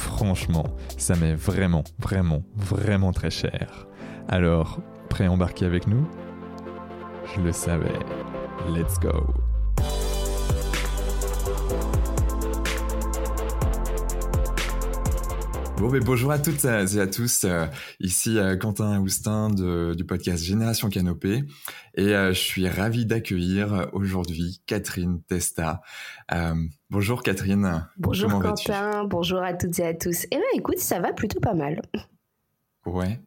Franchement, 0.00 0.64
ça 0.96 1.14
m'est 1.14 1.34
vraiment, 1.34 1.84
vraiment, 1.98 2.42
vraiment 2.56 3.12
très 3.12 3.30
cher. 3.30 3.86
Alors, 4.28 4.80
prêt 5.10 5.26
à 5.26 5.30
embarquer 5.30 5.66
avec 5.66 5.86
nous? 5.86 6.08
Je 7.36 7.42
le 7.42 7.52
savais. 7.52 7.98
Let's 8.66 8.98
go 8.98 9.34
Bon, 15.76 15.88
ben, 15.88 16.02
bonjour 16.02 16.30
à 16.30 16.38
toutes 16.38 16.64
et 16.64 17.00
à 17.00 17.06
tous. 17.06 17.44
Euh, 17.44 17.66
ici 18.00 18.38
euh, 18.38 18.56
Quentin 18.56 18.98
Aoustin 18.98 19.50
du 19.50 20.04
podcast 20.06 20.42
Génération 20.42 20.88
Canopée. 20.88 21.44
Et 21.94 22.14
euh, 22.14 22.32
je 22.32 22.38
suis 22.38 22.68
ravi 22.68 23.04
d'accueillir 23.04 23.90
aujourd'hui 23.92 24.62
Catherine 24.66 25.22
Testa. 25.24 25.82
Bonjour 26.90 27.22
Catherine. 27.22 27.86
Bonjour 27.96 28.30
Quentin, 28.40 29.04
bonjour 29.04 29.42
à 29.42 29.54
toutes 29.54 29.78
et 29.78 29.86
à 29.86 29.94
tous. 29.94 30.26
Eh 30.30 30.36
bien 30.36 30.46
écoute, 30.54 30.78
ça 30.78 31.00
va 31.00 31.12
plutôt 31.12 31.40
pas 31.40 31.54
mal. 31.54 31.80
Ouais, 32.86 33.20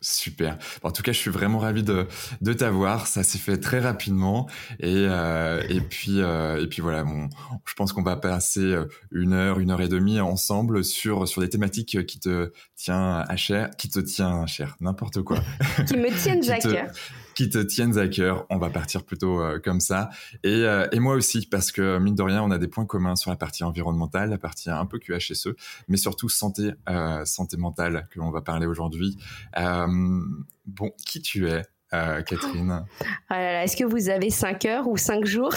super. 0.00 0.56
En 0.82 0.90
tout 0.90 1.02
cas, 1.02 1.12
je 1.12 1.18
suis 1.18 1.30
vraiment 1.30 1.58
ravi 1.58 1.82
de, 1.82 2.06
de 2.40 2.52
t'avoir. 2.54 3.06
Ça 3.06 3.22
s'est 3.22 3.38
fait 3.38 3.58
très 3.58 3.80
rapidement 3.80 4.48
et 4.80 5.04
euh, 5.06 5.62
et 5.68 5.82
puis 5.82 6.22
euh, 6.22 6.62
et 6.62 6.66
puis 6.66 6.80
voilà. 6.80 7.04
Bon, 7.04 7.28
je 7.66 7.74
pense 7.74 7.92
qu'on 7.92 8.02
va 8.02 8.16
passer 8.16 8.60
euh, 8.60 8.86
une 9.10 9.34
heure, 9.34 9.60
une 9.60 9.70
heure 9.70 9.82
et 9.82 9.88
demie 9.88 10.20
ensemble 10.20 10.84
sur 10.84 11.28
sur 11.28 11.42
des 11.42 11.50
thématiques 11.50 12.06
qui 12.06 12.18
te 12.18 12.50
tient 12.76 13.18
à 13.28 13.36
cher, 13.36 13.68
qui 13.76 13.90
te 13.90 14.00
tient 14.00 14.46
cher, 14.46 14.76
n'importe 14.80 15.20
quoi. 15.22 15.38
qui 15.86 15.98
me 15.98 16.10
tiennent 16.10 16.50
à 16.50 16.58
cœur 16.58 16.90
qui 17.38 17.48
te 17.48 17.58
tiennent 17.58 17.96
à 17.98 18.08
cœur. 18.08 18.46
On 18.50 18.58
va 18.58 18.68
partir 18.68 19.04
plutôt 19.04 19.40
euh, 19.40 19.60
comme 19.60 19.78
ça. 19.78 20.10
Et, 20.42 20.64
euh, 20.64 20.88
et, 20.90 20.98
moi 20.98 21.14
aussi, 21.14 21.46
parce 21.46 21.70
que 21.70 22.00
mine 22.00 22.16
de 22.16 22.22
rien, 22.24 22.42
on 22.42 22.50
a 22.50 22.58
des 22.58 22.66
points 22.66 22.84
communs 22.84 23.14
sur 23.14 23.30
la 23.30 23.36
partie 23.36 23.62
environnementale, 23.62 24.30
la 24.30 24.38
partie 24.38 24.70
un 24.70 24.86
peu 24.86 24.98
QHSE, 24.98 25.50
mais 25.86 25.98
surtout 25.98 26.28
santé, 26.28 26.72
euh, 26.88 27.24
santé 27.24 27.56
mentale 27.56 28.08
que 28.10 28.18
l'on 28.18 28.32
va 28.32 28.40
parler 28.42 28.66
aujourd'hui. 28.66 29.18
bon, 29.54 30.90
qui 31.06 31.22
tu 31.22 31.48
es? 31.48 31.62
Euh, 31.94 32.22
Catherine 32.22 32.84
oh 33.30 33.34
Est-ce 33.34 33.76
que 33.76 33.84
vous 33.84 34.10
avez 34.10 34.30
5 34.30 34.64
heures 34.66 34.88
ou 34.88 34.96
5 34.96 35.24
jours? 35.24 35.54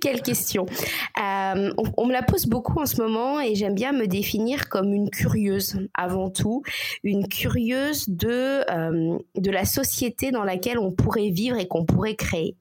Quelle 0.00 0.22
question. 0.22 0.66
Euh, 1.20 1.72
on, 1.96 2.06
me 2.06 2.12
la 2.12 2.22
pose 2.22 2.46
beaucoup 2.46 2.80
en 2.80 2.86
ce 2.86 3.00
moment 3.02 3.40
et 3.40 3.54
j'aime 3.54 3.74
bien 3.74 3.92
me 3.92 4.06
définir 4.06 4.68
comme 4.68 4.92
une 4.92 5.10
curieuse 5.10 5.78
avant 5.94 6.30
tout, 6.30 6.62
une 7.02 7.26
curieuse 7.28 8.08
de, 8.08 8.62
euh, 8.70 9.18
de 9.34 9.50
la 9.50 9.64
société 9.64 10.30
dans 10.30 10.44
laquelle 10.44 10.78
on 10.78 10.92
pourrait 10.92 11.30
vivre 11.30 11.56
et 11.56 11.66
qu'on 11.66 11.84
pourrait 11.84 12.16
créer. 12.16 12.56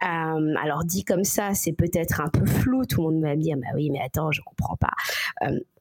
alors 0.00 0.84
dit 0.84 1.04
comme 1.04 1.24
ça, 1.24 1.54
c'est 1.54 1.72
peut-être 1.72 2.20
un 2.20 2.28
peu 2.28 2.44
flou, 2.44 2.84
tout 2.84 3.00
le 3.00 3.14
monde 3.14 3.22
va 3.22 3.34
me 3.34 3.40
dire, 3.40 3.56
bah 3.56 3.68
oui, 3.74 3.90
mais 3.90 4.00
attends, 4.04 4.30
je 4.32 4.42
comprends 4.42 4.76
pas. 4.76 4.92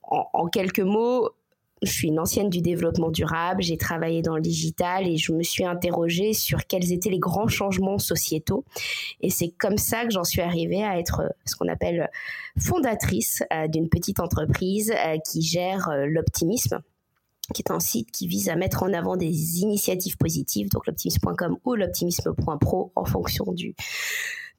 en 0.03 0.47
quelques 0.47 0.79
mots, 0.79 1.29
je 1.81 1.91
suis 1.91 2.07
une 2.07 2.19
ancienne 2.19 2.49
du 2.49 2.61
développement 2.61 3.09
durable, 3.09 3.61
j'ai 3.61 3.77
travaillé 3.77 4.21
dans 4.21 4.35
le 4.35 4.41
digital 4.41 5.07
et 5.07 5.17
je 5.17 5.31
me 5.33 5.43
suis 5.43 5.65
interrogée 5.65 6.33
sur 6.33 6.65
quels 6.67 6.91
étaient 6.91 7.09
les 7.09 7.19
grands 7.19 7.47
changements 7.47 7.99
sociétaux. 7.99 8.63
Et 9.21 9.29
c'est 9.29 9.49
comme 9.49 9.77
ça 9.77 10.05
que 10.05 10.11
j'en 10.11 10.23
suis 10.23 10.41
arrivée 10.41 10.83
à 10.83 10.97
être 10.99 11.21
euh, 11.21 11.29
ce 11.45 11.55
qu'on 11.55 11.67
appelle 11.67 12.09
fondatrice 12.57 13.43
euh, 13.53 13.67
d'une 13.67 13.89
petite 13.89 14.19
entreprise 14.19 14.91
euh, 14.91 15.17
qui 15.29 15.41
gère 15.41 15.89
l'optimisme 16.07 16.79
qui 17.53 17.61
est 17.61 17.71
un 17.71 17.79
site 17.79 18.11
qui 18.11 18.27
vise 18.27 18.49
à 18.49 18.55
mettre 18.55 18.83
en 18.83 18.93
avant 18.93 19.17
des 19.17 19.59
initiatives 19.59 20.17
positives, 20.17 20.69
donc 20.69 20.87
l'optimisme.com 20.87 21.57
ou 21.65 21.75
l'optimisme.pro 21.75 22.91
en 22.95 23.05
fonction 23.05 23.51
du, 23.51 23.75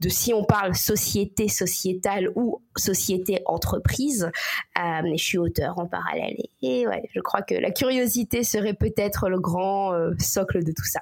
de 0.01 0.09
si 0.09 0.35
on 0.35 0.45
parle 0.45 0.75
société 0.75 1.49
sociétale 1.49 2.31
ou 2.35 2.63
société 2.77 3.41
entreprise. 3.47 4.31
Euh, 4.79 5.11
je 5.17 5.23
suis 5.23 5.39
auteur 5.39 5.79
en 5.79 5.87
parallèle 5.87 6.37
et, 6.63 6.87
ouais, 6.87 7.09
je 7.15 7.21
crois 7.21 7.43
que 7.43 7.55
la 7.55 7.71
curiosité 7.71 8.45
serait 8.45 8.75
peut-être 8.75 9.29
le 9.29 9.41
grand 9.41 9.93
euh, 9.93 10.13
socle 10.19 10.65
de 10.65 10.73
tout 10.73 10.85
ça. 10.85 11.01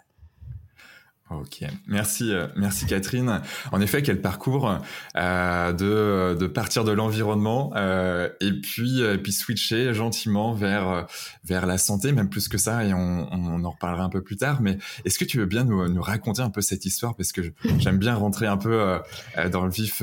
Ok, 1.30 1.64
merci, 1.86 2.34
euh, 2.34 2.48
merci 2.54 2.84
Catherine. 2.84 3.40
En 3.72 3.80
effet, 3.80 4.02
quel 4.02 4.20
parcours 4.20 4.78
euh, 5.16 5.72
de, 5.72 6.38
de 6.38 6.46
partir 6.46 6.84
de 6.84 6.92
l'environnement 6.92 7.72
euh, 7.76 8.28
et 8.42 8.52
puis 8.52 9.00
et 9.00 9.16
puis 9.16 9.32
switcher 9.32 9.94
gentiment 9.94 10.52
vers 10.52 11.06
vers 11.44 11.64
la 11.64 11.78
santé, 11.78 12.12
même 12.12 12.28
plus 12.28 12.48
que 12.48 12.58
ça, 12.58 12.84
et 12.84 12.92
on, 12.92 13.26
on 13.32 13.64
en 13.64 13.70
reparlera 13.70 14.04
un 14.04 14.10
peu 14.10 14.20
plus 14.20 14.36
tard. 14.36 14.60
Mais 14.60 14.76
est-ce 15.06 15.18
que 15.18 15.24
tu 15.24 15.38
veux 15.38 15.46
bien 15.46 15.64
nous, 15.64 15.88
nous 15.88 16.02
raconter 16.02 16.42
un 16.42 16.50
peu 16.50 16.60
cette 16.60 16.84
histoire? 16.84 17.16
Parce 17.16 17.32
que 17.32 17.40
j'aime 17.78 17.96
bien 17.96 18.14
rentrer 18.16 18.46
un 18.46 18.58
peu 18.58 18.78
euh, 18.78 18.98
dans 19.50 19.64
le 19.64 19.70
vif 19.70 20.02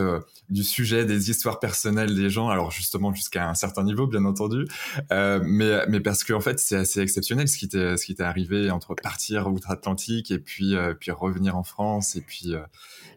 du 0.50 0.64
sujet, 0.64 1.06
des 1.06 1.30
histoires 1.30 1.60
personnelles 1.60 2.16
des 2.16 2.32
gens. 2.32 2.50
Alors 2.50 2.72
justement 2.72 3.14
jusqu'à 3.14 3.48
un 3.48 3.54
certain 3.54 3.84
niveau, 3.84 4.08
bien 4.08 4.26
entendu, 4.26 4.66
mais 5.12 5.86
mais 5.88 6.00
parce 6.00 6.24
que 6.24 6.34
en 6.34 6.42
fait 6.42 6.60
c'est 6.60 6.78
assez 6.78 7.00
exceptionnel 7.00 7.48
ce 7.48 7.60
qui 7.60 7.70
t'est 7.70 7.96
ce 7.96 8.08
qui 8.08 8.16
t'est 8.16 8.24
arrivé 8.24 8.72
entre 8.72 8.96
partir 8.96 9.48
outre-Atlantique 9.48 10.32
et 10.32 10.40
puis 10.40 10.76
puis 11.00 11.12
revenir 11.22 11.56
en 11.56 11.64
France 11.64 12.16
et 12.16 12.22
puis, 12.22 12.54
euh, 12.54 12.62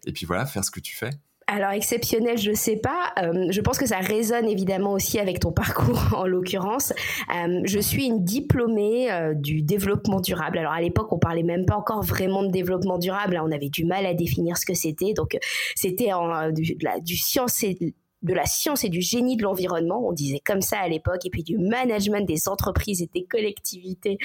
et 0.07 0.13
puis 0.13 0.27
voilà, 0.27 0.47
faire 0.47 0.65
ce 0.65 0.71
que 0.71 0.81
tu 0.81 0.95
fais 0.97 1.11
alors 1.47 1.73
exceptionnel, 1.73 2.39
je 2.39 2.55
sais 2.55 2.79
pas. 2.79 3.13
Euh, 3.23 3.49
je 3.51 3.61
pense 3.61 3.77
que 3.77 3.85
ça 3.85 3.99
résonne 3.99 4.49
évidemment 4.49 4.93
aussi 4.93 5.19
avec 5.19 5.41
ton 5.41 5.53
parcours 5.53 6.15
en 6.17 6.25
l'occurrence. 6.27 6.95
Euh, 7.37 7.61
je 7.65 7.79
suis 7.79 8.07
une 8.07 8.25
diplômée 8.25 9.11
du 9.35 9.61
développement 9.61 10.21
durable. 10.21 10.57
Alors 10.57 10.73
à 10.73 10.81
l'époque, 10.81 11.13
on 11.13 11.19
parlait 11.19 11.43
même 11.43 11.67
pas 11.67 11.77
encore 11.77 12.03
vraiment 12.03 12.45
de 12.45 12.51
développement 12.51 12.97
durable. 12.97 13.39
on 13.45 13.53
avait 13.53 13.69
du 13.69 13.85
mal 13.85 14.07
à 14.07 14.15
définir 14.15 14.57
ce 14.57 14.65
que 14.65 14.73
c'était. 14.73 15.13
Donc 15.13 15.37
c'était 15.75 16.13
du, 16.55 16.79
du 17.03 17.17
science 17.19 17.63
et 17.63 17.95
de 18.25 18.35
la 18.35 18.47
science 18.47 18.85
et 18.85 18.89
du 18.89 19.01
génie 19.01 19.37
de 19.37 19.43
l'environnement, 19.43 20.03
on 20.05 20.13
disait 20.13 20.41
comme 20.45 20.63
ça 20.63 20.79
à 20.79 20.89
l'époque, 20.89 21.25
et 21.25 21.31
puis 21.31 21.45
du 21.45 21.59
management 21.59 22.27
des 22.27 22.49
entreprises 22.49 23.03
et 23.03 23.11
des 23.15 23.25
collectivités 23.25 24.19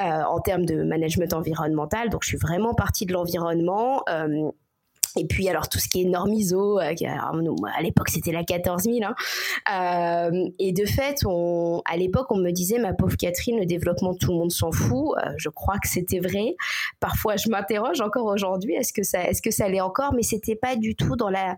euh, 0.00 0.22
en 0.22 0.40
termes 0.40 0.64
de 0.64 0.82
management 0.82 1.32
environnemental. 1.34 2.08
Donc 2.08 2.22
je 2.24 2.28
suis 2.28 2.38
vraiment 2.38 2.74
partie 2.74 3.06
de 3.06 3.12
l'environnement. 3.12 4.02
Euh, 4.08 4.50
et 5.16 5.26
puis 5.26 5.48
alors 5.48 5.68
tout 5.68 5.78
ce 5.78 5.86
qui 5.88 6.02
est 6.02 6.06
normes 6.06 6.32
ISO, 6.32 6.80
euh, 6.80 6.92
à 7.76 7.82
l'époque 7.82 8.08
c'était 8.08 8.32
la 8.32 8.42
14000. 8.42 9.04
Hein. 9.04 9.14
Euh, 9.72 10.48
et 10.58 10.72
de 10.72 10.84
fait, 10.86 11.20
à 11.84 11.96
l'époque 11.96 12.26
on 12.30 12.38
me 12.38 12.50
disait 12.50 12.78
ma 12.78 12.94
pauvre 12.94 13.16
Catherine, 13.16 13.58
le 13.58 13.66
développement 13.66 14.14
tout 14.14 14.32
le 14.32 14.38
monde 14.38 14.50
s'en 14.50 14.72
fout. 14.72 15.14
Je 15.36 15.50
crois 15.50 15.76
que 15.78 15.88
c'était 15.88 16.18
vrai. 16.18 16.56
Parfois 16.98 17.36
je 17.36 17.48
m'interroge 17.48 18.00
encore 18.00 18.26
aujourd'hui, 18.26 18.74
est-ce 18.74 18.92
que 18.92 19.04
ça, 19.04 19.22
est-ce 19.22 19.40
que 19.40 19.52
ça 19.52 19.68
l'est 19.68 19.80
encore? 19.80 20.14
Mais 20.14 20.22
c'était 20.22 20.56
pas 20.56 20.74
du 20.74 20.96
tout 20.96 21.14
dans 21.14 21.30
la 21.30 21.56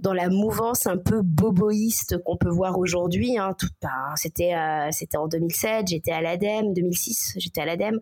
dans 0.00 0.12
la 0.12 0.28
mouvance 0.28 0.86
un 0.86 0.96
peu 0.96 1.22
boboïste 1.22 2.22
qu'on 2.24 2.36
peut 2.36 2.50
voir 2.50 2.78
aujourd'hui. 2.78 3.36
Hein, 3.38 3.56
bah, 3.82 3.88
c'était 4.16 4.54
euh, 4.54 4.88
c'était 4.92 5.16
en 5.16 5.26
2007, 5.26 5.88
j'étais 5.88 6.12
à 6.12 6.20
l'ADEME, 6.20 6.72
2006, 6.72 7.34
j'étais 7.36 7.60
à 7.60 7.64
l'ADEME. 7.64 7.98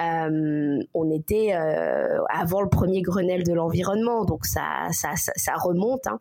Euh, 0.00 0.78
on 0.94 1.10
était 1.10 1.54
euh, 1.54 2.18
avant 2.30 2.62
le 2.62 2.68
premier 2.68 3.02
Grenelle 3.02 3.44
de 3.44 3.52
l'environnement, 3.52 4.24
donc 4.24 4.46
ça 4.46 4.88
ça, 4.92 5.54
remonte. 5.56 6.06
Hein. 6.06 6.18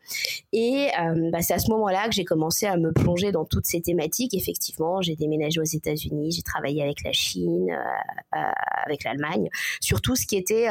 Et 0.51 0.89
bah, 1.31 1.41
c'est 1.41 1.53
à 1.53 1.59
ce 1.59 1.69
moment-là 1.71 2.07
que 2.07 2.13
j'ai 2.13 2.25
commencé 2.25 2.65
à 2.65 2.77
me 2.77 2.91
plonger 2.91 3.31
dans 3.31 3.45
toutes 3.45 3.65
ces 3.65 3.81
thématiques. 3.81 4.33
Effectivement, 4.33 5.01
j'ai 5.01 5.15
déménagé 5.15 5.59
aux 5.59 5.63
États-Unis, 5.63 6.31
j'ai 6.31 6.41
travaillé 6.41 6.83
avec 6.83 7.03
la 7.03 7.11
Chine, 7.11 7.75
avec 8.31 9.03
l'Allemagne, 9.03 9.49
sur 9.79 10.01
tout 10.01 10.15
ce 10.15 10.25
qui 10.25 10.35
était 10.35 10.67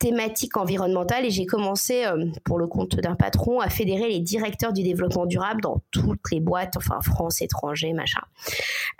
thématique 0.00 0.56
environnementale 0.56 1.26
et 1.26 1.30
j'ai 1.30 1.44
commencé, 1.46 2.04
euh, 2.06 2.24
pour 2.44 2.58
le 2.58 2.66
compte 2.66 2.96
d'un 2.96 3.14
patron, 3.14 3.60
à 3.60 3.68
fédérer 3.68 4.08
les 4.08 4.20
directeurs 4.20 4.72
du 4.72 4.82
développement 4.82 5.26
durable 5.26 5.60
dans 5.60 5.82
toutes 5.90 6.30
les 6.32 6.40
boîtes, 6.40 6.76
enfin 6.76 7.00
France, 7.02 7.42
étranger, 7.42 7.92
machin. 7.92 8.22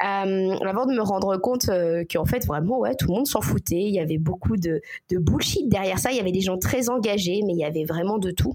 Euh, 0.05 0.55
avant 0.61 0.85
de 0.85 0.93
me 0.93 1.01
rendre 1.01 1.37
compte 1.39 1.71
euh, 1.71 2.05
qu'en 2.09 2.27
fait, 2.27 2.47
vraiment, 2.47 2.79
ouais, 2.79 2.95
tout 2.95 3.09
le 3.09 3.15
monde 3.15 3.27
s'en 3.27 3.41
foutait. 3.41 3.81
Il 3.81 3.95
y 3.95 3.99
avait 3.99 4.19
beaucoup 4.19 4.59
de, 4.59 4.83
de 5.09 5.19
bullshit 5.19 5.69
derrière 5.71 5.99
ça. 5.99 6.11
Il 6.11 6.19
y 6.19 6.21
avait 6.21 6.33
des 6.33 6.43
gens 6.43 6.59
très 6.59 6.91
engagés, 6.91 7.41
mais 7.47 7.55
il 7.55 7.59
y 7.59 7.65
avait 7.65 7.85
vraiment 7.85 8.19
de 8.19 8.31
tout 8.31 8.55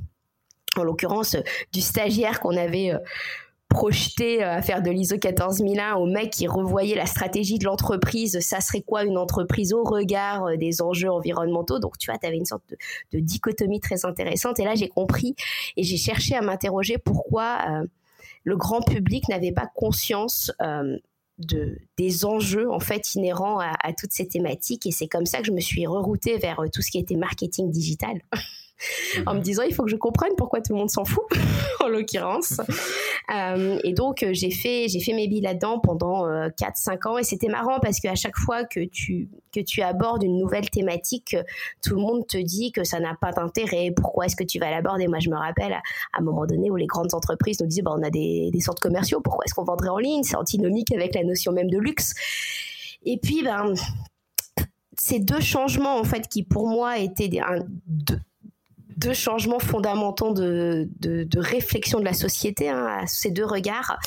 en 0.78 0.84
l'occurrence 0.84 1.36
du 1.74 1.82
stagiaire 1.82 2.40
qu'on 2.42 2.56
avait 2.56 2.92
projeté 3.70 4.44
euh, 4.44 4.52
à 4.52 4.62
faire 4.62 4.82
de 4.82 4.90
l'ISO 4.90 5.18
14001 5.18 5.96
au 5.96 6.06
mec 6.06 6.32
qui 6.32 6.48
revoyait 6.48 6.96
la 6.96 7.06
stratégie 7.06 7.60
de 7.60 7.66
l'entreprise, 7.66 8.40
ça 8.40 8.62
serait 8.62 8.82
quoi 8.82 9.04
une 9.04 9.18
entreprise 9.18 9.74
au 9.74 9.84
regard 9.84 10.46
euh, 10.46 10.58
des 10.58 10.82
enjeux 10.82 11.10
environnementaux? 11.10 11.80
Donc 11.80 11.98
tu 11.98 12.10
vois, 12.10 12.18
tu 12.18 12.28
avais 12.28 12.38
une 12.38 12.46
sorte 12.46 12.64
de, 13.12 13.20
dichotomie 13.20 13.80
très 13.80 14.06
intéressante. 14.06 14.60
Et 14.60 14.64
là, 14.64 14.76
j'ai 14.76 14.88
compris 14.88 15.36
et 15.78 15.84
j'ai 15.84 15.98
cherché 15.98 16.36
à 16.36 16.42
m'interroger 16.42 16.98
pourquoi 16.98 17.60
euh, 17.70 17.86
le 18.44 18.56
grand 18.56 18.82
public 18.82 19.28
n'avait 19.30 19.52
pas 19.52 19.68
conscience 19.74 20.52
de, 21.40 21.78
des 21.98 22.26
enjeux 22.26 22.72
en 22.72 22.80
fait 22.80 23.16
inhérents 23.16 23.60
à, 23.60 23.74
à 23.82 23.92
toutes 23.92 24.12
ces 24.12 24.28
thématiques 24.28 24.86
et 24.86 24.92
c'est 24.92 25.08
comme 25.08 25.26
ça 25.26 25.40
que 25.40 25.46
je 25.46 25.52
me 25.52 25.60
suis 25.60 25.88
reroutée 25.88 26.38
vers 26.38 26.62
tout 26.72 26.84
ce 26.84 26.92
qui 26.92 27.00
était 27.00 27.16
marketing 27.16 27.72
digital. 27.72 28.22
en 29.26 29.34
me 29.34 29.38
mhm. 29.38 29.44
disant 29.44 29.64
il 29.64 29.74
faut 29.74 29.84
que 29.84 29.90
je 29.90 29.96
comprenne 29.96 30.32
pourquoi 30.38 30.62
tout 30.62 30.74
le 30.74 30.80
monde 30.80 30.90
s'en 30.90 31.06
fout 31.06 31.24
en 31.84 31.88
l'occurrence. 31.88 32.60
Euh, 33.34 33.80
et 33.84 33.94
donc 33.94 34.22
euh, 34.22 34.30
j'ai 34.34 34.52
fait 34.52 34.88
j'ai 34.88 35.00
fait 35.00 35.14
mes 35.14 35.28
billes 35.28 35.42
là-dedans 35.42 35.80
pendant 35.80 36.28
4-5 36.28 36.92
euh, 37.08 37.10
ans. 37.10 37.18
Et 37.18 37.24
c'était 37.24 37.48
marrant 37.48 37.80
parce 37.80 38.00
qu'à 38.00 38.14
chaque 38.14 38.38
fois 38.38 38.66
que 38.66 38.82
tu 38.86 39.30
que 39.52 39.62
tu 39.62 39.82
abordes 39.82 40.22
une 40.22 40.38
nouvelle 40.38 40.70
thématique 40.70 41.36
tout 41.82 41.96
le 41.96 42.02
monde 42.02 42.28
te 42.28 42.38
dit 42.38 42.72
que 42.72 42.84
ça 42.84 43.00
n'a 43.00 43.16
pas 43.20 43.32
d'intérêt. 43.32 43.92
Pourquoi 43.96 44.28
est-ce 44.28 44.36
que 44.36 44.44
tu 44.44 44.60
vas 44.60 44.70
l'aborder? 44.70 45.08
Moi 45.08 45.18
je 45.20 45.32
me 45.32 45.38
rappelle 45.38 45.74
à, 45.74 45.82
un 46.14 46.22
moment 46.22 46.46
donné 46.46 46.70
où 46.70 46.76
les 46.76 46.86
grandes 46.86 47.16
entreprises 47.16 47.60
nous 47.62 47.68
disaient 47.68 47.82
bah, 47.82 47.96
on 47.98 48.04
a 48.04 48.12
des, 48.12 48.52
des 48.52 48.60
centres 48.60 48.82
commerciaux. 48.82 49.22
Pourquoi 49.22 49.46
est-ce 49.46 49.56
qu'on 49.56 49.64
vendrait 49.64 49.90
en 49.90 49.98
ligne? 49.98 50.22
C'est 50.22 50.38
antinomique 50.38 50.92
avec 50.92 51.16
la 51.16 51.24
notion 51.24 51.52
même 51.52 51.72
de 51.72 51.80
luxe. 51.80 52.14
Et 53.06 53.18
puis 53.18 53.42
ben 53.42 53.74
ces 54.98 55.20
deux 55.20 55.42
changements 55.42 55.98
en 56.00 56.04
fait 56.04 56.28
qui 56.28 56.44
pour 56.44 56.68
moi 56.68 57.00
étaient 57.00 57.28
des, 57.28 57.40
un, 57.40 57.60
deux, 57.88 58.20
deux 58.98 59.14
changements 59.14 59.60
fondamentaux 59.60 60.34
de, 60.34 60.88
de, 61.00 61.40
réflexion 61.40 62.00
de 62.00 62.06
la 62.06 62.14
société, 62.14 62.70
hein, 62.70 63.04
ces 63.08 63.32
deux 63.32 63.46
regards, 63.46 63.98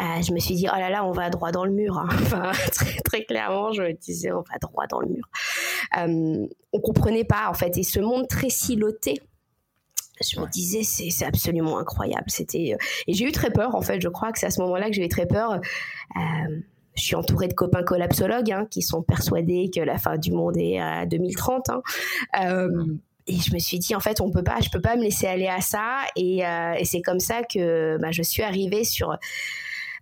euh, 0.00 0.22
je 0.22 0.32
me 0.32 0.38
suis 0.38 0.54
dit, 0.54 0.66
oh 0.72 0.76
là 0.78 0.90
là, 0.90 1.04
on 1.04 1.12
va 1.12 1.30
droit 1.30 1.50
dans 1.50 1.64
le 1.64 1.72
mur. 1.72 1.98
Hein. 1.98 2.08
Très, 2.72 3.00
très, 3.04 3.24
clairement, 3.24 3.72
je 3.72 3.82
me 3.82 3.92
disais, 3.92 4.30
on 4.32 4.42
va 4.42 4.58
droit 4.60 4.86
dans 4.86 5.00
le 5.00 5.08
mur. 5.08 5.24
Euh, 5.98 6.46
on 6.72 6.80
comprenait 6.80 7.24
pas, 7.24 7.48
en 7.48 7.54
fait, 7.54 7.76
et 7.78 7.82
ce 7.82 8.00
monde 8.00 8.28
très 8.28 8.50
siloté, 8.50 9.20
je 10.20 10.40
me 10.40 10.46
disais 10.46 10.82
c'est 10.82 11.24
absolument 11.24 11.78
incroyable 11.78 12.26
euh, 12.40 12.76
et 13.06 13.12
j'ai 13.12 13.24
eu 13.24 13.32
très 13.32 13.50
peur 13.50 13.74
en 13.74 13.82
fait 13.82 14.00
je 14.00 14.08
crois 14.08 14.32
que 14.32 14.38
c'est 14.38 14.46
à 14.46 14.50
ce 14.50 14.60
moment-là 14.62 14.88
que 14.88 14.94
j'ai 14.94 15.04
eu 15.04 15.08
très 15.08 15.26
peur 15.26 15.52
euh, 15.54 16.60
je 16.94 17.02
suis 17.02 17.14
entourée 17.14 17.48
de 17.48 17.54
copains 17.54 17.84
collapsologues 17.84 18.50
hein, 18.50 18.66
qui 18.70 18.82
sont 18.82 19.02
persuadés 19.02 19.70
que 19.72 19.80
la 19.80 19.98
fin 19.98 20.18
du 20.18 20.32
monde 20.32 20.56
est 20.56 20.80
à 20.80 21.06
2030 21.06 21.70
hein. 21.70 21.82
euh, 22.42 22.68
et 23.28 23.36
je 23.36 23.52
me 23.52 23.58
suis 23.58 23.78
dit 23.78 23.94
en 23.94 24.00
fait 24.00 24.20
on 24.20 24.30
peut 24.30 24.42
pas 24.42 24.60
je 24.60 24.70
peux 24.70 24.80
pas 24.80 24.96
me 24.96 25.02
laisser 25.02 25.26
aller 25.26 25.46
à 25.46 25.60
ça. 25.60 26.00
Et, 26.16 26.44
euh, 26.44 26.74
c'est 26.84 27.02
comme 27.02 27.20
ça 27.20 27.42
que 27.42 27.98
bah, 27.98 28.10
je 28.10 28.22
suis 28.22 28.42
arrivée 28.42 28.84
sur 28.84 29.10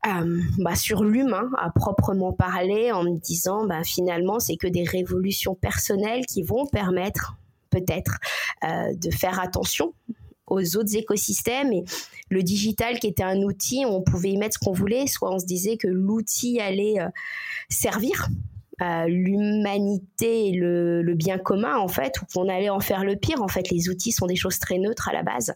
euh, 0.07 0.43
bah, 0.59 0.77
sur 0.77 1.05
l'humain 1.05 1.51
à 1.59 1.71
proprement 1.71 2.33
parler 2.33 2.93
en 2.93 3.03
me 3.03 3.19
disant 3.19 3.67
bah, 3.67 3.83
finalement 3.85 4.39
c'est 4.39 4.57
que 4.57 4.69
des 4.69 4.85
révolutions 4.85 5.55
personnelles 5.55 6.25
qui 6.27 6.43
vont 6.43 6.67
permettre 6.67 7.37
peut-être 7.71 8.19
euh, 8.65 8.95
de 8.95 9.11
faire 9.11 9.41
attention 9.41 9.93
aux 10.47 10.77
autres 10.77 10.97
écosystèmes. 10.97 11.73
Et 11.73 11.85
le 12.31 12.43
digital 12.45 13.01
qui 13.01 13.09
était 13.09 13.25
un 13.25 13.43
outil 13.43 13.85
on 13.85 14.03
pouvait 14.03 14.31
y 14.31 14.37
mettre 14.37 14.55
ce 14.61 14.65
qu'on 14.65 14.73
voulait. 14.73 15.09
Soit 15.09 15.33
on 15.33 15.41
se 15.41 15.47
disait 15.47 15.77
que 15.77 15.89
l'outil 15.89 16.61
allait 16.61 16.99
servir 17.69 18.29
l'humanité 18.81 20.49
et 20.49 20.53
le, 20.53 21.15
bien 21.15 21.39
commun 21.39 21.77
en 21.79 21.89
fait, 21.89 22.21
ou 22.21 22.27
qu'on 22.27 22.49
allait 22.49 22.69
en 22.69 22.81
faire 22.81 23.05
le 23.05 23.17
pire. 23.17 23.43
En 23.43 23.49
fait, 23.49 23.71
les 23.71 23.89
outils 23.89 24.13
sont 24.13 24.27
des 24.27 24.37
choses 24.37 24.59
très 24.59 24.79
neutres 24.79 25.09
à 25.09 25.13
la 25.13 25.23
base. 25.23 25.55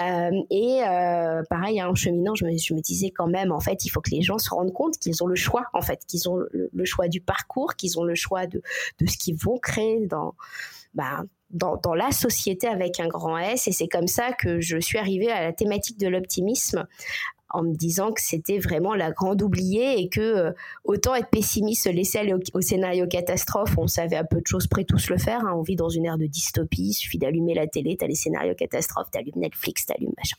Euh, 0.00 0.30
et 0.50 0.82
euh, 0.86 1.42
pareil, 1.50 1.80
hein, 1.80 1.88
en 1.88 1.94
cheminant, 1.94 2.34
je 2.34 2.44
me, 2.44 2.80
disais 2.80 3.10
quand 3.10 3.26
même, 3.26 3.52
en 3.52 3.60
fait, 3.60 3.84
il 3.84 3.88
faut 3.88 4.00
que 4.00 4.10
les 4.10 4.22
gens 4.22 4.38
se 4.38 4.50
rendent 4.50 4.72
compte 4.72 4.98
qu'ils 4.98 5.22
ont 5.22 5.26
le 5.26 5.34
choix, 5.34 5.64
en 5.72 5.82
fait, 5.82 6.00
qu'ils 6.06 6.28
ont 6.28 6.36
le, 6.52 6.84
choix 6.84 7.08
du 7.08 7.20
parcours, 7.20 7.74
qu'ils 7.74 7.98
ont 7.98 8.04
le 8.04 8.14
choix 8.14 8.46
de, 8.46 8.62
de 9.00 9.06
ce 9.06 9.16
qu'ils 9.16 9.36
vont 9.36 9.58
créer 9.58 10.06
dans, 10.06 10.34
bah, 10.94 11.24
dans, 11.50 11.76
dans, 11.76 11.94
la 11.94 12.10
société 12.10 12.66
avec 12.66 12.98
un 13.00 13.08
grand 13.08 13.38
S. 13.38 13.68
Et 13.68 13.72
c'est 13.72 13.88
comme 13.88 14.08
ça 14.08 14.32
que 14.32 14.60
je 14.60 14.78
suis 14.78 14.98
arrivée 14.98 15.30
à 15.30 15.42
la 15.42 15.52
thématique 15.52 15.98
de 15.98 16.08
l'optimisme 16.08 16.86
en 17.52 17.62
me 17.62 17.74
disant 17.74 18.12
que 18.12 18.20
c'était 18.20 18.58
vraiment 18.58 18.94
la 18.94 19.10
grande 19.10 19.42
oubliée 19.42 20.00
et 20.00 20.08
que 20.08 20.20
euh, 20.20 20.52
autant 20.84 21.14
être 21.14 21.28
pessimiste, 21.30 21.84
se 21.84 21.88
laisser 21.88 22.18
aller 22.18 22.34
au, 22.54 22.60
scénario 22.60 23.06
catastrophe, 23.06 23.76
on 23.78 23.86
savait 23.86 24.16
à 24.16 24.24
peu 24.24 24.40
de 24.40 24.46
choses 24.46 24.66
près 24.66 24.84
tous 24.84 25.10
le 25.10 25.18
faire. 25.18 25.44
Hein. 25.44 25.52
on 25.54 25.62
vit 25.62 25.76
dans 25.76 25.88
une 25.88 26.06
ère 26.06 26.18
de 26.18 26.26
dystopie, 26.26 26.88
il 26.88 26.94
suffit 26.94 27.18
d'allumer 27.18 27.54
la 27.54 27.66
télé, 27.66 27.96
t'as 27.96 28.06
les 28.06 28.14
scénarios 28.14 28.54
catastrophes, 28.54 29.10
t'allumes 29.10 29.32
Netflix, 29.36 29.86
t'allumes 29.86 30.14
machin. 30.16 30.36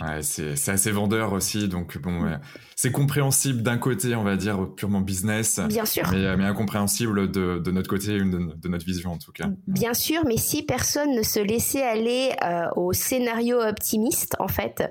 Ouais, 0.00 0.22
c'est 0.22 0.68
assez 0.68 0.90
vendeur 0.90 1.32
aussi, 1.32 1.68
donc 1.68 1.98
bon, 1.98 2.38
c'est 2.76 2.92
compréhensible 2.92 3.62
d'un 3.62 3.78
côté, 3.78 4.14
on 4.14 4.22
va 4.22 4.36
dire 4.36 4.68
purement 4.76 5.00
business, 5.00 5.60
bien 5.68 5.84
sûr, 5.84 6.04
mais, 6.12 6.36
mais 6.36 6.44
incompréhensible 6.44 7.30
de, 7.30 7.58
de, 7.58 7.70
notre 7.70 7.88
côté, 7.88 8.18
de, 8.18 8.54
de, 8.54 8.68
notre 8.68 8.84
vision 8.84 9.12
en 9.12 9.18
tout 9.18 9.32
cas. 9.32 9.48
Bien 9.66 9.94
sûr, 9.94 10.22
mais 10.26 10.36
si 10.36 10.62
personne 10.62 11.14
ne 11.14 11.22
se 11.22 11.40
laissait 11.40 11.82
aller 11.82 12.30
euh, 12.44 12.66
au 12.76 12.92
scénario 12.92 13.60
optimiste, 13.60 14.36
en 14.38 14.48
fait, 14.48 14.88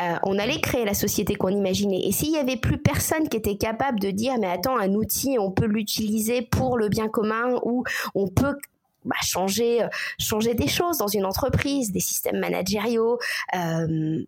euh, 0.00 0.16
on 0.24 0.38
allait 0.38 0.60
créer 0.60 0.84
la 0.84 0.94
société 0.94 1.36
qu'on 1.36 1.48
imaginait. 1.48 2.00
Et 2.04 2.12
s'il 2.12 2.32
y 2.32 2.38
avait 2.38 2.56
plus 2.56 2.78
personne 2.78 3.28
qui 3.28 3.36
était 3.36 3.56
capable 3.56 4.00
de 4.00 4.10
dire, 4.10 4.34
mais 4.40 4.48
attends, 4.48 4.76
un 4.76 4.94
outil, 4.94 5.36
on 5.38 5.50
peut 5.50 5.66
l'utiliser 5.66 6.42
pour 6.42 6.76
le 6.76 6.88
bien 6.88 7.08
commun 7.08 7.58
ou 7.62 7.84
on 8.14 8.28
peut 8.28 8.56
bah, 9.04 9.16
changer, 9.22 9.82
euh, 9.82 9.88
changer 10.18 10.54
des 10.54 10.68
choses 10.68 10.98
dans 10.98 11.06
une 11.06 11.24
entreprise, 11.24 11.92
des 11.92 12.00
systèmes 12.00 12.38
managériaux. 12.38 13.18
Euh, 13.54 14.24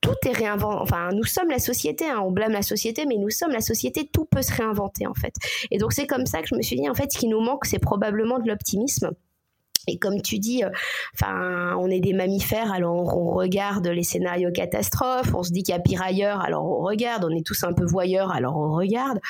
tout 0.00 0.16
est 0.24 0.32
réinventé. 0.32 0.78
Enfin, 0.80 1.10
nous 1.12 1.24
sommes 1.24 1.50
la 1.50 1.58
société. 1.58 2.06
Hein, 2.08 2.20
on 2.24 2.30
blâme 2.30 2.52
la 2.52 2.62
société, 2.62 3.04
mais 3.06 3.16
nous 3.16 3.30
sommes 3.30 3.52
la 3.52 3.60
société. 3.60 4.08
Tout 4.10 4.24
peut 4.24 4.42
se 4.42 4.52
réinventer 4.52 5.06
en 5.06 5.14
fait. 5.14 5.34
Et 5.70 5.78
donc 5.78 5.92
c'est 5.92 6.06
comme 6.06 6.26
ça 6.26 6.40
que 6.42 6.48
je 6.48 6.54
me 6.54 6.62
suis 6.62 6.76
dit 6.76 6.88
en 6.88 6.94
fait, 6.94 7.12
ce 7.12 7.18
qui 7.18 7.28
nous 7.28 7.40
manque, 7.40 7.66
c'est 7.66 7.78
probablement 7.78 8.38
de 8.38 8.48
l'optimisme. 8.48 9.10
Et 9.88 9.98
comme 9.98 10.20
tu 10.20 10.38
dis, 10.38 10.62
euh, 10.62 10.70
enfin, 11.14 11.74
on 11.78 11.88
est 11.88 12.00
des 12.00 12.12
mammifères, 12.12 12.70
alors 12.72 13.16
on, 13.16 13.30
regarde 13.30 13.86
les 13.86 14.02
scénarios 14.02 14.52
catastrophes, 14.52 15.34
on 15.34 15.42
se 15.42 15.52
dit 15.52 15.62
qu'il 15.62 15.74
y 15.74 15.76
a 15.76 15.80
pire 15.80 16.02
ailleurs, 16.02 16.40
alors 16.42 16.64
on 16.64 16.82
regarde, 16.82 17.24
on 17.24 17.30
est 17.30 17.46
tous 17.46 17.64
un 17.64 17.72
peu 17.72 17.84
voyeurs, 17.84 18.30
alors 18.30 18.56
on 18.56 18.72
regarde. 18.74 19.20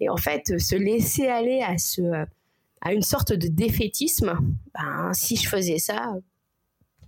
Et 0.00 0.08
en 0.08 0.16
fait, 0.16 0.58
se 0.58 0.76
laisser 0.76 1.26
aller 1.26 1.60
à 1.60 1.76
ce, 1.78 2.24
à 2.86 2.92
une 2.92 3.02
sorte 3.02 3.32
de 3.32 3.48
défaitisme, 3.48 4.38
ben, 4.72 5.10
si 5.12 5.34
je 5.34 5.48
faisais 5.48 5.78
ça, 5.78 6.14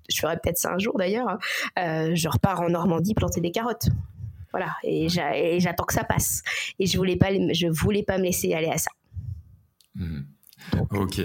je 0.08 0.20
ferais 0.20 0.36
peut-être 0.42 0.58
ça 0.58 0.72
un 0.72 0.78
jour 0.78 0.98
d'ailleurs, 0.98 1.28
hein, 1.28 1.38
euh, 1.78 2.10
je 2.16 2.28
repars 2.28 2.62
en 2.62 2.70
Normandie 2.70 3.14
planter 3.14 3.40
des 3.40 3.52
carottes. 3.52 3.86
Voilà, 4.50 4.74
et 4.82 5.08
j'attends 5.08 5.84
que 5.84 5.92
ça 5.92 6.02
passe. 6.02 6.42
Et 6.80 6.86
je 6.86 6.96
voulais 6.96 7.16
pas, 7.16 7.28
je 7.52 7.68
voulais 7.68 8.02
pas 8.02 8.18
me 8.18 8.24
laisser 8.24 8.52
aller 8.54 8.70
à 8.70 8.78
ça. 8.78 8.90
Mmh. 9.94 10.22
Ok. 10.90 11.20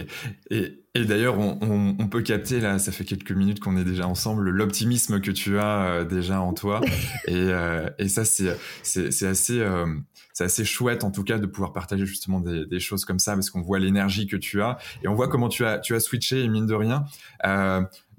Et, 0.50 0.84
d'ailleurs, 0.96 1.38
on, 1.40 2.08
peut 2.08 2.22
capter, 2.22 2.60
là, 2.60 2.80
ça 2.80 2.92
fait 2.92 3.04
quelques 3.04 3.32
minutes 3.32 3.60
qu'on 3.60 3.78
est 3.78 3.84
déjà 3.84 4.08
ensemble, 4.08 4.50
l'optimisme 4.50 5.20
que 5.20 5.32
tu 5.32 5.58
as 5.58 5.86
euh, 5.86 6.06
déjà 6.06 6.42
en 6.42 6.54
toi. 6.54 6.82
et, 7.28 7.34
euh, 7.34 7.90
et, 7.98 8.08
ça, 8.08 8.26
c'est 8.26 9.26
assez, 9.26 9.60
euh, 9.60 9.86
c'est 10.34 10.44
assez 10.44 10.66
chouette, 10.66 11.04
en 11.04 11.12
tout 11.12 11.24
cas, 11.24 11.38
de 11.38 11.46
pouvoir 11.46 11.72
partager 11.72 12.06
justement 12.06 12.40
des, 12.40 12.66
des 12.66 12.80
choses 12.80 13.06
comme 13.06 13.20
ça, 13.20 13.34
parce 13.34 13.50
qu'on 13.50 13.62
voit 13.62 13.80
l'énergie 13.80 14.28
que 14.28 14.36
tu 14.36 14.62
as. 14.62 14.78
Et 15.04 15.08
on 15.08 15.14
voit 15.14 15.28
comment 15.28 15.48
tu 15.48 15.64
as, 15.66 15.80
tu 15.80 15.96
as 15.96 16.00
switché, 16.00 16.44
et 16.44 16.48
mine 16.50 16.66
de 16.66 16.74
rien, 16.74 17.06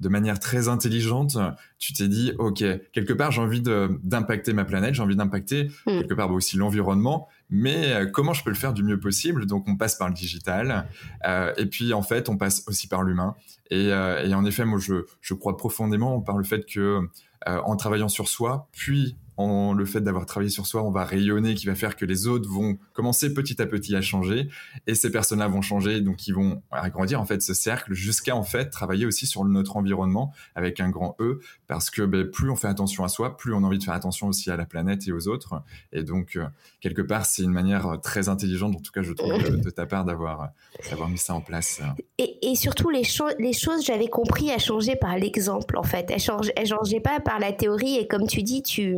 de 0.00 0.08
manière 0.08 0.38
très 0.38 0.68
intelligente, 0.68 1.36
tu 1.78 1.92
t'es 1.92 2.08
dit, 2.08 2.32
OK, 2.38 2.64
quelque 2.92 3.12
part, 3.12 3.30
j'ai 3.30 3.40
envie 3.40 3.62
d'impacter 3.62 4.52
ma 4.52 4.64
planète, 4.64 4.94
j'ai 4.94 5.02
envie 5.02 5.16
d'impacter 5.16 5.70
mm. 5.86 6.00
quelque 6.00 6.14
part 6.14 6.28
bah, 6.28 6.34
aussi 6.34 6.56
l'environnement, 6.56 7.28
mais 7.50 7.92
euh, 7.92 8.06
comment 8.06 8.32
je 8.32 8.42
peux 8.42 8.50
le 8.50 8.56
faire 8.56 8.72
du 8.72 8.82
mieux 8.82 8.98
possible? 8.98 9.46
Donc, 9.46 9.68
on 9.68 9.76
passe 9.76 9.96
par 9.96 10.08
le 10.08 10.14
digital, 10.14 10.88
euh, 11.26 11.52
et 11.56 11.66
puis 11.66 11.92
en 11.92 12.02
fait, 12.02 12.28
on 12.28 12.36
passe 12.36 12.64
aussi 12.66 12.88
par 12.88 13.02
l'humain. 13.02 13.34
Et, 13.70 13.92
euh, 13.92 14.24
et, 14.24 14.34
en 14.34 14.44
effet, 14.44 14.64
moi, 14.64 14.78
je, 14.78 15.04
je 15.20 15.34
crois 15.34 15.56
profondément 15.56 16.20
par 16.20 16.36
le 16.36 16.44
fait 16.44 16.64
que 16.66 17.00
en 17.46 17.76
travaillant 17.76 18.08
sur 18.08 18.26
soi, 18.26 18.68
puis 18.72 19.18
le 19.38 19.84
fait 19.84 20.00
d'avoir 20.00 20.26
travaillé 20.26 20.50
sur 20.50 20.66
soi, 20.66 20.82
on 20.82 20.90
va 20.90 21.04
rayonner, 21.04 21.54
qui 21.54 21.66
va 21.66 21.74
faire 21.74 21.96
que 21.96 22.04
les 22.04 22.26
autres 22.26 22.48
vont 22.48 22.78
commencer 22.92 23.34
petit 23.34 23.60
à 23.60 23.66
petit 23.66 23.94
à 23.96 24.00
changer, 24.00 24.48
et 24.86 24.94
ces 24.94 25.10
personnes-là 25.10 25.48
vont 25.48 25.62
changer, 25.62 26.00
donc 26.00 26.26
ils 26.26 26.34
vont 26.34 26.62
agrandir 26.70 27.20
en 27.20 27.24
fait 27.24 27.42
ce 27.42 27.54
cercle 27.54 27.94
jusqu'à 27.94 28.36
en 28.36 28.42
fait 28.42 28.70
travailler 28.70 29.06
aussi 29.06 29.26
sur 29.26 29.44
notre 29.44 29.76
environnement 29.76 30.32
avec 30.54 30.80
un 30.80 30.90
grand 30.90 31.16
E, 31.20 31.40
parce 31.66 31.90
que 31.90 32.02
ben, 32.02 32.30
plus 32.30 32.50
on 32.50 32.56
fait 32.56 32.68
attention 32.68 33.04
à 33.04 33.08
soi, 33.08 33.36
plus 33.36 33.52
on 33.54 33.64
a 33.64 33.66
envie 33.66 33.78
de 33.78 33.84
faire 33.84 33.94
attention 33.94 34.28
aussi 34.28 34.50
à 34.50 34.56
la 34.56 34.66
planète 34.66 35.06
et 35.08 35.12
aux 35.12 35.28
autres, 35.28 35.62
et 35.92 36.02
donc 36.02 36.36
euh, 36.36 36.46
quelque 36.80 37.02
part 37.02 37.26
c'est 37.26 37.42
une 37.42 37.52
manière 37.52 37.98
très 38.02 38.28
intelligente, 38.28 38.76
en 38.76 38.80
tout 38.80 38.92
cas 38.92 39.02
je 39.02 39.12
trouve 39.12 39.32
de, 39.32 39.70
ta 39.70 39.86
part 39.86 40.04
d'avoir 40.04 40.50
d'avoir 40.90 41.08
mis 41.08 41.18
ça 41.18 41.34
en 41.34 41.40
place. 41.40 41.80
Et, 42.18 42.54
surtout 42.54 42.90
les, 42.90 43.04
choses, 43.04 43.34
les 43.38 43.52
choses 43.52 43.84
j'avais 43.84 44.06
compris 44.06 44.50
à 44.52 44.58
changer 44.58 44.94
par 44.96 45.16
l'exemple 45.16 45.76
en 45.76 45.82
fait, 45.82 46.10
elles 46.10 46.20
changeaient 46.68 47.00
pas 47.00 47.18
par 47.20 47.40
la 47.40 47.52
théorie, 47.52 47.96
et 47.96 48.06
comme 48.06 48.26
tu 48.26 48.42
dis, 48.42 48.62
tu 48.62 48.96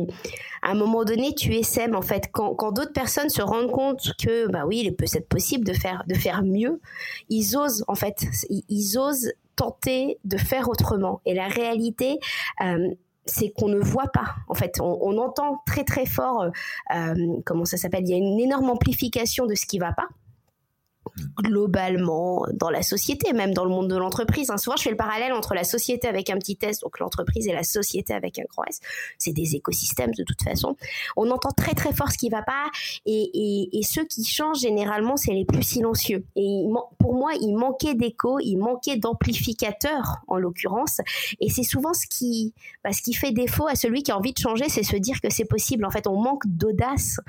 à 0.61 0.71
un 0.71 0.75
moment 0.75 1.03
donné, 1.03 1.33
tu 1.33 1.53
essaimes 1.55 1.95
en 1.95 2.01
fait. 2.01 2.29
Quand, 2.31 2.55
quand 2.55 2.71
d'autres 2.71 2.93
personnes 2.93 3.29
se 3.29 3.41
rendent 3.41 3.71
compte 3.71 4.13
que, 4.17 4.47
bah 4.47 4.65
oui, 4.65 4.81
il 4.85 4.95
peut 4.95 5.05
être 5.13 5.27
possible 5.27 5.65
de 5.65 5.73
faire, 5.73 6.03
de 6.07 6.13
faire 6.13 6.43
mieux, 6.43 6.81
ils 7.29 7.57
osent 7.57 7.83
en 7.87 7.95
fait, 7.95 8.25
ils, 8.49 8.97
osent 8.97 9.31
tenter 9.55 10.19
de 10.23 10.37
faire 10.37 10.69
autrement. 10.69 11.21
Et 11.25 11.33
la 11.33 11.47
réalité, 11.47 12.19
euh, 12.61 12.89
c'est 13.25 13.49
qu'on 13.49 13.67
ne 13.67 13.79
voit 13.79 14.07
pas. 14.13 14.35
En 14.47 14.53
fait, 14.53 14.79
on, 14.79 15.17
entend 15.17 15.61
très 15.65 15.83
très 15.83 16.05
fort, 16.05 16.45
euh, 16.95 17.15
comment 17.45 17.65
ça 17.65 17.77
s'appelle? 17.77 18.03
Il 18.03 18.09
y 18.09 18.13
a 18.13 18.17
une 18.17 18.39
énorme 18.39 18.69
amplification 18.69 19.45
de 19.45 19.55
ce 19.55 19.65
qui 19.65 19.79
va 19.79 19.91
pas 19.91 20.07
globalement 21.37 22.45
dans 22.53 22.69
la 22.69 22.81
société, 22.81 23.33
même 23.33 23.53
dans 23.53 23.63
le 23.63 23.69
monde 23.69 23.89
de 23.89 23.95
l'entreprise. 23.95 24.49
Hein. 24.49 24.57
Souvent, 24.57 24.77
je 24.77 24.83
fais 24.83 24.89
le 24.89 24.97
parallèle 24.97 25.33
entre 25.33 25.53
la 25.53 25.63
société 25.63 26.07
avec 26.07 26.29
un 26.29 26.37
petit 26.37 26.57
S, 26.61 26.79
donc 26.79 26.99
l'entreprise, 26.99 27.47
et 27.47 27.53
la 27.53 27.63
société 27.63 28.13
avec 28.13 28.39
un 28.39 28.43
grand 28.49 28.63
S. 28.65 28.79
C'est 29.17 29.33
des 29.33 29.55
écosystèmes 29.55 30.11
de 30.11 30.23
toute 30.23 30.41
façon. 30.41 30.75
On 31.15 31.29
entend 31.31 31.51
très 31.51 31.73
très 31.73 31.93
fort 31.93 32.11
ce 32.11 32.17
qui 32.17 32.29
va 32.29 32.41
pas, 32.41 32.65
et, 33.05 33.77
et, 33.77 33.83
ceux 33.83 34.05
qui 34.05 34.25
changent 34.25 34.59
généralement, 34.59 35.17
c'est 35.17 35.33
les 35.33 35.45
plus 35.45 35.63
silencieux. 35.63 36.25
Et 36.35 36.63
pour 36.99 37.13
moi, 37.13 37.31
il 37.39 37.55
manquait 37.55 37.95
d'écho, 37.95 38.39
il 38.39 38.57
manquait 38.57 38.97
d'amplificateur 38.97 40.17
en 40.27 40.37
l'occurrence, 40.37 40.99
et 41.39 41.49
c'est 41.49 41.63
souvent 41.63 41.93
ce 41.93 42.05
qui, 42.07 42.53
bah, 42.83 42.91
ce 42.91 43.01
qui 43.01 43.13
fait 43.13 43.31
défaut 43.31 43.67
à 43.67 43.75
celui 43.75 44.03
qui 44.03 44.11
a 44.11 44.17
envie 44.17 44.33
de 44.33 44.39
changer, 44.39 44.69
c'est 44.69 44.83
se 44.83 44.95
dire 44.95 45.21
que 45.21 45.29
c'est 45.29 45.45
possible. 45.45 45.85
En 45.85 45.91
fait, 45.91 46.07
on 46.07 46.19
manque 46.19 46.43
d'audace. 46.45 47.19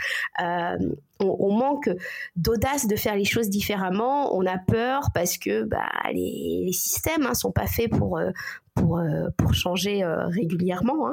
Euh, 0.40 0.76
on, 1.20 1.52
manque 1.52 1.90
d'audace 2.36 2.86
de 2.86 2.96
faire 2.96 3.16
les 3.16 3.24
choses 3.24 3.48
différemment. 3.48 4.36
On 4.36 4.46
a 4.46 4.58
peur 4.58 5.10
parce 5.14 5.38
que 5.38 5.64
bah, 5.64 5.90
les, 6.12 6.70
systèmes 6.72 7.22
ne 7.22 7.28
hein, 7.28 7.34
sont 7.34 7.52
pas 7.52 7.66
faits 7.66 7.90
pour, 7.90 8.18
euh, 8.18 8.30
euh, 8.78 9.30
pour 9.36 9.54
changer 9.54 10.02
euh, 10.02 10.26
régulièrement. 10.26 11.08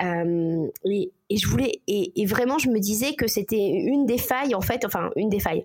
Hein. 0.00 0.68
et, 0.84 1.10
je 1.36 1.46
voulais 1.46 1.80
et, 1.86 2.26
vraiment 2.26 2.58
je 2.58 2.70
me 2.70 2.78
disais 2.78 3.14
que 3.14 3.26
c'était 3.26 3.68
une 3.68 4.06
des 4.06 4.18
failles 4.18 4.54
en 4.54 4.60
fait, 4.60 4.84
enfin 4.84 5.10
une 5.16 5.28
des 5.28 5.40
failles. 5.40 5.64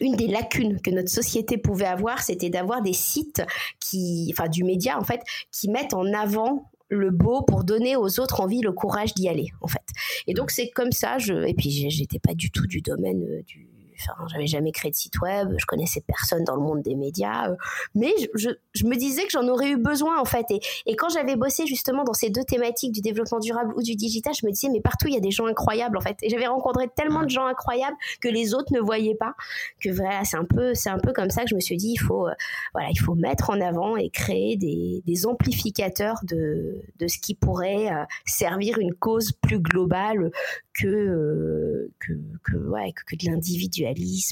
une 0.00 0.14
des 0.16 0.28
lacunes 0.28 0.80
que 0.80 0.90
notre 0.90 1.08
société 1.08 1.58
pouvait 1.58 1.86
avoir, 1.86 2.22
c'était 2.22 2.50
d'avoir 2.50 2.82
des 2.82 2.92
sites 2.92 3.42
qui, 3.80 4.32
enfin 4.32 4.48
du 4.48 4.64
média 4.64 4.98
en 4.98 5.04
fait, 5.04 5.20
qui 5.50 5.68
mettent 5.68 5.94
en 5.94 6.12
avant 6.12 6.70
le 6.88 7.10
beau 7.10 7.42
pour 7.42 7.64
donner 7.64 7.96
aux 7.96 8.20
autres 8.20 8.40
envie, 8.40 8.60
le 8.60 8.72
courage 8.72 9.14
d'y 9.14 9.28
aller, 9.28 9.52
en 9.60 9.68
fait. 9.68 9.86
Et 10.26 10.34
donc 10.34 10.50
c'est 10.50 10.70
comme 10.70 10.92
ça. 10.92 11.18
Je 11.18 11.34
et 11.46 11.54
puis 11.54 11.70
j'étais 11.90 12.18
pas 12.18 12.34
du 12.34 12.50
tout 12.50 12.66
du 12.66 12.80
domaine 12.80 13.22
euh, 13.24 13.42
du 13.42 13.66
Enfin, 14.00 14.26
j'avais 14.28 14.46
jamais 14.46 14.72
créé 14.72 14.90
de 14.90 14.96
site 14.96 15.20
web, 15.20 15.54
je 15.56 15.66
connaissais 15.66 16.02
personne 16.06 16.44
dans 16.44 16.56
le 16.56 16.62
monde 16.62 16.82
des 16.82 16.94
médias, 16.94 17.50
euh, 17.50 17.56
mais 17.94 18.12
je, 18.34 18.50
je, 18.74 18.86
me 18.86 18.96
disais 18.96 19.22
que 19.22 19.30
j'en 19.30 19.46
aurais 19.48 19.70
eu 19.70 19.76
besoin 19.76 20.20
en 20.20 20.24
fait. 20.24 20.46
Et, 20.50 20.60
et 20.86 20.96
quand 20.96 21.08
j'avais 21.08 21.36
bossé 21.36 21.66
justement 21.66 22.04
dans 22.04 22.12
ces 22.12 22.30
deux 22.30 22.44
thématiques 22.44 22.92
du 22.92 23.00
développement 23.00 23.38
durable 23.40 23.72
ou 23.76 23.82
du 23.82 23.94
digital, 23.96 24.32
je 24.34 24.46
me 24.46 24.52
disais 24.52 24.68
mais 24.70 24.80
partout 24.80 25.08
il 25.08 25.14
y 25.14 25.16
a 25.16 25.20
des 25.20 25.30
gens 25.30 25.46
incroyables 25.46 25.96
en 25.96 26.00
fait. 26.00 26.16
Et 26.22 26.30
j'avais 26.30 26.46
rencontré 26.46 26.88
tellement 26.94 27.22
de 27.22 27.30
gens 27.30 27.46
incroyables 27.46 27.96
que 28.20 28.28
les 28.28 28.54
autres 28.54 28.72
ne 28.72 28.80
voyaient 28.80 29.16
pas. 29.16 29.34
Que 29.80 29.90
voilà, 29.90 30.24
c'est 30.24 30.36
un 30.36 30.44
peu, 30.44 30.74
c'est 30.74 30.90
un 30.90 30.98
peu 30.98 31.12
comme 31.12 31.30
ça 31.30 31.42
que 31.42 31.50
je 31.50 31.54
me 31.54 31.60
suis 31.60 31.76
dit 31.76 31.92
il 31.92 32.00
faut, 32.00 32.28
euh, 32.28 32.34
voilà, 32.74 32.88
il 32.90 32.98
faut 32.98 33.14
mettre 33.14 33.50
en 33.50 33.60
avant 33.60 33.96
et 33.96 34.10
créer 34.10 34.56
des, 34.56 35.02
des 35.06 35.26
amplificateurs 35.26 36.18
de, 36.24 36.82
de 36.98 37.08
ce 37.08 37.18
qui 37.18 37.34
pourrait 37.34 37.90
euh, 37.90 38.04
servir 38.26 38.78
une 38.78 38.94
cause 38.94 39.32
plus 39.32 39.60
globale 39.60 40.30
que, 40.74 41.90
que, 41.98 42.12
que, 42.44 42.56
ouais, 42.56 42.92
que 42.92 43.16
de 43.16 43.30
l'individuel 43.30 43.87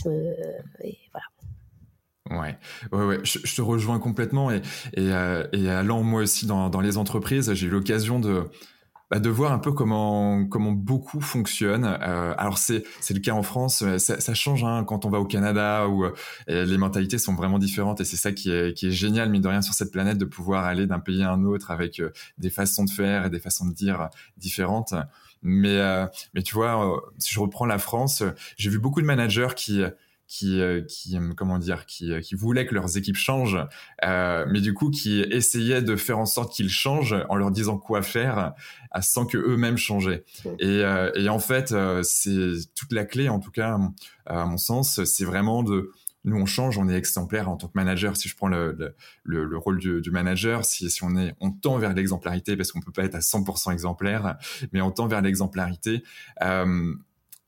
euh. 0.07 0.33
Ouais, 2.31 2.59
ouais, 2.91 3.05
ouais. 3.05 3.21
Je, 3.23 3.55
te 3.55 3.63
rejoins 3.63 4.01
complètement 4.01 4.51
et, 4.51 4.61
euh, 4.99 5.47
allant 5.69 6.03
moi 6.03 6.23
aussi 6.23 6.47
dans, 6.47 6.81
les 6.81 6.99
entreprises, 6.99 7.53
j'ai 7.55 7.67
eu 7.69 7.71
l'occasion 7.71 8.19
de 8.19 8.45
bah, 9.13 9.21
voir 9.27 9.53
un 9.53 9.61
peu 9.61 9.71
comment 9.71 10.43
beaucoup 10.73 11.21
fonctionnent. 11.21 11.85
Euh, 11.85 12.35
alors 12.37 12.59
c'est 12.59 12.83
le 13.11 13.21
cas 13.21 13.33
en 13.33 13.45
France, 13.45 13.85
ça, 13.99 14.35
change 14.35 14.65
hein, 14.65 14.83
quand 14.85 15.05
on 15.05 15.11
va 15.11 15.21
au 15.21 15.25
Canada 15.25 15.87
où 15.89 16.05
les 16.49 16.79
mentalités 16.79 17.19
sont 17.19 17.37
vraiment 17.37 17.61
différentes 17.61 18.01
et 18.01 18.05
c'est 18.05 18.17
ça 18.17 18.33
qui 18.33 18.51
est 18.51 18.91
génial 18.91 19.31
mine 19.31 19.43
de 19.43 19.49
rien 19.49 19.63
sur 19.63 19.75
cette 19.75 19.93
planète 19.93 20.19
de 20.19 20.25
pouvoir 20.25 20.65
aller 20.65 20.89
d'un 20.89 21.01
pays 21.01 21.23
à 21.23 21.31
un 21.31 21.45
autre 21.45 21.71
avec 21.71 22.03
des 22.39 22.51
façons 22.51 22.85
de 22.85 22.91
faire 22.91 23.27
et 23.27 23.31
des 23.31 23.41
façons 23.41 23.67
de 23.67 23.73
dire 23.73 24.09
différentes. 24.37 24.95
Mais, 25.43 25.79
euh, 25.79 26.07
mais 26.35 26.43
tu 26.43 26.55
vois, 26.55 26.97
euh, 26.97 27.01
si 27.19 27.33
je 27.33 27.41
reprends 27.41 27.67
la 27.67 27.79
France, 27.79 28.23
j'ai 28.57 28.71
vu 28.71 28.79
beaucoup 28.79 29.01
de 29.01 29.07
managers 29.07 29.55
qui 29.55 29.83
qui, 30.29 30.61
euh, 30.61 30.83
qui 30.83 31.17
comment 31.37 31.57
dire, 31.57 31.87
qui, 31.87 32.11
qui 32.21 32.35
voulaient 32.35 32.67
que 32.67 32.75
leurs 32.75 32.97
équipes 32.97 33.17
changent, 33.17 33.65
euh, 34.05 34.45
mais 34.49 34.61
du 34.61 34.75
coup 34.75 34.91
qui 34.91 35.21
essayaient 35.21 35.83
de 35.83 35.95
faire 35.95 36.19
en 36.19 36.27
sorte 36.27 36.53
qu'ils 36.53 36.69
changent 36.69 37.15
en 37.29 37.37
leur 37.37 37.53
disant 37.53 37.79
quoi 37.79 38.03
faire, 38.03 38.53
sans 39.01 39.25
que 39.25 39.39
eux-mêmes 39.39 39.77
changeaient. 39.77 40.25
Et, 40.59 40.83
et 41.15 41.29
en 41.29 41.39
fait, 41.39 41.73
c'est 42.03 42.51
toute 42.75 42.93
la 42.93 43.05
clé, 43.05 43.29
en 43.29 43.39
tout 43.39 43.53
cas 43.53 43.79
à 44.27 44.47
mon 44.47 44.57
sens, 44.57 45.05
c'est 45.05 45.25
vraiment 45.25 45.63
de 45.63 45.93
nous 46.27 46.37
on 46.37 46.45
change, 46.45 46.77
on 46.77 46.89
est 46.89 46.95
exemplaire 46.95 47.49
en 47.49 47.57
tant 47.57 47.69
que 47.69 47.73
manager. 47.75 48.17
Si 48.17 48.29
je 48.29 48.37
prends 48.37 48.49
le, 48.49 48.77
le, 49.25 49.45
le 49.45 49.59
rôle 49.59 49.79
du, 49.79 50.11
manager, 50.11 50.65
si, 50.65 50.91
si 50.91 51.03
on 51.05 51.17
est, 51.17 51.35
on 51.41 51.51
tend 51.51 51.79
vers 51.79 51.95
l'exemplarité 51.95 52.57
parce 52.57 52.73
qu'on 52.73 52.81
peut 52.81 52.93
pas 52.93 53.05
être 53.05 53.15
à 53.15 53.21
100% 53.21 53.73
exemplaire, 53.73 54.37
mais 54.73 54.81
on 54.81 54.91
tend 54.91 55.07
vers 55.07 55.23
l'exemplarité. 55.23 56.03
Euh, 56.43 56.95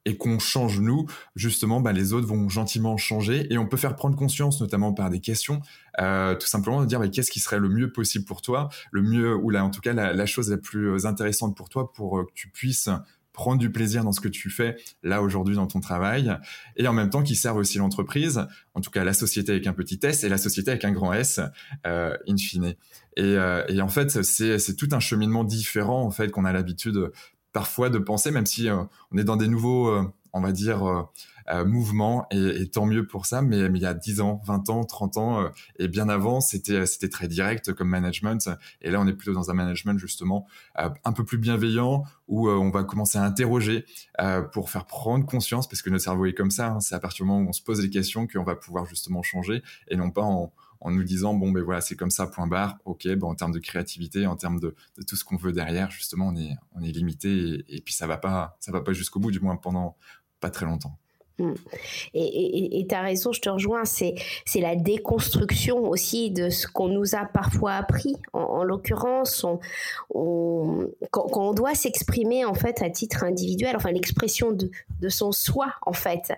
et 0.05 0.17
qu'on 0.17 0.39
change 0.39 0.81
nous, 0.81 1.07
justement, 1.37 1.83
bah, 1.83 1.93
les 1.93 2.15
autres 2.15 2.27
vont 2.27 2.49
gentiment 2.49 2.97
changer 2.97 3.53
et 3.53 3.59
on 3.59 3.67
peut 3.67 3.77
faire 3.77 3.95
prendre 3.95 4.17
conscience, 4.17 4.59
notamment 4.59 4.95
par 4.95 5.11
des 5.11 5.21
questions, 5.21 5.61
euh, 6.01 6.35
tout 6.35 6.47
simplement 6.47 6.81
de 6.81 6.87
dire 6.87 6.99
bah, 6.99 7.09
qu'est-ce 7.09 7.31
qui 7.31 7.41
serait 7.41 7.59
le 7.59 7.69
mieux 7.69 7.93
possible 7.93 8.25
pour 8.25 8.41
toi, 8.41 8.71
le 8.91 9.03
mieux 9.03 9.35
ou 9.35 9.51
là 9.51 9.63
en 9.65 9.71
tout 9.71 9.83
cas 9.83 9.93
la, 9.93 10.15
la 10.15 10.25
chose 10.25 10.51
la 10.51 10.57
plus 10.57 11.05
intéressante 11.05 11.55
pour 11.55 11.69
toi 11.69 11.93
pour 11.93 12.25
que 12.27 12.33
tu 12.33 12.49
puisses 12.49 12.89
prendre 13.39 13.61
du 13.61 13.71
plaisir 13.71 14.03
dans 14.03 14.11
ce 14.11 14.21
que 14.21 14.27
tu 14.27 14.51
fais 14.51 14.77
là 15.05 15.23
aujourd'hui 15.23 15.55
dans 15.55 15.69
ton 15.69 15.79
travail, 15.79 16.37
et 16.77 16.89
en 16.89 16.93
même 16.93 17.09
temps 17.09 17.23
qui 17.23 17.37
servent 17.37 17.59
aussi 17.59 17.79
l'entreprise, 17.79 18.45
en 18.75 18.81
tout 18.81 18.91
cas 18.91 19.05
la 19.05 19.13
société 19.13 19.53
avec 19.53 19.69
un 19.69 19.73
petit 19.73 20.01
S 20.03 20.25
et 20.25 20.29
la 20.29 20.39
société 20.39 20.73
avec 20.73 20.85
un 20.85 20.91
grand 20.91 21.13
S, 21.13 21.41
euh, 21.87 22.17
in 22.27 22.37
fine. 22.37 22.75
Et, 23.17 23.23
euh, 23.23 23.63
en 23.81 23.89
fait, 23.89 24.23
c'est 24.25 24.77
tout 24.77 24.89
un 24.91 24.99
cheminement 24.99 25.45
différent 25.45 26.03
en 26.03 26.11
fait 26.11 26.33
qu'on 26.33 26.45
a 26.45 26.53
l'habitude 26.53 27.13
parfois 27.53 27.91
de 27.91 27.99
penser, 27.99 28.33
même 28.33 28.47
si 28.47 28.69
euh, 28.69 28.83
on 29.13 29.19
est 29.19 29.25
dans 29.25 29.37
des 29.37 29.49
nouveaux, 29.49 29.89
euh, 29.89 30.03
on 30.33 30.41
va 30.41 30.53
dire 30.53 31.09
euh, 31.51 31.65
mouvement 31.65 32.27
et, 32.31 32.69
tant 32.69 32.85
mieux 32.85 33.07
pour 33.07 33.25
ça. 33.25 33.41
Mais, 33.41 33.59
il 33.59 33.79
y 33.79 33.87
a 33.87 33.95
10 33.95 34.21
ans, 34.21 34.41
20 34.45 34.69
ans, 34.69 34.85
30 34.85 35.17
ans 35.17 35.41
euh, 35.41 35.49
et 35.79 35.89
bien 35.89 36.09
avant, 36.09 36.41
c'était 36.41 37.09
très 37.09 37.29
direct 37.29 37.73
comme 37.73 37.89
management. 37.89 38.51
Et 38.83 38.91
là, 38.91 39.01
on 39.01 39.07
est 39.07 39.15
plutôt 39.15 39.33
dans 39.33 39.51
un 39.51 39.55
management 39.55 39.99
justement 39.99 40.47
euh, 40.79 40.91
un 41.05 41.13
peu 41.13 41.25
plus 41.25 41.39
bienveillant 41.39 42.05
où 42.27 42.51
on 42.51 42.71
va 42.71 42.85
commencer 42.85 43.17
à 43.17 43.23
interroger 43.23 43.87
pour 44.53 44.69
faire 44.69 44.85
prendre 44.85 45.25
conscience 45.25 45.67
parce 45.67 45.81
que 45.81 45.89
notre 45.89 46.05
cerveau 46.05 46.27
est 46.27 46.35
comme 46.35 46.51
ça. 46.51 46.69
Hein. 46.69 46.81
c'est 46.81 46.95
à 46.95 47.01
partir 47.01 47.25
du 47.25 47.31
moment 47.31 47.47
où 47.47 47.49
on 47.49 47.53
se 47.53 47.63
pose 47.63 47.81
des 47.81 47.89
questions 47.89 48.27
qu'on 48.27 48.45
va 48.45 48.55
pouvoir 48.55 48.85
justement 48.85 49.23
changer 49.23 49.63
et 49.89 49.97
non 49.97 50.11
pas 50.11 50.23
en 50.23 50.53
en 50.81 50.91
nous 50.91 51.03
disant 51.03 51.35
bon 51.35 51.51
ben 51.51 51.63
voilà 51.63 51.81
c'est 51.81 51.97
comme 51.97 52.11
ça 52.11 52.27
point 52.27 52.47
barre 52.47 52.79
ok 52.85 53.09
bon 53.17 53.31
en 53.31 53.35
termes 53.35 53.53
de 53.53 53.59
créativité 53.59 54.27
en 54.27 54.37
termes 54.37 54.61
de, 54.61 54.75
de 54.97 55.03
tout 55.03 55.17
ce 55.17 55.25
qu'on 55.25 55.37
veut 55.37 55.53
derrière 55.53 55.91
justement 55.91 56.29
on 56.29 56.37
est 56.37 56.53
on 56.75 56.83
est 56.83 56.93
limité 56.93 57.31
et, 57.31 57.77
et, 57.77 57.81
puis 57.81 57.95
ça 57.95 58.07
va 58.07 58.17
pas 58.17 58.57
ça 58.61 58.71
va 58.71 58.81
pas 58.81 58.93
jusqu'au 58.93 59.19
bout 59.19 59.31
du 59.31 59.41
moins 59.41 59.57
pendant 59.57 59.97
pas 60.41 60.51
très 60.51 60.67
longtemps 60.67 60.99
Mm. 61.39 61.55
Et 62.15 62.87
tu 62.89 62.95
as 62.95 63.03
raison, 63.03 63.33
je 63.33 63.41
te 63.41 63.49
rejoins, 63.49 63.85
c'est 63.85 64.15
la 64.57 64.75
déconstruction 64.75 65.89
aussi 65.89 66.31
de 66.31 66.51
ce 66.51 66.67
qu'on 66.67 66.89
nous 66.89 67.15
a 67.15 67.25
parfois 67.27 67.75
appris. 67.75 68.17
En, 68.33 68.65
l'occurrence, 68.65 69.45
on, 69.45 70.91
quand, 71.11 71.37
on 71.37 71.53
doit 71.53 71.75
s'exprimer 71.75 72.45
en 72.45 72.55
fait 72.55 72.83
à 72.83 72.91
titre 72.91 73.25
individuel, 73.25 73.77
enfin 73.77 73.93
l'expression 73.93 74.53
de, 74.53 74.71
de, 75.01 75.09
son 75.09 75.33
soi 75.33 75.75
en 75.83 75.93
fait. 75.93 76.33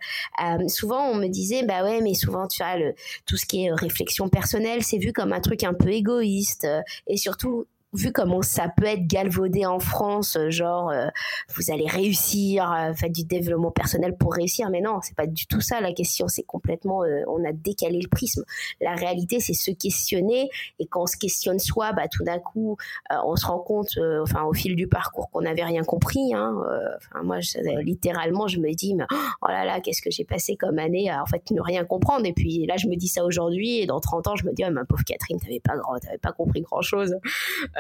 Euh, 0.45 0.69
souvent, 0.69 1.07
on 1.07 1.14
me 1.14 1.28
disait, 1.28 1.64
bah 1.64 1.83
ouais, 1.83 2.00
mais 2.02 2.14
souvent, 2.14 2.47
tu 2.47 2.62
as 2.62 2.76
le, 2.76 2.95
tout 3.26 3.37
ce 3.37 3.47
qui 3.47 3.64
est 3.64 3.73
réflexion 3.73 4.28
personnelle, 4.28 4.83
c'est 4.83 4.99
vu 4.99 5.12
comme 5.12 5.33
un 5.33 5.40
truc 5.40 5.64
un 5.64 5.75
peu 5.75 5.88
égoïste. 5.90 6.66
et 7.07 7.16
surtout, 7.16 7.66
vu 7.92 8.12
comment 8.12 8.42
ça 8.42 8.68
peut 8.68 8.85
être 8.85 9.06
galvaudé 9.06 9.66
en 9.66 9.80
France, 9.80 10.37
euh, 10.37 10.50
genre 10.50 10.90
euh, 10.90 11.09
vous 11.54 11.73
allez 11.73 11.87
réussir, 11.87 12.73
euh, 12.73 12.92
faites 12.94 13.12
du 13.12 13.25
développement 13.25 13.73
personnel 13.73 14.16
pour 14.16 14.32
réussir, 14.32 14.70
mais 14.70 14.80
non, 14.80 15.00
c'est 15.02 15.16
pas 15.16 15.26
du 15.26 15.47
tout 15.47 15.61
ça 15.61 15.80
la 15.80 15.92
question. 15.92 16.28
C'est 16.28 16.44
complètement, 16.44 17.02
on 17.26 17.44
a 17.44 17.52
décalé 17.52 18.00
le 18.00 18.09
prisme. 18.09 18.44
La 18.80 18.94
réalité, 18.94 19.40
c'est 19.40 19.54
se 19.54 19.70
questionner, 19.70 20.49
et 20.78 20.87
quand 20.87 21.02
on 21.02 21.06
se 21.06 21.16
questionne 21.16 21.59
soi, 21.59 21.92
bah 21.92 22.09
tout 22.09 22.25
d'un 22.25 22.38
coup, 22.38 22.76
on 23.25 23.37
se 23.37 23.47
rend 23.47 23.59
compte, 23.59 23.99
enfin 24.23 24.44
au 24.44 24.52
fil 24.52 24.76
du 24.76 24.87
parcours, 24.87 25.30
qu'on 25.30 25.42
n'avait 25.42 25.64
rien 25.64 25.82
compris. 25.82 26.35
Hein, 26.35 26.56
enfin 26.97 27.23
moi, 27.23 27.38
littéralement, 27.82 28.47
je 28.47 28.59
me 28.59 28.73
dis, 28.75 28.94
mais, 28.94 29.04
oh 29.42 29.49
là 29.49 29.64
là, 29.64 29.80
qu'est-ce 29.80 30.02
que 30.02 30.11
j'ai 30.11 30.25
passé 30.25 30.56
comme 30.56 30.78
année 30.78 31.11
à 31.11 31.23
en 31.23 31.26
fait 31.26 31.50
ne 31.50 31.61
rien 31.61 31.85
comprendre. 31.85 32.26
Et 32.26 32.32
puis 32.32 32.66
là, 32.66 32.76
je 32.76 32.87
me 32.87 32.97
dis 32.97 33.09
ça 33.09 33.25
aujourd'hui, 33.25 33.78
et 33.80 33.87
dans 33.87 34.00
30 34.00 34.28
ans, 34.28 34.37
je 34.37 34.47
me 34.47 34.52
dis, 34.52 34.62
oh, 34.66 34.70
ma 34.70 34.85
pauvre 34.85 35.04
Catherine, 35.04 35.40
t'avais 35.40 35.61
pas 35.61 35.75
t'avais 36.00 36.18
pas 36.18 36.32
compris 36.32 36.62
grand 36.62 36.82
chose 36.82 37.16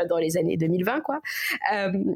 dans 0.04 0.18
les 0.18 0.36
années 0.36 0.56
2020, 0.56 1.00
quoi. 1.00 1.20
Euh, 1.74 2.14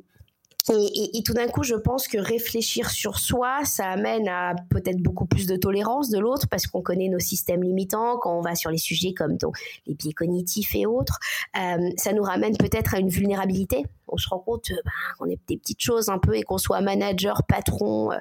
et, 0.73 1.23
tout 1.23 1.35
d'un 1.35 1.47
coup, 1.47 1.63
je 1.63 1.75
pense 1.75 2.09
que 2.09 2.17
réfléchir 2.17 2.89
sur 2.89 3.19
soi, 3.19 3.65
ça 3.65 3.87
amène 3.91 4.29
à 4.29 4.55
peut-être 4.71 4.97
beaucoup 4.97 5.27
plus 5.27 5.47
de 5.47 5.57
tolérance 5.57 6.09
de 6.09 6.19
l'autre 6.19 6.49
parce 6.49 6.67
qu'on 6.67 6.81
connaît 6.81 7.09
nos 7.09 7.19
systèmes 7.19 7.63
limitants 7.63 8.17
quand 8.17 8.39
on 8.39 8.41
va 8.41 8.55
sur 8.55 8.71
les 8.71 8.79
sujets 8.79 9.13
comme 9.13 9.37
les 9.87 9.95
biais 9.95 10.15
cognitifs 10.15 10.75
et 10.75 10.87
autres. 10.87 11.19
Euh, 11.59 11.91
ça 11.99 12.15
nous 12.15 12.23
ramène 12.23 12.57
peut-être 12.57 12.95
à 12.95 12.99
une 12.99 13.11
vulnérabilité 13.11 13.85
on 14.09 14.17
se 14.17 14.29
rend 14.29 14.39
compte 14.39 14.71
euh, 14.71 14.77
ben, 14.85 14.91
qu'on 15.19 15.27
est 15.27 15.39
des 15.49 15.57
petites 15.57 15.83
choses 15.83 16.09
un 16.09 16.19
peu 16.19 16.37
et 16.37 16.43
qu'on 16.43 16.59
soit 16.59 16.81
manager, 16.81 17.43
patron, 17.45 18.13
euh, 18.13 18.17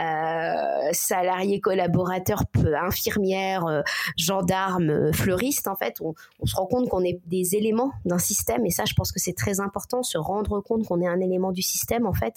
euh, 0.00 0.88
salarié, 0.92 1.60
collaborateur, 1.60 2.44
infirmière, 2.80 3.82
gendarme, 4.16 5.12
fleuriste, 5.12 5.68
en 5.68 5.76
fait, 5.76 6.00
on, 6.00 6.14
se 6.44 6.56
rend 6.56 6.66
compte 6.66 6.88
qu'on 6.88 7.04
est 7.04 7.20
des 7.26 7.56
éléments 7.56 7.92
d'un 8.04 8.18
système 8.18 8.66
et 8.66 8.70
ça, 8.70 8.84
je 8.84 8.94
pense 8.94 9.12
que 9.12 9.20
c'est 9.20 9.32
très 9.32 9.60
important, 9.60 10.02
se 10.02 10.18
rendre 10.18 10.60
compte 10.60 10.86
qu'on 10.86 11.00
est 11.00 11.06
un 11.06 11.20
élément 11.20 11.52
du 11.52 11.62
système, 11.62 12.06
en 12.06 12.12
fait. 12.12 12.34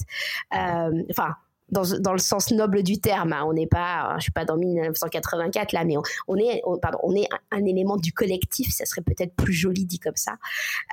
enfin, 0.51 1.35
dans, 1.69 1.83
dans, 1.99 2.13
le 2.13 2.19
sens 2.19 2.51
noble 2.51 2.81
du 2.83 2.99
terme. 2.99 3.33
Hein. 3.33 3.43
On 3.45 3.53
n'est 3.53 3.67
pas, 3.67 4.15
je 4.17 4.23
suis 4.23 4.31
pas 4.31 4.45
dans 4.45 4.55
1984 4.55 5.73
là, 5.73 5.83
mais 5.83 5.95
on, 6.27 6.35
est, 6.37 6.61
pardon, 6.81 6.99
on 7.03 7.15
est 7.15 7.27
un, 7.51 7.65
élément 7.65 7.97
du 7.97 8.13
collectif. 8.13 8.71
Ça 8.71 8.85
serait 8.85 9.01
peut-être 9.01 9.35
plus 9.35 9.53
joli 9.53 9.85
dit 9.85 9.99
comme 9.99 10.15
ça. 10.15 10.33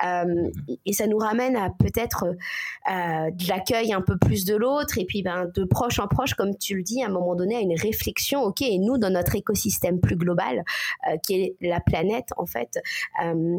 Euh, 0.05 0.49
et 0.85 0.93
ça 0.93 1.07
nous 1.07 1.17
ramène 1.17 1.55
à 1.55 1.69
peut-être 1.69 2.25
euh, 2.25 3.31
de 3.31 3.47
l'accueil 3.47 3.93
un 3.93 4.01
peu 4.01 4.17
plus 4.17 4.45
de 4.45 4.55
l'autre, 4.55 4.97
et 4.97 5.05
puis 5.05 5.23
ben, 5.23 5.49
de 5.53 5.63
proche 5.63 5.99
en 5.99 6.07
proche, 6.07 6.33
comme 6.33 6.57
tu 6.57 6.75
le 6.75 6.83
dis, 6.83 7.01
à 7.01 7.07
un 7.07 7.11
moment 7.11 7.35
donné, 7.35 7.55
à 7.55 7.61
une 7.61 7.79
réflexion. 7.79 8.43
Ok, 8.43 8.61
et 8.61 8.77
nous, 8.77 8.97
dans 8.97 9.09
notre 9.09 9.35
écosystème 9.35 10.01
plus 10.01 10.17
global, 10.17 10.63
euh, 11.09 11.17
qui 11.25 11.35
est 11.35 11.55
la 11.61 11.79
planète, 11.79 12.29
en 12.37 12.45
fait, 12.45 12.79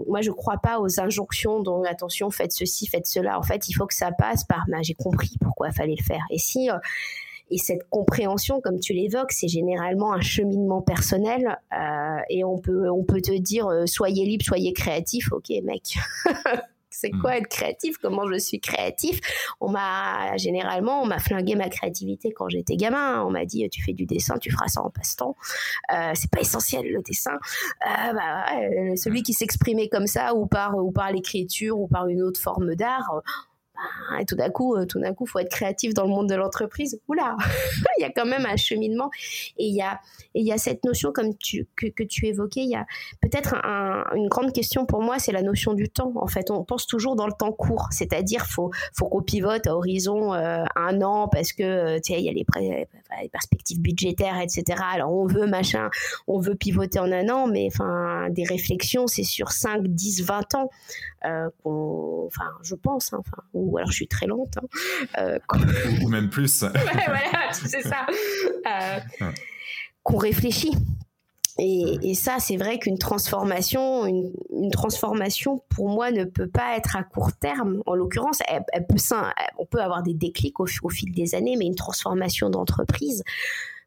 moi, 0.07 0.21
je 0.21 0.31
crois 0.31 0.59
pas 0.59 0.81
aux 0.81 1.01
injonctions 1.01 1.61
dont 1.61 1.83
attention, 1.85 2.31
faites 2.31 2.53
ceci, 2.53 2.87
faites 2.87 3.07
cela. 3.07 3.39
En 3.39 3.43
fait, 3.43 3.69
il 3.69 3.73
faut 3.73 3.87
que 3.87 3.95
ça 3.95 4.11
passe 4.13 4.45
par. 4.45 4.65
Ben, 4.69 4.83
J'ai 4.83 4.95
compris 4.95 5.37
pourquoi 5.41 5.69
il 5.69 5.75
fallait 5.75 5.97
le 5.99 6.05
faire. 6.05 6.23
Et 6.31 6.39
si 6.39 6.69
et 7.51 7.59
cette 7.59 7.89
compréhension, 7.91 8.61
comme 8.61 8.81
tu 8.81 8.93
l'évoques, 8.93 9.33
c'est 9.33 9.49
généralement 9.49 10.13
un 10.13 10.21
cheminement 10.21 10.83
personnel. 10.83 11.59
Euh, 11.73 12.19
et 12.29 12.45
on 12.45 12.59
peut, 12.59 12.91
on 12.91 13.05
peut 13.05 13.21
te 13.21 13.37
dire, 13.37 13.69
euh, 13.69 13.87
soyez 13.87 14.25
libre, 14.25 14.45
soyez 14.45 14.73
créatif. 14.73 15.33
Ok, 15.33 15.51
mec. 15.63 15.97
c'est 16.91 17.11
quoi 17.11 17.33
hmm. 17.33 17.39
être 17.39 17.49
créatif? 17.49 17.99
Comment 17.99 18.27
je 18.27 18.39
suis 18.39 18.59
créatif? 18.59 19.21
On 19.61 19.71
m'a 19.71 20.37
généralement, 20.39 21.03
on 21.03 21.07
m'a 21.07 21.21
flingué 21.21 21.55
ma 21.55 21.69
créativité 21.69 22.33
quand 22.33 22.49
j'étais 22.49 22.77
gamin. 22.77 23.23
On 23.23 23.31
m'a 23.31 23.45
dit, 23.45 23.69
tu 23.69 23.83
fais 23.83 23.93
du 23.93 24.07
dessin, 24.07 24.39
tu 24.39 24.51
feras 24.51 24.69
ça 24.69 24.83
en 24.83 24.91
passe-temps. 24.91 25.37
Euh, 25.95 26.13
c'est 26.15 26.31
pas 26.31 26.41
essentiel 26.41 26.91
le 26.91 27.03
dessin. 27.03 27.39
Euh, 27.87 28.13
bah, 28.13 28.47
celui 28.97 29.23
qui 29.23 29.35
s'exprimait 29.35 29.89
comme 29.89 30.09
ça, 30.09 30.35
ou 30.35 30.47
par, 30.47 30.77
ou 30.77 30.91
par 30.91 31.13
l'écriture, 31.13 31.79
ou 31.79 31.87
par 31.87 32.09
une 32.09 32.23
autre 32.23 32.41
forme 32.41 32.75
d'art 32.75 33.23
et 34.21 34.25
tout 34.25 34.37
d'un 34.37 34.51
coup, 34.51 34.75
euh, 34.75 34.87
tout 34.87 35.01
d'un 35.01 35.15
coup, 35.15 35.27
faut 35.27 35.39
être 35.39 35.51
créatif 35.51 35.95
dans 35.95 36.05
le 36.05 36.11
monde 36.11 36.29
de 36.29 36.35
l'entreprise. 36.35 37.01
Oula, 37.09 37.37
il 37.99 38.03
y 38.03 38.05
a 38.05 38.11
quand 38.11 38.27
même 38.27 38.47
un 38.47 38.57
cheminement. 38.57 39.11
Et 39.59 39.67
il 39.67 39.75
y 39.75 39.83
a, 39.83 40.01
et 40.35 40.41
il 40.41 40.47
y 40.47 40.53
a 40.53 40.59
cette 40.59 40.85
notion, 40.85 41.13
comme 41.13 41.37
tu, 41.37 41.67
que, 41.77 42.03
tu 42.03 42.27
évoquais, 42.27 42.61
il 42.61 42.71
y 42.71 42.77
a 42.77 42.87
peut-être 43.21 43.55
une 44.15 44.29
grande 44.29 44.53
question 44.53 44.87
pour 44.87 45.03
moi, 45.03 45.19
c'est 45.19 45.33
la 45.33 45.43
notion 45.43 45.75
du 45.75 45.89
temps. 45.89 46.13
En 46.17 46.27
fait, 46.27 46.51
on 46.51 46.65
pense 46.65 46.87
toujours 46.87 47.17
dans 47.17 47.27
le 47.27 47.33
temps 47.33 47.53
court, 47.53 47.89
c'est-à-dire 47.91 48.47
faut, 48.47 48.71
faut 48.93 49.09
qu'on 49.09 49.23
pivote 49.23 49.67
à 49.67 49.77
horizon 49.77 50.35
euh, 50.35 50.65
un 50.75 51.03
an 51.03 51.29
parce 51.29 51.53
que 51.53 51.63
euh, 51.63 52.01
tu 52.01 52.13
il 52.13 52.25
y 52.25 52.29
a 52.29 52.33
les, 52.33 52.47
les, 53.23 53.29
perspectives 53.29 53.81
budgétaires, 53.81 54.41
etc. 54.41 54.83
Alors 54.93 55.13
on 55.13 55.27
veut 55.27 55.47
machin, 55.47 55.91
on 56.27 56.39
veut 56.39 56.55
pivoter 56.55 56.99
en 56.99 57.11
un 57.13 57.29
an, 57.29 57.47
mais 57.47 57.69
enfin 57.73 58.29
des 58.31 58.45
réflexions, 58.45 59.07
c'est 59.07 59.25
sur 59.25 59.53
5, 59.53 59.87
10, 59.87 60.23
20 60.23 60.55
ans. 60.55 60.71
Euh, 61.25 61.49
enfin, 61.65 62.51
je 62.63 62.75
pense, 62.75 63.13
hein, 63.13 63.19
enfin, 63.21 63.43
ou 63.53 63.79
alors 63.79 63.91
je 63.91 63.97
suis 63.97 64.09
très 64.09 64.27
lente, 64.27 64.55
hein, 64.59 64.67
euh, 65.19 65.39
ou 66.03 66.09
même 66.09 66.31
plus. 66.31 66.63
voilà, 66.63 67.53
c'est 67.53 67.83
ça. 67.83 68.07
Euh, 68.67 69.31
qu'on 70.03 70.19
réfléchit. 70.19 70.73
Et, 71.59 72.15
ça, 72.15 72.37
c'est 72.39 72.57
vrai 72.57 72.79
qu'une 72.79 72.99
transformation, 72.99 74.05
une, 74.05 74.71
transformation, 74.71 75.63
pour 75.71 75.89
moi, 75.89 76.11
ne 76.11 76.25
peut 76.25 76.49
pas 76.49 76.77
être 76.77 76.97
à 76.97 77.03
court 77.03 77.33
terme. 77.33 77.83
En 77.87 77.95
l'occurrence, 77.95 78.41
elle, 78.49 78.87
peut, 78.87 78.97
on 79.59 79.65
peut 79.65 79.81
avoir 79.81 80.03
des 80.03 80.13
déclics 80.13 80.61
au, 80.61 80.67
fil 80.67 81.13
des 81.13 81.35
années, 81.35 81.57
mais 81.57 81.65
une 81.65 81.75
transformation 81.75 82.51
d'entreprise, 82.51 83.23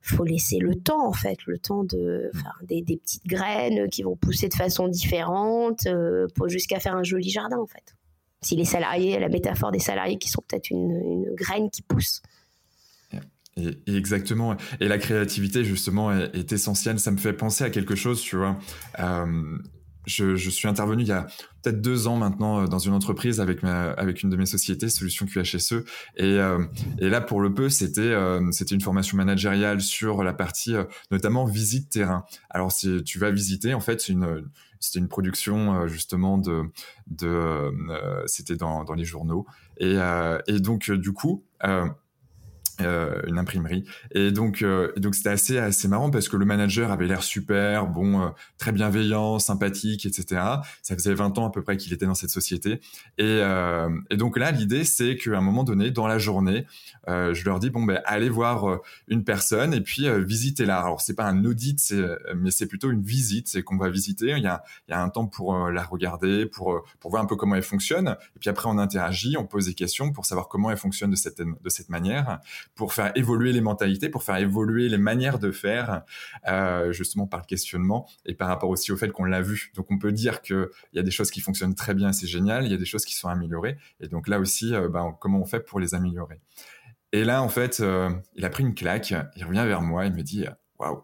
faut 0.01 0.23
laisser 0.23 0.57
le 0.57 0.75
temps 0.75 1.07
en 1.07 1.13
fait, 1.13 1.37
le 1.45 1.59
temps 1.59 1.83
de 1.83 2.31
mm. 2.33 2.65
des, 2.65 2.81
des, 2.81 2.97
petites 2.97 3.27
graines 3.27 3.89
qui 3.89 4.01
vont 4.01 4.15
pousser 4.15 4.47
de 4.47 4.53
façon 4.53 4.87
différente 4.87 5.85
euh, 5.87 6.27
jusqu'à 6.47 6.79
faire 6.79 6.95
un 6.95 7.03
joli 7.03 7.29
jardin 7.29 7.57
en 7.57 7.67
fait. 7.67 7.95
Si 8.41 8.55
les 8.55 8.65
salariés, 8.65 9.19
la 9.19 9.27
métaphore 9.27 9.71
des 9.71 9.79
salariés 9.79 10.17
qui 10.17 10.29
sont 10.29 10.41
peut-être 10.47 10.69
une, 10.69 10.95
une, 10.95 11.35
graine 11.35 11.69
qui 11.69 11.81
pousse. 11.81 12.21
Et, 13.59 13.95
exactement. 13.95 14.55
Et 14.79 14.87
la 14.87 14.97
créativité 14.97 15.63
justement 15.63 16.11
est, 16.11 16.51
essentielle. 16.51 16.99
Ça 16.99 17.11
me 17.11 17.17
fait 17.17 17.33
penser 17.33 17.63
à 17.63 17.69
quelque 17.69 17.95
chose, 17.95 18.21
tu 18.21 18.35
vois. 18.37 18.57
Euh, 18.99 19.57
je, 20.05 20.49
suis 20.49 20.67
intervenu 20.67 21.03
il 21.03 21.07
y 21.07 21.11
a 21.11 21.27
peut-être 21.61 21.81
deux 21.81 22.07
ans 22.07 22.15
maintenant 22.15 22.63
euh, 22.63 22.67
dans 22.67 22.79
une 22.79 22.93
entreprise 22.93 23.39
avec 23.39 23.63
avec 23.63 24.23
une 24.23 24.31
de 24.31 24.37
mes 24.37 24.47
sociétés, 24.47 24.89
Solutions 24.89 25.27
QHSE, 25.27 25.83
et, 26.15 26.23
euh, 26.23 26.65
et 26.97 27.09
là 27.09 27.21
pour 27.21 27.41
le 27.41 27.53
peu 27.53 27.69
c'était 27.69 28.15
c'était 28.51 28.73
une 28.73 28.81
formation 28.81 29.17
managériale 29.17 29.81
sur 29.81 30.23
la 30.23 30.33
partie 30.33 30.73
notamment 31.11 31.45
visite 31.45 31.91
terrain. 31.91 32.25
Alors 32.49 32.71
si 32.71 33.03
tu 33.03 33.19
vas 33.19 33.29
visiter, 33.29 33.75
en 33.75 33.81
fait 33.81 34.01
c'est 34.01 34.13
une 34.13 34.49
c'était 34.79 34.99
une 34.99 35.09
production 35.09 35.87
justement 35.87 36.39
de 36.39 36.63
de 37.07 37.71
c'était 38.25 38.55
dans 38.55 38.85
dans 38.85 38.95
les 38.95 39.05
journaux 39.05 39.45
et 39.77 39.97
et 40.47 40.59
donc 40.59 40.89
du 40.89 41.11
coup 41.11 41.43
euh, 42.81 43.21
une 43.27 43.37
imprimerie. 43.37 43.83
Et 44.11 44.31
donc 44.31 44.61
euh, 44.61 44.91
donc 44.97 45.15
c'était 45.15 45.29
assez 45.29 45.57
assez 45.57 45.87
marrant 45.87 46.09
parce 46.09 46.29
que 46.29 46.37
le 46.37 46.45
manager 46.45 46.91
avait 46.91 47.07
l'air 47.07 47.23
super 47.23 47.87
bon 47.87 48.21
euh, 48.21 48.27
très 48.57 48.71
bienveillant 48.71 49.39
sympathique 49.39 50.05
etc 50.05 50.41
ça 50.81 50.95
faisait 50.95 51.13
20 51.13 51.37
ans 51.37 51.47
à 51.47 51.51
peu 51.51 51.61
près 51.61 51.77
qu'il 51.77 51.93
était 51.93 52.05
dans 52.05 52.15
cette 52.15 52.29
société. 52.29 52.79
Et, 53.17 53.41
et 54.09 54.17
donc 54.17 54.37
là 54.37 54.51
l'idée 54.51 54.83
c'est 54.83 55.15
qu'à 55.15 55.37
un 55.37 55.41
moment 55.41 55.63
donné 55.63 55.91
dans 55.91 56.07
la 56.07 56.17
journée 56.17 56.65
je 57.07 57.45
leur 57.45 57.59
dis 57.59 57.69
bon 57.69 57.83
ben 57.83 58.01
allez 58.05 58.29
voir 58.29 58.79
une 59.07 59.23
personne 59.23 59.73
et 59.73 59.81
puis 59.81 60.07
visitez-la 60.23 60.79
alors 60.79 61.01
c'est 61.01 61.15
pas 61.15 61.25
un 61.25 61.43
audit 61.45 61.79
c'est 61.79 62.03
mais 62.35 62.51
c'est 62.51 62.67
plutôt 62.67 62.91
une 62.91 63.01
visite 63.01 63.47
c'est 63.47 63.63
qu'on 63.63 63.77
va 63.77 63.89
visiter 63.89 64.31
il 64.37 64.43
y 64.43 64.47
a 64.47 64.63
il 64.87 64.91
y 64.91 64.93
a 64.93 65.01
un 65.01 65.09
temps 65.09 65.27
pour 65.27 65.69
la 65.69 65.83
regarder 65.83 66.45
pour 66.45 66.83
pour 66.99 67.11
voir 67.11 67.23
un 67.23 67.25
peu 67.25 67.35
comment 67.35 67.55
elle 67.55 67.63
fonctionne 67.63 68.15
et 68.35 68.39
puis 68.39 68.49
après 68.49 68.69
on 68.69 68.77
interagit 68.77 69.37
on 69.37 69.45
pose 69.45 69.65
des 69.65 69.73
questions 69.73 70.11
pour 70.11 70.25
savoir 70.25 70.47
comment 70.47 70.69
elle 70.69 70.77
fonctionne 70.77 71.11
de 71.11 71.15
cette 71.15 71.41
de 71.41 71.69
cette 71.69 71.89
manière 71.89 72.39
pour 72.75 72.93
faire 72.93 73.11
évoluer 73.15 73.51
les 73.51 73.61
mentalités, 73.61 74.09
pour 74.09 74.23
faire 74.23 74.37
évoluer 74.37 74.89
les 74.89 74.97
manières 74.97 75.39
de 75.39 75.51
faire, 75.51 76.03
euh, 76.47 76.91
justement 76.91 77.27
par 77.27 77.41
le 77.41 77.45
questionnement 77.45 78.07
et 78.25 78.33
par 78.33 78.47
rapport 78.47 78.69
aussi 78.69 78.91
au 78.91 78.97
fait 78.97 79.11
qu'on 79.11 79.25
l'a 79.25 79.41
vu. 79.41 79.71
Donc 79.75 79.87
on 79.91 79.97
peut 79.97 80.11
dire 80.11 80.41
qu'il 80.41 80.67
y 80.93 80.99
a 80.99 81.03
des 81.03 81.11
choses 81.11 81.31
qui 81.31 81.41
fonctionnent 81.41 81.75
très 81.75 81.93
bien, 81.93 82.11
c'est 82.11 82.27
génial, 82.27 82.65
il 82.65 82.71
y 82.71 82.75
a 82.75 82.77
des 82.77 82.85
choses 82.85 83.05
qui 83.05 83.15
sont 83.15 83.29
améliorées, 83.29 83.77
et 83.99 84.07
donc 84.07 84.27
là 84.27 84.39
aussi, 84.39 84.73
euh, 84.73 84.89
ben, 84.89 85.15
comment 85.19 85.39
on 85.39 85.45
fait 85.45 85.59
pour 85.59 85.79
les 85.79 85.95
améliorer? 85.95 86.39
Et 87.11 87.23
là, 87.23 87.41
en 87.41 87.49
fait, 87.49 87.79
euh, 87.79 88.09
il 88.35 88.45
a 88.45 88.49
pris 88.49 88.63
une 88.63 88.75
claque, 88.75 89.13
il 89.35 89.43
revient 89.43 89.65
vers 89.65 89.81
moi, 89.81 90.05
il 90.05 90.13
me 90.13 90.21
dit, 90.21 90.45
waouh. 90.77 91.03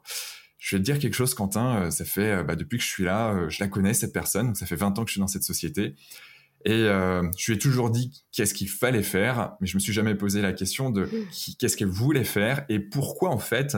Je 0.58 0.76
vais 0.76 0.80
te 0.80 0.86
dire 0.86 0.98
quelque 0.98 1.14
chose, 1.14 1.36
Quentin. 1.36 1.92
Ça 1.92 2.06
fait 2.06 2.44
bah, 2.44 2.56
depuis 2.56 2.78
que 2.80 2.84
je 2.84 2.90
suis 2.90 3.04
là, 3.04 3.50
je 3.50 3.64
la 3.64 3.68
connais 3.68 3.94
cette 3.94 4.14
personne. 4.14 4.48
Donc 4.48 4.58
ça 4.58 4.66
fait 4.66 4.76
20 4.76 4.98
ans 4.98 5.04
que 5.04 5.10
je 5.10 5.14
suis 5.14 5.22
dans 5.22 5.28
cette 5.28 5.44
société. 5.44 5.96
Et 6.66 6.72
euh, 6.72 7.22
je 7.38 7.52
lui 7.52 7.58
ai 7.58 7.60
toujours 7.60 7.92
dit 7.92 8.12
qu'est-ce 8.32 8.56
qu'il 8.56 8.70
fallait 8.70 9.04
faire, 9.04 9.56
mais 9.62 9.68
je 9.68 9.78
me 9.78 9.80
suis 9.80 9.94
jamais 9.94 10.16
posé 10.16 10.42
la 10.42 10.52
question 10.52 10.90
de 10.90 11.04
mm. 11.04 11.56
qu'est-ce 11.60 11.78
qu'elle 11.78 11.88
voulait 11.88 12.24
faire 12.24 12.66
et 12.70 12.80
pourquoi 12.80 13.30
en 13.30 13.38
fait, 13.38 13.78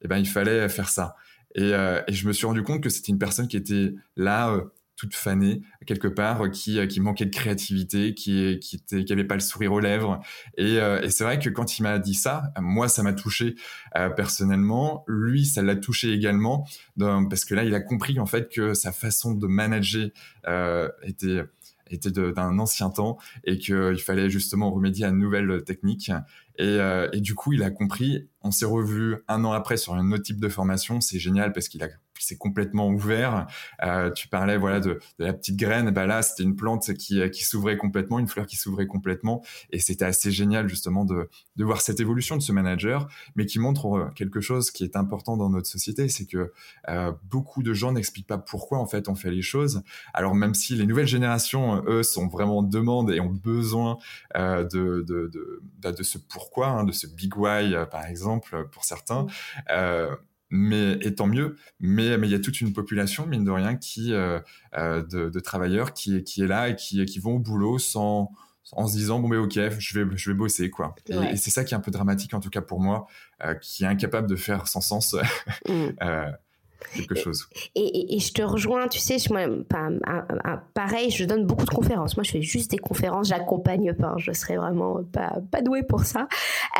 eh 0.00 0.08
ben 0.08 0.16
il 0.16 0.26
fallait 0.26 0.70
faire 0.70 0.88
ça. 0.88 1.16
Et, 1.54 1.74
euh, 1.74 2.00
et 2.08 2.14
je 2.14 2.26
me 2.26 2.32
suis 2.32 2.46
rendu 2.46 2.62
compte 2.62 2.82
que 2.82 2.88
c'était 2.88 3.12
une 3.12 3.18
personne 3.18 3.46
qui 3.46 3.58
était 3.58 3.92
là, 4.16 4.50
euh, 4.50 4.64
toute 4.96 5.14
fanée 5.14 5.62
quelque 5.86 6.08
part, 6.08 6.50
qui, 6.50 6.86
qui 6.88 7.00
manquait 7.00 7.26
de 7.26 7.34
créativité, 7.34 8.14
qui 8.14 8.58
qui 8.60 8.76
était, 8.76 9.04
qui 9.04 9.12
avait 9.12 9.24
pas 9.24 9.34
le 9.34 9.40
sourire 9.40 9.72
aux 9.72 9.80
lèvres. 9.80 10.20
Et, 10.56 10.74
et 10.76 11.10
c'est 11.10 11.24
vrai 11.24 11.38
que 11.38 11.50
quand 11.50 11.78
il 11.78 11.82
m'a 11.82 11.98
dit 11.98 12.14
ça, 12.14 12.52
moi 12.60 12.88
ça 12.88 13.02
m'a 13.02 13.12
touché 13.12 13.54
personnellement. 14.16 15.04
Lui, 15.06 15.46
ça 15.46 15.62
l'a 15.62 15.76
touché 15.76 16.12
également, 16.12 16.66
parce 16.98 17.44
que 17.44 17.54
là, 17.54 17.64
il 17.64 17.74
a 17.74 17.80
compris 17.80 18.18
en 18.20 18.26
fait 18.26 18.50
que 18.50 18.74
sa 18.74 18.92
façon 18.92 19.34
de 19.34 19.46
manager 19.46 20.10
était 21.02 21.42
était 21.90 22.10
d'un 22.10 22.58
ancien 22.58 22.90
temps 22.90 23.18
et 23.44 23.58
qu'il 23.58 24.00
fallait 24.00 24.30
justement 24.30 24.70
remédier 24.70 25.04
à 25.04 25.08
une 25.08 25.18
nouvelle 25.18 25.62
technique. 25.64 26.10
Et, 26.58 26.64
euh, 26.64 27.08
et, 27.12 27.20
du 27.20 27.34
coup, 27.34 27.52
il 27.52 27.62
a 27.62 27.70
compris. 27.70 28.28
On 28.42 28.50
s'est 28.50 28.64
revu 28.64 29.16
un 29.28 29.44
an 29.44 29.52
après 29.52 29.76
sur 29.76 29.94
un 29.94 30.12
autre 30.12 30.22
type 30.22 30.40
de 30.40 30.48
formation. 30.48 31.00
C'est 31.00 31.18
génial 31.18 31.52
parce 31.52 31.68
qu'il 31.68 31.82
a 31.82 31.88
c'est 32.26 32.36
complètement 32.36 32.88
ouvert. 32.88 33.46
Euh, 33.82 34.10
tu 34.10 34.28
parlais 34.28 34.56
voilà 34.56 34.80
de, 34.80 35.00
de, 35.18 35.24
la 35.24 35.32
petite 35.32 35.56
graine, 35.56 35.90
bah 35.90 36.06
là 36.06 36.22
c'était 36.22 36.42
une 36.42 36.56
plante 36.56 36.94
qui, 36.94 37.28
qui 37.30 37.44
s'ouvrait 37.44 37.76
complètement, 37.76 38.18
une 38.18 38.28
fleur 38.28 38.46
qui 38.46 38.56
s'ouvrait 38.56 38.86
complètement, 38.86 39.42
et 39.70 39.78
c'était 39.78 40.04
assez 40.04 40.30
génial 40.30 40.68
justement 40.68 41.04
de, 41.04 41.28
de 41.56 41.64
voir 41.64 41.80
cette 41.80 42.00
évolution 42.00 42.36
de 42.36 42.42
ce 42.42 42.52
manager, 42.52 43.08
mais 43.36 43.46
qui 43.46 43.58
montre 43.58 43.86
euh, 43.96 44.08
quelque 44.14 44.40
chose 44.40 44.70
qui 44.70 44.84
est 44.84 44.96
important 44.96 45.36
dans 45.36 45.50
notre 45.50 45.68
société, 45.68 46.08
c'est 46.08 46.26
que 46.26 46.52
euh, 46.88 47.12
beaucoup 47.24 47.62
de 47.62 47.72
gens 47.72 47.92
n'expliquent 47.92 48.26
pas 48.26 48.38
pourquoi 48.38 48.78
en 48.78 48.86
fait 48.86 49.08
on 49.08 49.14
fait 49.14 49.30
les 49.30 49.42
choses. 49.42 49.82
Alors 50.12 50.34
même 50.34 50.54
si 50.54 50.74
les 50.74 50.86
nouvelles 50.86 51.06
générations, 51.06 51.82
eux, 51.86 52.02
sont 52.02 52.28
vraiment 52.28 52.58
en 52.58 52.62
demande 52.62 53.10
et 53.10 53.20
ont 53.20 53.30
besoin 53.30 53.98
euh, 54.36 54.64
de, 54.64 55.04
de, 55.06 55.28
de, 55.28 55.62
bah, 55.78 55.92
de, 55.92 56.02
ce 56.02 56.18
pourquoi, 56.18 56.68
hein, 56.68 56.84
de 56.84 56.92
ce 56.92 57.06
big 57.06 57.36
why 57.36 57.74
euh, 57.74 57.86
par 57.86 58.04
exemple 58.06 58.68
pour 58.72 58.84
certains. 58.84 59.26
Euh, 59.70 60.14
mais 60.50 60.98
et 61.00 61.14
tant 61.14 61.26
mieux. 61.26 61.56
Mais 61.80 62.16
mais 62.18 62.28
il 62.28 62.30
y 62.30 62.34
a 62.34 62.40
toute 62.40 62.60
une 62.60 62.72
population 62.72 63.26
mine 63.26 63.44
de 63.44 63.50
rien 63.50 63.76
qui 63.76 64.12
euh, 64.12 64.40
euh 64.76 65.02
de, 65.02 65.28
de, 65.28 65.40
travailleurs 65.40 65.92
qui 65.92 66.22
qui 66.24 66.42
est 66.42 66.46
là 66.46 66.68
et 66.68 66.76
qui 66.76 67.04
qui 67.04 67.18
vont 67.18 67.36
au 67.36 67.38
boulot 67.38 67.78
sans 67.78 68.30
en 68.72 68.86
se 68.86 68.96
disant 68.96 69.20
bon 69.20 69.28
mais 69.28 69.36
ok 69.36 69.54
je 69.78 69.98
vais 69.98 70.16
je 70.16 70.30
vais 70.30 70.36
bosser 70.36 70.70
quoi 70.70 70.94
et, 71.08 71.36
c'est 71.36 71.50
ça 71.50 71.64
qui 71.64 71.74
est 71.74 71.76
un 71.76 71.80
peu 71.80 71.90
dramatique 71.90 72.34
en 72.34 72.40
tout 72.40 72.50
cas 72.50 72.62
pour 72.62 72.80
moi 72.80 73.06
euh, 73.44 73.54
qui 73.54 73.84
est 73.84 73.86
incapable 73.86 74.28
de 74.28 74.36
faire 74.36 74.68
sans 74.68 74.80
sens 74.80 75.14
mm. 75.68 75.88
euh, 76.02 76.30
quelque 76.94 77.14
chose. 77.14 77.48
Et, 77.74 78.18
je 78.18 78.32
te 78.32 78.42
rejoins, 78.42 78.88
tu 78.88 78.98
sais, 78.98 79.16
moi, 79.30 79.42
pareil, 80.74 81.10
je 81.10 81.24
donne 81.24 81.46
beaucoup 81.46 81.64
de 81.64 81.70
conférences. 81.70 82.16
Moi, 82.16 82.24
je 82.24 82.30
fais 82.30 82.42
juste 82.42 82.70
des 82.70 82.78
conférences, 82.78 83.28
j'accompagne 83.28 83.92
pas. 83.94 84.14
Je 84.18 84.32
serais 84.32 84.56
vraiment 84.56 85.00
pas, 85.12 85.38
pas 85.50 85.62
douée 85.62 85.82
pour 85.82 86.04
ça. 86.04 86.28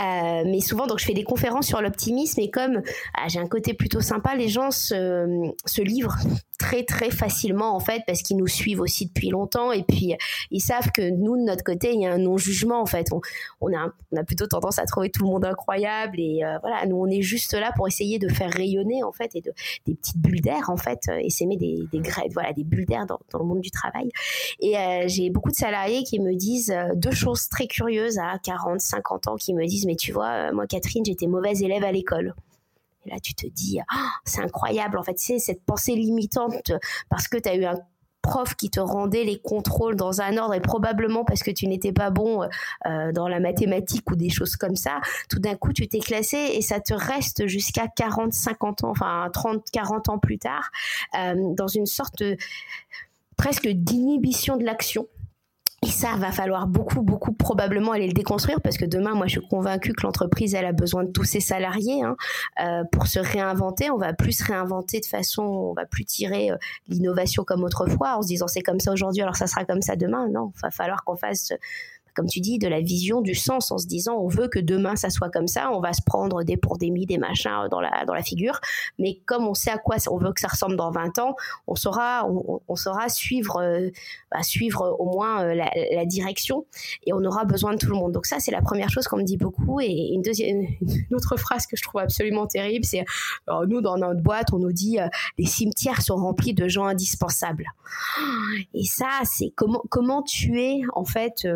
Euh, 0.01 0.43
mais 0.47 0.61
souvent, 0.61 0.87
donc, 0.87 0.99
je 0.99 1.05
fais 1.05 1.15
des 1.15 1.25
conférences 1.25 1.67
sur 1.67 1.81
l'optimisme 1.81 2.41
et 2.41 2.51
comme 2.51 2.83
ah, 3.15 3.29
j'ai 3.29 3.39
un 3.39 3.49
côté 3.49 3.75
plutôt 3.75 4.01
sympa, 4.01 4.35
les 4.35 4.49
gens 4.49 4.71
se, 4.71 5.53
se 5.67 5.83
livrent 5.83 6.17
très 6.59 6.85
très 6.85 7.11
facilement 7.11 7.75
en 7.75 7.81
fait 7.81 8.03
parce 8.07 8.23
qu'ils 8.23 8.37
nous 8.37 8.47
suivent 8.47 8.81
aussi 8.81 9.07
depuis 9.07 9.31
longtemps. 9.31 9.73
Et 9.73 9.83
puis 9.83 10.15
ils 10.51 10.61
savent 10.61 10.91
que 10.93 11.11
nous 11.11 11.37
de 11.37 11.43
notre 11.43 11.65
côté 11.65 11.93
il 11.95 12.03
y 12.03 12.07
a 12.07 12.13
un 12.13 12.19
non 12.19 12.37
jugement 12.37 12.81
en 12.81 12.87
fait. 12.87 13.09
On, 13.13 13.21
on, 13.61 13.75
a, 13.77 13.93
on 14.13 14.17
a 14.17 14.25
plutôt 14.25 14.47
tendance 14.47 14.79
à 14.79 14.85
trouver 14.85 15.11
tout 15.11 15.25
le 15.25 15.31
monde 15.31 15.45
incroyable. 15.45 16.19
Et 16.19 16.45
euh, 16.45 16.59
voilà 16.63 16.87
nous 16.87 16.97
on 16.97 17.07
est 17.07 17.23
juste 17.23 17.55
là 17.55 17.73
pour 17.77 17.89
essayer 17.89 18.19
de 18.19 18.29
faire 18.29 18.51
rayonner 18.51 19.03
en 19.03 19.13
fait 19.13 19.31
et 19.35 19.41
de 19.41 19.53
des 19.87 19.95
petites 19.95 20.19
bulles 20.19 20.41
d'air 20.41 20.71
en 20.71 20.77
fait 20.77 21.01
et 21.21 21.31
s'aimer 21.31 21.57
des, 21.57 21.85
des 21.93 22.03
voilà 22.33 22.53
des 22.53 22.65
bulles 22.65 22.87
d'air 22.87 23.07
dans, 23.07 23.19
dans, 23.33 23.39
le 23.39 23.45
monde 23.45 23.61
du 23.61 23.71
travail. 23.71 24.11
Et 24.61 24.77
euh, 24.77 25.05
j'ai 25.07 25.31
beaucoup 25.31 25.51
de 25.51 25.57
salariés 25.57 26.05
qui 26.05 26.21
me 26.21 26.35
disent 26.35 26.71
euh, 26.71 26.95
deux 26.95 27.13
choses 27.13 27.49
très 27.49 27.67
curieuses 27.67 28.19
à 28.19 28.39
40 28.43 28.81
50 28.81 29.29
ans 29.29 29.37
qui 29.37 29.55
me 29.55 29.67
disent 29.67 29.87
mais 29.87 29.97
tu 29.97 30.13
vois 30.13 30.53
moi 30.53 30.67
Catherine 30.67 31.05
j'étais 31.05 31.27
mauvaise 31.27 31.63
élève 31.63 31.85
à 31.85 31.93
l'école 31.93 32.35
et 33.07 33.11
là, 33.11 33.21
tu 33.21 33.35
te 33.35 33.47
dis, 33.47 33.81
ah, 33.91 34.11
c'est 34.25 34.43
incroyable. 34.43 34.99
En 34.99 35.03
fait, 35.03 35.19
c'est 35.19 35.39
cette 35.39 35.65
pensée 35.65 35.95
limitante 35.95 36.73
parce 37.09 37.29
que 37.29 37.37
tu 37.39 37.49
as 37.49 37.55
eu 37.55 37.65
un 37.65 37.79
prof 38.25 38.55
qui 38.55 38.71
te 38.71 38.81
rendait 38.81 39.25
les 39.25 39.39
contrôles 39.39 39.97
dans 39.97 40.23
un 40.23 40.39
ordre 40.39 40.55
et 40.55 40.61
probablement 40.61 41.25
parce 41.25 41.43
que 41.43 41.51
tu 41.51 41.67
n'étais 41.67 41.93
pas 41.93 42.09
bon 42.09 42.49
euh, 42.87 43.13
dans 43.13 43.29
la 43.29 43.39
mathématique 43.39 44.11
ou 44.11 44.17
des 44.17 44.31
choses 44.31 44.57
comme 44.57 44.77
ça, 44.77 45.01
tout 45.29 45.39
d'un 45.39 45.57
coup 45.57 45.75
tu 45.75 45.87
t'es 45.89 45.99
classé 45.99 46.39
et 46.55 46.63
ça 46.63 46.81
te 46.81 46.95
reste 46.95 47.47
jusqu'à 47.47 47.87
40, 47.87 48.33
50 48.33 48.85
ans, 48.85 48.91
enfin 48.91 49.29
30, 49.31 49.65
40 49.71 50.09
ans 50.09 50.19
plus 50.19 50.39
tard, 50.39 50.71
euh, 51.19 51.35
dans 51.55 51.69
une 51.69 51.85
sorte 51.85 52.23
presque 53.37 53.69
d'inhibition 53.69 54.57
de 54.57 54.65
l'action. 54.65 55.07
Et 55.85 55.91
ça, 55.91 56.17
va 56.17 56.33
falloir 56.33 56.67
beaucoup, 56.67 57.03
beaucoup 57.03 57.33
probablement 57.33 57.93
aller 57.93 58.07
le 58.07 58.15
déconstruire 58.15 58.63
parce 58.63 58.79
que 58.79 58.87
demain, 58.87 59.15
moi, 59.15 59.27
je 59.27 59.39
suis 59.39 59.49
convaincue 59.49 59.93
que 59.93 60.07
l'entreprise, 60.07 60.55
elle 60.55 60.65
a 60.65 60.73
besoin 60.73 61.05
de 61.05 61.11
tous 61.11 61.25
ses 61.25 61.41
salariés 61.41 62.03
hein, 62.03 62.17
euh, 62.63 62.85
pour 62.91 63.07
se 63.07 63.19
réinventer. 63.19 63.91
On 63.91 63.99
va 63.99 64.15
plus 64.15 64.33
se 64.33 64.45
réinventer 64.45 65.01
de 65.01 65.07
façon, 65.07 65.43
on 65.43 65.73
va 65.75 65.85
plus 65.85 66.07
tirer 66.07 66.51
euh, 66.51 66.57
l'innovation 66.89 67.45
comme 67.45 67.65
autrefois 67.65 68.17
en 68.17 68.23
se 68.23 68.29
disant 68.29 68.49
c'est 68.49 68.63
comme 68.63 68.81
ça 68.81 68.93
aujourd'hui, 68.93 69.21
alors 69.21 69.37
ça 69.37 69.47
sera 69.47 69.67
comme 69.67 69.83
ça 69.83 69.95
demain. 69.95 70.27
Non, 70.31 70.53
va 70.63 70.71
falloir 70.71 71.05
qu'on 71.05 71.17
fasse 71.17 71.53
comme 72.15 72.27
tu 72.27 72.41
dis, 72.41 72.59
de 72.59 72.69
la 72.69 72.81
vision, 72.81 73.21
du 73.21 73.35
sens, 73.35 73.71
en 73.71 73.79
se 73.79 73.87
disant 73.87 74.15
on 74.15 74.29
veut 74.29 74.49
que 74.49 74.59
demain 74.59 74.97
ça 74.97 75.11
soit 75.11 75.31
comme 75.31 75.49
ça, 75.49 75.71
on 75.73 75.81
va 75.81 75.93
se 75.93 76.03
prendre 76.05 76.43
des 76.43 76.57
pour 76.57 76.79
des 76.79 76.91
machins 77.19 77.69
dans 77.71 77.81
la, 77.81 78.05
dans 78.05 78.15
la 78.15 78.23
figure, 78.23 78.61
mais 78.99 79.21
comme 79.27 79.47
on 79.47 79.55
sait 79.55 79.71
à 79.71 79.79
quoi 79.79 79.97
on 80.11 80.19
veut 80.19 80.33
que 80.33 80.41
ça 80.41 80.49
ressemble 80.49 80.77
dans 80.77 80.91
20 80.91 81.19
ans, 81.19 81.35
on 81.67 81.75
saura, 81.75 82.27
on, 82.27 82.77
saura 82.77 83.09
suivre, 83.09 83.61
euh, 83.61 83.91
bah, 84.31 84.43
suivre 84.43 84.97
au 84.99 85.13
moins 85.13 85.45
euh, 85.45 85.55
la, 85.55 86.05
direction 86.05 86.67
et 87.07 87.13
on 87.13 87.25
aura 87.25 87.45
besoin 87.45 87.73
de 87.73 87.79
tout 87.79 87.89
le 87.89 87.97
monde. 87.97 88.13
Donc 88.13 88.27
ça, 88.27 88.39
c'est 88.39 88.51
la 88.51 88.61
première 88.61 88.91
chose 88.91 89.07
qu'on 89.07 89.17
me 89.17 89.23
dit 89.23 89.39
beaucoup. 89.39 89.81
Et 89.81 90.11
une 90.13 90.21
deuxième, 90.23 90.67
une 90.81 91.17
autre 91.17 91.37
phrase 91.37 91.67
que 91.67 91.77
je 91.77 91.83
trouve 91.83 92.01
absolument 92.01 92.47
terrible, 92.47 92.85
c'est 92.85 93.05
nous 93.67 93.81
dans 93.81 93.97
notre 93.97 94.21
boîte, 94.21 94.53
on 94.53 94.59
nous 94.59 94.73
dit 94.73 95.01
euh, 95.01 95.09
les 95.39 95.47
cimetières 95.47 96.03
sont 96.03 96.17
remplis 96.17 96.55
de 96.55 96.69
gens 96.69 96.85
indispensables. 96.85 97.67
Et 98.75 98.85
ça, 98.85 99.09
c'est 99.25 99.53
comment 99.57 99.83
comment 99.89 100.23
tuer 100.23 100.83
en 100.95 101.05
fait 101.05 101.47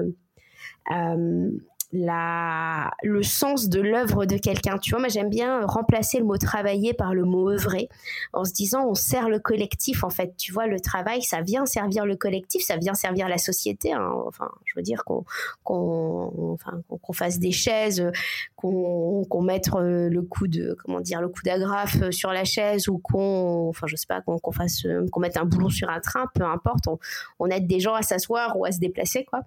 euh, 0.90 1.50
la, 1.92 2.90
le 3.02 3.22
sens 3.22 3.68
de 3.68 3.80
l'œuvre 3.80 4.26
de 4.26 4.36
quelqu'un. 4.36 4.78
Tu 4.78 4.90
vois, 4.90 5.00
moi 5.00 5.08
j'aime 5.08 5.30
bien 5.30 5.64
remplacer 5.64 6.18
le 6.18 6.24
mot 6.24 6.36
travailler 6.36 6.92
par 6.92 7.14
le 7.14 7.24
mot 7.24 7.50
œuvrer, 7.50 7.88
en 8.32 8.44
se 8.44 8.52
disant 8.52 8.86
on 8.88 8.94
sert 8.94 9.28
le 9.28 9.38
collectif 9.38 10.04
en 10.04 10.10
fait. 10.10 10.34
Tu 10.36 10.52
vois, 10.52 10.66
le 10.66 10.80
travail, 10.80 11.22
ça 11.22 11.40
vient 11.40 11.64
servir 11.66 12.04
le 12.04 12.16
collectif, 12.16 12.62
ça 12.62 12.76
vient 12.76 12.94
servir 12.94 13.28
la 13.28 13.38
société. 13.38 13.92
Hein. 13.92 14.12
Enfin, 14.26 14.50
je 14.66 14.74
veux 14.76 14.82
dire 14.82 15.04
qu'on 15.04 15.24
qu'on 15.64 16.52
enfin, 16.52 16.80
qu'on 17.00 17.12
fasse 17.12 17.38
des 17.38 17.52
chaises, 17.52 18.04
qu'on 18.56 19.24
qu'on 19.24 19.42
mette 19.42 19.70
euh, 19.74 20.08
le 20.10 20.22
coup 20.22 20.46
de 20.46 20.76
comment 20.84 21.00
dire 21.00 21.20
le 21.20 21.28
coup 21.28 21.42
d'agrafe 21.44 22.10
sur 22.10 22.32
la 22.32 22.44
chaise 22.44 22.88
ou 22.88 22.98
qu'on 22.98 23.68
enfin 23.68 23.86
je 23.86 23.96
sais 23.96 24.06
pas 24.06 24.20
qu'on 24.20 24.52
fasse 24.52 24.86
qu'on 25.10 25.20
mette 25.20 25.36
un 25.36 25.44
boulon 25.44 25.70
sur 25.70 25.88
un 25.88 26.00
train, 26.00 26.26
peu 26.34 26.44
importe. 26.44 26.86
On, 26.86 26.98
on 27.38 27.46
aide 27.46 27.66
des 27.66 27.80
gens 27.80 27.94
à 27.94 28.02
s'asseoir 28.02 28.58
ou 28.58 28.64
à 28.66 28.72
se 28.72 28.78
déplacer 28.78 29.24
quoi. 29.24 29.40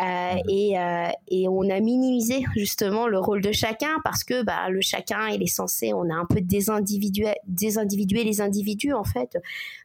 Euh, 0.00 0.34
et, 0.48 0.78
euh, 0.78 1.08
et 1.28 1.48
on 1.48 1.68
a 1.68 1.79
minimiser 1.80 2.44
justement 2.54 3.06
le 3.06 3.18
rôle 3.18 3.40
de 3.40 3.52
chacun 3.52 4.00
parce 4.04 4.24
que 4.24 4.42
bah, 4.42 4.68
le 4.70 4.80
chacun 4.80 5.28
il 5.28 5.42
est 5.42 5.46
censé 5.46 5.92
on 5.92 6.10
a 6.10 6.14
un 6.14 6.26
peu 6.26 6.40
désindividué, 6.40 7.34
les 8.24 8.40
individus 8.40 8.92
en 8.92 9.04
fait 9.04 9.38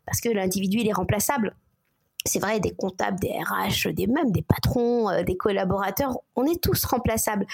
parce 0.05 0.21
que 0.21 0.29
l'individu 0.29 0.79
il 0.79 0.88
est 0.88 0.93
remplaçable 0.93 1.55
c'est 2.25 2.39
vrai, 2.39 2.60
des 2.60 2.71
comptables, 2.71 3.19
des 3.19 3.29
RH, 3.29 3.93
des 3.93 4.08
mêmes 4.08 4.31
des 4.31 4.41
patrons, 4.41 5.10
euh, 5.10 5.23
des 5.23 5.38
collaborateurs, 5.38 6.17
on 6.36 6.45
est 6.45 6.62
tous 6.62 6.84
remplaçables. 6.86 7.45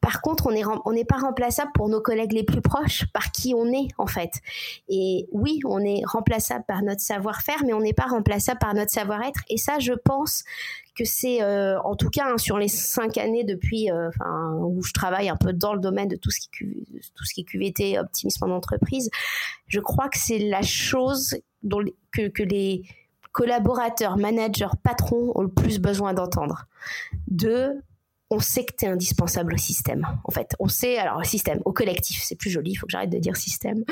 Par 0.00 0.22
contre, 0.22 0.46
on 0.46 0.52
n'est 0.52 0.62
on 0.86 0.92
n'est 0.92 1.04
pas 1.04 1.18
remplaçable 1.18 1.72
pour 1.74 1.88
nos 1.88 2.00
collègues 2.00 2.32
les 2.32 2.42
plus 2.42 2.62
proches, 2.62 3.04
par 3.12 3.32
qui 3.32 3.54
on 3.54 3.66
est 3.66 3.88
en 3.98 4.06
fait. 4.06 4.30
Et 4.88 5.28
oui, 5.32 5.60
on 5.66 5.80
est 5.80 6.02
remplaçable 6.06 6.64
par 6.66 6.82
notre 6.82 7.02
savoir-faire, 7.02 7.62
mais 7.66 7.74
on 7.74 7.80
n'est 7.80 7.92
pas 7.92 8.06
remplaçable 8.06 8.58
par 8.60 8.72
notre 8.72 8.90
savoir-être. 8.90 9.40
Et 9.50 9.58
ça, 9.58 9.78
je 9.78 9.92
pense 9.92 10.44
que 11.00 11.06
c'est, 11.06 11.42
euh, 11.42 11.80
en 11.80 11.96
tout 11.96 12.10
cas, 12.10 12.26
hein, 12.26 12.36
sur 12.36 12.58
les 12.58 12.68
cinq 12.68 13.16
années 13.16 13.42
depuis, 13.42 13.90
euh, 13.90 14.10
où 14.58 14.82
je 14.82 14.92
travaille 14.92 15.30
un 15.30 15.36
peu 15.36 15.54
dans 15.54 15.72
le 15.72 15.80
domaine 15.80 16.08
de 16.08 16.16
tout 16.16 16.30
ce 16.30 16.40
qui, 16.40 16.48
tout 17.14 17.24
ce 17.24 17.32
qui 17.32 17.40
est 17.40 17.44
QVT, 17.44 17.98
optimisme 17.98 18.44
en 18.44 18.54
entreprise, 18.54 19.08
je 19.66 19.80
crois 19.80 20.10
que 20.10 20.18
c'est 20.18 20.38
la 20.38 20.60
chose 20.60 21.38
dont, 21.62 21.82
que, 22.12 22.42
les 22.42 22.82
collaborateurs, 23.32 24.18
managers, 24.18 24.76
patrons 24.82 25.32
ont 25.34 25.42
le 25.42 25.50
plus 25.50 25.78
besoin 25.78 26.12
d'entendre. 26.12 26.66
De 27.28 27.80
on 28.32 28.38
sait 28.38 28.64
que 28.64 28.74
tu 28.76 28.84
es 28.84 28.88
indispensable 28.88 29.54
au 29.54 29.56
système. 29.56 30.06
En 30.24 30.30
fait, 30.30 30.54
on 30.60 30.68
sait, 30.68 30.98
alors 30.98 31.24
système, 31.24 31.60
au 31.64 31.72
collectif, 31.72 32.22
c'est 32.22 32.36
plus 32.36 32.50
joli, 32.50 32.72
il 32.72 32.76
faut 32.76 32.86
que 32.86 32.92
j'arrête 32.92 33.10
de 33.10 33.18
dire 33.18 33.36
système. 33.36 33.84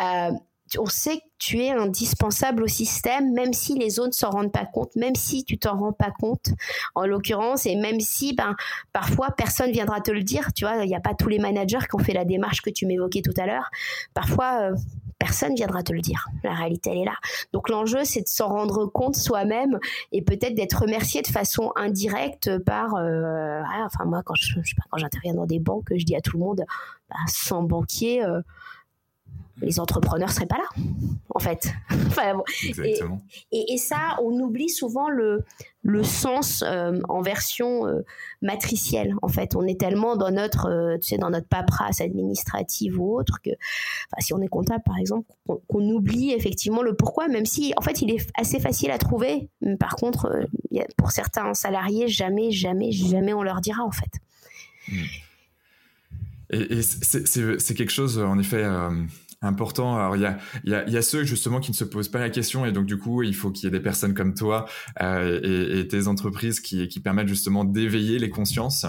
Euh, 0.00 0.30
on 0.78 0.86
sait 0.86 1.18
que 1.18 1.24
tu 1.38 1.62
es 1.62 1.70
indispensable 1.70 2.62
au 2.62 2.68
système, 2.68 3.32
même 3.32 3.52
si 3.52 3.78
les 3.78 3.98
autres 3.98 4.08
ne 4.08 4.12
s'en 4.12 4.30
rendent 4.30 4.52
pas 4.52 4.64
compte, 4.64 4.94
même 4.96 5.14
si 5.14 5.44
tu 5.44 5.58
t'en 5.58 5.76
rends 5.76 5.92
pas 5.92 6.10
compte, 6.18 6.48
en 6.94 7.06
l'occurrence, 7.06 7.66
et 7.66 7.76
même 7.76 8.00
si, 8.00 8.34
ben, 8.34 8.54
parfois, 8.92 9.30
personne 9.36 9.70
viendra 9.70 10.00
te 10.00 10.10
le 10.10 10.22
dire. 10.22 10.52
Tu 10.54 10.64
vois, 10.64 10.84
il 10.84 10.88
n'y 10.88 10.96
a 10.96 11.00
pas 11.00 11.14
tous 11.14 11.28
les 11.28 11.38
managers 11.38 11.86
qui 11.88 11.94
ont 11.94 12.04
fait 12.04 12.12
la 12.12 12.24
démarche 12.24 12.62
que 12.62 12.70
tu 12.70 12.86
m'évoquais 12.86 13.22
tout 13.22 13.34
à 13.36 13.46
l'heure. 13.46 13.70
Parfois, 14.14 14.70
euh, 14.70 14.76
personne 15.18 15.54
viendra 15.54 15.82
te 15.82 15.92
le 15.92 16.00
dire. 16.00 16.26
La 16.42 16.54
réalité, 16.54 16.90
elle 16.90 16.98
est 16.98 17.04
là. 17.04 17.16
Donc 17.52 17.68
l'enjeu, 17.68 18.04
c'est 18.04 18.22
de 18.22 18.28
s'en 18.28 18.48
rendre 18.48 18.86
compte 18.86 19.16
soi-même 19.16 19.78
et 20.12 20.22
peut-être 20.22 20.54
d'être 20.54 20.82
remercié 20.82 21.22
de 21.22 21.28
façon 21.28 21.72
indirecte 21.76 22.58
par... 22.58 22.94
Euh, 22.96 23.62
enfin, 23.84 24.04
moi, 24.04 24.22
quand 24.24 24.34
j'interviens 24.96 25.34
dans 25.34 25.46
des 25.46 25.60
banques, 25.60 25.88
je 25.94 26.04
dis 26.04 26.16
à 26.16 26.20
tout 26.20 26.36
le 26.36 26.44
monde, 26.44 26.64
bah, 27.08 27.16
sans 27.26 27.62
banquier... 27.62 28.24
Euh, 28.24 28.40
les 29.60 29.78
entrepreneurs 29.78 30.30
seraient 30.30 30.46
pas 30.46 30.58
là, 30.58 30.82
en 31.34 31.38
fait. 31.38 31.72
et, 33.52 33.78
ça, 33.78 34.16
on 34.22 34.32
oublie 34.40 34.68
souvent 34.68 35.08
le, 35.08 35.44
le 35.82 36.02
sens 36.02 36.64
euh, 36.66 36.98
en 37.08 37.22
version 37.22 37.86
euh, 37.86 38.04
matricielle. 38.42 39.14
En 39.22 39.28
fait, 39.28 39.54
on 39.54 39.66
est 39.66 39.78
tellement 39.78 40.16
dans 40.16 40.30
notre, 40.30 40.68
euh, 40.68 40.98
tu 40.98 41.08
sais, 41.08 41.18
dans 41.18 41.30
notre 41.30 41.46
paperasse 41.46 42.00
administrative 42.00 43.00
ou 43.00 43.16
autre 43.16 43.38
que, 43.44 43.50
si 44.18 44.34
on 44.34 44.40
est 44.40 44.48
comptable 44.48 44.82
par 44.84 44.98
exemple, 44.98 45.30
qu'on 45.46 45.88
oublie 45.90 46.32
effectivement 46.32 46.82
le 46.82 46.94
pourquoi, 46.94 47.28
même 47.28 47.46
si, 47.46 47.74
en 47.76 47.82
fait, 47.82 48.02
il 48.02 48.10
est 48.10 48.26
assez 48.36 48.58
facile 48.58 48.90
à 48.90 48.98
trouver. 48.98 49.50
Par 49.78 49.94
contre, 49.96 50.46
pour 50.96 51.12
certains 51.12 51.54
salariés, 51.54 52.08
jamais, 52.08 52.50
jamais, 52.50 52.90
jamais 52.90 53.32
on 53.32 53.42
leur 53.42 53.60
dira 53.60 53.82
en 53.84 53.92
fait. 53.92 54.10
Hmm. 54.88 55.04
Et, 56.50 56.82
c'est 56.82 57.74
quelque 57.74 57.92
chose, 57.92 58.18
en 58.18 58.38
effet 58.38 58.64
important. 59.44 59.96
Alors 59.96 60.16
il 60.16 60.22
y 60.22 60.26
a, 60.26 60.38
y, 60.64 60.74
a, 60.74 60.88
y 60.88 60.96
a 60.96 61.02
ceux 61.02 61.24
justement 61.24 61.60
qui 61.60 61.70
ne 61.70 61.76
se 61.76 61.84
posent 61.84 62.08
pas 62.08 62.20
la 62.20 62.30
question 62.30 62.66
et 62.66 62.72
donc 62.72 62.86
du 62.86 62.98
coup 62.98 63.22
il 63.22 63.34
faut 63.34 63.50
qu'il 63.50 63.64
y 63.64 63.68
ait 63.68 63.70
des 63.70 63.82
personnes 63.82 64.14
comme 64.14 64.34
toi 64.34 64.66
euh, 65.00 65.40
et, 65.42 65.80
et, 65.80 65.88
tes 65.88 66.08
entreprises 66.08 66.60
qui, 66.60 66.88
qui 66.88 67.00
permettent 67.00 67.28
justement 67.28 67.64
d'éveiller 67.64 68.18
les 68.18 68.30
consciences 68.30 68.86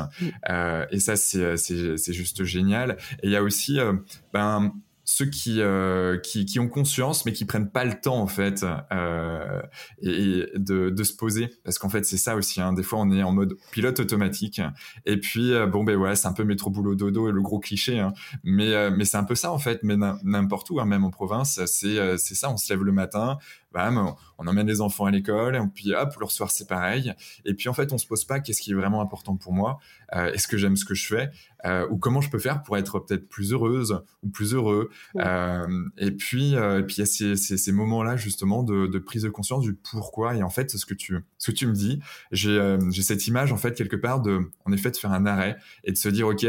euh, 0.50 0.86
et 0.91 1.00
ça 1.00 1.15
c'est, 1.15 1.58
c'est, 1.58 2.13
juste 2.13 2.44
génial. 2.44 2.98
Et 3.24 3.28
il 3.28 3.32
y 3.32 3.36
a 3.36 3.44
aussi 3.44 3.80
euh, 3.80 3.94
ben 4.34 4.74
ceux 5.06 5.28
qui, 5.28 5.62
euh, 5.62 6.18
qui, 6.18 6.46
qui 6.46 6.60
ont 6.60 6.68
conscience 6.68 7.26
mais 7.26 7.32
qui 7.32 7.46
prennent 7.46 7.70
pas 7.70 7.86
le 7.86 7.94
temps 7.94 8.20
en 8.20 8.28
fait 8.28 8.65
euh, 8.91 9.62
et, 10.02 10.48
de, 10.56 10.89
de, 10.89 11.04
se 11.04 11.13
poser 11.13 11.52
parce 11.63 11.78
qu'en 11.78 11.89
fait 11.89 12.04
c'est 12.06 12.18
ça 12.18 12.36
aussi 12.36 12.60
hein. 12.60 12.74
des 12.74 12.82
fois 12.82 13.00
on 13.00 13.12
est 13.12 13.22
en 13.22 13.32
mode 13.32 13.56
pilote 13.72 14.00
automatique 14.00 14.60
et 15.06 15.18
puis 15.18 15.54
euh, 15.54 15.68
bon 15.68 15.84
ben 15.84 15.96
ouais 15.96 16.15
c'est 16.15 16.28
un 16.28 16.34
peu 16.34 16.44
métro 16.44 16.72
boulot 16.72 16.96
dodo 16.96 17.30
et 17.30 17.32
le 17.32 17.41
gros 17.41 17.60
cliché 17.60 18.00
hein. 18.00 18.13
mais 18.44 18.74
euh, 18.74 18.89
mais 18.96 19.06
c'est 19.06 19.18
un 19.18 19.24
peu 19.24 19.36
ça 19.36 19.52
en 19.52 19.60
fait 19.60 19.82
mais 19.84 19.96
n'importe 20.24 20.72
où 20.72 20.80
hein, 20.80 20.86
même 20.86 21.06
en 21.06 21.12
province 21.12 21.63
c'est 21.65 22.18
c'est 22.18 22.36
ça 22.36 22.52
on 22.52 22.58
se 22.58 22.74
lève 22.74 22.84
le 22.84 22.91
matin 22.91 23.38
bam, 23.76 24.14
on 24.38 24.48
emmène 24.48 24.68
les 24.68 24.80
enfants 24.80 25.06
à 25.06 25.12
l'école, 25.12 25.56
et 25.56 25.60
puis 25.74 25.94
hop, 25.94 26.16
le 26.20 26.28
soir 26.28 26.50
c'est 26.50 26.68
pareil. 26.68 27.14
Et 27.44 27.54
puis 27.54 27.68
en 27.68 27.74
fait, 27.74 27.92
on 27.92 27.98
se 27.98 28.08
pose 28.08 28.24
pas 28.24 28.40
qu'est-ce 28.40 28.62
qui 28.62 28.72
est 28.72 28.76
vraiment 28.76 29.02
important 29.02 29.36
pour 29.36 29.54
moi, 29.54 29.80
euh, 30.16 30.32
est-ce 30.32 30.48
que 30.48 30.58
j'aime 30.58 30.78
ce 30.78 30.86
que 30.86 30.96
je 30.96 31.06
fais, 31.06 31.30
euh, 31.66 31.86
ou 31.90 31.98
comment 31.98 32.22
je 32.22 32.30
peux 32.30 32.40
faire 32.40 32.64
pour 32.64 32.78
être 32.78 33.00
peut-être 33.00 33.28
plus 33.28 33.52
heureuse 33.52 34.02
ou 34.24 34.30
plus 34.30 34.54
heureux. 34.54 34.90
Euh, 35.18 35.68
et 35.98 36.12
puis, 36.12 36.54
et 36.54 36.84
puis 36.84 36.96
il 36.96 37.00
y 37.00 37.02
a 37.02 37.06
ces, 37.06 37.36
ces, 37.36 37.58
ces 37.58 37.72
moments-là 37.74 38.16
justement 38.16 38.64
de, 38.64 38.88
de, 38.88 39.00
prise 39.00 39.24
de 39.24 39.30
conscience 39.30 39.64
du 39.64 39.74
pourquoi. 39.74 40.36
Et 40.36 40.44
en 40.44 40.50
fait, 40.50 40.72
ce 40.72 40.86
que 40.86 40.94
tu, 40.94 41.20
ce 41.38 41.52
que 41.52 41.56
tu 41.56 41.68
me 41.68 41.74
dis, 41.74 42.00
j'ai, 42.32 42.78
j'ai 42.92 43.02
cette 43.04 43.28
image 43.28 43.52
en 43.52 43.58
fait 43.58 43.76
quelque 43.76 43.98
part 43.98 44.22
de, 44.22 44.40
en 44.66 44.72
effet, 44.72 44.92
de 44.92 44.98
faire 44.98 45.12
un 45.12 45.26
arrêt 45.26 45.58
et 45.84 45.92
de 45.92 45.98
se 45.98 46.08
dire, 46.08 46.28
ok, 46.28 46.44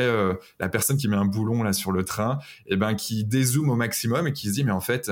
la 0.60 0.68
personne 0.68 0.96
qui 0.96 1.08
met 1.08 1.16
un 1.16 1.24
boulon 1.24 1.64
là 1.64 1.72
sur 1.72 1.90
le 1.90 2.04
train, 2.04 2.38
et 2.66 2.74
eh 2.74 2.76
ben 2.76 2.94
qui 2.94 3.24
dézoome 3.24 3.70
au 3.70 3.76
maximum 3.76 4.28
et 4.28 4.32
qui 4.32 4.48
se 4.48 4.52
dit, 4.52 4.64
mais 4.64 4.72
en 4.72 4.80
fait 4.80 5.10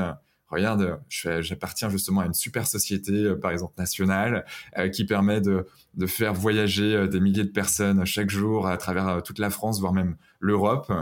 regarde, 0.49 1.01
j'appartiens 1.09 1.89
justement 1.89 2.21
à 2.21 2.27
une 2.27 2.35
super 2.35 2.67
société, 2.67 3.13
euh, 3.13 3.37
par 3.37 3.51
exemple 3.51 3.75
nationale, 3.79 4.45
euh, 4.79 4.89
qui 4.89 5.05
permet 5.05 5.41
de, 5.41 5.67
de 5.95 6.07
faire 6.07 6.35
voyager 6.35 6.95
euh, 6.95 7.07
des 7.07 7.21
milliers 7.21 7.45
de 7.45 7.51
personnes 7.51 8.05
chaque 8.05 8.31
jour 8.31 8.67
à 8.67 8.77
travers 8.77 9.23
toute 9.23 9.39
la 9.39 9.51
France, 9.51 9.81
voire 9.81 9.93
même 9.93 10.17
l'Europe. 10.45 10.93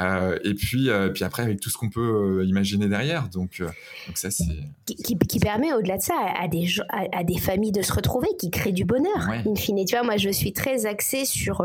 Euh, 0.00 0.38
et 0.42 0.54
puis, 0.54 0.88
euh, 0.88 1.10
puis 1.10 1.24
après, 1.24 1.42
avec 1.42 1.60
tout 1.60 1.70
ce 1.70 1.76
qu'on 1.76 1.90
peut 1.90 2.40
euh, 2.40 2.44
imaginer 2.46 2.88
derrière. 2.88 3.28
Donc, 3.28 3.60
donc 3.60 4.16
ça, 4.16 4.30
c'est. 4.30 4.44
Qui, 4.86 5.18
qui, 5.18 5.38
permet, 5.38 5.72
au-delà 5.72 5.98
de 5.98 6.02
ça, 6.02 6.14
à 6.38 6.48
des, 6.48 6.66
à, 6.90 7.22
des 7.24 7.38
familles 7.38 7.72
de 7.72 7.82
se 7.82 7.92
retrouver, 7.92 8.28
qui 8.38 8.50
crée 8.50 8.72
du 8.72 8.84
bonheur, 8.84 9.28
in 9.28 9.54
fine. 9.54 9.84
Tu 9.84 9.94
vois, 9.94 10.04
moi, 10.04 10.16
je 10.16 10.30
suis 10.30 10.52
très 10.52 10.86
axée 10.86 11.24
sur 11.24 11.62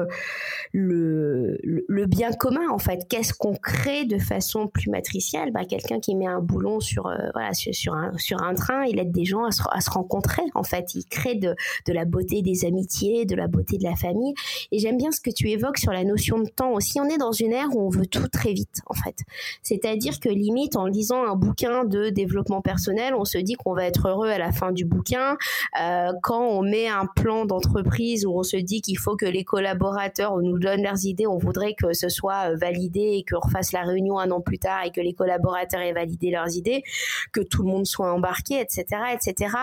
le, 0.74 1.58
le, 1.64 2.06
bien 2.06 2.32
commun, 2.32 2.70
en 2.70 2.80
fait. 2.80 3.08
Qu'est-ce 3.10 3.34
qu'on 3.34 3.56
crée 3.56 4.06
de 4.06 4.18
façon 4.18 4.68
plus 4.68 4.90
matricielle? 4.90 5.52
Bah, 5.52 5.66
Quelqu'un 5.66 6.00
qui 6.00 6.16
met 6.16 6.28
un 6.28 6.42
boulon 6.42 6.80
sur, 6.80 7.04
voilà, 7.34 7.54
sur, 7.54 7.94
un, 7.94 8.18
sur 8.18 8.42
un 8.42 8.54
train, 8.54 8.86
il 8.86 9.00
aide 9.00 9.12
des 9.12 9.26
gens 9.26 9.46
à 9.46 9.52
se, 9.52 9.62
à 9.72 9.80
se 9.82 9.90
rencontrer, 9.90 10.44
en 10.56 10.64
fait. 10.64 10.96
Il 10.96 11.06
crée 11.06 11.36
de, 11.36 11.56
de 11.88 11.94
la 11.94 12.06
beauté 12.06 12.42
des 12.42 12.66
amitiés, 12.66 13.26
de 13.26 13.36
la 13.36 13.48
beauté 13.48 13.78
de 13.78 13.84
la 13.84 13.96
famille. 13.96 14.34
Et 14.72 14.80
j'aime 14.80 14.98
bien 14.98 15.12
ce 15.12 15.22
que 15.22 15.32
tu 15.32 15.50
évoques 15.50 15.78
sur 15.78 15.92
la 15.92 16.04
notion 16.04 16.40
de 16.40 16.50
temps 16.50 16.74
aussi. 16.74 17.00
On 17.00 17.06
est 17.06 17.21
dans 17.22 17.32
une 17.32 17.54
ère 17.54 17.76
où 17.76 17.86
on 17.86 17.90
veut 17.90 18.06
tout 18.06 18.28
très 18.28 18.54
vite, 18.54 18.82
en 18.88 18.94
fait. 18.94 19.16
C'est-à-dire 19.62 20.20
que 20.20 20.30
limite, 20.30 20.76
en 20.76 20.86
lisant 20.86 21.24
un 21.24 21.36
bouquin 21.36 21.86
de 21.86 22.10
développement 22.10 22.62
personnel, 22.62 23.14
on 23.16 23.26
se 23.26 23.38
dit 23.38 23.54
qu'on 23.54 23.74
va 23.74 23.86
être 23.86 24.10
heureux 24.10 24.30
à 24.30 24.38
la 24.38 24.52
fin 24.52 24.72
du 24.72 24.86
bouquin. 24.86 25.38
Euh, 25.80 26.12
quand 26.24 26.42
on 26.42 26.62
met 26.64 26.88
un 26.88 27.06
plan 27.06 27.46
d'entreprise 27.46 28.26
où 28.26 28.38
on 28.38 28.44
se 28.44 28.58
dit 28.58 28.82
qu'il 28.82 28.98
faut 28.98 29.16
que 29.16 29.26
les 29.26 29.44
collaborateurs 29.44 30.38
nous 30.38 30.60
donnent 30.60 30.84
leurs 30.84 31.06
idées, 31.06 31.28
on 31.28 31.38
voudrait 31.38 31.76
que 31.76 31.94
ce 31.94 32.10
soit 32.10 32.52
euh, 32.52 32.56
validé 32.56 33.00
et 33.00 33.26
qu'on 33.30 33.40
refasse 33.40 33.72
la 33.72 33.84
réunion 33.84 34.20
un 34.20 34.32
an 34.32 34.42
plus 34.42 34.60
tard 34.60 34.84
et 34.86 34.92
que 34.92 35.02
les 35.02 35.14
collaborateurs 35.14 35.82
aient 35.82 35.94
validé 35.94 36.32
leurs 36.32 36.56
idées, 36.56 36.84
que 37.32 37.42
tout 37.42 37.64
le 37.64 37.70
monde 37.70 37.86
soit 37.86 38.12
embarqué, 38.12 38.60
etc., 38.60 38.86
etc. 39.14 39.56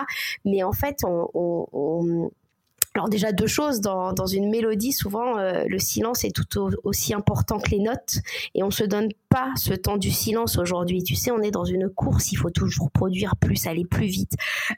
Mais 0.45 0.63
en 0.63 0.73
fait, 0.73 0.99
on 1.05 2.31
alors 2.99 3.09
déjà 3.09 3.31
deux 3.31 3.47
choses. 3.47 3.81
Dans, 3.81 4.13
dans 4.13 4.27
une 4.27 4.51
mélodie 4.51 4.93
souvent 4.93 5.39
euh, 5.39 5.65
le 5.69 5.79
silence 5.79 6.25
est 6.25 6.35
tout 6.35 6.71
aussi 6.83 7.15
important 7.15 7.61
que 7.61 7.71
les 7.71 7.79
notes. 7.79 8.19
Et 8.55 8.65
on 8.65 8.71
se 8.71 8.83
donne 8.83 9.09
pas 9.29 9.53
ce 9.57 9.73
temps 9.73 9.99
du 9.99 10.11
silence 10.11 10.59
aujourd'hui. 10.59 11.05
Tu 11.05 11.15
sais 11.15 11.31
on 11.31 11.41
est 11.41 11.53
dans 11.53 11.65
une 11.65 11.89
course. 11.89 12.33
Il 12.33 12.37
faut 12.37 12.51
toujours 12.51 12.91
produire 12.91 13.37
plus 13.37 13.67
aller 13.69 13.85
plus 13.85 14.07
vite. 14.07 14.33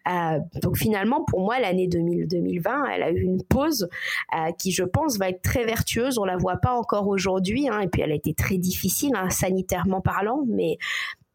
Euh, 0.07 0.39
donc 0.61 0.77
finalement 0.77 1.25
pour 1.25 1.41
moi 1.41 1.59
l'année 1.61 1.89
2020 1.89 2.85
elle 2.93 3.03
a 3.03 3.11
eu 3.11 3.21
une 3.23 3.43
pause 3.43 3.89
euh, 4.37 4.53
qui 4.59 4.71
je 4.71 4.85
pense 4.85 5.17
va 5.17 5.31
être 5.31 5.41
très 5.41 5.65
vertueuse. 5.65 6.19
On 6.19 6.25
la 6.25 6.37
voit 6.37 6.59
pas 6.59 6.75
encore 6.75 7.09
aujourd'hui 7.09 7.69
hein, 7.69 7.81
et 7.81 7.89
puis 7.89 8.03
elle 8.03 8.13
a 8.13 8.17
été 8.17 8.35
très 8.35 8.59
difficile 8.59 9.13
hein, 9.17 9.31
sanitairement 9.31 10.03
parlant. 10.03 10.45
Mais 10.47 10.77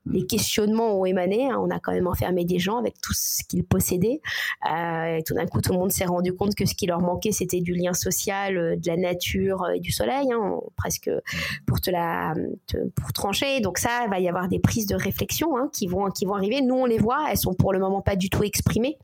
les 0.05 0.25
questionnements 0.25 0.99
ont 0.99 1.05
émané. 1.05 1.49
Hein. 1.49 1.57
On 1.59 1.69
a 1.69 1.79
quand 1.79 1.91
même 1.91 2.07
enfermé 2.07 2.45
des 2.45 2.59
gens 2.59 2.77
avec 2.77 2.99
tout 3.01 3.13
ce 3.13 3.43
qu'ils 3.43 3.63
possédaient. 3.63 4.21
Euh, 4.71 5.17
et 5.17 5.23
tout 5.23 5.33
d'un 5.33 5.45
coup, 5.45 5.61
tout 5.61 5.73
le 5.73 5.79
monde 5.79 5.91
s'est 5.91 6.05
rendu 6.05 6.33
compte 6.33 6.55
que 6.55 6.65
ce 6.65 6.75
qui 6.75 6.85
leur 6.85 7.01
manquait, 7.01 7.31
c'était 7.31 7.61
du 7.61 7.73
lien 7.73 7.93
social, 7.93 8.57
euh, 8.57 8.75
de 8.75 8.87
la 8.87 8.97
nature 8.97 9.63
euh, 9.63 9.73
et 9.73 9.79
du 9.79 9.91
soleil, 9.91 10.31
hein, 10.31 10.59
presque 10.75 11.09
pour 11.65 11.81
te 11.81 11.89
la, 11.89 12.33
pour 12.95 13.13
trancher. 13.13 13.59
Donc 13.61 13.77
ça, 13.77 14.03
il 14.05 14.09
va 14.09 14.19
y 14.19 14.27
avoir 14.27 14.47
des 14.47 14.59
prises 14.59 14.85
de 14.85 14.95
réflexion 14.95 15.57
hein, 15.57 15.69
qui 15.73 15.87
vont, 15.87 16.09
qui 16.09 16.25
vont 16.25 16.35
arriver. 16.35 16.61
Nous, 16.61 16.75
on 16.75 16.85
les 16.85 16.99
voit. 16.99 17.25
Elles 17.29 17.37
sont 17.37 17.53
pour 17.53 17.73
le 17.73 17.79
moment 17.79 18.01
pas 18.01 18.15
du 18.15 18.29
tout 18.29 18.43
exprimées, 18.43 18.97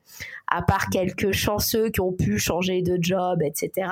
à 0.52 0.62
part 0.62 0.90
quelques 0.90 1.32
chanceux 1.32 1.90
qui 1.90 2.02
ont 2.02 2.12
pu 2.12 2.38
changer 2.38 2.82
de 2.82 2.98
job, 3.02 3.42
etc. 3.42 3.88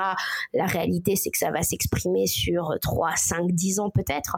La 0.54 0.66
réalité, 0.66 1.16
c'est 1.16 1.30
que 1.30 1.38
ça 1.38 1.50
va 1.50 1.62
s'exprimer 1.62 2.26
sur 2.26 2.76
3, 2.80 3.16
5, 3.16 3.50
10 3.50 3.80
ans 3.80 3.90
peut-être. 3.90 4.36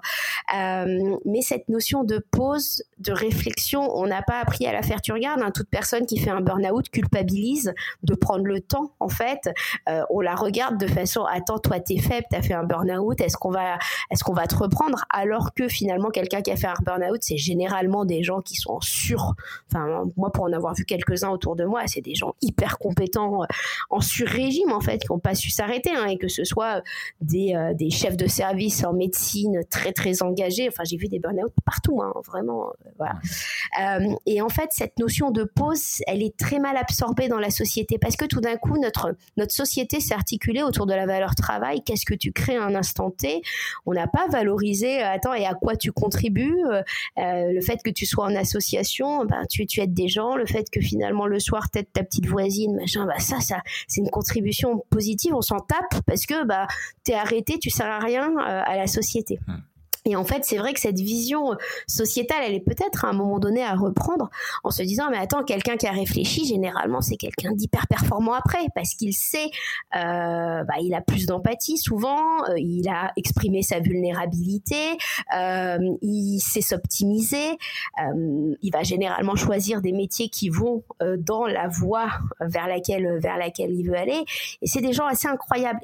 Euh, 0.56 1.16
mais 1.24 1.42
cette 1.42 1.68
notion 1.68 2.04
de 2.04 2.18
pause 2.30 2.82
de 3.02 3.12
réflexion. 3.12 3.90
On 3.94 4.06
n'a 4.06 4.22
pas 4.22 4.40
appris 4.40 4.66
à 4.66 4.72
la 4.72 4.82
faire. 4.82 5.00
Tu 5.00 5.12
regardes, 5.12 5.42
hein, 5.42 5.50
toute 5.50 5.68
personne 5.68 6.06
qui 6.06 6.18
fait 6.18 6.30
un 6.30 6.40
burn-out 6.40 6.88
culpabilise 6.88 7.74
de 8.02 8.14
prendre 8.14 8.44
le 8.44 8.60
temps, 8.60 8.92
en 9.00 9.08
fait. 9.08 9.50
Euh, 9.88 10.02
on 10.10 10.20
la 10.20 10.34
regarde 10.34 10.78
de 10.78 10.86
façon, 10.86 11.24
attends, 11.24 11.58
toi, 11.58 11.80
t'es 11.80 11.98
faible, 11.98 12.26
t'as 12.30 12.42
fait 12.42 12.54
un 12.54 12.64
burn-out, 12.64 13.20
est-ce 13.20 13.36
qu'on 13.36 13.50
va, 13.50 13.78
qu'on 14.24 14.32
va 14.32 14.46
te 14.46 14.54
reprendre? 14.54 15.04
Alors 15.10 15.52
que 15.54 15.68
finalement, 15.68 16.10
quelqu'un 16.10 16.42
qui 16.42 16.50
a 16.50 16.56
fait 16.56 16.68
un 16.68 16.74
burn-out, 16.84 17.18
c'est 17.20 17.36
généralement 17.36 18.04
des 18.04 18.22
gens 18.22 18.40
qui 18.40 18.54
sont 18.54 18.72
en 18.72 18.80
sur, 18.80 19.34
enfin, 19.70 20.04
moi, 20.16 20.30
pour 20.32 20.44
en 20.44 20.52
avoir 20.52 20.74
vu 20.74 20.84
quelques-uns 20.84 21.30
autour 21.30 21.56
de 21.56 21.64
moi, 21.64 21.82
c'est 21.86 22.00
des 22.00 22.11
gens 22.14 22.34
hyper 22.40 22.78
compétents, 22.78 23.42
euh, 23.42 23.46
en 23.90 24.00
sur-régime, 24.00 24.72
en 24.72 24.80
fait, 24.80 24.98
qui 24.98 25.06
n'ont 25.10 25.18
pas 25.18 25.34
su 25.34 25.50
s'arrêter, 25.50 25.90
hein, 25.94 26.06
et 26.06 26.18
que 26.18 26.28
ce 26.28 26.44
soit 26.44 26.82
des, 27.20 27.54
euh, 27.54 27.74
des 27.74 27.90
chefs 27.90 28.16
de 28.16 28.26
service 28.26 28.84
en 28.84 28.92
médecine 28.92 29.60
très, 29.70 29.92
très 29.92 30.22
engagés. 30.22 30.68
Enfin, 30.68 30.84
j'ai 30.84 30.96
vu 30.96 31.08
des 31.08 31.18
burn-out 31.18 31.52
partout, 31.64 32.02
hein, 32.02 32.12
vraiment 32.26 32.68
euh, 32.68 32.90
voilà. 32.98 33.14
Euh, 33.80 34.14
et 34.26 34.40
en 34.40 34.48
fait, 34.48 34.70
cette 34.70 34.98
notion 34.98 35.30
de 35.30 35.44
pause, 35.44 36.02
elle 36.06 36.22
est 36.22 36.36
très 36.36 36.58
mal 36.58 36.76
absorbée 36.76 37.28
dans 37.28 37.38
la 37.38 37.50
société 37.50 37.98
parce 37.98 38.16
que 38.16 38.24
tout 38.24 38.40
d'un 38.40 38.56
coup, 38.56 38.78
notre, 38.78 39.14
notre 39.36 39.52
société 39.52 40.00
s'est 40.00 40.14
articulée 40.14 40.62
autour 40.62 40.86
de 40.86 40.94
la 40.94 41.06
valeur 41.06 41.34
travail. 41.34 41.82
Qu'est-ce 41.82 42.06
que 42.06 42.14
tu 42.14 42.32
crées 42.32 42.56
à 42.56 42.64
un 42.64 42.74
instant 42.74 43.10
T? 43.10 43.42
On 43.86 43.92
n'a 43.92 44.06
pas 44.06 44.26
valorisé, 44.28 45.02
euh, 45.02 45.10
attends, 45.10 45.34
et 45.34 45.46
à 45.46 45.54
quoi 45.54 45.76
tu 45.76 45.92
contribues 45.92 46.62
Le 47.16 47.60
fait 47.60 47.82
que 47.82 47.90
tu 47.90 48.06
sois 48.06 48.24
en 48.24 48.34
association, 48.34 49.24
ben, 49.24 49.44
tu, 49.48 49.66
tu 49.66 49.80
aides 49.80 49.94
des 49.94 50.08
gens. 50.08 50.36
Le 50.36 50.46
fait 50.46 50.68
que 50.70 50.80
finalement, 50.80 51.26
le 51.26 51.40
soir, 51.40 51.70
t'aides 51.70 51.92
ta 51.92 52.01
petite 52.04 52.26
voisine, 52.26 52.76
machin, 52.76 53.06
bah, 53.06 53.18
ça, 53.18 53.40
ça 53.40 53.62
c'est 53.86 54.00
une 54.00 54.10
contribution 54.10 54.84
positive. 54.90 55.34
On 55.34 55.42
s'en 55.42 55.60
tape 55.60 56.02
parce 56.06 56.26
que 56.26 56.44
bah, 56.44 56.66
t'es 57.04 57.14
arrêté, 57.14 57.58
tu 57.58 57.70
sers 57.70 57.86
à 57.86 57.98
rien 57.98 58.36
à 58.38 58.76
la 58.76 58.86
société. 58.86 59.38
Mmh. 59.46 59.52
Et 60.04 60.16
en 60.16 60.24
fait, 60.24 60.44
c'est 60.44 60.56
vrai 60.56 60.72
que 60.72 60.80
cette 60.80 60.98
vision 60.98 61.56
sociétale, 61.86 62.42
elle 62.44 62.54
est 62.54 62.64
peut-être 62.64 63.04
à 63.04 63.08
un 63.08 63.12
moment 63.12 63.38
donné 63.38 63.62
à 63.62 63.74
reprendre 63.74 64.30
en 64.64 64.70
se 64.70 64.82
disant, 64.82 65.08
mais 65.10 65.18
attends, 65.18 65.44
quelqu'un 65.44 65.76
qui 65.76 65.86
a 65.86 65.92
réfléchi, 65.92 66.44
généralement, 66.44 67.00
c'est 67.00 67.16
quelqu'un 67.16 67.52
d'hyper 67.52 67.86
performant 67.86 68.32
après, 68.32 68.66
parce 68.74 68.94
qu'il 68.94 69.14
sait, 69.14 69.50
euh, 69.94 70.64
bah, 70.64 70.74
il 70.80 70.92
a 70.94 71.00
plus 71.00 71.26
d'empathie 71.26 71.78
souvent, 71.78 72.42
euh, 72.48 72.58
il 72.58 72.88
a 72.88 73.12
exprimé 73.16 73.62
sa 73.62 73.78
vulnérabilité, 73.78 74.98
euh, 75.36 75.78
il 76.00 76.40
sait 76.40 76.62
s'optimiser, 76.62 77.58
euh, 78.02 78.54
il 78.60 78.72
va 78.72 78.82
généralement 78.82 79.36
choisir 79.36 79.82
des 79.82 79.92
métiers 79.92 80.28
qui 80.28 80.48
vont 80.48 80.82
euh, 81.00 81.16
dans 81.16 81.46
la 81.46 81.68
voie 81.68 82.08
vers 82.40 82.66
laquelle, 82.66 83.18
vers 83.20 83.38
laquelle 83.38 83.70
il 83.70 83.86
veut 83.86 83.96
aller. 83.96 84.24
Et 84.62 84.66
c'est 84.66 84.80
des 84.80 84.92
gens 84.92 85.06
assez 85.06 85.28
incroyables. 85.28 85.80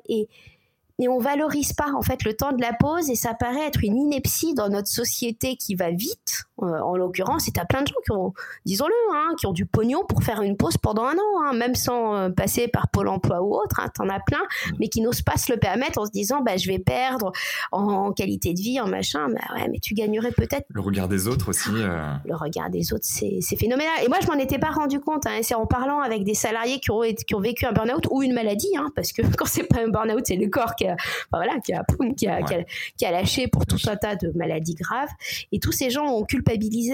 Et 0.99 1.09
on 1.09 1.19
valorise 1.19 1.73
pas 1.73 1.93
en 1.93 2.03
fait 2.03 2.25
le 2.25 2.35
temps 2.35 2.53
de 2.53 2.61
la 2.61 2.73
pause 2.73 3.11
et 3.11 3.15
ça 3.15 3.35
paraît 3.35 3.67
être 3.67 3.83
une 3.83 3.97
ineptie 3.97 4.55
dans 4.55 4.69
notre 4.69 4.89
société 4.89 5.57
qui 5.57 5.75
va 5.75 5.91
vite 5.91 6.48
en 6.59 6.97
l'occurrence 6.97 7.49
et 7.49 7.53
t'as 7.53 7.65
plein 7.65 7.83
de 7.83 7.87
gens 7.87 8.01
qui 8.05 8.13
ont 8.13 8.33
disons-le 8.67 8.95
hein, 9.15 9.35
qui 9.39 9.47
ont 9.47 9.53
du 9.53 9.67
pognon 9.67 10.05
pour 10.09 10.23
faire 10.23 10.43
une 10.43 10.57
pause 10.57 10.77
pendant 10.77 11.05
un 11.05 11.15
an 11.15 11.43
hein, 11.45 11.53
même 11.55 11.75
sans 11.75 12.15
euh, 12.15 12.31
passer 12.31 12.69
par 12.69 12.89
Pôle 12.89 13.09
Emploi 13.09 13.41
ou 13.43 13.55
autre 13.55 13.81
hein, 13.81 13.89
t'en 13.95 14.09
as 14.09 14.21
plein 14.21 14.41
mais 14.79 14.89
qui 14.89 15.01
n'osent 15.01 15.23
pas 15.23 15.37
se 15.37 15.53
le 15.53 15.59
permettre 15.59 16.01
en 16.01 16.07
se 16.07 16.11
disant 16.11 16.43
bah 16.43 16.57
je 16.57 16.69
vais 16.69 16.79
perdre 16.79 17.33
en, 17.73 18.13
qualité 18.13 18.55
de 18.55 18.61
vie 18.61 18.81
en 18.81 18.89
machin. 18.89 19.29
Bah 19.29 19.55
ouais 19.55 19.69
mais 19.71 19.79
tu 19.79 19.95
gagnerais 19.95 20.33
peut-être 20.33 20.67
le 20.71 20.81
regard 20.81 21.09
des 21.09 21.29
autres 21.29 21.51
aussi 21.51 21.71
euh. 21.75 22.13
le 22.25 22.35
regard 22.35 22.71
des 22.71 22.93
autres 22.93 23.05
c'est, 23.05 23.39
c'est 23.41 23.57
phénoménal. 23.57 23.93
Et 24.05 24.09
moi 24.09 24.19
je 24.21 24.27
m'en 24.27 24.39
étais 24.39 24.59
pas 24.59 24.71
rendu 24.71 25.01
compte 25.01 25.27
hein, 25.27 25.39
c'est 25.43 25.55
en 25.55 25.67
parlant 25.67 26.01
avec 26.01 26.25
des 26.25 26.35
salariés 26.35 26.81
qui 26.81 26.91
ont, 26.91 27.03
qui 27.03 27.35
ont 27.35 27.41
vécu 27.41 27.67
un 27.67 27.73
burn-out 27.73 28.07
ou 28.11 28.23
une 28.23 28.33
maladie 28.33 28.77
hein, 28.77 28.89
parce 28.97 29.13
que 29.13 29.23
quand 29.37 29.47
c'est 29.47 29.65
pas 29.65 29.81
un 29.81 29.89
burn-out 29.89 30.23
c'est 30.25 30.37
le 30.37 30.49
corps 30.49 30.75
qui 30.75 30.87
voilà, 31.33 31.59
qui 31.61 31.73
a, 31.73 31.85
qui 32.17 32.27
a, 32.27 32.43
qui 32.97 33.05
a, 33.05 33.11
lâché 33.11 33.49
pour 33.49 33.67
tout 33.67 33.79
un 33.87 33.97
tas 33.97 34.17
de 34.17 34.33
maladies 34.35 34.75
graves. 34.75 35.11
Et 35.53 35.59
tous 35.59 35.73
ces 35.73 35.91
gens 35.91 36.07
ont 36.07 36.25
culpabilisé 36.25 36.48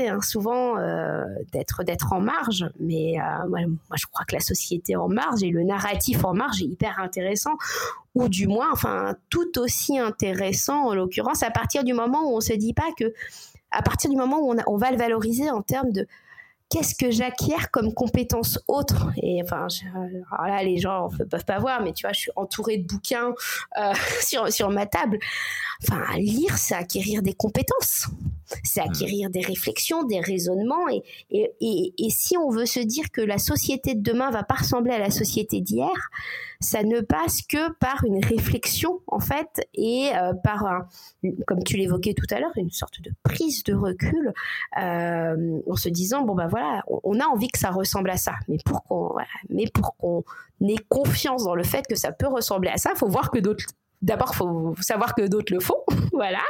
hein, 0.08 0.20
souvent 0.20 0.78
euh, 0.78 1.24
d'être 1.52 2.12
en 2.12 2.20
marge. 2.20 2.66
Mais 2.80 3.18
euh, 3.18 3.48
moi, 3.48 3.60
je 3.96 4.06
crois 4.06 4.24
que 4.24 4.34
la 4.34 4.40
société 4.40 4.96
en 4.96 5.08
marge 5.08 5.42
et 5.42 5.50
le 5.50 5.62
narratif 5.62 6.24
en 6.24 6.34
marge 6.34 6.62
est 6.62 6.66
hyper 6.66 6.98
intéressant 6.98 7.54
ou 8.14 8.28
du 8.28 8.46
moins, 8.46 8.70
enfin, 8.72 9.16
tout 9.30 9.58
aussi 9.58 9.98
intéressant 9.98 10.88
en 10.88 10.94
l'occurrence 10.94 11.42
à 11.42 11.50
partir 11.50 11.84
du 11.84 11.92
moment 11.92 12.30
où 12.30 12.36
on 12.36 12.40
se 12.40 12.52
dit 12.52 12.74
pas 12.74 12.90
que, 12.98 13.12
à 13.70 13.82
partir 13.82 14.10
du 14.10 14.16
moment 14.16 14.38
où 14.38 14.52
on, 14.52 14.56
on 14.66 14.76
va 14.76 14.90
le 14.90 14.96
valoriser 14.96 15.50
en 15.50 15.62
termes 15.62 15.90
de 15.90 16.06
qu'est-ce 16.70 16.94
que 16.94 17.10
j'acquiers 17.10 17.54
comme 17.72 17.92
compétences 17.94 18.58
autres 18.66 19.12
Et 19.22 19.40
enfin, 19.42 19.68
là, 20.46 20.62
les 20.62 20.78
gens 20.78 21.08
ne 21.18 21.24
peuvent 21.24 21.44
pas 21.44 21.58
voir, 21.58 21.82
mais 21.82 21.92
tu 21.92 22.04
vois, 22.04 22.12
je 22.12 22.20
suis 22.20 22.32
entourée 22.36 22.78
de 22.78 22.86
bouquins 22.86 23.32
euh, 23.78 23.92
sur, 24.20 24.52
sur 24.52 24.70
ma 24.70 24.86
table. 24.86 25.18
Enfin, 25.86 26.16
lire, 26.18 26.56
c'est 26.56 26.74
acquérir 26.74 27.22
des 27.22 27.34
compétences. 27.34 28.08
c'est 28.62 28.80
mmh. 28.80 28.88
acquérir 28.88 29.30
des 29.30 29.40
réflexions, 29.40 30.04
des 30.04 30.20
raisonnements. 30.20 30.88
Et, 30.88 31.02
et, 31.30 31.52
et, 31.60 31.94
et, 31.98 32.10
si 32.10 32.36
on 32.36 32.50
veut 32.50 32.66
se 32.66 32.80
dire 32.80 33.10
que 33.12 33.20
la 33.20 33.38
société 33.38 33.94
de 33.94 34.02
demain 34.02 34.30
va 34.30 34.42
pas 34.42 34.56
ressembler 34.56 34.92
à 34.92 34.98
la 34.98 35.10
société 35.10 35.60
d'hier, 35.60 36.10
ça 36.64 36.82
ne 36.82 37.00
passe 37.00 37.42
que 37.42 37.72
par 37.74 38.04
une 38.04 38.24
réflexion 38.24 39.00
en 39.06 39.20
fait 39.20 39.66
et 39.74 40.10
euh, 40.16 40.32
par, 40.34 40.66
un, 40.66 40.88
comme 41.46 41.62
tu 41.62 41.76
l'évoquais 41.76 42.14
tout 42.14 42.26
à 42.30 42.40
l'heure, 42.40 42.52
une 42.56 42.70
sorte 42.70 43.00
de 43.02 43.12
prise 43.22 43.62
de 43.64 43.74
recul 43.74 44.32
euh, 44.80 45.60
en 45.68 45.76
se 45.76 45.88
disant 45.88 46.22
bon 46.22 46.34
ben 46.34 46.46
voilà, 46.46 46.82
on, 46.88 47.20
a 47.20 47.24
envie 47.24 47.48
que 47.48 47.58
ça 47.58 47.70
ressemble 47.70 48.10
à 48.10 48.16
ça, 48.16 48.34
mais 48.48 48.58
pour 48.64 48.82
qu'on 48.84 49.08
voilà, 49.08 49.28
mais 49.48 49.66
pour 49.72 49.96
qu'on 49.96 50.24
ait 50.66 50.76
confiance 50.88 51.44
dans 51.44 51.54
le 51.54 51.64
fait 51.64 51.86
que 51.86 51.96
ça 51.96 52.12
peut 52.12 52.28
ressembler 52.28 52.70
à 52.70 52.78
ça, 52.78 52.90
il 52.94 52.98
faut 52.98 53.08
voir 53.08 53.30
que 53.30 53.38
d'autres 53.38 53.66
d'abord 54.04 54.34
faut 54.34 54.74
savoir 54.80 55.14
que 55.14 55.26
d'autres 55.26 55.52
le 55.52 55.60
font. 55.60 55.82
Voilà. 56.12 56.42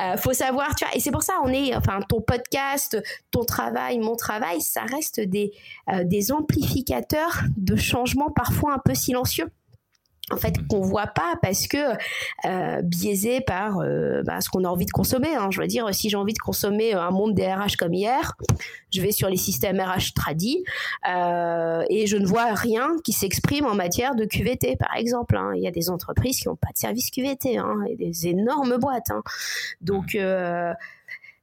Euh, 0.00 0.16
faut 0.16 0.32
savoir 0.32 0.72
tu 0.76 0.84
vois 0.84 0.94
et 0.94 1.00
c'est 1.00 1.10
pour 1.10 1.24
ça 1.24 1.32
on 1.42 1.48
est 1.48 1.74
enfin 1.74 1.98
ton 2.08 2.20
podcast 2.20 2.96
ton 3.32 3.44
travail 3.44 3.98
mon 3.98 4.14
travail 4.14 4.60
ça 4.60 4.82
reste 4.82 5.18
des 5.18 5.50
euh, 5.92 6.04
des 6.04 6.30
amplificateurs 6.30 7.42
de 7.56 7.74
changements 7.74 8.30
parfois 8.30 8.72
un 8.72 8.78
peu 8.78 8.94
silencieux 8.94 9.50
en 10.30 10.36
fait 10.36 10.54
qu'on 10.68 10.80
voit 10.80 11.06
pas 11.06 11.34
parce 11.42 11.66
que 11.66 11.76
euh, 12.46 12.82
biaisé 12.82 13.40
par 13.40 13.78
euh, 13.78 14.22
bah, 14.24 14.40
ce 14.40 14.48
qu'on 14.48 14.64
a 14.64 14.68
envie 14.68 14.86
de 14.86 14.90
consommer. 14.90 15.34
Hein. 15.34 15.48
Je 15.50 15.60
veux 15.60 15.66
dire, 15.66 15.94
si 15.94 16.08
j'ai 16.08 16.16
envie 16.16 16.32
de 16.32 16.38
consommer 16.38 16.94
un 16.94 17.10
monde 17.10 17.34
des 17.34 17.46
RH 17.46 17.76
comme 17.78 17.92
hier, 17.92 18.32
je 18.92 19.00
vais 19.00 19.12
sur 19.12 19.28
les 19.28 19.36
systèmes 19.36 19.80
RH 19.80 20.14
tradis 20.14 20.64
euh, 21.08 21.82
et 21.90 22.06
je 22.06 22.16
ne 22.16 22.26
vois 22.26 22.54
rien 22.54 22.88
qui 23.04 23.12
s'exprime 23.12 23.66
en 23.66 23.74
matière 23.74 24.14
de 24.14 24.24
QVT, 24.24 24.76
par 24.76 24.96
exemple. 24.96 25.36
Hein. 25.36 25.52
Il 25.56 25.62
y 25.62 25.68
a 25.68 25.72
des 25.72 25.90
entreprises 25.90 26.40
qui 26.40 26.48
n'ont 26.48 26.56
pas 26.56 26.72
de 26.72 26.78
service 26.78 27.10
QVT, 27.10 27.58
hein, 27.58 27.84
et 27.88 27.96
des 27.96 28.26
énormes 28.28 28.78
boîtes. 28.78 29.10
Donc 29.80 30.14
euh, 30.14 30.72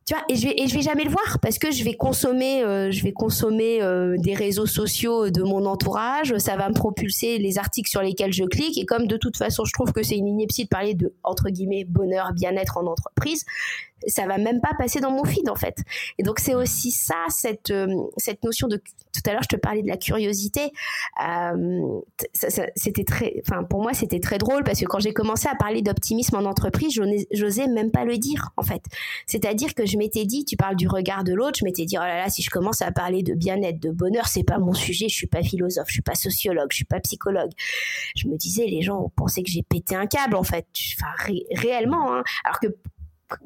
tu 0.05 0.15
vois, 0.15 0.23
et 0.29 0.35
je 0.35 0.47
vais 0.47 0.55
et 0.57 0.67
je 0.67 0.73
vais 0.73 0.81
jamais 0.81 1.03
le 1.03 1.11
voir 1.11 1.39
parce 1.41 1.59
que 1.59 1.71
je 1.71 1.83
vais 1.83 1.93
consommer 1.93 2.63
euh, 2.63 2.89
je 2.91 3.03
vais 3.03 3.11
consommer 3.11 3.81
euh, 3.81 4.15
des 4.17 4.33
réseaux 4.33 4.65
sociaux 4.65 5.29
de 5.29 5.43
mon 5.43 5.65
entourage. 5.65 6.35
Ça 6.37 6.55
va 6.55 6.69
me 6.69 6.73
propulser 6.73 7.37
les 7.37 7.59
articles 7.59 7.89
sur 7.89 8.01
lesquels 8.01 8.33
je 8.33 8.43
clique. 8.45 8.77
Et 8.79 8.85
comme 8.85 9.05
de 9.05 9.17
toute 9.17 9.37
façon 9.37 9.63
je 9.63 9.73
trouve 9.73 9.93
que 9.93 10.01
c'est 10.01 10.17
une 10.17 10.27
ineptie 10.27 10.63
de 10.63 10.69
parler 10.69 10.95
de 10.95 11.13
entre 11.23 11.49
guillemets 11.49 11.85
bonheur 11.85 12.33
bien-être 12.33 12.77
en 12.77 12.87
entreprise 12.87 13.45
ça 14.07 14.25
va 14.25 14.37
même 14.37 14.61
pas 14.61 14.71
passer 14.77 14.99
dans 14.99 15.11
mon 15.11 15.23
feed 15.23 15.49
en 15.49 15.55
fait. 15.55 15.77
Et 16.17 16.23
donc 16.23 16.39
c'est 16.39 16.55
aussi 16.55 16.91
ça, 16.91 17.25
cette 17.29 17.71
euh, 17.71 17.87
cette 18.17 18.43
notion 18.43 18.67
de 18.67 18.77
tout 18.77 19.21
à 19.25 19.33
l'heure 19.33 19.43
je 19.43 19.55
te 19.55 19.55
parlais 19.55 19.81
de 19.81 19.87
la 19.87 19.97
curiosité. 19.97 20.71
Euh, 21.25 21.99
c'était 22.75 23.03
très, 23.03 23.41
pour 23.69 23.81
moi 23.81 23.93
c'était 23.93 24.19
très 24.19 24.37
drôle 24.37 24.63
parce 24.63 24.79
que 24.79 24.85
quand 24.85 24.99
j'ai 24.99 25.13
commencé 25.13 25.47
à 25.47 25.55
parler 25.55 25.81
d'optimisme 25.81 26.35
en 26.35 26.45
entreprise, 26.45 26.99
j'osais 27.31 27.67
même 27.67 27.91
pas 27.91 28.05
le 28.05 28.17
dire 28.17 28.49
en 28.57 28.63
fait. 28.63 28.81
C'est-à-dire 29.27 29.73
que 29.73 29.85
je 29.85 29.97
m'étais 29.97 30.25
dit, 30.25 30.45
tu 30.45 30.57
parles 30.57 30.75
du 30.75 30.87
regard 30.87 31.23
de 31.23 31.33
l'autre, 31.33 31.59
je 31.59 31.65
m'étais 31.65 31.85
dit 31.85 31.97
oh 31.97 32.03
là 32.03 32.17
là 32.17 32.29
si 32.29 32.41
je 32.41 32.49
commence 32.49 32.81
à 32.81 32.91
parler 32.91 33.23
de 33.23 33.33
bien-être, 33.33 33.79
de 33.79 33.91
bonheur, 33.91 34.27
c'est 34.27 34.43
pas 34.43 34.57
mon 34.57 34.73
sujet, 34.73 35.07
je 35.09 35.15
suis 35.15 35.27
pas 35.27 35.43
philosophe, 35.43 35.87
je 35.87 35.93
suis 35.93 36.01
pas 36.01 36.15
sociologue, 36.15 36.67
je 36.71 36.77
suis 36.77 36.85
pas 36.85 36.99
psychologue. 36.99 37.51
Je 38.15 38.27
me 38.27 38.37
disais 38.37 38.65
les 38.65 38.81
gens 38.81 39.11
pensaient 39.15 39.43
que 39.43 39.51
j'ai 39.51 39.63
pété 39.63 39.95
un 39.95 40.07
câble 40.07 40.35
en 40.35 40.43
fait, 40.43 40.65
enfin 40.97 41.13
réellement. 41.55 42.13
Hein. 42.13 42.23
Alors 42.43 42.59
que 42.59 42.67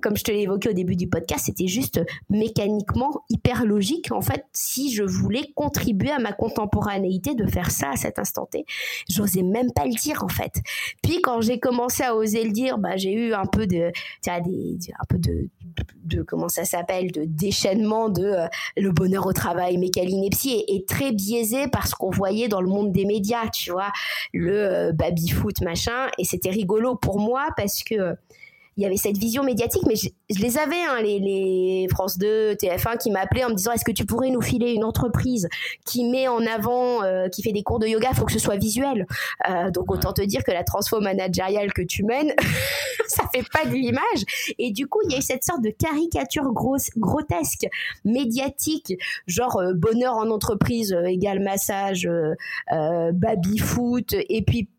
comme 0.01 0.17
je 0.17 0.23
te 0.23 0.31
l'ai 0.31 0.41
évoqué 0.41 0.69
au 0.69 0.73
début 0.73 0.95
du 0.95 1.07
podcast, 1.07 1.45
c'était 1.45 1.67
juste 1.67 2.01
mécaniquement 2.29 3.23
hyper 3.29 3.65
logique 3.65 4.11
en 4.11 4.21
fait 4.21 4.45
si 4.53 4.93
je 4.93 5.03
voulais 5.03 5.51
contribuer 5.55 6.11
à 6.11 6.19
ma 6.19 6.31
contemporanéité 6.31 7.35
de 7.35 7.45
faire 7.45 7.71
ça 7.71 7.91
à 7.91 7.95
cet 7.95 8.19
instant 8.19 8.45
T. 8.45 8.65
J'osais 9.09 9.43
même 9.43 9.71
pas 9.71 9.85
le 9.85 9.93
dire 9.93 10.23
en 10.23 10.27
fait. 10.27 10.53
Puis 11.01 11.21
quand 11.21 11.41
j'ai 11.41 11.59
commencé 11.59 12.03
à 12.03 12.15
oser 12.15 12.43
le 12.43 12.51
dire, 12.51 12.77
bah 12.77 12.97
j'ai 12.97 13.13
eu 13.13 13.33
un 13.33 13.45
peu 13.45 13.67
de 13.67 13.91
tu 14.23 14.29
des, 14.45 14.77
un 14.99 15.05
peu 15.07 15.17
de, 15.17 16.23
comment 16.23 16.49
ça 16.49 16.65
s'appelle 16.65 17.11
de 17.11 17.23
déchaînement 17.25 18.09
de 18.09 18.23
euh, 18.23 18.47
le 18.77 18.91
bonheur 18.91 19.25
au 19.25 19.33
travail, 19.33 19.77
mais 19.77 19.87
est, 19.95 20.65
est, 20.67 20.87
très 20.87 21.11
biaisé 21.11 21.67
par 21.67 21.87
ce 21.87 21.95
qu'on 21.95 22.09
voyait 22.09 22.47
dans 22.47 22.61
le 22.61 22.67
monde 22.67 22.91
des 22.91 23.05
médias, 23.05 23.47
tu 23.49 23.71
vois, 23.71 23.91
le 24.33 24.53
euh, 24.53 24.91
baby 24.91 25.29
foot 25.29 25.61
machin 25.61 26.07
et 26.17 26.23
c'était 26.23 26.49
rigolo 26.49 26.95
pour 26.95 27.19
moi 27.19 27.49
parce 27.57 27.83
que 27.83 28.15
il 28.77 28.83
y 28.83 28.85
avait 28.85 28.97
cette 28.97 29.17
vision 29.17 29.43
médiatique, 29.43 29.83
mais 29.87 29.95
je, 29.95 30.09
les 30.41 30.57
avais, 30.57 30.83
hein, 30.83 31.01
les, 31.01 31.19
les, 31.19 31.87
France 31.89 32.17
2, 32.17 32.55
TF1, 32.55 32.97
qui 32.97 33.09
m'appelaient 33.09 33.45
en 33.45 33.49
me 33.49 33.55
disant 33.55 33.71
est-ce 33.71 33.85
que 33.85 33.91
tu 33.91 34.05
pourrais 34.05 34.31
nous 34.31 34.41
filer 34.41 34.73
une 34.73 34.83
entreprise 34.83 35.47
qui 35.85 36.03
met 36.03 36.27
en 36.27 36.45
avant, 36.45 37.01
euh, 37.03 37.29
qui 37.29 37.41
fait 37.41 37.53
des 37.53 37.63
cours 37.63 37.79
de 37.79 37.87
yoga, 37.87 38.09
il 38.11 38.15
faut 38.15 38.25
que 38.25 38.33
ce 38.33 38.39
soit 38.39 38.57
visuel. 38.57 39.05
Euh, 39.49 39.71
donc 39.71 39.91
autant 39.91 40.11
te 40.11 40.21
dire 40.21 40.43
que 40.43 40.51
la 40.51 40.63
transfo 40.63 40.99
managériale 40.99 41.71
que 41.71 41.83
tu 41.83 42.03
mènes, 42.03 42.33
ça 43.07 43.23
fait 43.33 43.45
pas 43.53 43.65
de 43.65 43.73
l'image. 43.73 44.53
Et 44.59 44.71
du 44.71 44.87
coup, 44.87 44.99
il 45.05 45.11
y 45.11 45.15
a 45.15 45.19
eu 45.19 45.21
cette 45.21 45.45
sorte 45.45 45.61
de 45.61 45.69
caricature 45.69 46.51
grosse, 46.51 46.89
grotesque, 46.97 47.67
médiatique, 48.03 48.93
genre 49.25 49.57
euh, 49.57 49.73
bonheur 49.73 50.15
en 50.15 50.29
entreprise 50.31 50.95
égale 51.05 51.39
massage, 51.39 52.09
baby 52.71 53.57
foot, 53.57 54.13
et 54.13 54.41
puis 54.41 54.69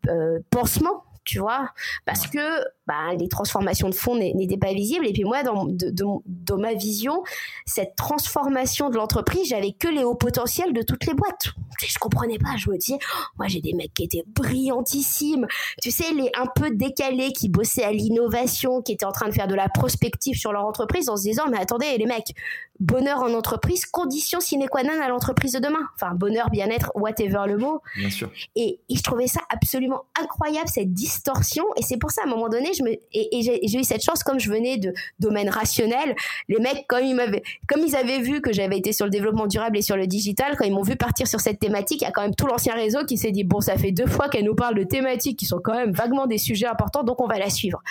pansement 0.51 1.03
tu 1.27 1.39
vois, 1.39 1.69
parce 2.05 2.25
que 2.25 2.39
bah, 2.87 3.13
les 3.19 3.27
transformations 3.27 3.89
de 3.89 3.95
fond 3.95 4.15
n'étaient 4.15 4.57
pas 4.57 4.73
visibles. 4.73 5.05
Et 5.07 5.13
puis 5.13 5.25
moi, 5.25 5.43
dans, 5.43 5.67
dans 5.67 6.57
ma 6.57 6.73
vision, 6.73 7.23
cette 7.65 7.95
transformation 7.95 8.89
de 8.89 8.95
l'entreprise, 8.95 9.47
j'avais 9.49 9.73
que 9.73 9.87
les 9.87 10.03
hauts 10.03 10.15
potentiels 10.15 10.73
de 10.73 10.81
toutes 10.81 11.05
les 11.05 11.13
boîtes. 11.13 11.49
Je 11.85 11.99
comprenais 11.99 12.39
pas. 12.39 12.55
Je 12.57 12.69
me 12.69 12.77
disais, 12.77 12.97
oh, 13.01 13.23
moi 13.37 13.47
j'ai 13.47 13.61
des 13.61 13.73
mecs 13.73 13.93
qui 13.93 14.03
étaient 14.03 14.23
brillantissimes. 14.27 15.47
Tu 15.81 15.91
sais, 15.91 16.13
les 16.13 16.31
un 16.37 16.47
peu 16.55 16.71
décalés 16.71 17.33
qui 17.33 17.49
bossaient 17.49 17.83
à 17.83 17.91
l'innovation, 17.91 18.81
qui 18.81 18.93
étaient 18.93 19.05
en 19.05 19.11
train 19.11 19.27
de 19.27 19.33
faire 19.33 19.47
de 19.47 19.55
la 19.55 19.69
prospective 19.69 20.37
sur 20.37 20.51
leur 20.51 20.65
entreprise 20.65 21.09
en 21.09 21.17
se 21.17 21.23
disant, 21.23 21.43
mais 21.49 21.57
attendez, 21.57 21.97
les 21.97 22.05
mecs, 22.05 22.33
bonheur 22.79 23.19
en 23.19 23.33
entreprise, 23.33 23.85
condition 23.85 24.39
sine 24.39 24.67
qua 24.69 24.83
non 24.83 25.01
à 25.01 25.09
l'entreprise 25.09 25.53
de 25.53 25.59
demain. 25.59 25.79
Enfin, 25.95 26.13
bonheur, 26.13 26.49
bien-être, 26.49 26.91
whatever 26.95 27.43
le 27.47 27.57
mot. 27.57 27.81
Bien 27.95 28.09
sûr. 28.09 28.31
Et, 28.55 28.79
je 28.89 29.01
trouvais 29.01 29.27
ça 29.27 29.41
absolument 29.49 30.03
incroyable, 30.19 30.67
cette 30.67 30.93
distorsion. 30.93 31.65
Et 31.75 31.81
c'est 31.81 31.97
pour 31.97 32.11
ça, 32.11 32.21
à 32.23 32.27
un 32.27 32.29
moment 32.29 32.49
donné, 32.49 32.73
me, 32.83 32.91
et, 32.91 33.41
j'ai 33.41 33.79
eu 33.79 33.83
cette 33.83 34.03
chance, 34.03 34.23
comme 34.23 34.39
je 34.39 34.49
venais 34.49 34.77
de 34.77 34.93
domaine 35.19 35.49
rationnel, 35.49 36.15
les 36.47 36.59
mecs, 36.59 36.85
comme 36.87 37.03
ils 37.03 37.15
m'avaient, 37.15 37.43
comme 37.67 37.81
ils 37.85 37.95
avaient 37.95 38.19
vu 38.19 38.41
que 38.41 38.53
j'avais 38.53 38.77
été 38.77 38.93
sur 38.93 39.05
le 39.05 39.11
développement 39.11 39.47
durable 39.47 39.77
et 39.77 39.81
sur 39.81 39.97
le 39.97 40.07
digital, 40.07 40.55
quand 40.57 40.65
ils 40.65 40.73
m'ont 40.73 40.81
vu 40.81 40.95
partir 40.95 41.27
sur 41.27 41.39
cette 41.39 41.59
thématique, 41.59 42.01
il 42.01 42.05
y 42.05 42.07
a 42.07 42.11
quand 42.11 42.21
même 42.21 42.35
tout 42.35 42.47
l'ancien 42.47 42.73
réseau 42.73 43.05
qui 43.05 43.17
s'est 43.17 43.31
dit, 43.31 43.43
bon, 43.43 43.61
ça 43.61 43.77
fait 43.77 43.91
deux 43.91 44.07
fois 44.07 44.29
qu'elle 44.29 44.45
nous 44.45 44.55
parle 44.55 44.75
de 44.75 44.83
thématiques 44.83 45.37
qui 45.37 45.45
sont 45.45 45.59
quand 45.63 45.75
même 45.75 45.91
vaguement 45.91 46.27
des 46.27 46.37
sujets 46.37 46.67
importants, 46.67 47.03
donc 47.03 47.21
on 47.21 47.27
va 47.27 47.37
la 47.37 47.49
suivre. 47.49 47.81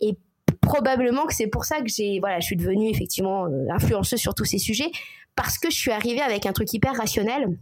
Et 0.00 0.16
probablement 0.60 1.26
que 1.26 1.34
c'est 1.34 1.46
pour 1.46 1.64
ça 1.64 1.80
que 1.80 1.88
j'ai 1.88 2.20
voilà 2.20 2.40
je 2.40 2.46
suis 2.46 2.56
devenue 2.56 2.88
effectivement 2.88 3.46
euh, 3.46 3.66
influenceuse 3.70 4.20
sur 4.20 4.34
tous 4.34 4.44
ces 4.44 4.58
sujets 4.58 4.90
parce 5.34 5.58
que 5.58 5.70
je 5.70 5.76
suis 5.76 5.90
arrivée 5.90 6.20
avec 6.20 6.46
un 6.46 6.52
truc 6.52 6.72
hyper 6.72 6.94
rationnel 6.94 7.56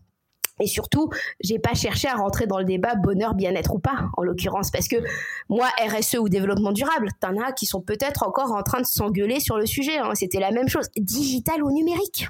et 0.60 0.66
surtout, 0.66 1.10
j'ai 1.40 1.58
pas 1.58 1.74
cherché 1.74 2.08
à 2.08 2.14
rentrer 2.14 2.46
dans 2.46 2.58
le 2.58 2.64
débat 2.64 2.94
bonheur, 2.94 3.34
bien-être 3.34 3.74
ou 3.74 3.78
pas, 3.78 4.10
en 4.16 4.22
l'occurrence, 4.22 4.70
parce 4.70 4.88
que 4.88 4.96
moi, 5.48 5.68
RSE 5.78 6.16
ou 6.16 6.28
développement 6.28 6.72
durable, 6.72 7.08
t'en 7.20 7.36
as 7.40 7.52
qui 7.52 7.66
sont 7.66 7.80
peut-être 7.80 8.22
encore 8.22 8.52
en 8.52 8.62
train 8.62 8.80
de 8.80 8.86
s'engueuler 8.86 9.40
sur 9.40 9.56
le 9.56 9.66
sujet. 9.66 9.98
Hein. 9.98 10.12
C'était 10.14 10.40
la 10.40 10.50
même 10.50 10.68
chose, 10.68 10.88
digital 10.96 11.62
ou 11.62 11.70
numérique. 11.70 12.28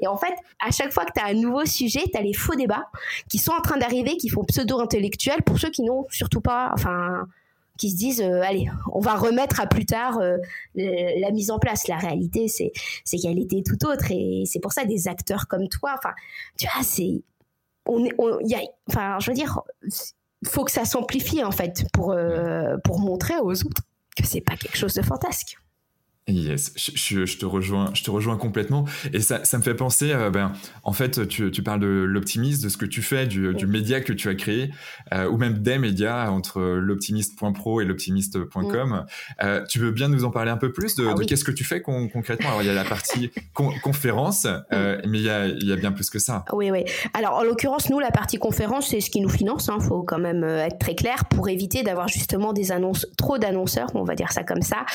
Et 0.00 0.06
en 0.06 0.16
fait, 0.16 0.34
à 0.64 0.70
chaque 0.70 0.92
fois 0.92 1.04
que 1.04 1.12
tu 1.16 1.22
as 1.22 1.28
un 1.28 1.34
nouveau 1.34 1.64
sujet, 1.64 2.02
tu 2.12 2.18
as 2.18 2.22
les 2.22 2.34
faux 2.34 2.54
débats 2.54 2.86
qui 3.28 3.38
sont 3.38 3.52
en 3.52 3.62
train 3.62 3.78
d'arriver, 3.78 4.16
qui 4.16 4.28
font 4.28 4.44
pseudo-intellectuels 4.44 5.42
pour 5.42 5.58
ceux 5.58 5.70
qui 5.70 5.82
n'ont 5.82 6.06
surtout 6.10 6.40
pas, 6.40 6.70
enfin, 6.74 7.26
qui 7.78 7.90
se 7.90 7.96
disent 7.96 8.20
euh, 8.20 8.42
allez 8.42 8.68
on 8.92 9.00
va 9.00 9.14
remettre 9.14 9.60
à 9.60 9.66
plus 9.66 9.86
tard 9.86 10.18
euh, 10.18 10.36
la 10.74 11.30
mise 11.30 11.50
en 11.50 11.58
place 11.58 11.88
la 11.88 11.96
réalité 11.96 12.46
c'est 12.48 12.70
qu'elle 13.16 13.38
était 13.38 13.62
tout 13.62 13.86
autre 13.86 14.10
et 14.10 14.44
c'est 14.46 14.60
pour 14.60 14.72
ça 14.72 14.84
des 14.84 15.08
acteurs 15.08 15.48
comme 15.48 15.68
toi 15.68 15.94
enfin 15.96 16.12
tu 16.58 16.66
vois 16.66 16.84
c'est 16.84 17.22
on 17.86 18.06
on, 18.18 18.40
y 18.40 18.54
a, 18.54 18.60
enfin 18.88 19.18
je 19.20 19.30
veux 19.30 19.36
dire 19.36 19.60
faut 20.46 20.64
que 20.64 20.70
ça 20.70 20.84
s'amplifie 20.84 21.42
en 21.44 21.50
fait 21.50 21.84
pour 21.92 22.12
euh, 22.12 22.76
pour 22.84 22.98
montrer 22.98 23.34
aux 23.38 23.64
autres 23.64 23.82
que 24.16 24.26
c'est 24.26 24.40
pas 24.40 24.56
quelque 24.56 24.76
chose 24.76 24.94
de 24.94 25.02
fantasque 25.02 25.56
Yes, 26.28 26.72
je, 26.76 27.26
je, 27.26 27.36
te 27.36 27.44
rejoins, 27.44 27.90
je 27.94 28.04
te 28.04 28.10
rejoins 28.10 28.36
complètement. 28.36 28.84
Et 29.12 29.18
ça, 29.18 29.44
ça 29.44 29.58
me 29.58 29.62
fait 29.62 29.74
penser, 29.74 30.12
euh, 30.12 30.30
ben, 30.30 30.52
en 30.84 30.92
fait, 30.92 31.26
tu, 31.26 31.50
tu 31.50 31.64
parles 31.64 31.80
de 31.80 31.88
l'optimisme, 31.88 32.62
de 32.62 32.68
ce 32.68 32.76
que 32.76 32.86
tu 32.86 33.02
fais, 33.02 33.26
du, 33.26 33.52
du 33.54 33.66
média 33.66 34.00
que 34.00 34.12
tu 34.12 34.28
as 34.28 34.36
créé, 34.36 34.70
euh, 35.12 35.28
ou 35.28 35.36
même 35.36 35.58
des 35.58 35.78
médias 35.78 36.30
entre 36.30 36.60
l'optimiste.pro 36.60 37.80
et 37.80 37.84
l'optimiste.com. 37.84 38.88
Mm. 38.88 39.06
Euh, 39.42 39.64
tu 39.68 39.80
veux 39.80 39.90
bien 39.90 40.06
nous 40.06 40.22
en 40.24 40.30
parler 40.30 40.52
un 40.52 40.56
peu 40.56 40.70
plus 40.70 40.94
de, 40.94 41.08
ah 41.08 41.14
de 41.14 41.24
qu'est-ce 41.24 41.42
que 41.42 41.50
tu 41.50 41.64
fais 41.64 41.82
concrètement? 41.82 42.50
Alors, 42.50 42.62
il 42.62 42.66
y 42.66 42.70
a 42.70 42.74
la 42.74 42.84
partie 42.84 43.32
conférence, 43.52 44.46
euh, 44.72 44.98
mm. 44.98 45.10
mais 45.10 45.18
il 45.18 45.24
y, 45.24 45.30
a, 45.30 45.46
il 45.46 45.66
y, 45.66 45.72
a, 45.72 45.76
bien 45.76 45.90
plus 45.90 46.08
que 46.08 46.20
ça. 46.20 46.44
Oui, 46.52 46.70
oui. 46.70 46.84
Alors, 47.14 47.34
en 47.34 47.42
l'occurrence, 47.42 47.90
nous, 47.90 47.98
la 47.98 48.12
partie 48.12 48.38
conférence, 48.38 48.90
c'est 48.90 49.00
ce 49.00 49.10
qui 49.10 49.20
nous 49.20 49.28
finance. 49.28 49.66
Il 49.66 49.72
hein, 49.72 49.80
faut 49.80 50.04
quand 50.04 50.20
même 50.20 50.44
être 50.44 50.78
très 50.78 50.94
clair 50.94 51.24
pour 51.24 51.48
éviter 51.48 51.82
d'avoir 51.82 52.06
justement 52.06 52.52
des 52.52 52.70
annonces, 52.70 53.08
trop 53.18 53.38
d'annonceurs, 53.38 53.88
on 53.94 54.04
va 54.04 54.14
dire 54.14 54.30
ça 54.30 54.44
comme 54.44 54.62
ça. 54.62 54.86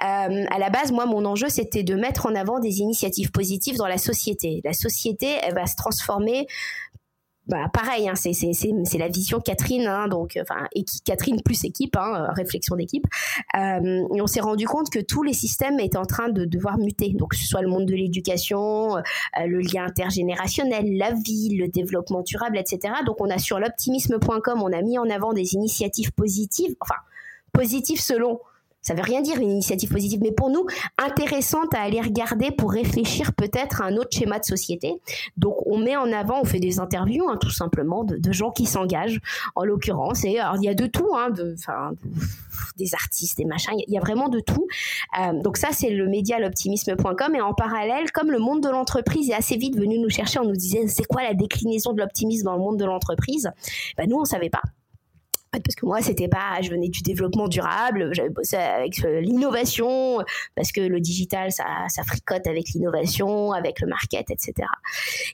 À 0.00 0.58
la 0.58 0.71
base, 0.72 0.90
moi, 0.90 1.06
mon 1.06 1.24
enjeu, 1.24 1.48
c'était 1.48 1.84
de 1.84 1.94
mettre 1.94 2.26
en 2.26 2.34
avant 2.34 2.58
des 2.58 2.80
initiatives 2.80 3.30
positives 3.30 3.76
dans 3.76 3.86
la 3.86 3.98
société. 3.98 4.60
La 4.64 4.72
société, 4.72 5.38
elle 5.42 5.54
va 5.54 5.66
se 5.66 5.76
transformer 5.76 6.46
bah, 7.48 7.68
pareil, 7.72 8.08
hein, 8.08 8.14
c'est, 8.14 8.32
c'est, 8.32 8.52
c'est, 8.52 8.98
la 8.98 9.08
vision 9.08 9.40
Catherine, 9.40 9.88
hein, 9.88 10.06
donc 10.06 10.38
enfin 10.40 10.68
Catherine 11.04 11.42
plus 11.42 11.64
équipe, 11.64 11.96
hein, 11.96 12.28
réflexion 12.36 12.76
d'équipe. 12.76 13.04
Euh, 13.56 14.06
on 14.10 14.26
s'est 14.28 14.40
rendu 14.40 14.66
compte 14.66 14.90
que 14.90 15.00
tous 15.00 15.24
les 15.24 15.32
systèmes 15.32 15.80
étaient 15.80 15.98
en 15.98 16.04
train 16.04 16.28
de 16.28 16.44
devoir 16.44 16.78
muter. 16.78 17.12
Donc 17.14 17.32
que 17.32 17.36
ce 17.36 17.44
soit 17.44 17.60
le 17.60 17.68
monde 17.68 17.86
de 17.86 17.94
l'éducation, 17.94 18.96
euh, 18.96 19.00
le 19.44 19.58
lien 19.58 19.84
intergénérationnel, 19.84 20.96
la 20.96 21.14
vie, 21.14 21.56
le 21.56 21.66
développement 21.66 22.22
durable, 22.22 22.58
etc. 22.58 22.94
Donc 23.04 23.20
on 23.20 23.28
a 23.28 23.38
sur 23.38 23.58
l'optimisme.com, 23.58 24.62
on 24.62 24.72
a 24.72 24.80
mis 24.80 24.98
en 24.98 25.10
avant 25.10 25.32
des 25.32 25.54
initiatives 25.54 26.12
positives, 26.12 26.76
enfin 26.80 27.00
positives 27.52 28.00
selon 28.00 28.38
ça 28.82 28.94
veut 28.94 29.02
rien 29.02 29.22
dire 29.22 29.38
une 29.38 29.50
initiative 29.50 29.90
positive, 29.90 30.20
mais 30.22 30.32
pour 30.32 30.50
nous, 30.50 30.66
intéressante 30.98 31.72
à 31.74 31.80
aller 31.80 32.00
regarder 32.00 32.50
pour 32.50 32.72
réfléchir 32.72 33.32
peut-être 33.32 33.80
à 33.80 33.86
un 33.86 33.96
autre 33.96 34.10
schéma 34.12 34.38
de 34.38 34.44
société. 34.44 34.94
Donc 35.36 35.54
on 35.66 35.78
met 35.78 35.96
en 35.96 36.12
avant, 36.12 36.40
on 36.40 36.44
fait 36.44 36.58
des 36.58 36.80
interviews 36.80 37.28
hein, 37.28 37.36
tout 37.40 37.50
simplement 37.50 38.04
de, 38.04 38.32
gens 38.32 38.50
qui 38.50 38.66
s'engagent, 38.66 39.20
en 39.54 39.64
l'occurrence. 39.64 40.24
Et 40.24 40.38
alors 40.38 40.56
il 40.56 40.64
y 40.64 40.68
a 40.68 40.74
de 40.74 40.86
tout, 40.86 41.08
hein, 41.14 41.30
de, 41.30 41.54
des 42.76 42.94
artistes, 42.94 43.38
des 43.38 43.44
machins, 43.44 43.74
il 43.86 43.92
y, 43.92 43.98
a 43.98 44.00
vraiment 44.00 44.28
de 44.28 44.40
tout. 44.40 44.66
Euh, 45.20 45.40
donc 45.42 45.56
ça 45.56 45.68
c'est 45.72 45.90
le 45.90 46.08
média 46.08 46.38
l'optimisme.com 46.38 47.34
et 47.34 47.40
en 47.40 47.54
parallèle, 47.54 48.10
comme 48.12 48.30
le 48.30 48.38
monde 48.38 48.62
de 48.62 48.68
l'entreprise 48.68 49.30
est 49.30 49.34
assez 49.34 49.56
vite 49.56 49.76
venu 49.76 49.98
nous 49.98 50.10
chercher, 50.10 50.40
on 50.40 50.44
nous 50.44 50.56
disait 50.56 50.88
c'est 50.88 51.04
quoi 51.04 51.22
la 51.22 51.34
déclinaison 51.34 51.92
de 51.92 52.00
l'optimisme 52.00 52.46
dans 52.46 52.54
le 52.54 52.60
monde 52.60 52.78
de 52.78 52.84
l'entreprise? 52.84 53.50
Ben, 53.96 54.08
Nous 54.08 54.16
on 54.16 54.24
savait 54.24 54.50
pas 54.50 54.62
parce 55.60 55.74
que 55.74 55.84
moi 55.84 56.00
c'était 56.00 56.28
pas 56.28 56.60
je 56.62 56.70
venais 56.70 56.88
du 56.88 57.02
développement 57.02 57.46
durable 57.46 58.10
j'avais 58.12 58.30
bossé 58.30 58.56
avec 58.56 59.04
euh, 59.04 59.20
l'innovation 59.20 60.18
parce 60.54 60.72
que 60.72 60.80
le 60.80 61.00
digital 61.00 61.52
ça, 61.52 61.64
fricote 62.06 62.46
avec 62.46 62.70
l'innovation 62.70 63.52
avec 63.52 63.80
le 63.80 63.86
market 63.86 64.30
etc 64.30 64.66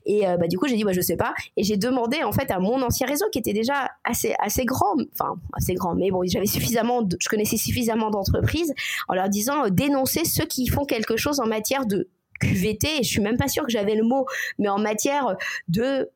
et 0.06 0.26
euh, 0.26 0.36
bah 0.36 0.48
du 0.48 0.58
coup 0.58 0.66
j'ai 0.66 0.76
dit 0.76 0.84
moi 0.84 0.92
je 0.92 1.00
sais 1.00 1.16
pas. 1.16 1.34
Et 1.56 1.62
j'ai 1.62 1.76
demandé 1.76 2.22
en 2.22 2.32
fait 2.32 2.50
à 2.50 2.58
mon 2.58 2.80
ancien 2.82 3.06
réseau 3.06 3.26
qui 3.30 3.38
était 3.38 3.52
déjà 3.52 3.90
assez 4.04 4.34
assez 4.38 4.64
grand 4.64 4.96
enfin 5.12 5.36
assez 5.52 5.74
grand 5.74 5.94
mais 5.94 6.10
bon 6.10 6.22
j'avais 6.24 6.46
suffisamment 6.46 7.06
je 7.18 7.28
connaissais 7.28 7.56
suffisamment 7.56 8.10
d'entreprises 8.10 8.74
en 9.08 9.14
leur 9.14 9.28
disant 9.28 9.66
euh, 9.66 9.70
dénoncer 9.70 10.24
ceux 10.24 10.46
qui 10.46 10.66
font 10.68 10.84
quelque 10.84 11.16
chose 11.16 11.40
en 11.40 11.46
matière 11.46 11.86
de 11.86 12.08
QVT 12.40 13.00
et 13.00 13.02
je 13.02 13.08
suis 13.08 13.20
même 13.20 13.36
pas 13.36 13.48
sûre 13.48 13.64
que 13.64 13.72
j'avais 13.72 13.94
le 13.94 14.04
mot 14.04 14.26
mais 14.58 14.68
en 14.68 14.78
matière 14.78 15.36
de 15.68 16.10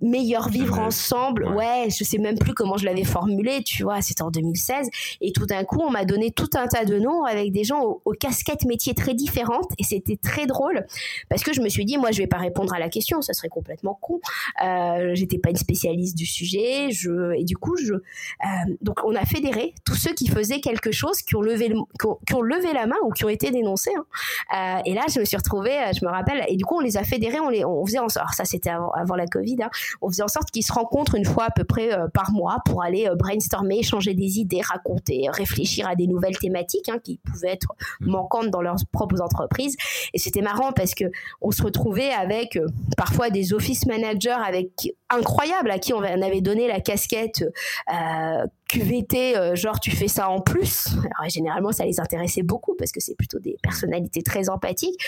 meilleur 0.00 0.48
vivre 0.48 0.78
ensemble. 0.78 1.48
Ouais. 1.48 1.88
je 1.90 2.04
sais 2.04 2.18
même 2.18 2.38
plus 2.38 2.54
comment 2.54 2.76
je 2.76 2.84
l'avais 2.84 3.04
formulé, 3.04 3.62
tu 3.62 3.82
vois, 3.82 4.00
c'était 4.02 4.22
en 4.22 4.30
2016. 4.30 4.88
Et 5.20 5.32
tout 5.32 5.46
d'un 5.46 5.64
coup, 5.64 5.80
on 5.82 5.90
m'a 5.90 6.04
donné 6.04 6.30
tout 6.30 6.50
un 6.54 6.66
tas 6.66 6.84
de 6.84 6.98
noms 6.98 7.24
avec 7.24 7.52
des 7.52 7.64
gens 7.64 8.00
aux, 8.04 8.12
casquettes 8.12 8.64
métiers 8.64 8.94
très 8.94 9.14
différentes. 9.14 9.72
Et 9.78 9.84
c'était 9.84 10.16
très 10.16 10.46
drôle 10.46 10.84
parce 11.28 11.42
que 11.42 11.52
je 11.52 11.60
me 11.60 11.68
suis 11.68 11.84
dit, 11.84 11.98
moi, 11.98 12.10
je 12.12 12.18
vais 12.18 12.26
pas 12.26 12.38
répondre 12.38 12.72
à 12.74 12.78
la 12.78 12.88
question, 12.88 13.20
ça 13.20 13.32
serait 13.32 13.48
complètement 13.48 13.98
con. 14.00 14.20
Euh, 14.64 15.14
J'étais 15.14 15.38
pas 15.38 15.50
une 15.50 15.56
spécialiste 15.56 16.16
du 16.16 16.26
sujet. 16.26 16.90
Je, 16.90 17.34
et 17.38 17.44
du 17.44 17.56
coup, 17.56 17.76
je, 17.76 17.94
euh, 17.94 18.74
donc 18.80 19.00
on 19.04 19.14
a 19.14 19.24
fédéré 19.24 19.74
tous 19.84 19.94
ceux 19.94 20.12
qui 20.12 20.28
faisaient 20.28 20.60
quelque 20.60 20.92
chose, 20.92 21.22
qui 21.22 21.36
ont 21.36 21.42
levé, 21.42 21.72
qui, 22.26 22.34
ont, 22.34 22.42
levé 22.42 22.72
la 22.72 22.86
main 22.86 22.96
ou 23.04 23.10
qui 23.10 23.24
ont 23.24 23.28
été 23.28 23.50
dénoncés. 23.50 23.92
Hein. 23.96 24.78
Euh, 24.78 24.82
et 24.86 24.94
là, 24.94 25.02
je 25.12 25.20
me 25.20 25.24
suis 25.24 25.36
retrouvée, 25.36 25.76
euh, 25.78 25.92
je 25.98 26.04
me 26.04 26.10
rappelle, 26.10 26.44
et 26.48 26.56
du 26.56 26.64
coup, 26.64 26.76
on 26.76 26.80
les 26.80 26.96
a 26.96 27.04
fédérés, 27.04 27.40
on 27.40 27.48
les, 27.48 27.64
on 27.64 27.84
faisait 27.86 27.98
en 27.98 28.08
sorte. 28.08 28.34
Ça, 28.34 28.44
c'était 28.44 28.70
avant, 28.70 28.90
avant, 28.92 29.16
la 29.16 29.26
Covid. 29.26 29.56
Hein, 29.62 29.70
on 30.00 30.08
faisait 30.08 30.22
en 30.22 30.28
sorte 30.28 30.50
qu'ils 30.50 30.64
se 30.64 30.72
rencontrent 30.72 31.14
une 31.14 31.24
fois 31.24 31.44
à 31.44 31.50
peu 31.50 31.64
près 31.64 31.92
euh, 31.92 32.08
par 32.12 32.32
mois 32.32 32.58
pour 32.64 32.82
aller 32.82 33.06
euh, 33.06 33.14
brainstormer, 33.14 33.78
échanger 33.78 34.14
des 34.14 34.38
idées, 34.38 34.60
raconter, 34.60 35.28
réfléchir 35.30 35.88
à 35.88 35.94
des 35.94 36.06
nouvelles 36.06 36.38
thématiques 36.38 36.88
hein, 36.88 36.98
qui 37.02 37.18
pouvaient 37.18 37.52
être 37.52 37.74
mmh. 38.00 38.10
manquantes 38.10 38.50
dans 38.50 38.62
leurs 38.62 38.76
propres 38.92 39.20
entreprises. 39.20 39.76
Et 40.14 40.18
c'était 40.18 40.42
marrant 40.42 40.72
parce 40.72 40.94
que 40.94 41.04
on 41.40 41.50
se 41.50 41.62
retrouvait 41.62 42.10
avec 42.10 42.56
euh, 42.56 42.66
parfois 42.96 43.30
des 43.30 43.52
office 43.54 43.86
managers 43.86 44.30
avec 44.30 44.94
incroyables 45.12 45.70
à 45.70 45.78
qui 45.78 45.92
on 45.92 46.02
avait 46.02 46.40
donné 46.40 46.68
la 46.68 46.80
casquette 46.80 47.44
QVT, 48.72 49.36
euh, 49.36 49.54
genre 49.54 49.80
tu 49.80 49.90
fais 49.90 50.08
ça 50.08 50.30
en 50.30 50.40
plus. 50.40 50.88
Alors, 51.18 51.28
généralement, 51.28 51.72
ça 51.72 51.84
les 51.84 52.00
intéressait 52.00 52.42
beaucoup 52.42 52.74
parce 52.78 52.90
que 52.90 53.00
c'est 53.00 53.14
plutôt 53.14 53.38
des 53.38 53.56
personnalités 53.62 54.22
très 54.22 54.48
empathiques, 54.48 54.98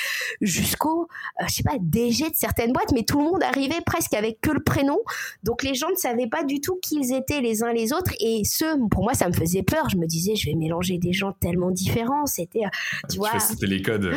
jusqu'au, 0.41 1.09
euh, 1.41 1.45
je 1.49 1.55
sais 1.55 1.63
pas, 1.63 1.77
DG 1.81 2.31
de 2.31 2.37
certaines 2.37 2.73
boîtes, 2.73 2.93
mais 2.93 3.05
tout 3.05 3.19
le 3.19 3.25
monde 3.25 3.43
arrivait 3.43 3.81
presque 3.85 4.15
avec 4.15 4.41
que 4.41 4.51
le 4.51 4.63
prénom. 4.63 4.99
Donc 5.43 5.63
les 5.63 5.75
gens 5.75 5.89
ne 5.91 5.97
savaient 5.97 6.29
pas 6.29 6.45
du 6.45 6.61
tout 6.61 6.79
qui 6.83 6.97
ils 6.97 7.15
étaient 7.15 7.41
les 7.41 7.63
uns 7.63 7.73
les 7.73 7.93
autres. 7.93 8.13
Et 8.21 8.43
ce, 8.45 8.89
pour 8.89 9.03
moi, 9.03 9.15
ça 9.15 9.29
me 9.29 9.33
faisait 9.33 9.63
peur. 9.63 9.89
Je 9.89 9.97
me 9.97 10.07
disais, 10.07 10.37
je 10.37 10.47
vais 10.51 10.55
mélanger 10.55 10.99
des 10.99 11.13
gens 11.13 11.33
tellement 11.33 11.71
différents. 11.71 12.27
C'était, 12.27 12.65
euh, 12.65 13.09
tu 13.11 13.19
vois. 13.19 13.39
C'était 13.39 13.67
les 13.67 13.83
codes. 13.83 14.13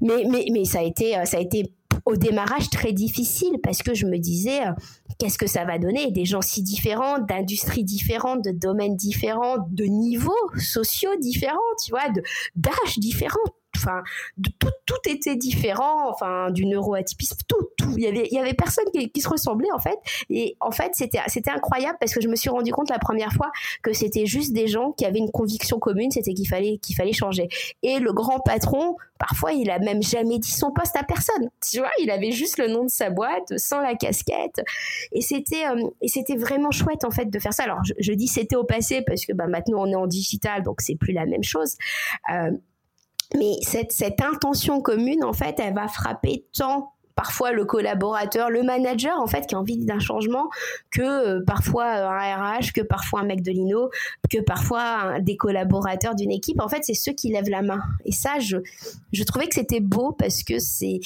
Mais, 0.00 0.24
mais, 0.28 0.46
mais 0.52 0.64
ça 0.64 0.80
a 0.80 0.82
été, 0.82 1.16
ça 1.24 1.36
a 1.36 1.40
été 1.40 1.70
au 2.04 2.16
démarrage 2.16 2.70
très 2.70 2.92
difficile 2.92 3.58
parce 3.62 3.82
que 3.82 3.94
je 3.94 4.06
me 4.06 4.18
disais 4.18 4.66
euh, 4.66 4.72
qu'est-ce 5.18 5.38
que 5.38 5.46
ça 5.46 5.64
va 5.64 5.78
donner? 5.78 6.10
Des 6.10 6.24
gens 6.24 6.42
si 6.42 6.62
différents 6.62 7.18
d'industries 7.18 7.84
différentes 7.84 8.44
de 8.44 8.50
domaines 8.50 8.96
différents 8.96 9.58
de 9.70 9.84
niveaux 9.84 10.32
sociaux 10.58 11.16
différents 11.20 11.58
tu 11.84 11.90
vois 11.90 12.08
d'âges 12.56 12.98
différents 12.98 13.38
enfin 13.76 14.02
tout, 14.58 14.70
tout 14.86 15.08
était 15.08 15.36
différent 15.36 16.10
enfin 16.10 16.50
du 16.50 16.66
neuroatypisme 16.66 17.38
tout 17.48 17.68
tout. 17.76 17.94
Il 17.96 18.02
y 18.02 18.06
avait 18.06 18.28
il 18.30 18.34
y 18.34 18.38
avait 18.38 18.54
personne 18.54 18.84
qui, 18.92 19.20
se 19.20 19.28
ressemblait 19.28 19.72
en 19.72 19.78
fait. 19.78 19.98
Et 20.30 20.56
en 20.60 20.70
fait 20.70 20.92
c'était 20.94 21.20
c'était 21.28 21.50
incroyable 21.50 21.96
parce 22.00 22.12
que 22.12 22.20
je 22.20 22.28
me 22.28 22.36
suis 22.36 22.50
rendu 22.50 22.72
compte 22.72 22.90
la 22.90 22.98
première 22.98 23.32
fois 23.32 23.50
que 23.82 23.92
c'était 23.92 24.26
juste 24.26 24.52
des 24.52 24.66
gens 24.66 24.92
qui 24.92 25.04
avaient 25.04 25.18
une 25.18 25.30
conviction 25.30 25.78
commune 25.78 26.10
c'était 26.10 26.34
qu'il 26.34 26.48
fallait 26.48 26.78
qu'il 26.78 26.96
fallait 26.96 27.12
changer. 27.12 27.48
Et 27.82 27.98
le 27.98 28.12
grand 28.12 28.40
patron 28.40 28.96
parfois 29.18 29.52
il 29.52 29.70
a 29.70 29.78
même 29.78 30.02
jamais 30.02 30.38
dit 30.38 30.50
son 30.50 30.72
poste 30.72 30.96
à 30.96 31.04
personne. 31.04 31.48
Tu 31.70 31.78
vois 31.78 31.90
il 32.00 32.10
avait 32.10 32.32
juste 32.32 32.58
le 32.58 32.68
nom 32.68 32.84
de 32.84 32.90
sa 32.90 33.10
boîte 33.10 33.56
sans 33.56 33.80
la 33.80 33.94
casquette. 33.94 34.60
Et 35.12 35.20
c'était 35.20 35.66
euh, 35.66 35.88
et 36.00 36.08
c'était 36.08 36.36
vraiment 36.36 36.70
chouette 36.70 37.04
en 37.04 37.10
fait 37.10 37.26
de 37.26 37.38
faire 37.38 37.52
ça. 37.52 37.64
Alors 37.64 37.80
je, 37.98 38.12
dis 38.12 38.28
c'était 38.28 38.56
au 38.56 38.64
passé 38.64 39.02
parce 39.02 39.24
que 39.24 39.32
bah 39.32 39.46
maintenant 39.46 39.82
on 39.82 39.86
est 39.86 39.94
en 39.94 40.06
digital 40.06 40.62
donc 40.62 40.80
c'est 40.80 40.96
plus 40.96 41.12
la 41.12 41.26
même 41.26 41.42
chose. 41.42 41.76
Euh, 42.32 42.50
mais 43.36 43.54
cette, 43.62 43.92
cette 43.92 44.20
intention 44.22 44.80
commune, 44.80 45.24
en 45.24 45.32
fait, 45.32 45.58
elle 45.58 45.74
va 45.74 45.88
frapper 45.88 46.44
tant 46.56 46.94
parfois 47.14 47.52
le 47.52 47.64
collaborateur, 47.64 48.50
le 48.50 48.62
manager 48.62 49.18
en 49.20 49.26
fait 49.26 49.46
qui 49.46 49.54
a 49.54 49.58
envie 49.58 49.78
d'un 49.78 50.00
changement 50.00 50.48
que 50.90 51.02
euh, 51.02 51.44
parfois 51.46 51.86
un 51.86 52.58
RH, 52.58 52.72
que 52.74 52.80
parfois 52.80 53.20
un 53.20 53.24
mec 53.24 53.42
de 53.42 53.52
l'INO, 53.52 53.90
que 54.30 54.40
parfois 54.42 55.20
des 55.20 55.36
collaborateurs 55.36 56.14
d'une 56.14 56.32
équipe. 56.32 56.60
En 56.60 56.68
fait, 56.68 56.82
c'est 56.82 56.94
ceux 56.94 57.12
qui 57.12 57.30
lèvent 57.30 57.50
la 57.50 57.62
main. 57.62 57.80
Et 58.04 58.12
ça, 58.12 58.38
je, 58.40 58.56
je 59.12 59.22
trouvais 59.24 59.46
que 59.46 59.54
c'était 59.54 59.80
beau 59.80 60.12
parce 60.12 60.42
que 60.42 60.58
c'est 60.58 61.00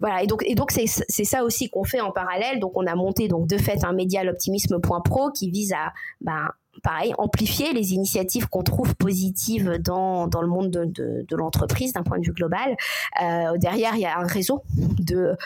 voilà 0.00 0.22
et 0.22 0.26
donc 0.26 0.42
et 0.44 0.54
donc 0.54 0.72
c'est 0.72 0.84
c'est 0.86 1.24
ça 1.24 1.42
aussi 1.42 1.70
qu'on 1.70 1.84
fait 1.84 2.00
en 2.00 2.12
parallèle 2.12 2.60
donc 2.60 2.72
on 2.74 2.86
a 2.86 2.94
monté 2.94 3.28
donc 3.28 3.46
de 3.46 3.56
fait 3.56 3.82
un 3.82 3.94
média 3.94 4.22
l'optimisme.pro 4.24 5.30
qui 5.30 5.50
vise 5.50 5.72
à 5.72 5.94
ben 6.20 6.50
pareil, 6.86 7.14
amplifier 7.18 7.72
les 7.72 7.94
initiatives 7.94 8.48
qu'on 8.48 8.62
trouve 8.62 8.94
positives 8.94 9.78
dans, 9.80 10.28
le 10.40 10.46
monde 10.46 10.70
de, 10.70 10.84
de, 10.84 11.26
de 11.28 11.36
l'entreprise 11.36 11.92
d'un 11.92 12.04
point 12.04 12.20
de 12.20 12.24
vue 12.24 12.32
global. 12.32 12.76
Euh, 13.20 13.58
derrière, 13.58 13.96
il 13.96 14.02
y 14.02 14.06
a 14.06 14.16
un 14.16 14.26
réseau 14.26 14.62
de 14.76 15.36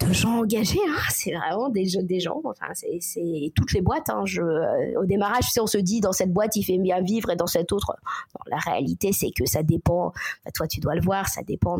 de 0.00 0.12
gens 0.12 0.40
engagés, 0.40 0.78
hein. 0.88 1.00
c'est 1.10 1.32
vraiment 1.32 1.68
des, 1.68 1.86
gens, 2.20 2.40
enfin 2.44 2.66
c'est 2.74 3.52
toutes 3.54 3.72
les 3.72 3.80
boîtes. 3.80 4.10
Hein. 4.10 4.24
Euh, 4.38 5.00
au 5.00 5.04
démarrage, 5.04 5.44
on 5.60 5.66
se 5.66 5.78
dit 5.78 6.00
dans 6.00 6.12
cette 6.12 6.32
boîte 6.32 6.56
il 6.56 6.64
fait 6.64 6.78
bien 6.78 7.00
vivre 7.00 7.30
et 7.30 7.36
dans 7.36 7.46
cette 7.46 7.72
autre, 7.72 7.96
la 8.46 8.58
réalité 8.58 9.12
c'est 9.12 9.30
que 9.30 9.46
ça 9.46 9.62
dépend, 9.62 10.12
bah, 10.44 10.50
toi 10.52 10.66
tu 10.66 10.80
dois 10.80 10.94
le 10.94 11.00
voir, 11.00 11.28
ça 11.28 11.42
dépend 11.42 11.78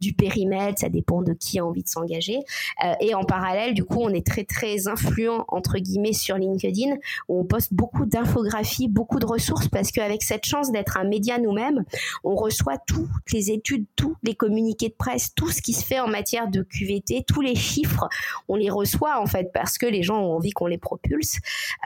du 0.00 0.12
périmètre, 0.12 0.80
ça 0.80 0.88
dépend 0.88 1.22
de 1.22 1.32
qui 1.32 1.58
a 1.58 1.66
envie 1.66 1.82
de 1.82 1.88
s'engager. 1.88 2.38
Euh, 2.84 2.92
et 3.00 3.14
en 3.14 3.24
parallèle, 3.24 3.74
du 3.74 3.84
coup, 3.84 4.00
on 4.00 4.10
est 4.10 4.26
très 4.26 4.44
très 4.44 4.88
influent 4.88 5.44
entre 5.48 5.78
guillemets 5.78 6.12
sur 6.12 6.36
LinkedIn 6.36 6.96
où 7.28 7.40
on 7.40 7.44
poste 7.44 7.72
beaucoup 7.72 8.06
d'infographies, 8.06 8.88
beaucoup 8.88 9.18
de 9.18 9.26
ressources 9.26 9.68
parce 9.68 9.90
qu'avec 9.90 10.22
cette 10.22 10.46
chance 10.46 10.70
d'être 10.70 10.96
un 10.96 11.04
média 11.04 11.38
nous-mêmes, 11.38 11.84
on 12.24 12.34
reçoit 12.34 12.78
toutes 12.86 13.32
les 13.32 13.50
études, 13.50 13.86
tous 13.96 14.16
les 14.22 14.34
communiqués 14.34 14.88
de 14.88 14.94
presse, 14.94 15.34
tout 15.34 15.50
ce 15.50 15.62
qui 15.62 15.72
se 15.72 15.84
fait 15.84 16.00
en 16.00 16.08
matière 16.08 16.48
de 16.48 16.62
QVT, 16.62 17.24
tous 17.26 17.40
les 17.40 17.55
chiffres, 17.56 18.08
on 18.48 18.56
les 18.56 18.70
reçoit 18.70 19.20
en 19.20 19.26
fait 19.26 19.50
parce 19.52 19.78
que 19.78 19.86
les 19.86 20.02
gens 20.02 20.18
ont 20.18 20.36
envie 20.36 20.50
qu'on 20.50 20.66
les 20.66 20.78
propulse. 20.78 21.38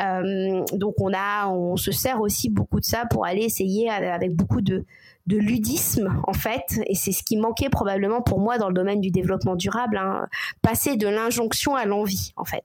Euh, 0.03 0.65
donc 0.73 0.95
on 1.01 1.13
a, 1.15 1.49
on 1.49 1.77
se 1.77 1.93
sert 1.93 2.21
aussi 2.21 2.51
beaucoup 2.51 2.81
de 2.81 2.85
ça 2.85 3.07
pour 3.07 3.25
aller 3.25 3.43
essayer 3.43 3.89
avec 3.89 4.35
beaucoup 4.35 4.61
de 4.61 4.85
de 5.31 5.37
ludisme 5.37 6.21
en 6.27 6.33
fait 6.33 6.81
et 6.87 6.95
c'est 6.95 7.13
ce 7.13 7.23
qui 7.23 7.37
manquait 7.37 7.69
probablement 7.69 8.21
pour 8.21 8.41
moi 8.41 8.59
dans 8.59 8.69
le 8.69 8.75
domaine 8.75 9.01
du 9.01 9.11
développement 9.11 9.55
durable 9.55 9.97
hein. 9.97 10.27
passer 10.61 10.97
de 10.97 11.07
l'injonction 11.07 11.77
à 11.77 11.85
l'envie 11.85 12.33
en 12.37 12.45
fait 12.45 12.65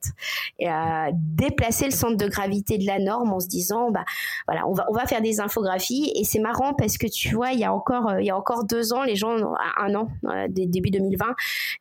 et 0.57 0.69
euh, 0.69 1.11
déplacer 1.13 1.85
le 1.85 1.91
centre 1.91 2.17
de 2.17 2.27
gravité 2.27 2.77
de 2.77 2.85
la 2.85 2.99
norme 2.99 3.31
en 3.31 3.39
se 3.39 3.47
disant 3.47 3.91
bah 3.91 4.03
voilà 4.47 4.67
on 4.67 4.73
va 4.73 4.85
on 4.89 4.93
va 4.93 5.05
faire 5.05 5.21
des 5.21 5.39
infographies 5.39 6.11
et 6.15 6.23
c'est 6.23 6.39
marrant 6.39 6.73
parce 6.73 6.97
que 6.97 7.07
tu 7.07 7.35
vois 7.35 7.51
il 7.51 7.59
y 7.59 7.65
a 7.65 7.73
encore 7.73 8.09
euh, 8.09 8.21
il 8.21 8.25
y 8.25 8.31
a 8.31 8.37
encore 8.37 8.65
deux 8.65 8.93
ans 8.93 9.03
les 9.03 9.15
gens 9.15 9.35
un 9.77 9.95
an 9.95 10.09
euh, 10.25 10.47
début 10.49 10.89
2020 10.89 11.25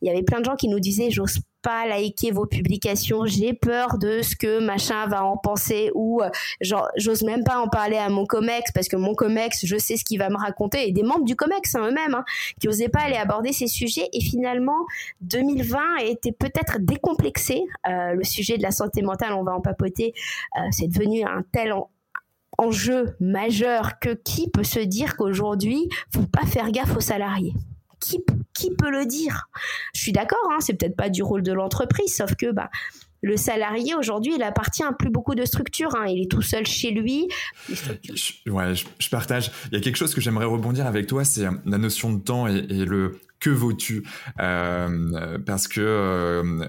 il 0.03 0.09
y 0.09 0.11
avait 0.11 0.23
plein 0.23 0.41
de 0.41 0.45
gens 0.45 0.57
qui 0.57 0.69
nous 0.69 0.81
disaient 0.81 1.11
j'ose 1.11 1.39
pas 1.65 1.87
liker 1.87 2.31
vos 2.31 2.47
publications, 2.47 3.25
j'ai 3.25 3.55
peur 3.55 3.99
de 3.99 4.21
ce 4.23 4.37
que 4.37 4.61
machin 4.61 5.07
va 5.09 5.25
en 5.25 5.39
penser 5.39 5.91
ou 5.95 6.23
euh, 6.23 6.29
genre 6.61 6.89
j'ose 6.97 7.25
même 7.25 7.43
pas 7.43 7.59
en 7.59 7.69
parler 7.69 7.97
à 7.97 8.11
mon 8.11 8.27
comex 8.27 8.71
parce 8.73 8.87
que 8.87 8.97
mon 8.97 9.15
comex, 9.15 9.65
je 9.65 9.77
sais 9.77 9.97
ce 9.97 10.05
qu'il 10.05 10.19
va 10.19 10.29
me 10.29 10.37
raconter 10.37 10.87
et 10.87 10.93
des 10.93 11.03
membres 11.03 11.25
du 11.25 11.35
comex 11.35 11.75
hein, 11.75 11.89
eux-mêmes 11.89 12.15
hein, 12.15 12.25
qui 12.61 12.69
osaient 12.69 12.91
pas 12.91 13.01
aller 13.01 13.17
aborder 13.17 13.53
ces 13.53 13.67
sujets. 13.67 14.09
Et 14.13 14.21
finalement 14.21 14.87
2020 15.23 15.79
a 16.01 16.05
été 16.05 16.33
peut-être 16.33 16.77
décomplexé. 16.81 17.63
Euh, 17.89 18.13
le 18.13 18.25
sujet 18.25 18.59
de 18.59 18.63
la 18.63 18.71
santé 18.71 19.01
mentale, 19.01 19.33
on 19.33 19.43
va 19.43 19.53
en 19.53 19.63
papoter, 19.63 20.13
euh, 20.59 20.61
c'est 20.71 20.89
devenu 20.89 21.25
un 21.25 21.43
tel 21.51 21.73
enjeu 22.59 23.17
majeur 23.21 23.99
que 23.99 24.11
qui 24.11 24.51
peut 24.51 24.65
se 24.65 24.81
dire 24.81 25.17
qu'aujourd'hui, 25.17 25.89
faut 26.13 26.27
pas 26.27 26.47
faire 26.47 26.71
gaffe 26.71 26.95
aux 26.97 27.01
salariés? 27.01 27.55
Qui, 28.05 28.71
peut 28.77 28.91
le 28.91 29.07
dire? 29.07 29.49
Je 29.95 30.01
suis 30.01 30.13
d'accord, 30.13 30.51
hein, 30.53 30.59
c'est 30.61 30.75
peut-être 30.75 30.97
pas 30.97 31.09
du 31.09 31.23
rôle 31.23 31.43
de 31.43 31.53
l'entreprise, 31.53 32.15
sauf 32.15 32.35
que 32.35 32.51
bah, 32.53 32.71
le 33.23 33.37
salarié 33.37 33.95
aujourd'hui, 33.95 34.35
il 34.37 34.43
appartient 34.43 34.83
à 34.83 34.93
plus 34.93 35.11
beaucoup 35.11 35.35
de 35.35 35.45
structures. 35.45 35.95
Hein. 35.97 36.07
Il 36.09 36.23
est 36.23 36.31
tout 36.31 36.43
seul 36.43 36.67
chez 36.67 36.91
lui. 36.91 37.29
Je, 37.71 38.51
ouais, 38.51 38.75
je, 38.75 39.09
partage. 39.09 39.51
Il 39.73 39.79
y 39.79 39.81
a 39.81 39.81
quelque 39.81 39.97
chose 39.97 40.15
que 40.15 40.21
j'aimerais 40.21 40.45
rebondir 40.45 40.87
avec 40.87 41.07
toi, 41.07 41.25
c'est 41.25 41.47
la 41.65 41.79
notion 41.79 42.13
de 42.13 42.21
temps 42.21 42.47
et, 42.47 42.63
le 42.63 43.19
que 43.41 43.51
vaut-tu 43.51 44.05
euh, 44.41 45.39
Parce 45.45 45.69
que 45.69 45.81
euh, 45.81 46.67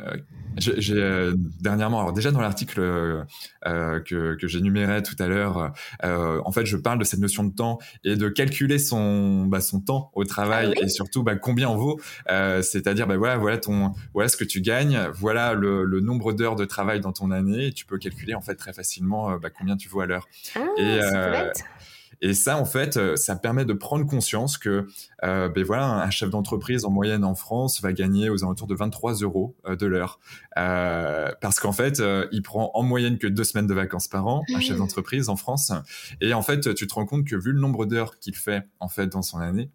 j'ai 0.57 0.95
euh, 0.95 1.33
dernièrement, 1.61 1.99
alors 1.99 2.13
déjà 2.13 2.31
dans 2.31 2.41
l'article 2.41 2.79
euh, 2.79 3.99
que, 4.01 4.35
que 4.35 4.47
j'énumérais 4.47 5.03
tout 5.03 5.15
à 5.19 5.27
l'heure, 5.27 5.73
euh, 6.03 6.41
en 6.45 6.51
fait, 6.51 6.65
je 6.65 6.77
parle 6.77 6.99
de 6.99 7.03
cette 7.03 7.19
notion 7.19 7.43
de 7.43 7.53
temps 7.53 7.79
et 8.03 8.15
de 8.15 8.29
calculer 8.29 8.79
son 8.79 9.45
bah, 9.45 9.61
son 9.61 9.81
temps 9.81 10.11
au 10.13 10.23
travail 10.23 10.73
ah 10.75 10.83
et 10.83 10.87
surtout 10.87 11.23
bah, 11.23 11.35
combien 11.35 11.69
en 11.69 11.75
vaut. 11.75 11.99
C'est-à-dire, 12.27 13.07
bah, 13.07 13.17
voilà, 13.17 13.37
voilà 13.37 13.57
ton, 13.57 13.93
voilà 14.13 14.29
ce 14.29 14.37
que 14.37 14.43
tu 14.43 14.61
gagnes, 14.61 14.99
voilà 15.13 15.53
le, 15.53 15.83
le 15.83 15.99
nombre 15.99 16.33
d'heures 16.33 16.55
de 16.55 16.65
travail 16.65 16.99
dans 16.99 17.11
ton 17.11 17.31
année. 17.31 17.67
Et 17.67 17.73
tu 17.73 17.85
peux 17.85 17.97
calculer 17.97 18.35
en 18.35 18.41
fait 18.41 18.55
très 18.55 18.73
facilement 18.73 19.37
bah, 19.37 19.49
combien 19.49 19.77
tu 19.77 19.89
vaux 19.89 20.01
à 20.01 20.05
l'heure. 20.05 20.27
Ah, 20.55 20.65
et, 20.77 20.99
et 22.21 22.33
ça, 22.33 22.57
en 22.57 22.65
fait, 22.65 22.97
euh, 22.97 23.15
ça 23.15 23.35
permet 23.35 23.65
de 23.65 23.73
prendre 23.73 24.05
conscience 24.05 24.57
que, 24.57 24.87
euh, 25.23 25.49
ben 25.49 25.63
voilà, 25.63 25.85
un 25.85 26.09
chef 26.09 26.29
d'entreprise 26.29 26.85
en 26.85 26.89
moyenne 26.89 27.23
en 27.23 27.35
France 27.35 27.81
va 27.81 27.93
gagner 27.93 28.29
aux 28.29 28.43
alentours 28.43 28.67
de 28.67 28.75
23 28.75 29.15
euros 29.15 29.55
euh, 29.65 29.75
de 29.75 29.85
l'heure, 29.85 30.19
euh, 30.57 31.31
parce 31.41 31.59
qu'en 31.59 31.71
fait, 31.71 31.99
euh, 31.99 32.27
il 32.31 32.41
prend 32.41 32.71
en 32.73 32.83
moyenne 32.83 33.17
que 33.17 33.27
deux 33.27 33.43
semaines 33.43 33.67
de 33.67 33.73
vacances 33.73 34.07
par 34.07 34.27
an, 34.27 34.43
un 34.55 34.59
chef 34.59 34.77
d'entreprise 34.77 35.29
en 35.29 35.35
France, 35.35 35.71
et 36.21 36.33
en 36.33 36.41
fait, 36.41 36.73
tu 36.73 36.87
te 36.87 36.93
rends 36.93 37.05
compte 37.05 37.25
que 37.25 37.35
vu 37.35 37.51
le 37.51 37.59
nombre 37.59 37.85
d'heures 37.85 38.19
qu'il 38.19 38.35
fait 38.35 38.63
en 38.79 38.87
fait 38.87 39.07
dans 39.07 39.21
son 39.21 39.39
année, 39.39 39.69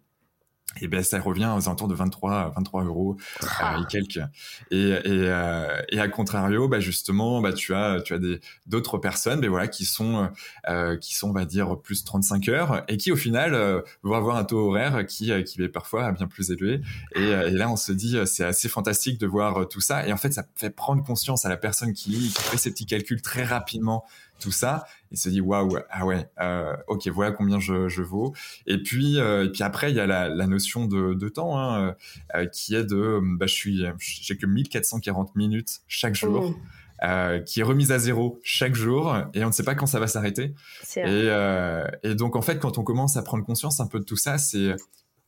et 0.79 0.87
ben 0.87 1.03
ça 1.03 1.19
revient 1.19 1.53
aux 1.57 1.67
alentours 1.67 1.87
de 1.87 1.95
23 1.95 2.53
23 2.55 2.85
euros 2.85 3.17
euh, 3.43 3.47
ah. 3.59 3.77
et 3.81 3.85
quelques. 3.87 4.21
Et 4.69 4.89
et, 4.89 5.01
euh, 5.05 5.81
et 5.89 5.99
à 5.99 6.07
contrario 6.07 6.67
bah 6.67 6.79
justement 6.79 7.41
bah 7.41 7.51
tu 7.51 7.73
as 7.73 8.01
tu 8.01 8.13
as 8.13 8.19
des 8.19 8.39
d'autres 8.67 8.97
personnes 8.97 9.41
ben 9.41 9.49
voilà 9.49 9.67
qui 9.67 9.85
sont 9.85 10.29
euh, 10.69 10.97
qui 10.97 11.15
sont 11.15 11.29
on 11.29 11.33
va 11.33 11.45
dire 11.45 11.79
plus 11.81 12.03
35 12.03 12.47
heures 12.49 12.83
et 12.87 12.97
qui 12.97 13.11
au 13.11 13.15
final 13.15 13.53
euh, 13.53 13.81
vont 14.03 14.13
avoir 14.13 14.37
un 14.37 14.43
taux 14.43 14.69
horaire 14.69 15.05
qui 15.05 15.31
euh, 15.31 15.43
qui 15.43 15.61
est 15.61 15.69
parfois 15.69 16.11
bien 16.13 16.27
plus 16.27 16.51
élevé. 16.51 16.81
Et, 17.15 17.21
et 17.21 17.51
là 17.51 17.69
on 17.69 17.75
se 17.75 17.91
dit 17.91 18.17
c'est 18.25 18.45
assez 18.45 18.69
fantastique 18.69 19.19
de 19.19 19.27
voir 19.27 19.67
tout 19.67 19.81
ça. 19.81 20.07
Et 20.07 20.13
en 20.13 20.17
fait 20.17 20.31
ça 20.31 20.43
fait 20.55 20.69
prendre 20.69 21.03
conscience 21.03 21.45
à 21.45 21.49
la 21.49 21.57
personne 21.57 21.93
qui, 21.93 22.11
qui 22.11 22.41
fait 22.43 22.57
ces 22.57 22.71
petits 22.71 22.85
calculs 22.85 23.21
très 23.21 23.43
rapidement 23.43 24.05
tout 24.41 24.51
ça 24.51 24.85
il 25.11 25.17
se 25.17 25.29
dit 25.29 25.41
waouh 25.41 25.77
ah 25.89 26.05
ouais 26.05 26.29
euh, 26.39 26.75
ok 26.87 27.07
voilà 27.09 27.31
combien 27.31 27.59
je, 27.59 27.87
je 27.87 28.01
vaux 28.01 28.33
et 28.65 28.81
puis 28.81 29.19
euh, 29.19 29.45
et 29.45 29.49
puis 29.49 29.63
après 29.63 29.91
il 29.91 29.95
y 29.95 29.99
a 29.99 30.07
la, 30.07 30.29
la 30.29 30.47
notion 30.47 30.85
de, 30.85 31.13
de 31.13 31.29
temps 31.29 31.59
hein, 31.59 31.95
euh, 32.35 32.45
qui 32.47 32.75
est 32.75 32.83
de 32.83 33.19
bah 33.37 33.45
je 33.47 33.53
suis 33.53 33.85
j'ai 33.99 34.37
que 34.37 34.45
1440 34.45 35.35
minutes 35.35 35.81
chaque 35.87 36.15
jour 36.15 36.51
mmh. 36.51 36.55
Euh, 37.03 37.39
qui 37.39 37.61
est 37.61 37.63
remise 37.63 37.91
à 37.91 37.97
zéro 37.97 38.39
chaque 38.43 38.75
jour 38.75 39.17
et 39.33 39.43
on 39.43 39.47
ne 39.47 39.51
sait 39.51 39.63
pas 39.63 39.73
quand 39.73 39.87
ça 39.87 39.99
va 39.99 40.05
s'arrêter. 40.05 40.53
Et, 40.97 41.07
euh, 41.07 41.83
et 42.03 42.13
donc 42.13 42.35
en 42.35 42.43
fait, 42.43 42.59
quand 42.59 42.77
on 42.77 42.83
commence 42.83 43.17
à 43.17 43.23
prendre 43.23 43.43
conscience 43.43 43.79
un 43.79 43.87
peu 43.87 43.99
de 43.99 44.05
tout 44.05 44.17
ça, 44.17 44.37
c'est 44.37 44.75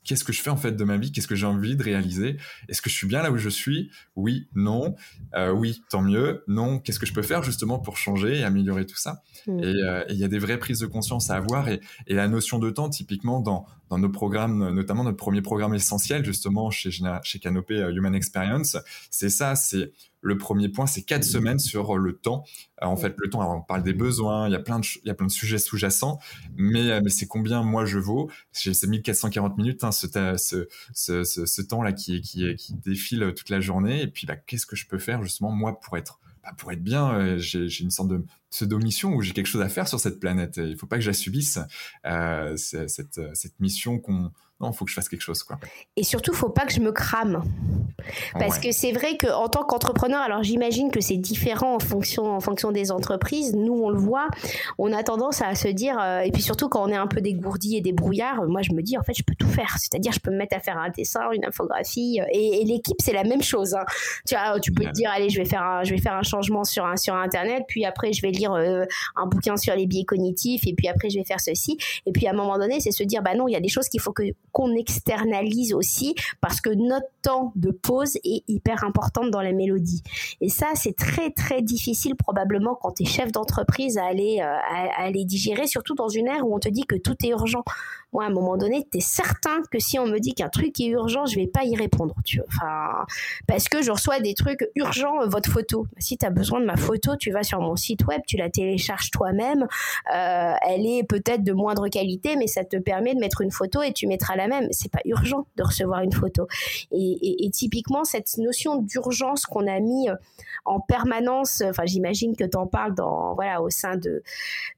qu'est-ce 0.04 0.24
que 0.24 0.34
je 0.34 0.41
fais 0.41 0.49
en 0.49 0.58
fait 0.58 0.74
de 0.74 0.84
ma 0.84 0.97
vie? 0.97 1.12
Qu'est-ce 1.12 1.28
que 1.28 1.36
j'ai 1.36 1.45
envie 1.45 1.76
de 1.76 1.84
réaliser? 1.84 2.38
Est-ce 2.70 2.82
que 2.82 2.89
je 2.89 2.95
suis 2.95 3.08
bien 3.08 3.22
là 3.22 3.32
où 3.32 3.38
je 3.38 3.49
suis? 3.49 3.91
Oui, 4.16 4.47
non. 4.56 4.95
Euh, 5.36 5.51
oui, 5.51 5.84
tant 5.89 6.01
mieux. 6.01 6.43
Non, 6.47 6.80
qu'est-ce 6.80 6.99
que 6.99 7.06
je 7.06 7.14
peux 7.14 7.22
faire 7.22 7.43
justement 7.43 7.80
pour 7.80 7.97
changer 7.97 8.39
et 8.39 8.43
améliorer 8.43 8.86
tout 8.86 8.97
ça? 8.97 9.22
Mmh. 9.47 9.60
Euh, 9.64 10.06
et 10.08 10.14
il 10.14 10.20
y 10.20 10.24
a 10.24 10.28
des 10.28 10.39
vraies 10.39 10.60
prises 10.60 10.80
de 10.80 10.88
conscience 10.88 11.30
à 11.30 11.36
avoir 11.36 11.70
et, 11.70 11.82
et 12.08 12.16
la 12.16 12.28
notion 12.28 12.60
de 12.60 12.70
temps, 12.70 12.89
typiquement 12.89 13.39
dans, 13.39 13.66
dans 13.89 13.97
nos 13.97 14.10
programmes, 14.10 14.72
notamment 14.74 15.04
notre 15.04 15.18
premier 15.18 15.41
programme 15.41 15.74
essentiel 15.74 16.26
justement 16.26 16.72
chez, 16.72 16.89
chez 16.91 17.39
Canopé 17.39 17.76
euh, 17.76 17.93
Human 17.93 18.16
Experience, 18.16 18.78
c'est 19.10 19.30
ça, 19.30 19.56
c'est 19.56 19.91
le 20.24 20.38
premier 20.38 20.69
point, 20.69 20.88
c'est 20.88 21.03
quatre 21.03 21.24
semaines 21.24 21.59
sur 21.59 21.97
le 21.97 22.13
temps. 22.13 22.43
Euh, 22.82 22.88
en 22.88 22.95
fait, 22.95 23.13
le 23.17 23.30
temps, 23.30 23.41
alors 23.41 23.57
on 23.57 23.61
parle 23.61 23.84
des 23.84 23.93
besoins, 23.93 24.47
il 24.47 24.51
y 24.51 24.55
a 24.55 24.59
plein 24.59 24.80
de, 24.80 24.86
il 25.03 25.07
y 25.07 25.11
a 25.11 25.13
plein 25.13 25.28
de 25.28 25.32
sujets 25.32 25.57
sous-jacents, 25.57 26.19
mais, 26.55 26.89
euh, 26.89 27.01
mais 27.03 27.09
c'est 27.09 27.28
combien 27.28 27.61
moi 27.61 27.86
je 27.86 27.99
vaux? 27.99 28.32
C'est 28.51 28.88
1440 28.88 29.57
minutes, 29.57 29.84
hein, 29.84 29.91
ce, 29.91 30.07
ce, 30.38 30.67
ce, 30.93 31.45
ce, 31.45 31.61
temps-là 31.61 31.91
qui, 31.91 32.21
qui, 32.21 32.55
qui 32.55 32.74
défile 32.74 33.34
toute 33.36 33.49
la 33.49 33.59
journée. 33.59 34.01
Et 34.01 34.07
puis, 34.07 34.26
bah, 34.26 34.36
qu'est-ce 34.36 34.65
que 34.65 34.76
je 34.76 34.88
peux 34.88 34.99
faire 34.99 35.21
justement 35.24 35.51
moi 35.51 35.80
pour 35.80 35.97
être 35.97 36.19
bah, 36.43 36.51
pour 36.57 36.74
être 36.74 36.84
bien, 36.84 37.13
euh, 37.13 37.38
j'ai 37.38 37.67
une 37.80 37.91
sorte 37.91 38.09
de 38.09 38.26
pseudo-mission 38.49 39.13
où 39.13 39.21
j'ai 39.21 39.32
quelque 39.32 39.47
chose 39.47 39.61
à 39.61 39.69
faire 39.69 39.88
sur 39.88 39.99
cette 39.99 40.19
planète? 40.19 40.57
Il 40.57 40.71
ne 40.71 40.76
faut 40.76 40.88
pas 40.88 40.97
que 40.97 41.01
j'assubisse 41.01 41.57
euh, 42.05 42.57
cette, 42.57 43.21
cette 43.34 43.59
mission 43.61 43.97
qu'on 43.97 44.32
non, 44.60 44.72
il 44.72 44.76
faut 44.76 44.86
que 44.86 44.91
je 44.91 44.95
fasse 44.95 45.10
quelque 45.10 45.22
chose. 45.22 45.43
Quoi. 45.43 45.58
Et 45.97 46.04
surtout, 46.04 46.32
il 46.32 46.38
faut 46.38 46.49
pas 46.49 46.66
que 46.66 46.72
je 46.72 46.80
me 46.80 46.91
crame. 46.91 47.43
Parce 48.34 48.60
que 48.60 48.72
c'est 48.72 48.91
vrai 48.91 49.18
qu'en 49.18 49.47
tant 49.47 49.64
qu'entrepreneur, 49.64 50.22
alors 50.22 50.43
j'imagine 50.43 50.91
que 50.91 51.01
c'est 51.01 51.18
différent 51.18 51.76
en 51.76 51.80
fonction, 51.80 52.26
en 52.26 52.39
fonction 52.39 52.72
des 52.72 52.91
entreprises. 52.91 53.56
Nous, 53.56 53.74
on 53.74 53.89
le 53.89 53.97
voit, 53.97 54.28
on 54.78 54.93
a 54.93 55.04
tendance 55.04 55.41
à 55.41 55.56
se 55.56 55.68
dire, 55.68 55.97
euh, 55.99 56.20
et 56.20 56.32
puis 56.32 56.41
surtout 56.41 56.70
quand 56.70 56.84
on 56.84 56.89
est 56.89 56.95
un 56.97 57.08
peu 57.08 57.22
dégourdi 57.22 57.78
et 57.78 57.82
débrouillard, 57.82 58.43
moi 58.47 58.62
je 58.62 58.74
me 58.74 58.82
dis, 58.82 58.97
en 58.97 59.04
fait, 59.04 59.14
je 59.14 59.24
peux 59.24 59.36
tout 59.36 59.47
faire. 59.47 59.76
C'est-à-dire, 59.80 60.12
je 60.12 60.20
peux 60.20 60.32
me 60.32 60.38
mettre 60.38 60.56
à 60.56 60.60
faire 60.60 60.78
un 60.78 60.89
dessin, 60.89 61.32
une 61.32 61.45
infographie, 61.45 62.20
euh, 62.22 62.26
et, 62.32 62.64
l'équipe, 62.66 62.97
c'est 62.99 63.14
la 63.14 63.24
même 63.24 63.41
chose. 63.41 63.74
Hein. 63.74 63.86
Tu, 64.28 64.36
vois, 64.36 64.60
tu 64.60 64.72
peux 64.72 64.86
te 64.86 64.91
dire, 64.91 65.12
allez, 65.14 65.30
je 65.30 65.38
vais, 65.38 65.45
faire 65.45 65.64
un, 65.64 65.84
je 65.84 65.91
vais 65.91 66.01
faire 66.01 66.14
un 66.14 66.24
changement 66.24 66.64
sur, 66.64 66.86
un, 66.86 66.95
sur 66.95 67.16
Internet, 67.16 67.64
puis 67.68 67.86
après, 67.86 68.14
je 68.14 68.22
vais 68.22 68.32
lire 68.32 68.54
euh, 68.54 68.86
un 69.16 69.26
bouquin 69.26 69.58
sur 69.58 69.76
les 69.76 69.86
biais 69.86 70.06
cognitifs, 70.06 70.66
et 70.68 70.74
puis 70.74 70.88
après, 70.88 71.10
je 71.10 71.18
vais 71.18 71.26
faire 71.26 71.41
ceci. 71.41 71.78
Et 72.06 72.12
puis 72.12 72.28
à 72.28 72.32
un 72.32 72.36
moment 72.36 72.58
donné, 72.58 72.80
c'est 72.80 72.91
se 72.91 73.04
dire, 73.04 73.22
bah 73.22 73.36
non, 73.36 73.47
il 73.47 73.51
y 73.51 73.58
a 73.58 73.60
des 73.60 73.70
choses 73.70 73.89
qu'il 73.89 73.99
faut 73.99 74.14
que 74.14 74.24
qu'on 74.54 74.74
externalise 74.76 75.74
aussi 75.74 76.16
parce 76.39 76.62
que 76.62 76.70
notre 76.70 77.08
temps 77.22 77.51
de 77.56 77.72
pause 77.72 78.16
est 78.24 78.43
hyper 78.47 78.86
importante 78.86 79.32
dans 79.32 79.41
la 79.41 79.51
mélodie. 79.51 80.04
Et 80.39 80.49
ça, 80.49 80.68
c'est 80.76 80.95
très 80.95 81.32
très 81.32 81.62
difficile 81.62 82.16
probablement 82.16 82.76
quand 82.76 82.93
tu 82.93 83.04
es 83.04 83.06
chef 83.06 83.32
d'entreprise 83.32 83.97
à 83.97 84.06
aller, 84.06 84.39
euh, 84.39 84.45
à, 84.45 85.01
aller 85.04 85.26
digérer, 85.26 85.68
surtout 85.68 85.95
dans 85.95 86.08
une 86.08 86.28
ère 86.28 86.47
où 86.47 86.56
on 86.56 86.60
te 86.60 86.70
dit 86.70 86.86
que 86.86 86.95
tout 86.95 87.16
est 87.26 87.30
urgent 87.30 87.64
moi, 88.14 88.26
à 88.26 88.28
un 88.28 88.30
moment 88.30 88.58
donné, 88.58 88.88
tu 88.91 88.99
es 88.99 89.01
certain 89.01 89.62
que 89.72 89.80
si 89.80 89.97
on 89.97 90.06
me 90.06 90.20
dit 90.20 90.36
qu'un 90.36 90.49
truc 90.49 90.80
est 90.80 90.88
urgent, 90.88 91.26
je 91.26 91.36
vais 91.36 91.47
pas 91.47 91.64
y 91.64 91.76
répondre. 91.76 92.16
Tu 92.24 92.38
vois. 92.38 92.45
Enfin, 92.47 93.06
parce 93.47 93.68
que 93.68 93.82
je 93.82 93.91
reçois 93.91 94.20
des 94.20 94.36
trucs 94.36 94.68
urgents, 94.76 95.22
euh, 95.22 95.28
votre 95.28 95.49
photo. 95.49 95.88
Si 95.97 96.18
tu 96.18 96.26
as 96.26 96.30
besoin 96.30 96.60
de 96.62 96.66
ma 96.66 96.78
photo, 96.78 97.16
tu 97.16 97.32
vas 97.32 97.43
sur 97.43 97.60
mon 97.60 97.76
site 97.76 98.06
web, 98.06 98.22
tu 98.28 98.38
la 98.38 98.49
télécharges 98.49 99.10
toi-même. 99.10 99.64
Euh, 100.14 100.54
elle 100.62 100.86
est 100.86 101.04
peut-être 101.04 101.43
de 101.43 101.54
moindre 101.54 101.88
qualité, 101.88 102.36
mais 102.36 102.47
ça 102.47 102.64
te 102.64 102.78
permet 102.78 103.16
de 103.16 103.20
mettre 103.20 103.41
une 103.41 103.51
photo 103.51 103.82
et 103.82 103.93
tu 103.93 104.06
mettras 104.06 104.36
la 104.36 104.42
même. 104.47 104.67
C'est 104.71 104.91
pas 104.91 105.01
urgent 105.05 105.45
de 105.55 105.63
recevoir 105.63 106.01
une 106.01 106.11
photo. 106.11 106.47
Et, 106.91 107.49
typiquement, 107.51 108.03
cette 108.03 108.37
notion 108.37 108.77
d'urgence 108.77 109.45
qu'on 109.45 109.67
a 109.67 109.79
mis 109.79 110.09
euh, 110.09 110.15
en 110.65 110.79
permanence, 110.79 111.61
enfin, 111.65 111.83
j'imagine 111.85 112.35
que 112.35 112.43
tu 112.43 112.57
en 112.57 112.67
parles 112.67 112.95
dans, 112.95 113.35
voilà, 113.35 113.61
au 113.61 113.69
sein 113.69 113.97
de, 113.97 114.23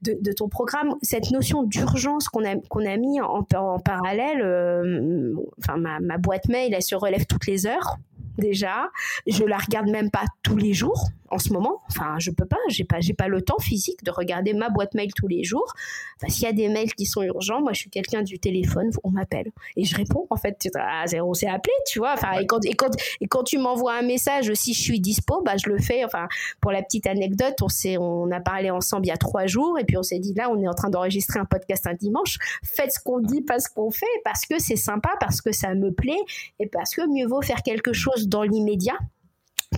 de, 0.02 0.32
ton 0.34 0.50
programme, 0.50 0.96
cette 1.02 1.32
notion 1.32 1.64
d'urgence 1.64 2.28
qu'on 2.28 2.46
a, 2.46 2.56
qu'on 2.70 2.86
a 2.86 2.98
mis 2.98 3.22
en, 3.22 3.44
parallèle, 3.44 4.42
euh, 4.42 5.34
enfin 5.60 5.78
ma, 5.78 6.18
boîte 6.18 6.48
mail, 6.48 6.74
elle 6.74 6.84
se 6.84 6.96
relève 6.96 7.26
toutes 7.26 7.48
les 7.48 7.68
heures 7.68 7.98
déjà. 8.38 8.90
Je 9.28 9.44
la 9.44 9.58
regarde 9.58 9.90
même 9.90 10.12
pas 10.12 10.26
tous 10.44 10.58
les 10.58 10.74
jours 10.74 11.10
en 11.36 11.40
ce 11.40 11.54
moment. 11.54 11.82
Enfin, 11.90 12.16
je 12.18 12.32
peux 12.32 12.46
pas, 12.46 12.58
j'ai 12.70 12.84
pas, 12.84 13.00
j'ai 13.00 13.14
pas 13.14 13.28
le 13.28 13.42
temps 13.42 13.60
physique 13.60 14.04
de 14.04 14.12
regarder 14.12 14.54
ma 14.54 14.70
boîte 14.70 14.94
mail 14.94 15.14
tous 15.14 15.28
les 15.28 15.44
jours. 15.44 15.74
Enfin, 16.18 16.32
s'il 16.32 16.44
y 16.44 16.48
a 16.48 16.54
des 16.54 16.70
mails 16.70 16.94
qui 16.94 17.06
sont 17.06 17.22
urgents, 17.22 17.62
moi, 17.62 17.74
je 17.74 17.80
suis 17.80 17.90
quelqu'un 17.90 18.24
du 18.24 18.40
téléphone, 18.40 18.90
on 19.04 19.12
m'appelle 19.12 19.52
et 19.76 19.84
je 19.84 19.96
réponds. 19.96 20.28
En 20.30 20.38
fait, 20.38 20.68
ah, 20.76 21.06
on 21.24 21.34
s'est 21.34 21.48
appelé, 21.48 21.74
tu 21.88 22.00
vois. 22.00 22.14
Enfin, 22.14 22.40
et 22.40 22.48
quand, 22.48 22.64
et 22.66 22.74
quand, 22.74 22.96
et 23.22 23.28
quand 23.28 23.44
tu 23.44 23.58
m'envoies 23.58 23.94
un 23.94 24.02
message, 24.02 24.52
si 24.54 24.74
je 24.74 24.82
suis 24.82 25.00
dispo, 25.00 25.42
bah, 25.44 25.58
je 25.58 25.70
le 25.70 25.78
fais. 25.78 26.06
Enfin, 26.06 26.28
pour 26.62 26.72
la 26.72 26.82
petite 26.82 27.08
anecdote, 27.08 27.62
on 27.62 27.70
s'est, 27.70 27.98
on 27.98 28.32
a 28.32 28.40
parlé 28.40 28.72
ensemble 28.72 29.06
il 29.06 29.10
y 29.10 29.12
a 29.12 29.18
trois 29.18 29.46
jours 29.46 29.78
et 29.80 29.84
puis 29.84 29.98
on 29.98 30.04
s'est 30.04 30.20
dit 30.20 30.34
là, 30.34 30.50
on 30.50 30.62
est 30.62 30.68
en 30.68 30.74
train 30.74 30.90
d'enregistrer 30.90 31.40
un 31.40 31.46
podcast 31.46 31.86
un 31.88 31.94
dimanche. 31.94 32.38
Faites 32.64 32.94
ce 32.94 33.00
qu'on 33.04 33.20
dit, 33.20 33.42
pas 33.42 33.60
ce 33.60 33.70
qu'on 33.70 33.92
fait, 33.92 34.06
parce 34.24 34.46
que 34.46 34.60
c'est 34.60 34.76
sympa, 34.76 35.10
parce 35.20 35.42
que 35.42 35.52
ça 35.52 35.74
me 35.76 35.92
plaît 35.92 36.14
et 36.60 36.68
parce 36.68 36.96
que 36.96 37.02
mieux 37.08 37.28
vaut 37.28 37.42
faire 37.42 37.62
quelque 37.64 37.94
chose 37.94 38.28
dans 38.28 38.44
l'immédiat 38.44 38.98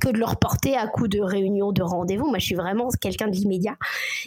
que 0.02 0.10
de 0.10 0.18
leur 0.18 0.38
porter 0.38 0.76
à 0.76 0.88
coup 0.88 1.08
de 1.08 1.20
réunion, 1.20 1.72
de 1.72 1.82
rendez-vous. 1.82 2.28
Moi, 2.28 2.40
je 2.40 2.46
suis 2.46 2.56
vraiment 2.56 2.90
quelqu'un 3.02 3.28
de 3.28 3.36
l'immédiat. 3.36 3.76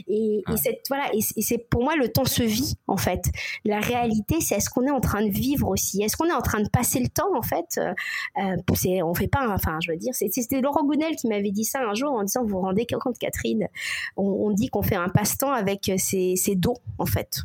Et, 0.08 0.42
voilà, 0.88 1.04
et, 1.14 1.20
c'est 1.20 1.58
pour 1.58 1.82
moi 1.82 1.96
le 1.96 2.08
temps 2.08 2.24
se 2.24 2.42
vit 2.42 2.74
en 2.86 2.96
fait. 2.96 3.22
La 3.64 3.80
réalité, 3.80 4.40
c'est 4.40 4.56
est-ce 4.56 4.70
qu'on 4.70 4.86
est 4.86 4.90
en 4.90 5.00
train 5.00 5.24
de 5.24 5.30
vivre 5.30 5.68
aussi? 5.68 6.02
Est-ce 6.02 6.16
qu'on 6.16 6.26
est 6.26 6.32
en 6.32 6.42
train 6.42 6.60
de 6.60 6.68
passer 6.68 7.00
le 7.00 7.08
temps 7.08 7.36
en 7.36 7.42
fait? 7.42 7.78
Euh, 7.78 7.92
euh 8.38 9.02
On 9.04 9.14
fait 9.14 9.28
pas, 9.28 9.48
enfin, 9.48 9.78
je 9.82 9.92
veux 9.92 9.98
dire, 9.98 10.14
c'était 10.14 10.60
Laurent 10.60 10.84
Gounel 10.84 11.16
qui 11.16 11.28
m'avait 11.28 11.50
dit 11.50 11.64
ça 11.64 11.80
un 11.80 11.94
jour 11.94 12.12
en 12.12 12.22
disant 12.24 12.42
vous 12.42 12.50
vous 12.50 12.60
rendez 12.60 12.86
compte, 12.86 13.18
Catherine, 13.18 13.68
on, 14.16 14.50
dit 14.50 14.68
qu'on 14.68 14.82
fait 14.82 14.96
un 14.96 15.08
passe-temps 15.08 15.52
avec 15.52 15.90
ses, 15.98 16.36
ses 16.36 16.56
dons 16.56 16.76
en 16.98 17.06
fait. 17.06 17.42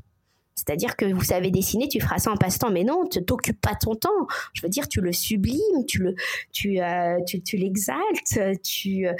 C'est-à-dire 0.55 0.95
que 0.95 1.05
vous 1.05 1.23
savez 1.23 1.51
dessiner, 1.51 1.89
tu 1.89 1.99
feras 1.99 2.17
ça 2.17 2.31
en 2.31 2.37
passe-temps, 2.37 2.71
mais 2.71 2.85
non, 2.85 3.05
tu 3.05 3.23
t'occupes 3.23 3.59
pas 3.59 3.75
ton 3.75 3.93
temps. 3.93 4.27
Je 4.53 4.61
veux 4.61 4.69
dire, 4.69 4.87
tu 4.87 5.01
le 5.01 5.11
sublimes, 5.11 5.85
tu 5.85 5.99
le, 5.99 6.15
tu, 6.53 6.81
euh, 6.81 7.19
tu, 7.27 7.41
tu 7.41 7.57
l'exaltes, 7.57 8.39
tu, 8.63 9.05
euh, 9.05 9.13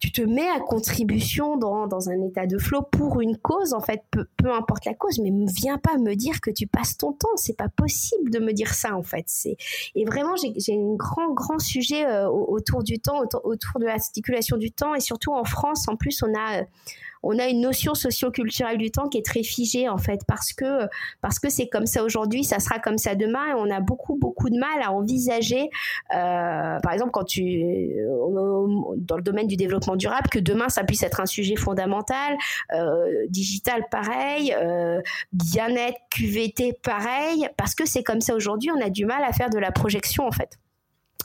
tu 0.00 0.10
te 0.10 0.20
mets 0.20 0.48
à 0.48 0.58
contribution 0.58 1.56
dans, 1.56 1.86
dans, 1.86 2.10
un 2.10 2.20
état 2.22 2.46
de 2.46 2.58
flow 2.58 2.82
pour 2.82 3.20
une 3.20 3.36
cause, 3.36 3.72
en 3.72 3.80
fait, 3.80 4.02
peu, 4.10 4.26
peu 4.36 4.52
importe 4.52 4.84
la 4.84 4.94
cause, 4.94 5.20
mais 5.20 5.30
ne 5.30 5.48
viens 5.48 5.78
pas 5.78 5.96
me 5.96 6.14
dire 6.14 6.40
que 6.40 6.50
tu 6.50 6.66
passes 6.66 6.96
ton 6.96 7.12
temps. 7.12 7.36
C'est 7.36 7.56
pas 7.56 7.68
possible 7.68 8.30
de 8.30 8.40
me 8.40 8.52
dire 8.52 8.74
ça, 8.74 8.96
en 8.96 9.04
fait. 9.04 9.24
C'est, 9.28 9.56
et 9.94 10.04
vraiment, 10.04 10.34
j'ai 10.36 10.74
un 10.74 10.94
grand, 10.96 11.32
grand 11.32 11.60
sujet 11.60 12.04
euh, 12.04 12.28
autour 12.28 12.82
du 12.82 12.98
temps, 12.98 13.20
autour, 13.20 13.46
autour 13.46 13.78
de 13.78 13.86
l'articulation 13.86 14.56
du 14.56 14.72
temps, 14.72 14.96
et 14.96 15.00
surtout 15.00 15.32
en 15.32 15.44
France, 15.44 15.86
en 15.88 15.94
plus, 15.94 16.20
on 16.24 16.34
a 16.36 16.64
on 17.24 17.38
a 17.38 17.48
une 17.48 17.60
notion 17.60 17.94
socioculturelle 17.94 18.78
du 18.78 18.90
temps 18.90 19.08
qui 19.08 19.18
est 19.18 19.24
très 19.24 19.42
figée 19.42 19.88
en 19.88 19.98
fait 19.98 20.20
parce 20.26 20.52
que 20.52 20.86
parce 21.20 21.38
que 21.38 21.48
c'est 21.48 21.68
comme 21.68 21.86
ça 21.86 22.04
aujourd'hui, 22.04 22.44
ça 22.44 22.60
sera 22.60 22.78
comme 22.78 22.98
ça 22.98 23.14
demain 23.14 23.48
et 23.50 23.54
on 23.54 23.70
a 23.70 23.80
beaucoup 23.80 24.16
beaucoup 24.16 24.50
de 24.50 24.58
mal 24.58 24.82
à 24.82 24.92
envisager, 24.92 25.70
euh, 26.14 26.78
par 26.80 26.92
exemple 26.92 27.10
quand 27.12 27.24
tu 27.24 27.94
dans 28.98 29.16
le 29.16 29.22
domaine 29.22 29.46
du 29.46 29.56
développement 29.56 29.96
durable 29.96 30.28
que 30.28 30.38
demain 30.38 30.68
ça 30.68 30.84
puisse 30.84 31.02
être 31.02 31.20
un 31.20 31.26
sujet 31.26 31.56
fondamental, 31.56 32.36
euh, 32.74 33.26
digital 33.28 33.84
pareil, 33.90 34.54
euh, 34.56 35.00
bien-être 35.32 35.98
QVT 36.10 36.74
pareil 36.82 37.48
parce 37.56 37.74
que 37.74 37.86
c'est 37.86 38.02
comme 38.02 38.20
ça 38.20 38.34
aujourd'hui, 38.34 38.70
on 38.70 38.80
a 38.80 38.90
du 38.90 39.06
mal 39.06 39.22
à 39.24 39.32
faire 39.32 39.50
de 39.50 39.58
la 39.58 39.72
projection 39.72 40.26
en 40.26 40.32
fait. 40.32 40.58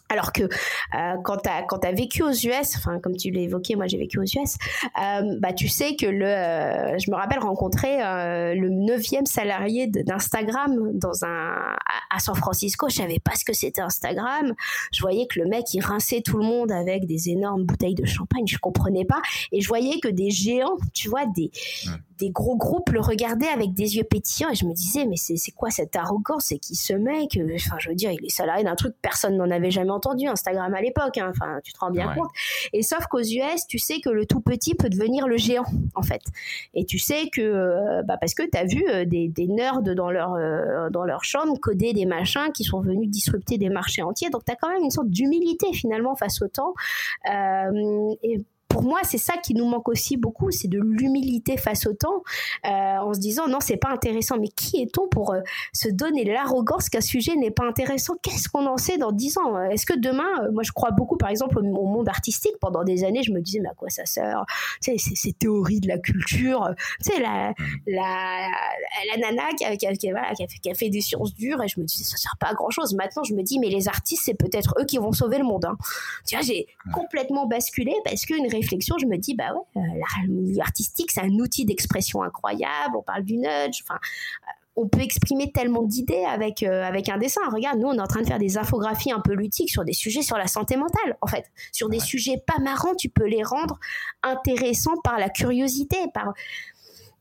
Alors 0.10 0.34
que 0.34 0.44
euh, 0.44 1.16
quand 1.24 1.38
tu 1.38 1.50
as, 1.50 1.92
vécu 1.92 2.24
aux 2.24 2.32
US, 2.32 2.76
enfin 2.78 3.00
comme 3.00 3.16
tu 3.16 3.30
l'as 3.30 3.42
évoqué, 3.42 3.76
moi 3.76 3.86
j'ai 3.86 3.98
vécu 3.98 4.20
aux 4.20 4.24
US, 4.24 4.34
euh, 4.36 5.38
bah 5.40 5.54
tu 5.54 5.68
sais 5.68 5.96
que 5.96 6.08
euh, 6.08 6.98
je 6.98 7.12
me 7.12 7.16
rappelle 7.16 7.40
rencontrer 7.40 7.98
le 8.00 8.70
neuvième 8.70 9.26
salarié 9.26 9.88
d'Instagram 9.88 10.92
dans 10.94 11.24
un 11.24 11.76
à 12.10 12.20
San 12.20 12.36
Francisco. 12.36 12.90
Je 12.90 12.96
savais 12.96 13.20
pas 13.20 13.36
ce 13.36 13.46
que 13.46 13.54
c'était 13.54 13.82
Instagram. 13.82 14.54
Je 14.92 15.02
voyais 15.02 15.28
que 15.28 15.40
le 15.40 15.48
mec 15.48 15.66
il 15.74 15.82
rinçait 15.82 16.22
tout 16.22 16.38
le 16.38 16.46
monde 16.46 16.72
avec 16.72 17.06
des 17.06 17.30
énormes 17.30 17.66
bouteilles 17.66 17.96
de 17.96 18.06
champagne. 18.06 18.48
Je 18.48 18.58
comprenais 18.58 19.06
pas 19.06 19.22
et 19.52 19.62
je 19.62 19.68
voyais 19.68 20.00
que 20.00 20.08
des 20.08 20.32
géants, 20.32 20.78
tu 20.94 21.08
vois, 21.10 21.26
des 21.28 21.52
des 22.20 22.30
gros 22.30 22.56
groupes 22.56 22.90
le 22.92 23.02
regardaient 23.02 23.48
avec 23.48 23.74
des 23.74 23.98
yeux 23.98 24.04
pétillants 24.04 24.50
et 24.50 24.56
je 24.56 24.66
me 24.66 24.74
disais 24.74 25.06
mais 25.06 25.16
c'est 25.18 25.52
quoi 25.52 25.70
cette 25.70 25.96
arrogance? 25.96 26.46
C'est 26.48 26.60
qui 26.60 26.76
ce 26.76 26.94
mec? 26.94 27.40
Enfin 27.56 27.78
je 27.80 27.90
veux 27.90 27.96
dire 27.96 28.12
il 28.12 28.26
est 28.26 28.30
salarié 28.30 28.64
d'un 28.64 28.76
truc 28.76 28.96
personne 29.02 29.38
n'en 29.38 29.50
avait 29.50 29.72
jamais 29.72 29.92
entendu 29.92 30.28
Instagram 30.28 30.74
à 30.74 30.82
l'époque. 30.82 31.18
Hein. 31.18 31.32
Enfin, 31.32 31.60
tu 31.64 31.74
te 31.74 31.80
rends 31.80 31.92
bien 31.92 32.14
compte. 32.14 32.30
Et 32.74 32.84
sauf 32.84 33.06
qu'aux 33.08 33.20
US, 33.20 33.66
tu 33.68 33.80
sais 33.80 34.00
que 34.00 34.10
le 34.10 34.26
tout 34.26 34.42
petit 34.42 34.76
peut 34.76 34.90
devenir 34.90 35.28
le 35.28 35.38
géant, 35.38 35.66
en 35.96 36.02
fait. 36.02 36.22
Et 36.74 36.86
tu 36.86 37.00
sais 37.00 37.30
que, 37.30 37.42
euh, 37.42 38.04
bah, 38.04 38.18
parce 38.20 38.34
que 38.34 38.44
tu 38.44 38.58
as 38.58 38.66
vu 38.66 38.84
euh, 38.90 39.06
des, 39.06 39.28
des, 39.28 39.48
nerds 39.48 39.82
dans 39.82 40.12
leur, 40.12 40.34
euh, 40.34 40.90
dans 40.90 41.04
leur 41.04 41.24
chambre 41.24 41.58
coder 41.60 41.94
des 41.94 42.06
machins 42.06 42.52
qui 42.54 42.64
sont 42.64 42.82
venus 42.82 43.10
disrupter 43.10 43.58
des 43.58 43.70
marchés 43.70 44.02
entiers. 44.02 44.30
Donc, 44.30 44.46
tu 44.46 44.52
as 44.52 44.56
quand 44.56 44.70
même 44.70 44.84
une 44.84 44.92
sorte 44.92 45.10
d'humilité, 45.10 45.72
finalement, 45.74 46.16
face 46.16 46.42
au 46.42 46.48
temps. 46.48 46.74
et 47.26 48.44
pour 48.70 48.84
moi, 48.84 49.00
c'est 49.04 49.18
ça 49.18 49.34
qui 49.38 49.56
nous 49.56 49.66
manque 49.66 49.90
aussi 49.90 50.16
beaucoup, 50.16 50.52
c'est 50.52 50.68
de 50.68 50.80
l'humilité 50.80 51.58
face 51.58 51.88
au 51.88 51.94
temps, 51.94 52.24
euh, 52.66 52.70
en 52.70 53.14
se 53.14 53.20
disant 53.20 53.48
non, 53.48 53.60
c'est 53.60 53.78
pas 53.78 53.90
intéressant. 53.90 54.38
Mais 54.40 54.48
qui 54.48 54.82
est-on 54.82 55.08
pour 55.10 55.34
euh, 55.34 55.42
se 55.74 55.90
donner 55.90 56.24
l'arrogance 56.24 56.88
qu'un 56.88 57.02
sujet 57.02 57.36
n'est 57.36 57.52
pas 57.52 57.66
intéressant? 57.66 58.14
Qu'est-ce 58.22 58.48
qu'on 58.48 58.68
en 58.68 58.78
sait 58.78 58.98
dans 58.98 59.12
dix 59.12 59.38
ans? 59.40 59.60
Est-ce 59.64 59.88
que 59.88 59.98
demain, 59.98 60.30
euh, 60.44 60.52
moi 60.52 60.62
je 60.64 60.72
crois 60.72 60.92
beaucoup 60.92 61.18
par 61.18 61.30
exemple 61.30 61.58
au, 61.58 61.64
monde 61.64 62.08
artistique. 62.08 62.54
Pendant 62.62 62.84
des 62.84 63.04
années, 63.04 63.24
je 63.24 63.32
me 63.32 63.42
disais 63.42 63.60
mais 63.60 63.70
à 63.70 63.74
quoi 63.74 63.90
ça 63.90 64.06
sert? 64.06 64.46
Tu 64.82 64.98
sais, 64.98 65.16
ces 65.16 65.34
théories 65.34 65.80
de 65.80 65.88
la 65.88 65.98
culture. 65.98 66.70
Tu 67.04 67.12
sais, 67.12 67.20
la, 67.20 67.54
la, 67.88 68.48
la 69.12 69.18
nana 69.18 69.50
qui 69.58 69.66
a, 69.66 69.76
qui, 69.76 69.88
a, 69.88 69.96
qui, 69.96 70.12
a, 70.12 70.34
qui, 70.36 70.70
a 70.70 70.76
fait, 70.76 70.90
des 70.90 71.02
sciences 71.02 71.34
dures 71.34 71.62
et 71.64 71.68
je 71.68 71.80
me 71.80 71.86
disais 71.86 72.04
ça 72.04 72.18
sert 72.18 72.36
pas 72.40 72.48
à 72.48 72.54
grand 72.54 72.70
chose. 72.70 72.94
Maintenant, 72.94 73.24
je 73.24 73.34
me 73.34 73.42
dis 73.42 73.58
mais 73.58 73.70
les 73.70 73.88
artistes, 73.88 74.22
c'est 74.26 74.36
peut-être 74.36 74.76
eux 74.80 74.86
qui 74.86 75.00
vont 75.00 75.12
sauver 75.12 75.40
le 75.40 75.44
monde. 75.44 75.66
Hein. 75.66 75.78
Tu 76.28 76.36
vois, 76.36 76.46
j'ai 76.46 76.68
complètement 76.94 77.48
basculé 77.48 77.94
parce 78.06 78.26
qu'une 78.26 78.46
réflexion, 78.60 78.98
je 79.00 79.06
me 79.06 79.18
dis, 79.18 79.36
bah 79.36 79.52
ouais, 79.54 79.82
euh, 79.82 80.28
milieu 80.28 80.62
artistique, 80.62 81.12
c'est 81.12 81.22
un 81.22 81.40
outil 81.40 81.66
d'expression 81.66 82.22
incroyable. 82.24 82.96
On 82.98 83.04
parle 83.04 83.24
du 83.24 83.38
nudge. 83.38 83.82
Enfin, 83.84 83.96
euh, 83.96 84.52
on 84.76 84.88
peut 84.88 85.02
exprimer 85.02 85.52
tellement 85.52 85.84
d'idées 85.84 86.24
avec, 86.26 86.64
euh, 86.64 86.84
avec 86.84 87.10
un 87.10 87.18
dessin. 87.18 87.42
Regarde, 87.52 87.80
nous, 87.80 87.88
on 87.88 87.94
est 87.94 88.02
en 88.02 88.08
train 88.08 88.22
de 88.22 88.28
faire 88.28 88.40
des 88.40 88.58
infographies 88.58 89.12
un 89.12 89.20
peu 89.20 89.34
ludiques 89.34 89.70
sur 89.70 89.84
des 89.84 89.94
sujets 89.94 90.22
sur 90.22 90.38
la 90.38 90.48
santé 90.48 90.78
mentale, 90.78 91.18
en 91.22 91.28
fait. 91.28 91.46
Sur 91.72 91.90
des 91.90 92.00
sujets 92.00 92.42
pas 92.46 92.62
marrants, 92.62 92.96
tu 92.96 93.10
peux 93.10 93.28
les 93.28 93.44
rendre 93.44 93.80
intéressants 94.24 94.98
par 95.04 95.20
la 95.20 95.30
curiosité, 95.30 95.98
par... 96.14 96.34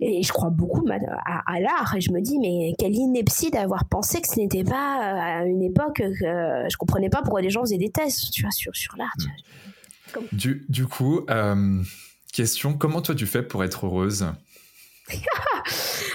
Et 0.01 0.23
je 0.23 0.33
crois 0.33 0.51
beaucoup 0.51 0.85
à, 0.89 1.59
l'art 1.59 1.97
et 1.97 2.01
je 2.01 2.13
me 2.13 2.21
dis 2.21 2.39
mais 2.39 2.73
quelle 2.79 2.95
ineptie 2.95 3.51
d'avoir 3.51 3.89
pensé 3.89 4.21
que 4.21 4.29
ce 4.29 4.39
n'était 4.39 4.63
pas 4.63 5.41
à 5.41 5.45
une 5.45 5.61
époque 5.61 5.97
que 5.97 6.13
je 6.13 6.77
comprenais 6.77 7.11
pas 7.11 7.21
pourquoi 7.21 7.41
les 7.41 7.51
gens 7.51 7.63
faisaient 7.63 7.79
des 7.79 7.91
thèses 7.91 8.31
tu 8.31 8.43
vois 8.43 8.53
sur 8.53 8.77
sur 8.77 8.97
l'art. 8.97 9.17
Du, 10.33 10.65
du, 10.69 10.87
coup, 10.87 11.25
euh, 11.31 11.83
question, 12.33 12.75
comment 12.75 13.03
toi 13.03 13.15
tu 13.15 13.27
fais 13.27 13.43
pour 13.43 13.65
être 13.65 13.87
heureuse? 13.87 14.27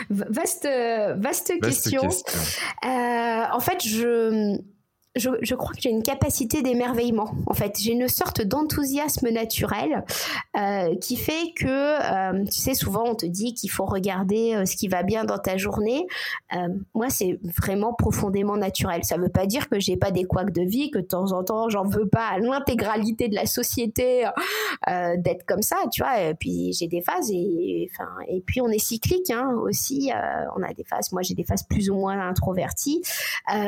Vaste, 0.10 0.68
vaste, 1.18 1.54
question. 1.62 2.10
Euh, 2.86 3.44
en 3.52 3.60
fait, 3.60 3.84
je, 3.84 4.58
je, 5.16 5.54
crois 5.54 5.74
que 5.74 5.82
j'ai 5.82 5.92
une 5.92 6.02
capacité 6.02 6.64
d'émerveillement. 6.64 7.36
En 7.46 7.54
fait, 7.54 7.78
j'ai 7.80 7.92
une 7.92 8.08
sorte 8.08 8.42
d'enthousiasme 8.42 9.30
naturel 9.30 10.04
euh, 10.58 10.96
qui 10.98 11.18
fait 11.18 11.54
que, 11.56 11.68
euh, 11.68 12.46
tu 12.46 12.60
sais, 12.60 12.74
souvent 12.74 13.04
on 13.06 13.16
te 13.16 13.28
dit 13.28 13.54
qu'il 13.54 13.70
faut 13.70 13.86
regarder 13.86 14.56
euh, 14.56 14.66
ce 14.66 14.76
qui 14.76 14.88
va 14.88 15.04
bien 15.04 15.24
dans 15.24 15.38
ta 15.38 15.58
journée. 15.58 16.08
moi, 16.96 17.10
c'est 17.10 17.40
vraiment 17.62 17.94
profondément 17.94 18.58
naturel. 18.58 19.04
Ça 19.04 19.18
ne 19.18 19.24
veut 19.24 19.30
pas 19.30 19.46
dire 19.46 19.70
que 19.70 19.80
j'ai 19.80 19.98
pas 19.98 20.10
des 20.10 20.24
couacs 20.24 20.52
de 20.52 20.64
vie, 20.64 20.90
que 20.90 21.00
de 21.00 21.06
temps 21.06 21.32
en 21.32 21.44
temps, 21.44 21.70
j'en 21.70 21.84
veux 21.84 22.08
pas 22.08 22.28
à 22.28 22.40
l'intégralité 22.40 23.28
de 23.28 23.36
la 23.36 23.46
société 23.46 24.28
d'être 25.18 25.46
comme 25.46 25.62
ça, 25.62 25.78
tu 25.92 26.02
vois. 26.02 26.22
Et 26.22 26.34
puis 26.34 26.74
j'ai 26.74 26.88
des 26.88 27.02
phases 27.02 27.30
et, 27.32 27.90
et 28.28 28.42
puis 28.46 28.62
on 28.62 28.70
est 28.70 28.80
cyclique 28.80 29.30
hein, 29.30 29.54
aussi. 29.62 30.12
on 30.56 30.64
a 30.64 30.74
des 30.74 30.84
phases. 30.84 31.12
Moi, 31.12 31.22
j'ai 31.22 31.34
des 31.36 31.44
phases 31.44 31.64
plus 31.64 31.90
ou 31.90 31.96
moins 31.96 32.20
introverties, 32.20 33.02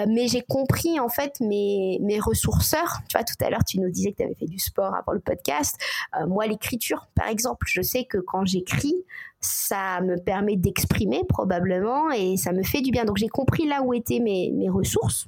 mais 0.07 0.27
j'ai 0.27 0.41
compris 0.41 0.99
en 0.99 1.09
fait 1.09 1.34
mes, 1.41 1.99
mes 2.01 2.19
ressourceurs. 2.19 2.99
Tu 3.09 3.17
vois, 3.17 3.23
tout 3.23 3.35
à 3.43 3.49
l'heure, 3.49 3.63
tu 3.65 3.79
nous 3.79 3.89
disais 3.89 4.11
que 4.11 4.17
tu 4.17 4.23
avais 4.23 4.35
fait 4.35 4.45
du 4.45 4.59
sport 4.59 4.93
avant 4.95 5.13
le 5.13 5.19
podcast. 5.19 5.77
Euh, 6.19 6.27
moi, 6.27 6.47
l'écriture, 6.47 7.07
par 7.15 7.27
exemple, 7.27 7.65
je 7.69 7.81
sais 7.81 8.05
que 8.05 8.17
quand 8.17 8.45
j'écris, 8.45 8.95
ça 9.39 10.01
me 10.01 10.17
permet 10.17 10.55
d'exprimer 10.55 11.23
probablement 11.27 12.11
et 12.11 12.37
ça 12.37 12.51
me 12.51 12.63
fait 12.63 12.81
du 12.81 12.91
bien. 12.91 13.05
Donc, 13.05 13.17
j'ai 13.17 13.27
compris 13.27 13.67
là 13.67 13.81
où 13.81 13.93
étaient 13.93 14.19
mes, 14.19 14.51
mes 14.51 14.69
ressources 14.69 15.27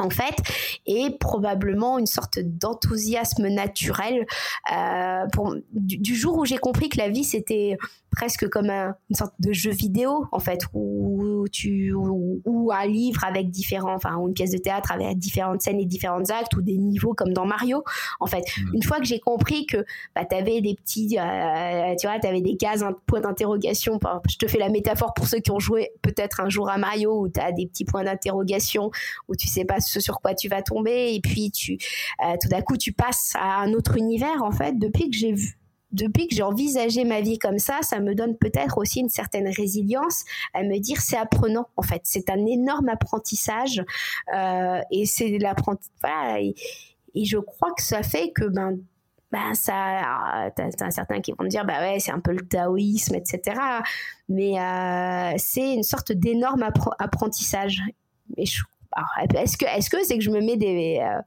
en 0.00 0.10
fait, 0.10 0.36
et 0.86 1.10
probablement 1.10 1.98
une 1.98 2.06
sorte 2.06 2.38
d'enthousiasme 2.38 3.48
naturel 3.48 4.26
euh, 4.72 5.26
pour, 5.32 5.56
du, 5.72 6.14
jour 6.14 6.38
où 6.38 6.44
j'ai 6.44 6.58
compris 6.58 6.88
que 6.88 6.98
la 6.98 7.08
vie 7.08 7.24
c'était 7.24 7.76
presque 8.10 8.48
comme 8.48 8.70
un, 8.70 8.94
une 9.10 9.16
sorte 9.16 9.34
de 9.38 9.52
jeu 9.52 9.70
vidéo 9.70 10.26
en 10.32 10.38
fait 10.38 10.62
où 10.74 11.09
tu 11.48 11.92
ou, 11.92 12.70
un 12.72 12.86
livre 12.86 13.24
avec 13.24 13.50
différents 13.50 13.94
enfin 13.94 14.16
ou 14.16 14.28
une 14.28 14.34
pièce 14.34 14.50
de 14.50 14.58
théâtre 14.58 14.92
avec 14.92 15.18
différentes 15.18 15.62
scènes 15.62 15.80
et 15.80 15.86
différents 15.86 16.22
actes 16.30 16.54
ou 16.56 16.62
des 16.62 16.76
niveaux 16.76 17.14
comme 17.14 17.32
dans 17.32 17.46
Mario 17.46 17.82
en 18.20 18.26
fait 18.26 18.42
mmh. 18.42 18.74
une 18.74 18.82
fois 18.82 18.98
que 18.98 19.04
j'ai 19.04 19.18
compris 19.18 19.66
que 19.66 19.84
bah, 20.14 20.24
tu 20.24 20.36
avais 20.36 20.60
des 20.60 20.74
petits 20.74 21.18
euh, 21.18 21.94
tu 21.98 22.06
vois 22.06 22.18
tu 22.20 22.26
avais 22.26 22.40
des 22.40 22.56
cases 22.56 22.82
un 22.82 22.94
point 23.06 23.20
d'interrogation 23.20 23.98
je 24.28 24.36
te 24.36 24.46
fais 24.46 24.58
la 24.58 24.68
métaphore 24.68 25.14
pour 25.14 25.26
ceux 25.26 25.38
qui 25.38 25.50
ont 25.50 25.58
joué 25.58 25.90
peut-être 26.02 26.40
un 26.40 26.48
jour 26.48 26.68
à 26.68 26.78
Mario 26.78 27.22
où 27.22 27.28
tu 27.28 27.40
as 27.40 27.52
des 27.52 27.66
petits 27.66 27.84
points 27.84 28.04
d'interrogation 28.04 28.90
où 29.28 29.36
tu 29.36 29.48
sais 29.48 29.64
pas 29.64 29.80
ce 29.80 30.00
sur 30.00 30.20
quoi 30.20 30.34
tu 30.34 30.48
vas 30.48 30.62
tomber 30.62 31.14
et 31.14 31.20
puis 31.20 31.50
tu 31.50 31.78
euh, 32.24 32.36
tout 32.40 32.48
d'un 32.48 32.62
coup 32.62 32.76
tu 32.76 32.92
passes 32.92 33.32
à 33.36 33.62
un 33.62 33.72
autre 33.72 33.96
univers 33.96 34.42
en 34.42 34.52
fait 34.52 34.78
depuis 34.78 35.10
que 35.10 35.16
j'ai 35.16 35.32
vu 35.32 35.59
depuis 35.92 36.28
que 36.28 36.34
j'ai 36.34 36.42
envisagé 36.42 37.04
ma 37.04 37.20
vie 37.20 37.38
comme 37.38 37.58
ça, 37.58 37.78
ça 37.82 38.00
me 38.00 38.14
donne 38.14 38.36
peut-être 38.36 38.78
aussi 38.78 39.00
une 39.00 39.08
certaine 39.08 39.48
résilience 39.48 40.24
à 40.54 40.62
me 40.62 40.78
dire 40.78 41.00
c'est 41.00 41.16
apprenant 41.16 41.68
en 41.76 41.82
fait, 41.82 42.02
c'est 42.04 42.30
un 42.30 42.46
énorme 42.46 42.88
apprentissage 42.88 43.82
euh, 44.34 44.80
et 44.90 45.06
c'est 45.06 45.38
l'apprentissage. 45.38 46.54
Et, 47.14 47.24
je 47.24 47.38
crois 47.38 47.72
que 47.76 47.82
ça 47.82 48.02
fait 48.02 48.30
que 48.30 48.44
ben 48.44 48.78
ben 49.32 49.54
ça, 49.54 50.50
t'as 50.56 50.90
certains 50.90 51.20
qui 51.20 51.32
vont 51.32 51.44
me 51.44 51.48
dire 51.48 51.64
bah 51.64 51.80
ouais 51.80 51.98
c'est 52.00 52.12
un 52.12 52.20
peu 52.20 52.32
le 52.32 52.46
taoïsme 52.46 53.16
etc. 53.16 53.60
Mais 54.28 54.60
euh, 54.60 55.34
c'est 55.38 55.74
une 55.74 55.82
sorte 55.82 56.12
d'énorme 56.12 56.64
apprentissage. 56.98 57.82
Mais 58.36 58.44
est-ce 58.44 59.56
que 59.56 59.66
est-ce 59.66 59.90
que 59.90 60.04
c'est 60.04 60.18
que 60.18 60.24
je 60.24 60.30
me 60.30 60.40
mets 60.40 60.56
des 60.56 61.00
euh, 61.02 61.20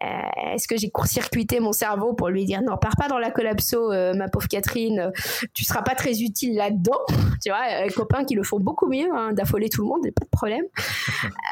est-ce 0.00 0.66
que 0.66 0.76
j'ai 0.76 0.90
court-circuité 0.90 1.60
mon 1.60 1.72
cerveau 1.72 2.14
pour 2.14 2.28
lui 2.28 2.44
dire 2.44 2.62
non, 2.62 2.76
pars 2.76 2.96
pas 2.96 3.08
dans 3.08 3.18
la 3.18 3.30
collapso, 3.30 3.90
ma 4.14 4.28
pauvre 4.28 4.48
Catherine, 4.48 5.12
tu 5.54 5.64
seras 5.64 5.82
pas 5.82 5.94
très 5.94 6.22
utile 6.22 6.56
là-dedans. 6.56 6.98
tu 7.42 7.50
vois, 7.50 7.84
les 7.84 7.92
copains 7.92 8.24
qui 8.24 8.34
le 8.34 8.42
font 8.42 8.58
beaucoup 8.58 8.88
mieux, 8.88 9.08
hein, 9.14 9.32
d'affoler 9.32 9.68
tout 9.68 9.82
le 9.82 9.88
monde, 9.88 10.02
pas 10.02 10.24
de 10.24 10.30
problème. 10.30 10.64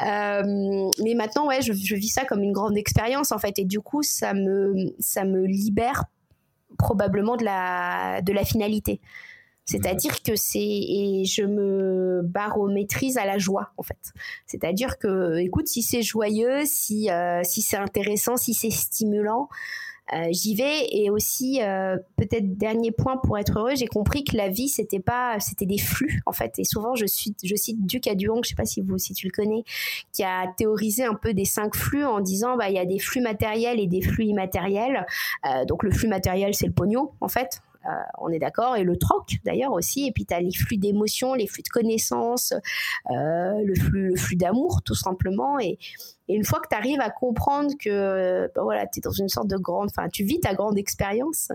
mais 1.03 1.13
maintenant, 1.13 1.47
ouais, 1.47 1.61
je, 1.61 1.73
je, 1.73 1.95
vis 1.95 2.09
ça 2.09 2.25
comme 2.25 2.41
une 2.41 2.53
grande 2.53 2.77
expérience 2.77 3.31
en 3.31 3.37
fait, 3.37 3.59
et 3.59 3.65
du 3.65 3.79
coup, 3.79 4.03
ça 4.03 4.33
me, 4.33 4.73
ça 4.99 5.25
me 5.25 5.45
libère 5.45 6.05
probablement 6.77 7.35
de 7.35 7.43
la, 7.43 8.21
de 8.21 8.33
la 8.33 8.43
finalité. 8.43 9.01
C'est-à-dire 9.69 10.23
que 10.23 10.35
c'est 10.35 10.59
et 10.59 11.25
je 11.25 11.43
me 11.43 12.21
barométrise 12.23 13.17
à 13.17 13.25
la 13.25 13.37
joie 13.37 13.71
en 13.77 13.83
fait. 13.83 14.13
C'est-à-dire 14.47 14.97
que 14.97 15.37
écoute 15.37 15.67
si 15.67 15.83
c'est 15.83 16.01
joyeux, 16.01 16.63
si 16.65 17.11
euh, 17.11 17.41
si 17.43 17.61
c'est 17.61 17.77
intéressant, 17.77 18.35
si 18.35 18.55
c'est 18.55 18.71
stimulant, 18.71 19.47
euh, 20.13 20.25
j'y 20.31 20.55
vais 20.55 20.87
et 20.91 21.11
aussi 21.11 21.61
euh, 21.61 21.97
peut-être 22.17 22.57
dernier 22.57 22.89
point 22.91 23.17
pour 23.17 23.37
être 23.37 23.59
heureux, 23.59 23.75
j'ai 23.75 23.85
compris 23.85 24.23
que 24.23 24.35
la 24.35 24.49
vie 24.49 24.69
c'était 24.69 24.99
pas 24.99 25.39
c'était 25.39 25.67
des 25.67 25.77
flux 25.77 26.19
en 26.25 26.31
fait 26.31 26.57
et 26.57 26.63
souvent 26.63 26.95
je 26.95 27.05
suis 27.05 27.35
je 27.43 27.55
cite 27.55 27.85
Duc 27.85 28.07
Aduong, 28.07 28.43
je 28.43 28.49
sais 28.49 28.55
pas 28.55 28.65
si 28.65 28.81
vous 28.81 28.97
si 28.97 29.13
tu 29.13 29.27
le 29.27 29.31
connais, 29.31 29.63
qui 30.11 30.23
a 30.23 30.47
théorisé 30.57 31.03
un 31.03 31.13
peu 31.13 31.35
des 31.35 31.45
cinq 31.45 31.75
flux 31.75 32.05
en 32.05 32.21
disant 32.21 32.57
bah 32.57 32.69
il 32.69 32.75
y 32.75 32.79
a 32.79 32.85
des 32.85 32.97
flux 32.97 33.21
matériels 33.21 33.79
et 33.79 33.85
des 33.85 34.01
flux 34.01 34.25
immatériels. 34.25 35.05
donc 35.67 35.83
le 35.83 35.91
flux 35.91 36.07
matériel 36.07 36.55
c'est 36.55 36.65
le 36.65 36.73
pognon 36.73 37.11
en 37.21 37.27
fait 37.27 37.61
euh, 37.85 37.89
on 38.17 38.29
est 38.29 38.39
d'accord, 38.39 38.75
et 38.75 38.83
le 38.83 38.97
troc 38.97 39.37
d'ailleurs 39.45 39.71
aussi, 39.71 40.05
et 40.05 40.11
puis 40.11 40.25
tu 40.25 40.33
as 40.33 40.41
les 40.41 40.51
flux 40.51 40.77
d'émotions, 40.77 41.33
les 41.33 41.47
flux 41.47 41.63
de 41.63 41.69
connaissances, 41.69 42.53
euh, 43.09 43.61
le 43.63 43.75
flux, 43.75 44.09
le 44.09 44.15
flux 44.17 44.35
d'amour 44.35 44.81
tout 44.83 44.95
simplement, 44.95 45.59
et, 45.59 45.77
une 46.27 46.43
fois 46.43 46.59
que 46.59 46.67
tu 46.69 46.75
arrives 46.75 47.01
à 47.01 47.09
comprendre 47.09 47.71
que 47.79 48.51
bah 48.53 48.61
voilà, 48.61 48.85
tu 48.85 48.99
dans 48.99 49.11
une 49.11 49.29
sorte 49.29 49.47
de 49.47 49.57
grande, 49.57 49.89
enfin 49.89 50.09
tu 50.09 50.23
vis 50.23 50.39
ta 50.39 50.53
grande 50.53 50.77
expérience, 50.77 51.51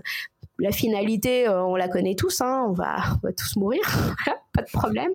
la 0.59 0.71
finalité, 0.71 1.47
euh, 1.47 1.63
on 1.63 1.77
la 1.77 1.87
connaît 1.87 2.15
tous, 2.15 2.41
hein, 2.41 2.65
on, 2.67 2.73
va, 2.73 2.97
on, 3.23 3.27
va, 3.27 3.31
tous 3.31 3.55
mourir, 3.55 3.81
pas 4.53 4.63
de 4.63 4.69
problème. 4.73 5.11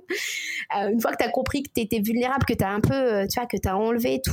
une 0.74 1.00
fois 1.00 1.12
que 1.12 1.18
tu 1.18 1.24
as 1.24 1.30
compris 1.30 1.62
que 1.62 1.70
tu 1.74 1.82
étais 1.82 2.00
vulnérable, 2.00 2.46
que 2.46 2.54
tu 2.54 2.64
as 2.64 2.70
un 2.70 2.80
peu, 2.80 3.26
tu 3.28 3.38
vois, 3.38 3.46
que 3.46 3.58
tu 3.58 3.68
as 3.68 3.76
enlevé 3.76 4.22
tout, 4.24 4.32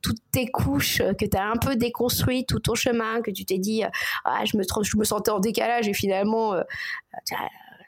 toutes 0.00 0.20
tes 0.30 0.46
couches 0.46 1.00
euh, 1.00 1.14
que 1.14 1.24
tu 1.24 1.36
as 1.36 1.48
un 1.48 1.56
peu 1.56 1.76
déconstruites 1.76 2.48
tout 2.48 2.60
ton 2.60 2.74
chemin, 2.74 3.20
que 3.22 3.30
tu 3.30 3.44
t'es 3.44 3.58
dit, 3.58 3.84
euh, 3.84 3.88
ah, 4.24 4.44
je, 4.44 4.56
me, 4.56 4.62
je 4.62 4.96
me 4.96 5.04
sentais 5.04 5.30
en 5.30 5.40
décalage 5.40 5.88
et 5.88 5.94
finalement, 5.94 6.54
euh, 6.54 6.62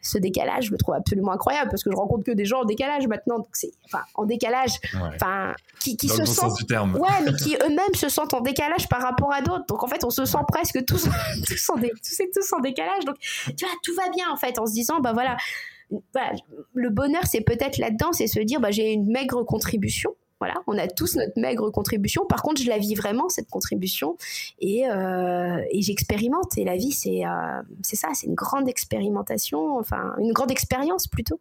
ce 0.02 0.18
décalage, 0.18 0.66
je 0.66 0.70
le 0.70 0.76
trouve 0.76 0.94
absolument 0.94 1.32
incroyable 1.32 1.70
parce 1.70 1.82
que 1.82 1.90
je 1.90 1.96
rencontre 1.96 2.24
que 2.24 2.32
des 2.32 2.44
gens 2.44 2.60
en 2.60 2.64
décalage 2.64 3.06
maintenant. 3.06 3.38
Donc 3.38 3.48
c'est, 3.54 3.70
enfin, 3.86 4.04
en 4.14 4.26
décalage, 4.26 4.72
enfin, 5.14 5.54
qui, 5.80 5.96
qui 5.96 6.08
se 6.08 6.24
sentent, 6.24 6.60
ouais, 6.70 7.08
mais 7.24 7.32
qui 7.42 7.56
eux-mêmes 7.56 7.94
se 7.94 8.08
sentent 8.08 8.34
en 8.34 8.40
décalage 8.40 8.88
par 8.88 9.00
rapport 9.00 9.32
à 9.32 9.40
d'autres. 9.40 9.64
Donc 9.66 9.82
en 9.82 9.86
fait, 9.86 10.04
on 10.04 10.10
se 10.10 10.24
sent 10.24 10.38
presque 10.48 10.84
tous, 10.84 11.08
tous, 11.46 11.70
en, 11.70 11.76
tous 11.76 12.52
en 12.52 12.60
décalage. 12.60 13.04
Donc 13.06 13.16
tu 13.18 13.64
vois, 13.64 13.74
tout 13.82 13.94
va 13.94 14.10
bien 14.10 14.26
en 14.30 14.36
fait 14.36 14.58
en 14.58 14.66
se 14.66 14.72
disant, 14.72 15.00
bah 15.00 15.12
voilà. 15.14 15.36
le 16.74 16.90
bonheur, 16.90 17.22
c'est 17.24 17.40
peut-être 17.40 17.78
là-dedans, 17.78 18.12
c'est 18.12 18.26
se 18.26 18.40
dire, 18.40 18.60
bah, 18.60 18.70
j'ai 18.70 18.92
une 18.92 19.06
maigre 19.06 19.42
contribution, 19.44 20.14
voilà, 20.44 20.60
on 20.66 20.76
a 20.76 20.86
tous 20.88 21.16
notre 21.16 21.40
maigre 21.40 21.70
contribution. 21.70 22.26
Par 22.26 22.42
contre, 22.42 22.60
je 22.60 22.68
la 22.68 22.76
vis 22.76 22.94
vraiment 22.94 23.30
cette 23.30 23.48
contribution 23.48 24.18
et, 24.60 24.86
euh, 24.86 25.58
j'expérimente. 25.72 26.58
Et 26.58 26.64
la 26.64 26.76
vie, 26.76 26.92
c'est 26.92 27.24
euh, 27.24 27.62
c'est 27.82 27.96
ça, 27.96 28.08
c'est 28.12 28.26
une 28.26 28.34
grande 28.34 28.68
expérimentation, 28.68 29.78
enfin 29.78 30.12
une 30.18 30.32
grande 30.32 30.50
expérience 30.50 31.06
plutôt. 31.06 31.40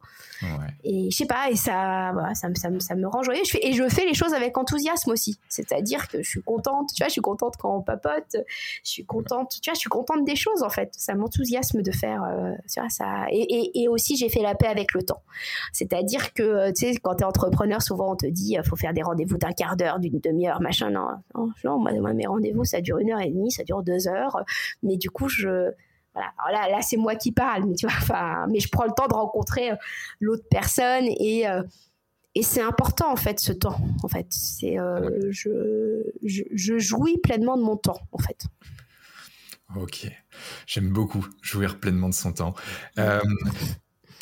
Et 0.86 1.12
je 1.12 1.16
sais 1.16 1.26
pas, 1.26 1.49
et 1.49 1.56
ça, 1.56 2.14
ça, 2.34 2.47
ça, 2.80 2.95
me 2.95 3.08
rend 3.08 3.24
joyeux. 3.24 3.41
Je 3.45 3.51
fais, 3.51 3.68
et 3.68 3.74
je 3.74 3.88
fais 3.89 4.06
les 4.06 4.14
choses 4.14 4.34
avec 4.34 4.58
enthousiasme 4.58 5.12
aussi. 5.12 5.38
C'est-à-dire 5.49 6.08
que 6.08 6.22
je 6.22 6.30
suis 6.30 6.41
contente. 6.41 6.89
Tu 6.95 7.04
vois, 7.04 7.08
je 7.08 7.14
suis 7.14 7.22
contente 7.22 7.56
quand 7.58 7.76
on 7.76 7.82
papote. 7.82 8.38
Je 8.84 8.89
suis 8.89 9.06
contente. 9.06 9.58
Tu 9.62 9.70
vois, 9.70 9.74
je 9.74 9.80
suis 9.80 9.89
contente 9.89 10.24
des 10.26 10.36
choses 10.36 10.64
en 10.64 10.70
fait. 10.70 10.93
Ça 10.97 11.16
m'enthousiasme 11.16 11.82
de 11.82 11.91
faire. 11.91 12.24
Euh, 12.24 12.54
tu 12.72 12.80
vois, 12.80 12.89
ça. 12.89 13.26
Et, 13.32 13.82
et, 13.82 13.88
aussi, 13.89 14.16
j'ai 14.16 14.30
fait 14.30 14.41
la 14.41 14.56
paix 14.56 14.68
avec 14.68 14.93
le 14.93 15.04
temps. 15.04 15.22
C'est-à-dire 15.74 16.34
que 16.34 16.72
tu 16.72 16.93
sais, 16.93 16.97
quand 17.01 17.16
tu 17.16 17.24
es 17.24 17.26
entrepreneur, 17.26 17.82
souvent 17.82 18.14
on 18.14 18.16
te 18.16 18.26
dit, 18.26 18.58
faut 18.66 18.76
faire 18.76 18.93
des 18.94 19.02
rendez-vous 19.02 19.38
d'un 19.38 19.52
quart 19.52 19.76
d'heure, 19.76 20.00
d'une 20.00 20.20
demi-heure, 20.20 20.62
machin. 20.62 20.89
Non, 20.89 21.08
non, 21.64 21.80
moi, 21.80 22.14
mes 22.14 22.28
rendez-vous, 22.28 22.64
ça 22.64 22.82
dure 22.82 23.00
une 23.00 23.12
heure 23.12 23.22
et 23.22 23.30
demie, 23.30 23.52
ça 23.52 23.64
dure 23.64 23.84
deux 23.84 24.08
heures. 24.08 24.44
Mais 24.82 24.98
du 24.98 25.10
coup, 25.10 25.28
je. 25.28 25.72
Voilà. 26.14 26.32
là, 26.52 26.70
là 26.70 26.82
c'est 26.84 26.98
moi 26.98 27.16
qui 27.16 27.32
parle, 27.32 27.66
mais 27.66 27.74
tu 27.74 27.88
vois, 27.88 27.96
enfin, 27.98 28.46
mais 28.48 28.60
je 28.60 28.70
prends 28.70 28.86
le 28.86 28.91
temps 28.96 29.08
de 29.08 29.16
rencontrer 29.16 29.72
euh, 29.72 29.76
l'autre 30.20 30.46
personne 30.50 31.06
et. 31.08 31.48
Euh, 31.48 31.64
et 32.36 32.41
c'est 32.41 32.62
important 32.62 33.12
en 33.12 33.16
fait 33.16 33.39
ce 33.39 33.54
temps 33.54 33.80
en 34.02 34.08
fait 34.08 34.26
c'est 34.32 34.80
euh, 34.80 35.28
je, 35.30 36.02
je, 36.24 36.80
jouis 36.80 37.20
pleinement 37.20 37.58
de 37.58 37.62
mon 37.62 37.78
temps 37.78 38.00
en 38.12 38.18
fait 38.18 38.48
ok 39.76 40.08
j'aime 40.66 40.89
beaucoup 40.89 41.28
jouir 41.44 41.80
pleinement 41.80 42.10
de 42.10 42.16
son 42.16 42.34
temps 42.34 42.56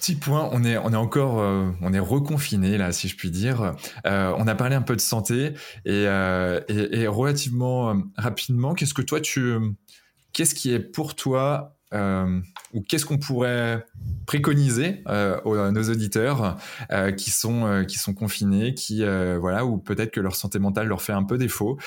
Petit 0.02 0.16
point, 0.16 0.50
on 0.52 0.64
est, 0.64 0.80
on 0.80 0.94
est 0.94 0.96
encore, 0.96 1.40
euh, 1.40 1.70
on 1.80 1.94
est 1.94 2.00
reconfiné 2.00 2.76
là, 2.80 2.92
si 2.92 3.08
je 3.08 3.16
puis 3.16 3.30
dire. 3.30 3.76
Euh, 4.08 4.34
on 4.36 4.48
a 4.48 4.56
parlé 4.56 4.76
un 4.76 4.82
peu 4.82 4.96
de 4.96 5.02
santé 5.02 5.54
et, 5.86 6.08
euh, 6.08 6.60
et, 6.70 7.06
relativement 7.06 7.96
rapidement, 8.18 8.74
qu'est-ce 8.74 8.96
que 8.96 9.04
toi 9.04 9.22
tu, 9.22 9.60
qu'est-ce 10.34 10.56
qui 10.56 10.74
est 10.74 10.80
pour 10.80 11.14
toi 11.14 11.78
ou 11.94 12.82
qu'est-ce 12.82 13.06
qu'on 13.06 13.20
pourrait 13.20 13.86
préconiser 14.26 15.04
à 15.06 15.40
nos 15.46 15.84
auditeurs 15.84 16.58
qui 17.16 17.30
sont 17.30 17.86
qui 17.88 18.00
sont 18.00 18.16
confinés, 18.16 18.74
qui 18.74 19.04
voilà, 19.40 19.66
ou 19.66 19.78
peut-être 19.78 20.10
que 20.10 20.20
leur 20.20 20.36
santé 20.36 20.58
mentale 20.58 20.88
leur 20.88 21.04
fait 21.04 21.14
un 21.14 21.24
peu 21.24 21.38
défaut. 21.38 21.78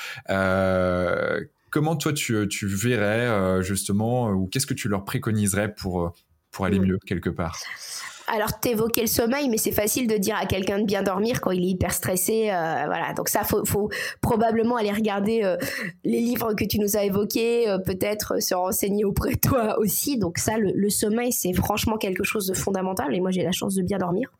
comment 1.69 1.95
toi 1.97 2.13
tu, 2.13 2.47
tu 2.47 2.65
verrais 2.67 3.61
justement, 3.61 4.29
ou 4.29 4.47
qu'est-ce 4.47 4.67
que 4.67 4.73
tu 4.73 4.87
leur 4.87 5.03
préconiserais 5.03 5.73
pour 5.75 6.13
pour 6.55 6.65
aller 6.65 6.79
mmh. 6.79 6.85
mieux 6.85 6.99
quelque 7.05 7.29
part 7.29 7.59
alors, 8.27 8.59
t'évoquais 8.59 9.01
le 9.01 9.07
sommeil, 9.07 9.49
mais 9.49 9.57
c'est 9.57 9.71
facile 9.71 10.07
de 10.07 10.17
dire 10.17 10.35
à 10.35 10.45
quelqu'un 10.45 10.79
de 10.79 10.85
bien 10.85 11.03
dormir 11.03 11.41
quand 11.41 11.51
il 11.51 11.63
est 11.63 11.69
hyper 11.69 11.93
stressé. 11.93 12.49
Euh, 12.49 12.83
voilà, 12.85 13.13
donc 13.13 13.29
ça, 13.29 13.43
faut, 13.43 13.63
faut 13.65 13.89
probablement 14.19 14.77
aller 14.77 14.91
regarder 14.91 15.43
euh, 15.43 15.57
les 16.03 16.19
livres 16.19 16.53
que 16.53 16.65
tu 16.65 16.79
nous 16.79 16.97
as 16.97 17.03
évoqués, 17.03 17.69
euh, 17.69 17.77
peut-être 17.77 18.41
se 18.41 18.55
renseigner 18.55 19.05
auprès 19.05 19.35
de 19.35 19.39
toi 19.39 19.77
aussi. 19.77 20.17
Donc 20.17 20.39
ça, 20.39 20.57
le, 20.57 20.89
sommeil, 20.89 21.31
c'est 21.31 21.53
franchement 21.53 21.97
quelque 21.97 22.23
chose 22.23 22.47
de 22.47 22.55
fondamental. 22.55 23.13
Et 23.13 23.19
moi, 23.19 23.29
j'ai 23.29 23.43
la 23.43 23.51
chance 23.51 23.75
de 23.75 23.83
bien 23.83 23.99
dormir. 23.99 24.31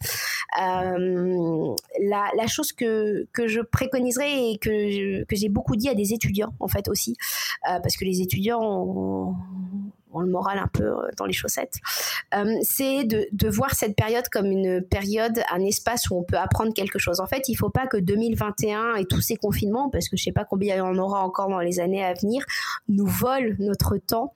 La, 0.57 2.31
la, 2.35 2.47
chose 2.47 2.71
que, 2.71 3.27
que 3.33 3.47
je 3.47 3.61
préconiserais 3.61 4.51
et 4.51 4.57
que, 4.57 5.23
que 5.25 5.35
j'ai 5.35 5.49
beaucoup 5.49 5.75
dit 5.75 5.89
à 5.89 5.93
des 5.93 6.13
étudiants, 6.13 6.53
en 6.59 6.67
fait, 6.67 6.87
aussi, 6.87 7.15
parce 7.63 7.97
que 7.97 8.05
les 8.05 8.21
étudiants 8.21 8.61
ont 8.61 9.35
le 10.21 10.29
moral 10.29 10.57
un 10.57 10.67
peu 10.67 10.83
euh, 10.83 11.09
dans 11.17 11.25
les 11.25 11.33
chaussettes, 11.33 11.75
euh, 12.33 12.55
c'est 12.61 13.03
de, 13.03 13.27
de, 13.31 13.49
voir 13.49 13.73
cette 13.73 13.95
période 13.95 14.27
comme 14.29 14.47
une 14.47 14.81
période, 14.81 15.41
un 15.51 15.61
espace 15.61 16.09
où 16.09 16.17
on 16.17 16.23
peut 16.23 16.37
apprendre 16.37 16.73
quelque 16.73 16.99
chose. 16.99 17.19
En 17.19 17.27
fait, 17.27 17.47
il 17.47 17.53
ne 17.53 17.57
faut 17.57 17.69
pas 17.69 17.87
que 17.87 17.97
2021 17.97 18.95
et 18.95 19.05
tous 19.05 19.21
ces 19.21 19.35
confinements, 19.35 19.89
parce 19.89 20.09
que 20.09 20.17
je 20.17 20.21
ne 20.21 20.25
sais 20.25 20.31
pas 20.31 20.45
combien 20.45 20.75
il 20.75 20.79
y 20.79 20.81
en 20.81 20.97
aura 20.97 21.21
encore 21.21 21.49
dans 21.49 21.59
les 21.59 21.79
années 21.79 22.03
à 22.03 22.13
venir, 22.13 22.43
nous 22.87 23.07
volent 23.07 23.55
notre 23.59 23.97
temps 23.97 24.33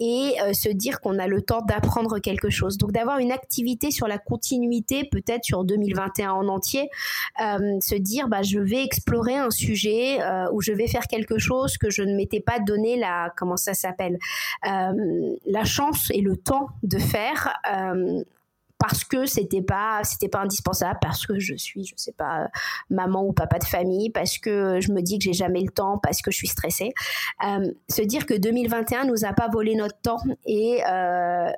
et 0.00 0.34
euh, 0.40 0.52
se 0.54 0.68
dire 0.70 1.00
qu'on 1.00 1.18
a 1.18 1.26
le 1.26 1.42
temps 1.42 1.60
d'apprendre 1.62 2.18
quelque 2.18 2.50
chose. 2.50 2.78
Donc 2.78 2.92
d'avoir 2.92 3.18
une 3.18 3.30
activité 3.30 3.90
sur 3.90 4.08
la 4.08 4.18
continuité, 4.18 5.04
peut-être 5.04 5.44
sur 5.44 5.64
2021 5.64 6.32
en 6.32 6.48
entier, 6.48 6.88
euh, 7.40 7.78
se 7.80 7.94
dire 7.94 8.28
bah, 8.28 8.42
je 8.42 8.58
vais 8.58 8.82
explorer 8.82 9.36
un 9.36 9.50
sujet 9.50 10.20
euh, 10.22 10.50
ou 10.52 10.62
je 10.62 10.72
vais 10.72 10.88
faire 10.88 11.06
quelque 11.06 11.38
chose 11.38 11.76
que 11.76 11.90
je 11.90 12.02
ne 12.02 12.16
m'étais 12.16 12.40
pas 12.40 12.58
donné 12.58 12.96
la, 12.96 13.32
comment 13.36 13.56
ça 13.56 13.74
s'appelle, 13.74 14.18
la 14.64 15.64
chance 15.64 16.10
et 16.12 16.22
le 16.22 16.36
temps 16.36 16.68
de 16.82 16.98
faire 16.98 17.52
parce 18.80 19.04
que 19.04 19.26
c'était 19.26 19.62
pas 19.62 20.00
c'était 20.02 20.28
pas 20.28 20.40
indispensable 20.40 20.98
parce 21.00 21.26
que 21.26 21.38
je 21.38 21.54
suis 21.54 21.84
je 21.84 21.94
sais 21.96 22.14
pas 22.16 22.48
maman 22.88 23.24
ou 23.24 23.32
papa 23.32 23.58
de 23.58 23.64
famille 23.64 24.10
parce 24.10 24.38
que 24.38 24.80
je 24.80 24.90
me 24.90 25.02
dis 25.02 25.18
que 25.18 25.24
j'ai 25.24 25.34
jamais 25.34 25.60
le 25.60 25.70
temps 25.70 25.98
parce 25.98 26.22
que 26.22 26.30
je 26.30 26.38
suis 26.38 26.48
stressée 26.48 26.92
euh, 27.46 27.70
se 27.88 28.02
dire 28.02 28.26
que 28.26 28.34
2021 28.34 29.04
nous 29.04 29.24
a 29.24 29.32
pas 29.32 29.48
volé 29.48 29.74
notre 29.74 30.00
temps 30.00 30.22
et 30.46 30.80
euh, 30.88 31.50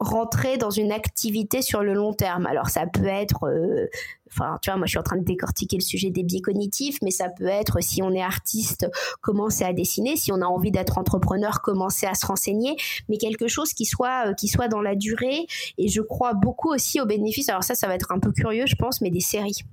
rentrer 0.00 0.56
dans 0.56 0.70
une 0.70 0.92
activité 0.92 1.60
sur 1.60 1.82
le 1.82 1.92
long 1.92 2.14
terme. 2.14 2.46
Alors 2.46 2.68
ça 2.68 2.86
peut 2.86 3.06
être 3.06 3.46
euh, 3.46 3.86
enfin, 4.32 4.58
tu 4.62 4.70
vois, 4.70 4.76
moi 4.78 4.86
je 4.86 4.90
suis 4.90 4.98
en 4.98 5.02
train 5.02 5.16
de 5.16 5.24
décortiquer 5.24 5.76
le 5.76 5.82
sujet 5.82 6.10
des 6.10 6.22
biais 6.22 6.40
cognitifs, 6.40 6.98
mais 7.02 7.10
ça 7.10 7.28
peut 7.28 7.46
être 7.46 7.82
si 7.82 8.02
on 8.02 8.12
est 8.12 8.22
artiste, 8.22 8.88
commencer 9.20 9.64
à 9.64 9.72
dessiner, 9.72 10.16
si 10.16 10.32
on 10.32 10.40
a 10.40 10.46
envie 10.46 10.70
d'être 10.70 10.98
entrepreneur, 10.98 11.60
commencer 11.60 12.06
à 12.06 12.14
se 12.14 12.26
renseigner, 12.26 12.76
mais 13.08 13.16
quelque 13.16 13.48
chose 13.48 13.72
qui 13.72 13.84
soit 13.84 14.28
euh, 14.28 14.34
qui 14.34 14.48
soit 14.48 14.68
dans 14.68 14.80
la 14.80 14.94
durée. 14.94 15.46
Et 15.78 15.88
je 15.88 16.00
crois 16.00 16.34
beaucoup 16.34 16.72
aussi 16.72 17.00
au 17.00 17.06
bénéfice. 17.06 17.48
Alors 17.48 17.64
ça, 17.64 17.74
ça 17.74 17.86
va 17.86 17.94
être 17.94 18.12
un 18.12 18.18
peu 18.18 18.32
curieux, 18.32 18.66
je 18.66 18.76
pense, 18.76 19.00
mais 19.00 19.10
des 19.10 19.20
séries. 19.20 19.64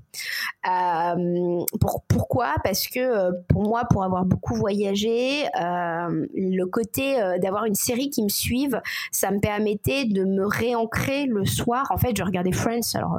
Euh, 0.67 1.63
pour, 1.79 2.03
pourquoi? 2.07 2.55
Parce 2.63 2.87
que 2.87 2.99
euh, 2.99 3.31
pour 3.49 3.63
moi, 3.63 3.83
pour 3.89 4.03
avoir 4.03 4.25
beaucoup 4.25 4.55
voyagé, 4.55 5.45
le 5.53 6.63
côté 6.65 7.17
d'avoir 7.41 7.65
une 7.65 7.75
série 7.75 8.09
qui 8.09 8.23
me 8.23 8.29
suive, 8.29 8.81
ça 9.11 9.31
me 9.31 9.39
permettait 9.39 10.05
de 10.05 10.23
me 10.23 10.45
réancrer 10.45 11.25
le 11.25 11.45
soir. 11.45 11.87
En 11.91 11.97
fait, 11.97 12.15
je 12.17 12.23
regardais 12.23 12.51
Friends, 12.51 12.95
alors 12.95 13.17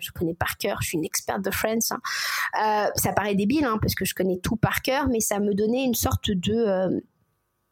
je 0.00 0.10
connais 0.12 0.34
cœur, 0.56 0.78
je 0.82 0.88
suis 0.88 0.98
une 0.98 1.04
experte 1.04 1.42
de 1.42 1.50
Friends. 1.50 1.78
Hein. 1.90 2.90
ça 2.96 3.12
paraît 3.12 3.34
débile, 3.34 3.64
hein, 3.64 3.78
parce 3.80 3.94
que 3.94 4.04
je 4.04 4.14
connais 4.14 4.38
tout 4.38 4.56
par 4.56 4.82
cœur, 4.82 5.08
mais 5.08 5.20
ça 5.20 5.38
me 5.40 5.54
donnait 5.54 5.84
une 5.84 5.94
sorte 5.94 6.30
de 6.30 7.02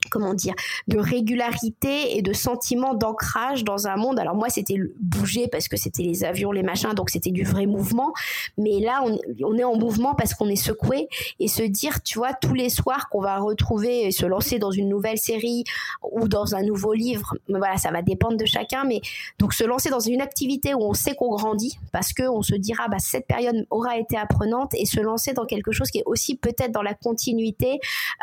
comment 0.09 0.35
dire, 0.35 0.55
de 0.89 0.99
régularité 0.99 2.17
et 2.17 2.23
de 2.23 2.33
sentiment 2.33 2.95
d'ancrage 2.95 3.65
dans 3.65 3.87
un 3.87 3.97
monde. 3.97 4.19
Alors 4.19 4.35
moi, 4.35 4.49
c'était 4.49 4.77
bouger 5.01 5.49
parce 5.49 5.69
que 5.69 5.77
c'était 5.77 6.03
les 6.03 6.25
avions, 6.25 6.53
les 6.53 6.63
machins, 6.63 6.95
donc 6.95 7.11
c'était 7.11 7.31
du 7.31 7.45
vrai 7.45 7.67
mouvement. 7.67 8.13
Mais 8.57 8.81
là, 8.81 9.05
on, 9.05 9.57
est 9.57 9.65
en 9.65 9.77
mouvement 9.77 10.15
parce 10.15 10.35
qu'on 10.35 10.49
est 10.49 10.57
secoué 10.57 11.09
et 11.39 11.49
se 11.49 11.63
dire, 11.63 12.03
tu 12.03 12.19
vois, 12.19 12.33
tous 12.33 12.55
les 12.55 12.71
soirs 12.71 13.09
qu'on 13.11 13.21
va 13.21 13.39
retrouver 13.39 14.07
et 14.07 14.11
se 14.11 14.25
lancer 14.27 14.59
dans 14.59 14.71
une 14.71 14.89
nouvelle 14.89 15.19
série 15.19 15.65
ou 16.03 16.29
dans 16.29 16.55
un 16.55 16.63
nouveau 16.63 16.95
livre. 16.95 17.35
Voilà, 17.49 17.77
ça 17.77 17.91
va 17.91 18.03
dépendre 18.03 18.37
de 18.37 18.47
chacun. 18.47 18.85
Mais 18.85 19.01
donc 19.39 19.53
se 19.53 19.65
lancer 19.65 19.91
dans 19.91 20.01
une 20.01 20.21
activité 20.21 20.75
où 20.75 20.83
on 20.83 20.95
sait 20.95 21.15
qu'on 21.15 21.31
grandit 21.31 21.79
parce 21.93 22.13
que 22.13 22.23
on 22.29 22.43
se 22.43 22.55
dira, 22.55 22.89
bah 22.89 22.99
cette 22.99 23.27
période 23.27 23.67
aura 23.71 23.99
été 23.99 24.17
apprenante 24.17 24.73
et 24.75 24.87
se 24.87 25.01
lancer 25.01 25.33
dans 25.33 25.45
quelque 25.45 25.73
chose 25.73 25.91
qui 25.91 25.99
est 25.99 26.05
aussi 26.07 26.37
peut-être 26.37 26.73
dans 26.73 26.83
la 26.83 26.95
continuité. 26.95 27.81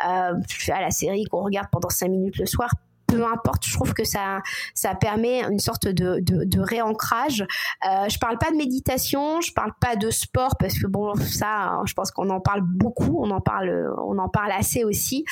Euh, 0.08 0.34
à 0.70 0.82
la 0.82 0.92
série 0.92 1.26
qu'on 1.26 1.44
regarde 1.44 1.67
pendant 1.72 1.90
cinq 1.90 2.10
minutes 2.10 2.38
le 2.38 2.46
soir 2.46 2.70
peu 3.08 3.26
importe, 3.26 3.66
je 3.66 3.74
trouve 3.74 3.94
que 3.94 4.04
ça, 4.04 4.42
ça 4.76 4.94
permet 4.94 5.42
une 5.44 5.60
sorte 5.60 5.88
de, 5.88 6.20
de, 6.22 6.60
réancrage. 6.60 7.46
Euh, 7.88 8.10
je 8.10 8.20
parle 8.20 8.38
pas 8.38 8.52
de 8.52 8.58
méditation, 8.58 9.40
je 9.42 9.54
parle 9.54 9.72
pas 9.80 9.96
de 9.96 10.10
sport 10.10 10.58
parce 10.60 10.78
que 10.78 10.88
bon, 10.88 11.16
ça, 11.16 11.80
je 11.86 11.94
pense 11.94 12.12
qu'on 12.12 12.30
en 12.30 12.42
parle 12.42 12.62
beaucoup, 12.62 13.20
on 13.24 13.32
en 13.32 13.40
parle, 13.40 13.94
on 14.06 14.18
en 14.18 14.28
parle 14.28 14.52
assez 14.52 14.84
aussi. 14.84 15.24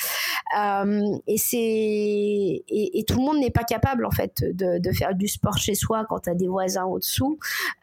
Euh, 0.58 1.02
et 1.26 1.36
c'est 1.36 1.58
et, 1.58 3.04
tout 3.06 3.18
le 3.18 3.24
monde 3.24 3.38
n'est 3.38 3.50
pas 3.50 3.64
capable 3.64 4.06
en 4.06 4.10
fait 4.10 4.42
de, 4.42 4.78
de 4.78 4.92
faire 4.92 5.14
du 5.14 5.28
sport 5.28 5.58
chez 5.58 5.74
soi 5.74 6.04
quand 6.08 6.20
tu 6.20 6.30
as 6.30 6.34
des 6.34 6.48
voisins 6.48 6.84
au-dessous 6.84 7.38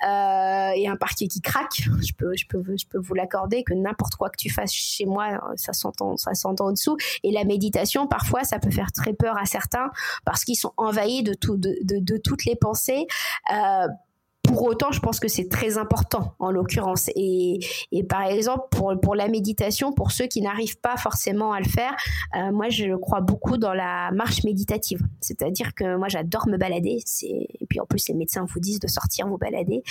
euh, 0.08 0.72
et 0.76 0.88
un 0.88 0.96
parquet 0.96 1.28
qui 1.28 1.42
craque. 1.42 1.84
Je 2.02 2.14
peux, 2.18 2.36
je 2.36 2.46
peux, 2.48 2.64
je 2.78 2.88
peux 2.88 2.98
vous 2.98 3.14
l'accorder 3.14 3.64
que 3.64 3.74
n'importe 3.74 4.16
quoi 4.16 4.30
que 4.30 4.38
tu 4.38 4.50
fasses 4.50 4.74
chez 4.74 5.06
moi, 5.06 5.40
ça 5.56 5.74
s'entend, 5.74 6.18
ça 6.18 6.34
s'entend 6.34 6.68
au-dessous. 6.68 6.98
Et 7.24 7.32
la 7.32 7.44
méditation, 7.44 8.08
parfois, 8.08 8.44
ça 8.44 8.58
peut 8.60 8.72
faire 8.72 8.92
très 8.92 9.14
peur 9.14 9.38
à 9.38 9.46
certains 9.46 9.83
parce 10.26 10.44
qu'ils 10.44 10.56
sont 10.56 10.74
envahis 10.78 11.24
de, 11.24 11.34
tout, 11.34 11.58
de, 11.58 11.76
de, 11.82 12.18
toutes 12.18 12.46
les 12.46 12.56
pensées. 12.56 13.08
Euh, 13.52 13.88
pour 14.44 14.64
autant, 14.64 14.92
je 14.92 15.00
pense 15.00 15.20
que 15.20 15.28
c'est 15.28 15.50
très 15.50 15.78
important 15.78 16.36
en 16.38 16.52
l'occurrence. 16.52 17.10
Et, 17.16 17.60
et, 17.92 18.04
par 18.04 18.24
exemple, 18.24 18.68
pour, 18.72 18.94
pour 19.02 19.16
la 19.16 19.30
méditation, 19.30 19.94
pour 19.94 20.12
ceux 20.12 20.28
qui 20.28 20.42
n'arrivent 20.42 20.80
pas 20.80 20.98
forcément 20.98 21.54
à 21.54 21.60
le 21.60 21.66
faire, 21.66 21.96
euh, 22.36 22.52
moi, 22.52 22.70
je 22.70 22.96
crois 22.96 23.22
beaucoup 23.22 23.58
dans 23.58 23.74
la 23.74 24.12
marche 24.12 24.44
méditative. 24.44 25.00
C'est-à-dire 25.22 25.74
que 25.74 25.96
moi, 25.96 26.10
j'adore 26.10 26.48
me 26.48 26.58
balader. 26.58 27.00
Et 27.24 27.66
puis 27.68 27.80
en 27.80 27.86
plus, 27.86 28.08
les 28.10 28.14
médecins 28.14 28.46
vous 28.48 28.60
disent 28.60 28.80
de 28.80 28.88
sortir 28.88 29.28
vous 29.28 29.38
balader. 29.38 29.82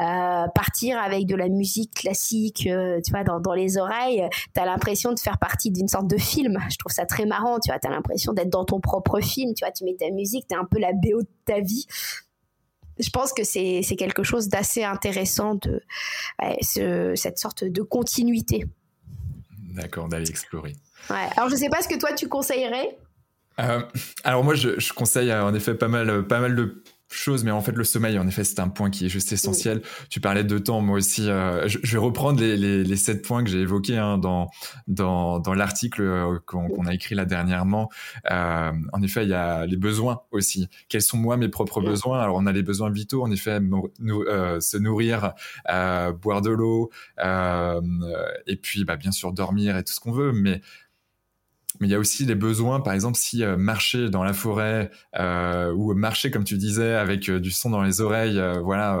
Euh, 0.00 0.46
partir 0.54 0.98
avec 0.98 1.26
de 1.26 1.36
la 1.36 1.48
musique 1.48 1.94
classique, 1.94 2.66
euh, 2.66 3.00
tu 3.04 3.12
vois, 3.12 3.22
dans, 3.22 3.38
dans 3.38 3.54
les 3.54 3.78
oreilles, 3.78 4.28
tu 4.54 4.60
as 4.60 4.66
l'impression 4.66 5.12
de 5.12 5.20
faire 5.20 5.38
partie 5.38 5.70
d'une 5.70 5.88
sorte 5.88 6.08
de 6.08 6.18
film. 6.18 6.58
Je 6.68 6.76
trouve 6.76 6.92
ça 6.92 7.06
très 7.06 7.26
marrant, 7.26 7.60
tu 7.60 7.70
vois. 7.70 7.78
Tu 7.78 7.86
as 7.86 7.90
l'impression 7.90 8.32
d'être 8.32 8.50
dans 8.50 8.64
ton 8.64 8.80
propre 8.80 9.20
film, 9.20 9.54
tu 9.54 9.64
vois. 9.64 9.72
Tu 9.72 9.84
mets 9.84 9.94
ta 9.94 10.10
musique, 10.10 10.46
tu 10.48 10.54
es 10.54 10.58
un 10.58 10.66
peu 10.68 10.80
la 10.80 10.92
BO 10.92 11.22
de 11.22 11.28
ta 11.44 11.60
vie 11.60 11.86
je 13.00 13.10
pense 13.10 13.32
que 13.32 13.44
c'est 13.44 13.82
quelque 13.98 14.22
chose 14.22 14.48
d'assez 14.48 14.84
intéressant 14.84 15.54
de 15.54 15.82
cette 17.14 17.38
sorte 17.38 17.64
de 17.64 17.82
continuité. 17.82 18.64
D'accord, 19.74 20.08
d'aller 20.08 20.28
explorer. 20.28 20.74
Alors 21.08 21.48
je 21.48 21.54
ne 21.54 21.60
sais 21.60 21.68
pas 21.68 21.82
ce 21.82 21.88
que 21.88 21.98
toi 21.98 22.12
tu 22.12 22.28
conseillerais. 22.28 22.98
Euh, 23.58 23.82
alors 24.24 24.44
moi 24.44 24.54
je, 24.54 24.78
je, 24.78 24.92
conseille 24.92 25.32
en 25.32 25.52
effet 25.54 25.74
pas 25.74 25.88
mal, 25.88 26.26
pas 26.26 26.40
mal 26.40 26.54
de 26.54 26.82
chose, 27.10 27.44
mais 27.44 27.50
en 27.50 27.60
fait 27.60 27.72
le 27.72 27.84
sommeil, 27.84 28.18
en 28.18 28.26
effet, 28.26 28.44
c'est 28.44 28.60
un 28.60 28.68
point 28.68 28.90
qui 28.90 29.06
est 29.06 29.08
juste 29.08 29.32
essentiel. 29.32 29.82
Tu 30.08 30.20
parlais 30.20 30.44
de 30.44 30.58
temps, 30.58 30.80
moi 30.80 30.96
aussi. 30.96 31.28
Euh, 31.28 31.66
je, 31.68 31.78
vais 31.92 31.98
reprendre 31.98 32.40
les, 32.40 32.56
les, 32.56 32.84
les 32.84 32.96
sept 32.96 33.24
points 33.24 33.44
que 33.44 33.50
j'ai 33.50 33.60
évoqués 33.60 33.98
hein, 33.98 34.18
dans 34.18 34.48
dans, 34.86 35.38
dans 35.38 35.54
l'article 35.54 36.02
euh, 36.02 36.38
qu'on 36.46 36.86
a 36.86 36.94
écrit 36.94 37.14
là 37.14 37.24
dernièrement. 37.24 37.90
Euh, 38.30 38.72
en 38.92 39.02
effet, 39.02 39.24
il 39.24 39.30
y 39.30 39.34
a 39.34 39.66
les 39.66 39.76
besoins 39.76 40.20
aussi. 40.30 40.68
Quels 40.88 41.02
sont 41.02 41.18
moi 41.18 41.36
mes 41.36 41.48
propres 41.48 41.80
besoins? 41.80 42.20
Alors 42.20 42.36
on 42.36 42.46
a 42.46 42.52
les 42.52 42.62
besoins 42.62 42.90
vitaux, 42.90 43.22
en 43.22 43.30
effet, 43.30 43.60
nous, 43.60 43.90
euh, 44.22 44.60
se 44.60 44.76
nourrir, 44.76 45.32
boire 46.22 46.42
de 46.42 46.50
l'eau, 46.50 46.90
et 47.18 48.56
puis 48.56 48.84
bah, 48.84 48.96
bien 48.96 49.12
sûr 49.12 49.32
dormir 49.32 49.76
et 49.76 49.84
tout 49.84 49.92
ce 49.92 50.00
qu'on 50.00 50.12
veut, 50.12 50.32
mais 50.32 50.60
mais 51.80 51.88
il 51.88 51.90
y 51.90 51.94
a 51.94 51.98
aussi 51.98 52.26
les 52.26 52.34
besoins, 52.34 52.80
par 52.80 52.92
exemple, 52.92 53.16
si 53.16 53.42
euh, 53.42 53.56
marcher 53.56 54.10
dans 54.10 54.22
la 54.22 54.34
forêt 54.34 54.90
euh, 55.18 55.72
ou 55.72 55.94
marcher, 55.94 56.30
comme 56.30 56.44
tu 56.44 56.58
disais, 56.58 56.94
avec 56.94 57.28
euh, 57.30 57.40
du 57.40 57.50
son 57.50 57.70
dans 57.70 57.82
les 57.82 58.02
oreilles, 58.02 58.40
voilà, 58.62 59.00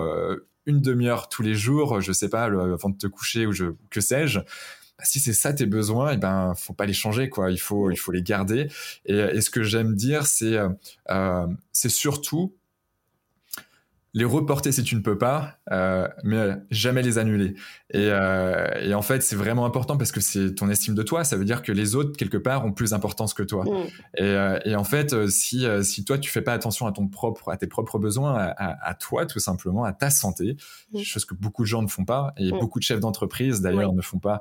une 0.66 0.80
demi-heure 0.80 1.28
tous 1.28 1.42
les 1.42 1.54
jours, 1.54 2.00
je 2.00 2.12
sais 2.12 2.30
pas, 2.30 2.44
avant 2.44 2.88
de 2.88 2.96
te 2.96 3.06
coucher 3.06 3.46
ou 3.46 3.52
je, 3.52 3.66
que 3.90 4.00
sais-je. 4.00 4.40
Bah, 4.40 5.04
si 5.04 5.20
c'est 5.20 5.34
ça 5.34 5.52
tes 5.52 5.66
besoins, 5.66 6.10
et 6.10 6.14
eh 6.14 6.16
ben 6.16 6.54
faut 6.56 6.72
pas 6.72 6.86
les 6.86 6.92
changer 6.92 7.28
quoi. 7.28 7.50
Il 7.50 7.58
faut 7.58 7.90
il 7.90 7.96
faut 7.96 8.12
les 8.12 8.22
garder. 8.22 8.68
Et, 9.06 9.40
ce 9.40 9.50
que 9.50 9.62
j'aime 9.62 9.94
dire, 9.94 10.26
c'est 10.26 10.58
c'est 11.72 11.88
surtout 11.88 12.54
les 14.12 14.24
reporter 14.24 14.72
si 14.72 14.82
tu 14.82 14.96
ne 14.96 15.00
peux 15.00 15.18
pas, 15.18 15.58
mais 16.24 16.56
jamais 16.70 17.02
les 17.02 17.18
annuler. 17.18 17.54
Et, 17.92 18.08
euh, 18.10 18.68
et 18.80 18.94
en 18.94 19.02
fait, 19.02 19.22
c'est 19.22 19.36
vraiment 19.36 19.66
important 19.66 19.96
parce 19.96 20.12
que 20.12 20.20
c'est 20.20 20.54
ton 20.54 20.68
estime 20.70 20.94
de 20.94 21.02
toi. 21.02 21.24
Ça 21.24 21.36
veut 21.36 21.44
dire 21.44 21.62
que 21.62 21.72
les 21.72 21.96
autres, 21.96 22.16
quelque 22.16 22.36
part, 22.36 22.64
ont 22.64 22.72
plus 22.72 22.90
d'importance 22.90 23.34
que 23.34 23.42
toi. 23.42 23.64
Mm. 23.64 23.68
Et, 24.16 24.22
euh, 24.22 24.58
et, 24.64 24.76
en 24.76 24.84
fait, 24.84 25.12
euh, 25.12 25.26
si, 25.26 25.66
si 25.82 26.04
toi, 26.04 26.18
tu 26.18 26.30
fais 26.30 26.42
pas 26.42 26.52
attention 26.52 26.86
à 26.86 26.92
ton 26.92 27.08
propre, 27.08 27.50
à 27.50 27.56
tes 27.56 27.66
propres 27.66 27.98
besoins, 27.98 28.34
à, 28.34 28.88
à, 28.88 28.94
toi, 28.94 29.26
tout 29.26 29.40
simplement, 29.40 29.84
à 29.84 29.92
ta 29.92 30.10
santé, 30.10 30.56
mm. 30.92 31.00
chose 31.00 31.24
que 31.24 31.34
beaucoup 31.34 31.62
de 31.62 31.68
gens 31.68 31.82
ne 31.82 31.88
font 31.88 32.04
pas, 32.04 32.32
et 32.36 32.52
mm. 32.52 32.58
beaucoup 32.58 32.78
de 32.78 32.84
chefs 32.84 33.00
d'entreprise, 33.00 33.60
d'ailleurs, 33.60 33.92
ne 33.92 34.02
font 34.02 34.18
pas 34.18 34.40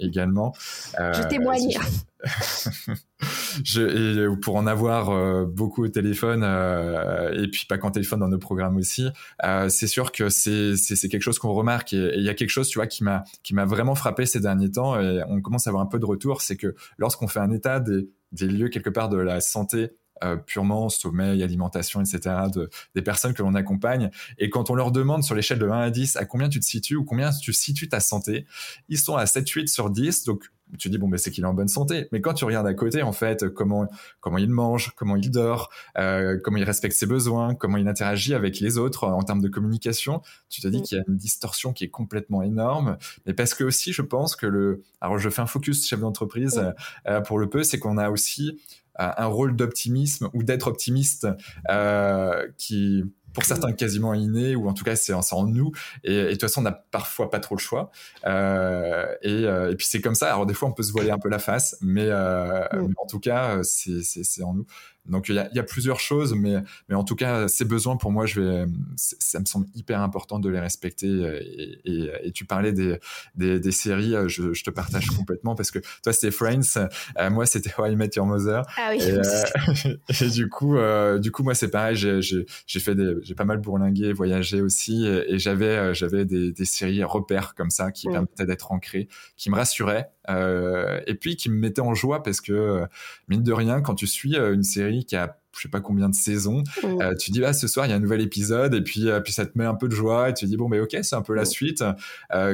également. 0.00 0.52
Je 0.98 1.28
témoigne. 1.28 1.78
je, 3.64 4.32
et 4.32 4.36
pour 4.40 4.56
en 4.56 4.66
avoir 4.66 5.10
euh, 5.10 5.44
beaucoup 5.44 5.84
au 5.84 5.88
téléphone 5.88 6.42
euh, 6.44 7.42
et 7.42 7.48
puis 7.48 7.66
pas 7.68 7.78
qu'en 7.78 7.90
téléphone 7.90 8.20
dans 8.20 8.28
nos 8.28 8.38
programmes 8.38 8.76
aussi, 8.76 9.08
euh, 9.44 9.68
c'est 9.68 9.86
sûr 9.86 10.12
que 10.12 10.28
c'est 10.28 10.76
quelque 11.10 11.22
chose 11.22 11.38
qu'on 11.38 11.52
remarque 11.52 11.92
et 11.92 12.12
il 12.16 12.22
y 12.22 12.28
a 12.28 12.34
quelque 12.34 12.50
chose 12.50 12.63
tu 12.68 12.78
vois 12.78 12.86
qui 12.86 13.04
m'a 13.04 13.24
qui 13.42 13.54
m'a 13.54 13.64
vraiment 13.64 13.94
frappé 13.94 14.26
ces 14.26 14.40
derniers 14.40 14.70
temps 14.70 14.98
et 15.00 15.22
on 15.28 15.40
commence 15.40 15.66
à 15.66 15.70
avoir 15.70 15.82
un 15.82 15.86
peu 15.86 15.98
de 15.98 16.06
retour, 16.06 16.42
c'est 16.42 16.56
que 16.56 16.74
lorsqu'on 16.98 17.28
fait 17.28 17.40
un 17.40 17.50
état 17.50 17.80
des 17.80 18.08
des 18.32 18.48
lieux 18.48 18.68
quelque 18.68 18.90
part 18.90 19.08
de 19.08 19.16
la 19.16 19.40
santé 19.40 19.90
euh, 20.22 20.36
purement 20.36 20.88
sommeil, 20.88 21.42
alimentation, 21.42 22.00
etc., 22.00 22.36
de, 22.52 22.70
des 22.94 23.02
personnes 23.02 23.34
que 23.34 23.42
l'on 23.42 23.54
accompagne. 23.54 24.10
Et 24.38 24.48
quand 24.48 24.70
on 24.70 24.74
leur 24.74 24.92
demande 24.92 25.24
sur 25.24 25.34
l'échelle 25.34 25.58
de 25.58 25.68
1 25.68 25.80
à 25.80 25.90
10 25.90 26.16
à 26.16 26.24
combien 26.24 26.48
tu 26.48 26.60
te 26.60 26.64
situes 26.64 26.96
ou 26.96 27.04
combien 27.04 27.30
tu 27.30 27.52
situes 27.52 27.88
ta 27.88 28.00
santé, 28.00 28.46
ils 28.88 28.98
sont 28.98 29.16
à 29.16 29.24
7-8 29.24 29.66
sur 29.66 29.90
10. 29.90 30.24
Donc 30.24 30.50
tu 30.78 30.88
dis 30.88 30.98
bon 30.98 31.08
ben 31.08 31.18
c'est 31.18 31.30
qu'il 31.30 31.44
est 31.44 31.46
en 31.46 31.54
bonne 31.54 31.68
santé 31.68 32.08
mais 32.10 32.20
quand 32.20 32.34
tu 32.34 32.44
regardes 32.44 32.66
à 32.66 32.74
côté 32.74 33.02
en 33.02 33.12
fait 33.12 33.48
comment 33.48 33.86
comment 34.20 34.38
il 34.38 34.50
mange 34.50 34.92
comment 34.96 35.14
il 35.16 35.30
dort 35.30 35.70
euh, 35.98 36.38
comment 36.42 36.56
il 36.56 36.64
respecte 36.64 36.96
ses 36.96 37.06
besoins 37.06 37.54
comment 37.54 37.76
il 37.76 37.86
interagit 37.86 38.34
avec 38.34 38.60
les 38.60 38.78
autres 38.78 39.06
en 39.06 39.22
termes 39.22 39.42
de 39.42 39.48
communication 39.48 40.22
tu 40.48 40.62
te 40.62 40.68
dis 40.68 40.82
qu'il 40.82 40.98
y 40.98 41.00
a 41.00 41.04
une 41.06 41.16
distorsion 41.16 41.72
qui 41.72 41.84
est 41.84 41.90
complètement 41.90 42.42
énorme 42.42 42.96
mais 43.26 43.34
parce 43.34 43.54
que 43.54 43.62
aussi 43.62 43.92
je 43.92 44.02
pense 44.02 44.36
que 44.36 44.46
le 44.46 44.82
alors 45.00 45.18
je 45.18 45.28
fais 45.28 45.42
un 45.42 45.46
focus 45.46 45.86
chef 45.86 46.00
d'entreprise 46.00 46.60
euh, 47.06 47.20
pour 47.20 47.38
le 47.38 47.48
peu 47.48 47.62
c'est 47.62 47.78
qu'on 47.78 47.98
a 47.98 48.10
aussi 48.10 48.58
un 48.98 49.26
rôle 49.26 49.56
d'optimisme 49.56 50.28
ou 50.34 50.42
d'être 50.42 50.68
optimiste 50.68 51.26
euh, 51.70 52.46
qui 52.56 53.04
pour 53.34 53.44
certains 53.44 53.72
quasiment 53.72 54.14
inné 54.14 54.54
ou 54.54 54.68
en 54.68 54.72
tout 54.72 54.84
cas 54.84 54.96
c'est 54.96 55.12
en 55.12 55.46
nous. 55.46 55.72
Et, 56.04 56.14
et, 56.14 56.24
de 56.24 56.30
toute 56.30 56.42
façon 56.42 56.60
on 56.60 56.64
n'a 56.64 56.72
parfois 56.72 57.30
pas 57.30 57.40
trop 57.40 57.56
le 57.56 57.60
choix. 57.60 57.90
Euh, 58.26 59.06
et, 59.22 59.44
euh, 59.44 59.72
et, 59.72 59.76
puis 59.76 59.86
c'est 59.86 60.00
comme 60.00 60.14
ça. 60.14 60.32
Alors 60.32 60.46
des 60.46 60.54
fois 60.54 60.68
on 60.68 60.72
peut 60.72 60.84
se 60.84 60.92
voiler 60.92 61.10
un 61.10 61.18
peu 61.18 61.28
la 61.28 61.40
face 61.40 61.76
mais, 61.80 62.06
euh, 62.08 62.62
mm. 62.72 62.86
mais 62.88 62.94
en 62.96 63.06
tout 63.06 63.20
cas 63.20 63.58
c'est 63.62 64.42
en 64.42 64.54
nous 64.54 64.66
donc 65.06 65.28
il 65.28 65.34
y 65.34 65.38
a, 65.38 65.48
y 65.52 65.58
a, 65.58 65.62
plusieurs 65.62 66.00
choses, 66.00 66.34
mais, 66.34 66.56
mais 66.88 66.94
en 66.94 67.04
tout 67.04 67.16
cas, 67.16 67.48
ces 67.48 67.64
besoins, 67.64 67.96
pour 67.96 68.12
moi, 68.12 68.26
je 68.26 68.40
vais, 68.40 68.66
ça 68.96 69.40
me 69.40 69.44
semble 69.44 69.66
hyper 69.74 70.00
important 70.00 70.38
de 70.38 70.48
les 70.48 70.60
respecter. 70.60 71.08
Et, 71.08 71.80
et, 71.84 72.10
et 72.22 72.32
tu 72.32 72.44
parlais 72.44 72.72
des, 72.72 72.98
des, 73.34 73.60
des 73.60 73.72
séries, 73.72 74.14
je, 74.28 74.52
je, 74.52 74.64
te 74.64 74.70
partage 74.70 75.06
complètement 75.16 75.54
parce 75.54 75.70
que 75.70 75.78
toi, 76.02 76.12
c'était 76.12 76.30
Friends, 76.30 76.88
euh, 77.18 77.30
moi, 77.30 77.46
c'était 77.46 77.70
How 77.76 77.86
I 77.86 77.96
Met 77.96 78.10
Your 78.16 78.26
Mother. 78.26 78.62
Ah 78.76 78.90
oui. 78.90 79.02
Et, 79.02 79.12
euh, 79.12 79.96
et 80.20 80.30
du 80.30 80.48
coup, 80.48 80.76
euh, 80.76 81.18
du 81.18 81.30
coup, 81.30 81.42
moi, 81.42 81.54
c'est 81.54 81.70
pareil. 81.70 81.96
J'ai 81.96 82.80
fait 82.80 82.94
des, 82.94 83.14
j'ai 83.22 83.34
pas 83.34 83.44
mal 83.44 83.58
bourlingué, 83.58 84.12
voyagé 84.12 84.60
aussi, 84.60 85.06
et, 85.06 85.38
j'avais, 85.38 85.76
euh, 85.76 85.94
j'avais 85.94 86.24
des, 86.24 86.52
des, 86.52 86.64
séries 86.64 87.04
repères 87.04 87.54
comme 87.54 87.70
ça 87.70 87.92
qui 87.92 88.08
mm. 88.08 88.12
permettaient 88.12 88.46
d'être 88.46 88.72
ancrées, 88.72 89.08
qui 89.36 89.50
me 89.50 89.56
rassuraient, 89.56 90.10
et 90.28 91.14
puis 91.14 91.36
qui 91.36 91.50
me 91.50 91.56
mettaient 91.56 91.80
en 91.80 91.94
joie 91.94 92.22
parce 92.22 92.40
que 92.40 92.82
mine 93.28 93.42
de 93.42 93.52
rien, 93.52 93.80
quand 93.80 93.94
tu 93.94 94.06
suis 94.06 94.36
une 94.36 94.62
série 94.62 95.04
qui 95.04 95.16
a 95.16 95.38
je 95.56 95.62
sais 95.62 95.68
pas 95.68 95.80
combien 95.80 96.08
de 96.08 96.16
saisons. 96.16 96.64
Mm. 96.82 97.16
tu 97.16 97.30
dis 97.30 97.38
là, 97.38 97.52
ce 97.52 97.68
soir 97.68 97.86
il 97.86 97.90
y 97.90 97.92
a 97.92 97.96
un 97.96 98.00
nouvel 98.00 98.20
épisode 98.20 98.74
et 98.74 98.82
puis 98.82 99.08
puis 99.22 99.32
ça 99.32 99.46
te 99.46 99.56
met 99.56 99.64
un 99.64 99.74
peu 99.76 99.88
de 99.88 99.94
joie 99.94 100.30
et 100.30 100.34
tu 100.34 100.46
dis 100.46 100.56
bon 100.56 100.68
mais 100.68 100.80
ok 100.80 100.96
c'est 101.02 101.14
un 101.14 101.22
peu 101.22 101.34
la 101.34 101.42
mm. 101.42 101.46
suite. 101.46 101.84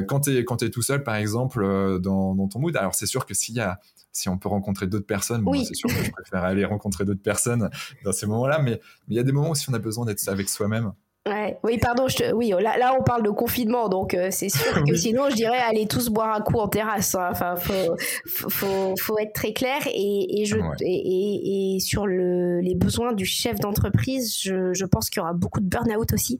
quand 0.07 0.19
t'es 0.19 0.45
quand 0.45 0.57
t'es 0.57 0.69
tout 0.69 0.83
seul 0.83 1.03
par 1.03 1.15
exemple 1.15 1.99
dans, 1.99 2.35
dans 2.35 2.47
ton 2.47 2.59
mood, 2.59 2.75
alors 2.77 2.93
c'est 2.93 3.07
sûr 3.07 3.25
que 3.25 3.33
s'il 3.33 3.55
y 3.55 3.59
a 3.59 3.79
si 4.11 4.29
on 4.29 4.37
peut 4.37 4.49
rencontrer 4.49 4.87
d'autres 4.87 5.05
personnes, 5.05 5.41
bon, 5.41 5.53
c'est 5.63 5.75
sûr 5.75 5.89
que 5.89 6.03
je 6.03 6.11
préfère 6.11 6.43
aller 6.43 6.65
rencontrer 6.65 7.05
d'autres 7.05 7.21
personnes 7.21 7.69
dans 8.03 8.11
ces 8.11 8.25
moments-là, 8.27 8.59
mais 8.59 8.81
il 9.07 9.15
y 9.15 9.19
a 9.19 9.23
des 9.23 9.31
moments 9.31 9.51
où 9.51 9.55
si 9.55 9.69
on 9.69 9.73
a 9.73 9.79
besoin 9.79 10.05
d'être 10.05 10.27
avec 10.27 10.49
soi-même. 10.49 10.93
Ouais. 11.27 11.59
Oui, 11.63 11.77
pardon, 11.77 12.07
je 12.07 12.33
oui, 12.33 12.49
là, 12.49 12.79
là, 12.79 12.95
on 12.99 13.03
parle 13.03 13.21
de 13.21 13.29
confinement, 13.29 13.89
donc 13.89 14.15
euh, 14.15 14.29
c'est 14.31 14.49
sûr 14.49 14.83
que 14.83 14.95
sinon, 14.95 15.29
je 15.29 15.35
dirais 15.35 15.59
aller 15.59 15.85
tous 15.85 16.09
boire 16.09 16.33
un 16.35 16.41
coup 16.41 16.57
en 16.57 16.67
terrasse. 16.67 17.13
Hein. 17.13 17.29
Enfin, 17.31 17.55
faut, 17.55 17.95
faut, 18.25 18.95
faut, 18.99 19.19
être 19.19 19.33
très 19.33 19.53
clair. 19.53 19.81
Et, 19.93 20.41
et, 20.41 20.45
je, 20.45 20.57
et, 20.79 21.75
et, 21.75 21.79
sur 21.79 22.07
le, 22.07 22.59
les 22.61 22.73
besoins 22.73 23.13
du 23.13 23.25
chef 23.25 23.59
d'entreprise, 23.59 24.35
je, 24.41 24.73
je 24.73 24.85
pense 24.85 25.11
qu'il 25.11 25.19
y 25.19 25.23
aura 25.23 25.33
beaucoup 25.33 25.59
de 25.59 25.67
burn-out 25.67 26.11
aussi. 26.11 26.39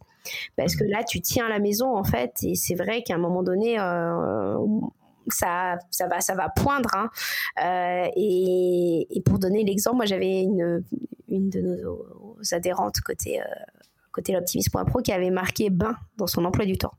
Parce 0.55 0.75
que 0.75 0.83
là, 0.83 1.03
tu 1.03 1.21
tiens 1.21 1.45
à 1.45 1.49
la 1.49 1.59
maison, 1.59 1.95
en 1.95 2.03
fait, 2.03 2.37
et 2.41 2.55
c'est 2.55 2.75
vrai 2.75 3.03
qu'à 3.03 3.15
un 3.15 3.19
moment 3.19 3.43
donné, 3.43 3.79
euh, 3.79 4.57
ça, 5.27 5.77
ça 5.91 6.07
va, 6.07 6.21
ça 6.21 6.33
va 6.33 6.49
poindre. 6.49 6.89
Hein. 6.95 7.09
Euh, 7.63 8.09
et, 8.15 9.07
et, 9.11 9.21
pour 9.21 9.37
donner 9.37 9.63
l'exemple, 9.63 9.97
moi 9.97 10.05
j'avais 10.05 10.41
une, 10.41 10.83
une 11.27 11.49
de 11.49 11.61
nos 11.61 12.03
adhérentes 12.51 13.01
côté, 13.01 13.39
côté 14.11 14.33
l'optimisme.pro 14.33 15.01
qui 15.01 15.11
avait 15.11 15.29
marqué 15.29 15.69
bain 15.69 15.95
dans 16.17 16.27
son 16.27 16.45
emploi 16.45 16.65
du 16.65 16.77
temps. 16.77 16.93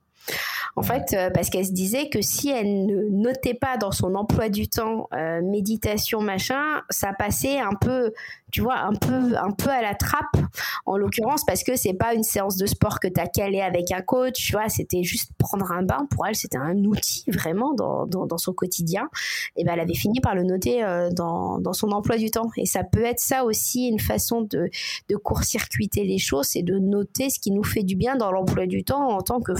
En 0.74 0.82
fait, 0.82 1.12
euh, 1.12 1.30
parce 1.30 1.50
qu'elle 1.50 1.66
se 1.66 1.72
disait 1.72 2.08
que 2.08 2.22
si 2.22 2.48
elle 2.48 2.86
ne 2.86 3.08
notait 3.10 3.54
pas 3.54 3.76
dans 3.76 3.92
son 3.92 4.14
emploi 4.14 4.48
du 4.48 4.68
temps 4.68 5.08
euh, 5.12 5.42
méditation 5.42 6.20
machin, 6.20 6.80
ça 6.88 7.12
passait 7.12 7.58
un 7.58 7.74
peu 7.74 8.12
tu 8.52 8.60
vois, 8.60 8.78
un 8.80 8.92
peu, 8.92 9.34
un 9.36 9.50
peu 9.50 9.70
à 9.70 9.80
la 9.80 9.94
trappe, 9.94 10.36
en 10.84 10.98
l'occurrence, 10.98 11.42
parce 11.46 11.64
que 11.64 11.74
c'est 11.74 11.94
pas 11.94 12.12
une 12.14 12.22
séance 12.22 12.58
de 12.58 12.66
sport 12.66 13.00
que 13.00 13.08
tu 13.08 13.18
as 13.18 13.26
calé 13.26 13.62
avec 13.62 13.90
un 13.90 14.02
coach, 14.02 14.34
tu 14.34 14.52
vois, 14.52 14.68
c'était 14.68 15.02
juste 15.02 15.32
prendre 15.38 15.72
un 15.72 15.82
bain. 15.82 16.06
Pour 16.10 16.26
elle, 16.26 16.36
c'était 16.36 16.58
un 16.58 16.76
outil 16.84 17.24
vraiment 17.28 17.72
dans, 17.72 18.06
dans, 18.06 18.36
son 18.36 18.52
quotidien. 18.52 19.08
Et 19.56 19.64
ben, 19.64 19.72
elle 19.72 19.80
avait 19.80 19.94
fini 19.94 20.20
par 20.20 20.34
le 20.34 20.42
noter 20.42 20.84
euh, 20.84 21.08
dans, 21.10 21.58
dans 21.60 21.72
son 21.72 21.92
emploi 21.92 22.18
du 22.18 22.30
temps. 22.30 22.50
Et 22.58 22.66
ça 22.66 22.84
peut 22.84 23.04
être 23.04 23.20
ça 23.20 23.44
aussi, 23.44 23.88
une 23.88 24.00
façon 24.00 24.42
de, 24.42 24.68
de 25.08 25.16
court-circuiter 25.16 26.04
les 26.04 26.18
choses, 26.18 26.48
c'est 26.48 26.62
de 26.62 26.78
noter 26.78 27.30
ce 27.30 27.40
qui 27.40 27.52
nous 27.52 27.64
fait 27.64 27.82
du 27.82 27.96
bien 27.96 28.16
dans 28.16 28.30
l'emploi 28.30 28.66
du 28.66 28.84
temps 28.84 29.08
en 29.08 29.22
tant 29.22 29.40
que 29.40 29.54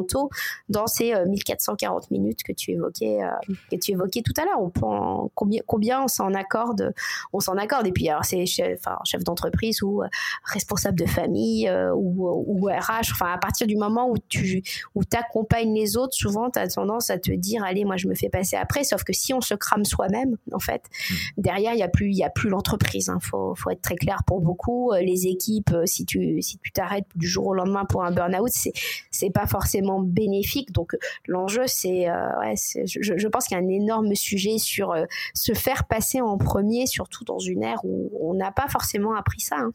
fondamentaux 0.00 0.30
dans 0.68 0.86
ces 0.86 1.14
1440 1.26 2.04
euh, 2.04 2.06
minutes 2.10 2.42
que 2.42 2.52
tu 2.52 2.72
évoquais, 2.72 3.22
euh, 3.22 3.54
que 3.70 3.76
tu 3.76 3.92
évoquais 3.92 4.22
tout 4.22 4.32
à 4.40 4.44
l'heure. 4.44 4.60
On 4.60 5.30
combien, 5.34 5.60
combien 5.66 6.02
on 6.02 6.08
s'en 6.08 6.32
accorde, 6.34 6.92
on 7.32 7.40
s'en 7.40 7.56
accorde. 7.56 7.86
Et 7.86 7.92
puis, 7.92 8.08
alors, 8.08 8.24
c'est 8.24 8.46
chef, 8.46 8.82
chef 9.04 9.24
d'entreprise 9.24 9.82
ou 9.82 10.02
euh, 10.02 10.08
responsable 10.44 10.98
de 10.98 11.06
famille 11.06 11.70
ou, 11.94 12.28
ou, 12.28 12.66
RH. 12.66 13.12
Enfin, 13.12 13.32
à 13.32 13.38
partir 13.38 13.66
du 13.66 13.76
moment 13.76 14.10
où 14.10 14.16
tu 14.28 14.62
où 14.94 15.02
accompagnes 15.16 15.74
les 15.74 15.96
autres, 15.96 16.14
souvent, 16.14 16.50
tu 16.50 16.58
as 16.58 16.68
tendance 16.68 17.10
à 17.10 17.18
te 17.18 17.32
dire, 17.32 17.64
allez, 17.64 17.84
moi, 17.84 17.96
je 17.96 18.06
me 18.06 18.14
fais 18.14 18.28
passer 18.28 18.56
après. 18.56 18.84
Sauf 18.84 19.04
que 19.04 19.12
si 19.12 19.34
on 19.34 19.40
se 19.40 19.54
crame 19.54 19.84
soi-même, 19.84 20.36
en 20.52 20.58
fait, 20.58 20.82
mmh. 20.84 21.14
derrière, 21.38 21.72
il 21.72 21.76
n'y 21.76 21.82
a 21.82 21.88
plus, 21.88 22.12
il 22.12 22.22
a 22.22 22.30
plus 22.30 22.48
l'entreprise. 22.48 23.06
Il 23.08 23.10
hein. 23.10 23.18
faut, 23.20 23.54
faut 23.54 23.70
être 23.70 23.82
très 23.82 23.96
clair 23.96 24.22
pour 24.26 24.40
beaucoup. 24.40 24.92
Les 25.00 25.26
équipes, 25.26 25.74
si 25.84 26.04
tu 26.04 26.40
si 26.42 26.58
tu 26.58 26.72
t'arrêtes 26.72 27.06
du 27.14 27.26
jour 27.26 27.48
au 27.48 27.54
lendemain 27.54 27.84
pour 27.84 28.04
un 28.04 28.12
burn-out, 28.12 28.50
c'est 28.52 28.72
c'est 29.10 29.30
pas 29.30 29.46
forcément 29.46 29.89
bénéfique. 29.98 30.70
Donc, 30.70 30.96
l'enjeu, 31.26 31.64
c'est, 31.66 32.08
ouais, 32.10 32.54
je, 32.84 33.28
pense 33.28 33.46
qu'il 33.46 33.56
y 33.56 33.60
a 33.60 33.64
un 33.64 33.68
énorme 33.68 34.14
sujet 34.14 34.58
sur 34.58 34.94
se 35.34 35.52
faire 35.54 35.86
passer 35.86 36.20
en 36.20 36.38
premier, 36.38 36.86
surtout 36.86 37.24
dans 37.24 37.38
une 37.40 37.62
ère 37.62 37.80
où 37.84 38.10
on 38.20 38.34
n'a 38.34 38.52
pas 38.52 38.68
forcément 38.68 39.14
appris 39.14 39.40
ça. 39.40 39.56
Hein. 39.58 39.72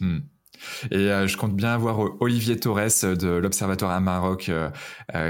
Hmm. 0.00 0.18
Et 0.90 0.96
euh, 0.96 1.26
je 1.26 1.36
compte 1.36 1.54
bien 1.54 1.72
avoir 1.72 2.04
euh, 2.04 2.16
Olivier 2.20 2.58
Torres 2.58 3.04
euh, 3.04 3.16
de 3.16 3.28
l'Observatoire 3.28 3.90
à 3.90 4.00
Maroc, 4.00 4.50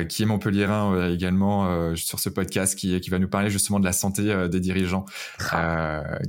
qui 0.09 0.23
est 0.23 0.27
montpelliérain 0.27 1.11
également 1.11 1.95
sur 1.95 2.19
ce 2.19 2.29
podcast, 2.29 2.79
qui, 2.79 3.01
qui 3.01 3.11
va 3.11 3.19
nous 3.19 3.29
parler 3.29 3.51
justement 3.51 3.79
de 3.79 3.85
la 3.85 3.93
santé 3.93 4.49
des 4.49 4.61
dirigeants, 4.61 5.05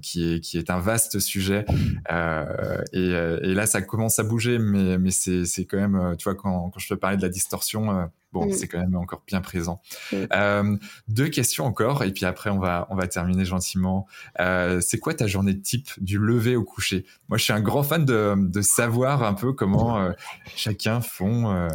qui, 0.01 0.33
est, 0.33 0.39
qui 0.39 0.57
est 0.57 0.69
un 0.69 0.79
vaste 0.79 1.19
sujet. 1.19 1.65
Et, 2.93 3.09
et, 3.09 3.53
là, 3.53 3.65
ça 3.65 3.81
commence 3.81 4.19
à 4.19 4.23
bouger, 4.23 4.59
mais, 4.59 4.97
mais 4.97 5.11
c'est 5.11 5.65
quand 5.65 5.77
même, 5.77 6.15
tu 6.17 6.25
vois, 6.25 6.35
quand, 6.35 6.69
quand 6.69 6.79
je 6.79 6.87
te 6.87 6.93
parlais 6.93 7.17
de 7.17 7.21
la 7.21 7.29
distorsion, 7.29 8.09
bon, 8.37 8.47
mm. 8.47 8.53
c'est 8.53 8.67
quand 8.67 8.79
même 8.79 8.95
encore 8.95 9.23
bien 9.27 9.41
présent. 9.41 9.81
Mm. 10.11 10.15
Euh, 10.33 10.77
deux 11.07 11.29
questions 11.29 11.65
encore, 11.65 12.03
et 12.03 12.11
puis 12.11 12.25
après 12.25 12.49
on 12.49 12.59
va 12.59 12.87
on 12.89 12.95
va 12.95 13.07
terminer 13.07 13.45
gentiment. 13.45 14.07
Euh, 14.39 14.81
c'est 14.81 14.99
quoi 14.99 15.13
ta 15.13 15.27
journée 15.27 15.59
type 15.59 15.89
du 15.97 16.17
lever 16.17 16.55
au 16.55 16.63
coucher? 16.63 17.05
Moi, 17.29 17.37
je 17.37 17.43
suis 17.43 17.53
un 17.53 17.61
grand 17.61 17.83
fan 17.83 18.05
de, 18.05 18.35
de 18.37 18.61
savoir 18.61 19.23
un 19.23 19.33
peu 19.33 19.53
comment 19.53 19.99
euh, 19.99 20.11
chacun 20.55 21.01
font 21.01 21.67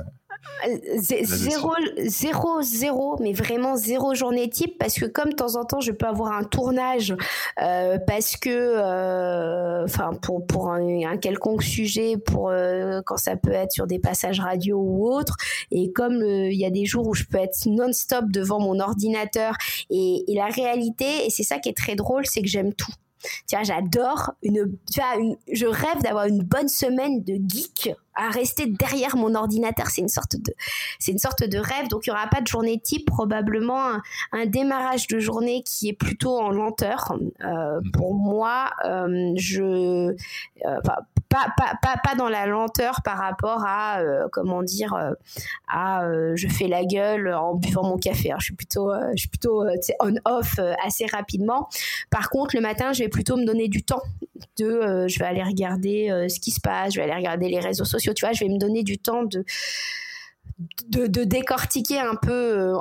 Zéro, 0.97 1.73
zéro, 2.07 2.63
zéro, 2.63 3.17
mais 3.21 3.33
vraiment 3.33 3.77
zéro 3.77 4.15
journée 4.15 4.49
type 4.49 4.79
parce 4.79 4.95
que 4.95 5.07
comme 5.07 5.31
de 5.31 5.35
temps 5.35 5.57
en 5.57 5.65
temps 5.65 5.81
je 5.81 5.91
peux 5.91 6.07
avoir 6.07 6.33
un 6.33 6.45
tournage 6.45 7.17
euh, 7.61 7.99
parce 8.07 8.37
que, 8.37 8.51
euh, 8.51 9.85
enfin 9.85 10.13
pour 10.23 10.47
pour 10.47 10.71
un, 10.71 11.17
quelconque 11.17 11.63
sujet, 11.63 12.17
pour 12.17 12.51
euh, 12.51 13.01
quand 13.05 13.17
ça 13.17 13.37
peut 13.37 13.53
être 13.53 13.73
sur 13.73 13.87
des 13.87 13.99
passages 13.99 14.41
radio 14.41 14.79
ou 14.79 15.09
autre, 15.09 15.37
et 15.71 15.93
comme 15.93 16.23
il 16.25 16.59
y 16.59 16.65
a 16.65 16.71
des 16.71 16.85
jours 16.85 17.09
où 17.09 17.15
je 17.15 17.25
peux 17.25 17.39
être 17.39 17.67
non-stop 17.67 18.27
devant 18.29 18.61
mon 18.61 18.79
ordinateur 18.79 19.55
et, 19.91 20.25
et 20.29 20.35
la 20.35 20.47
réalité 20.47 21.27
et 21.27 21.31
c'est 21.31 21.45
ça 21.45 21.59
qui 21.59 21.69
est 21.69 21.77
très 21.77 21.97
drôle, 21.97 22.27
c'est 22.27 22.43
que 22.43 22.49
j'aime 22.49 22.73
tout. 22.73 22.93
Tu 23.49 23.57
vois, 23.57 23.65
j'adore 23.65 24.33
une, 24.43 24.77
tu 24.93 25.01
vois, 25.01 25.17
une, 25.17 25.37
je 25.53 25.67
rêve 25.67 26.03
d'avoir 26.03 26.27
une 26.27 26.43
bonne 26.43 26.69
semaine 26.69 27.23
de 27.23 27.35
geek 27.35 27.95
à 28.15 28.29
rester 28.31 28.67
derrière 28.67 29.17
mon 29.17 29.35
ordinateur. 29.35 29.87
C'est 29.89 30.03
une 30.03 30.09
sorte 30.09 30.37
de, 30.37 30.53
c'est 30.99 31.13
une 31.13 31.19
sorte 31.19 31.45
de 31.45 31.59
rêve. 31.59 31.89
Donc 31.89 32.07
il 32.07 32.11
y 32.11 32.13
aura 32.13 32.27
pas 32.27 32.41
de 32.41 32.47
journée 32.47 32.79
type, 32.79 33.07
probablement 33.07 33.99
un, 34.33 34.47
démarrage 34.47 35.07
de 35.07 35.19
journée 35.19 35.63
qui 35.63 35.89
est 35.89 35.93
plutôt 35.95 36.39
en 36.39 36.51
lenteur. 36.51 37.17
Euh, 37.45 37.81
pour 37.93 38.15
moi, 38.15 38.71
euh, 38.85 39.33
je, 39.37 39.63
euh, 40.67 40.81
pas, 41.33 41.77
pas, 41.81 41.97
pas, 41.97 42.15
dans 42.15 42.29
la 42.29 42.47
lenteur 42.47 43.01
par 43.03 43.19
rapport 43.19 43.65
à, 43.65 44.01
euh, 44.01 44.29
comment 44.31 44.63
dire, 44.63 44.93
euh, 44.93 45.13
à, 45.67 46.05
euh, 46.05 46.33
je 46.37 46.47
fais 46.47 46.69
la 46.69 46.85
gueule 46.85 47.33
en 47.33 47.55
buvant 47.55 47.85
mon 47.85 47.97
café. 47.97 48.33
Hein. 48.33 48.37
Je 48.39 48.45
suis 48.45 48.55
plutôt, 48.55 48.93
je 49.15 49.21
suis 49.21 49.29
plutôt 49.29 49.65
on-off 50.01 50.59
assez 50.85 51.07
rapidement. 51.07 51.69
Par 52.11 52.29
contre, 52.29 52.55
le 52.55 52.61
matin, 52.61 52.93
je 52.93 53.03
vais 53.03 53.09
plutôt 53.09 53.37
me 53.37 53.47
donner 53.47 53.69
du 53.69 53.83
temps 53.83 54.03
de, 54.59 55.07
je 55.09 55.19
vais 55.19 55.25
aller 55.25 55.43
regarder 55.43 56.27
ce 56.29 56.39
qui 56.39 56.51
se 56.51 56.61
passe, 56.61 56.95
je 56.95 57.01
vais 57.01 57.05
aller 57.05 57.15
regarder 57.15 57.49
les 57.49 57.61
réseaux 57.61 57.85
sociaux 57.85 58.13
tu 58.13 58.25
vois, 58.25 58.33
je 58.33 58.45
vais 58.45 58.51
me 58.51 58.59
donner 58.59 58.83
du 58.83 58.99
temps 58.99 59.23
de 59.23 59.45
de, 60.89 61.25
décortiquer 61.25 61.99
un 61.99 62.15
peu 62.15 62.75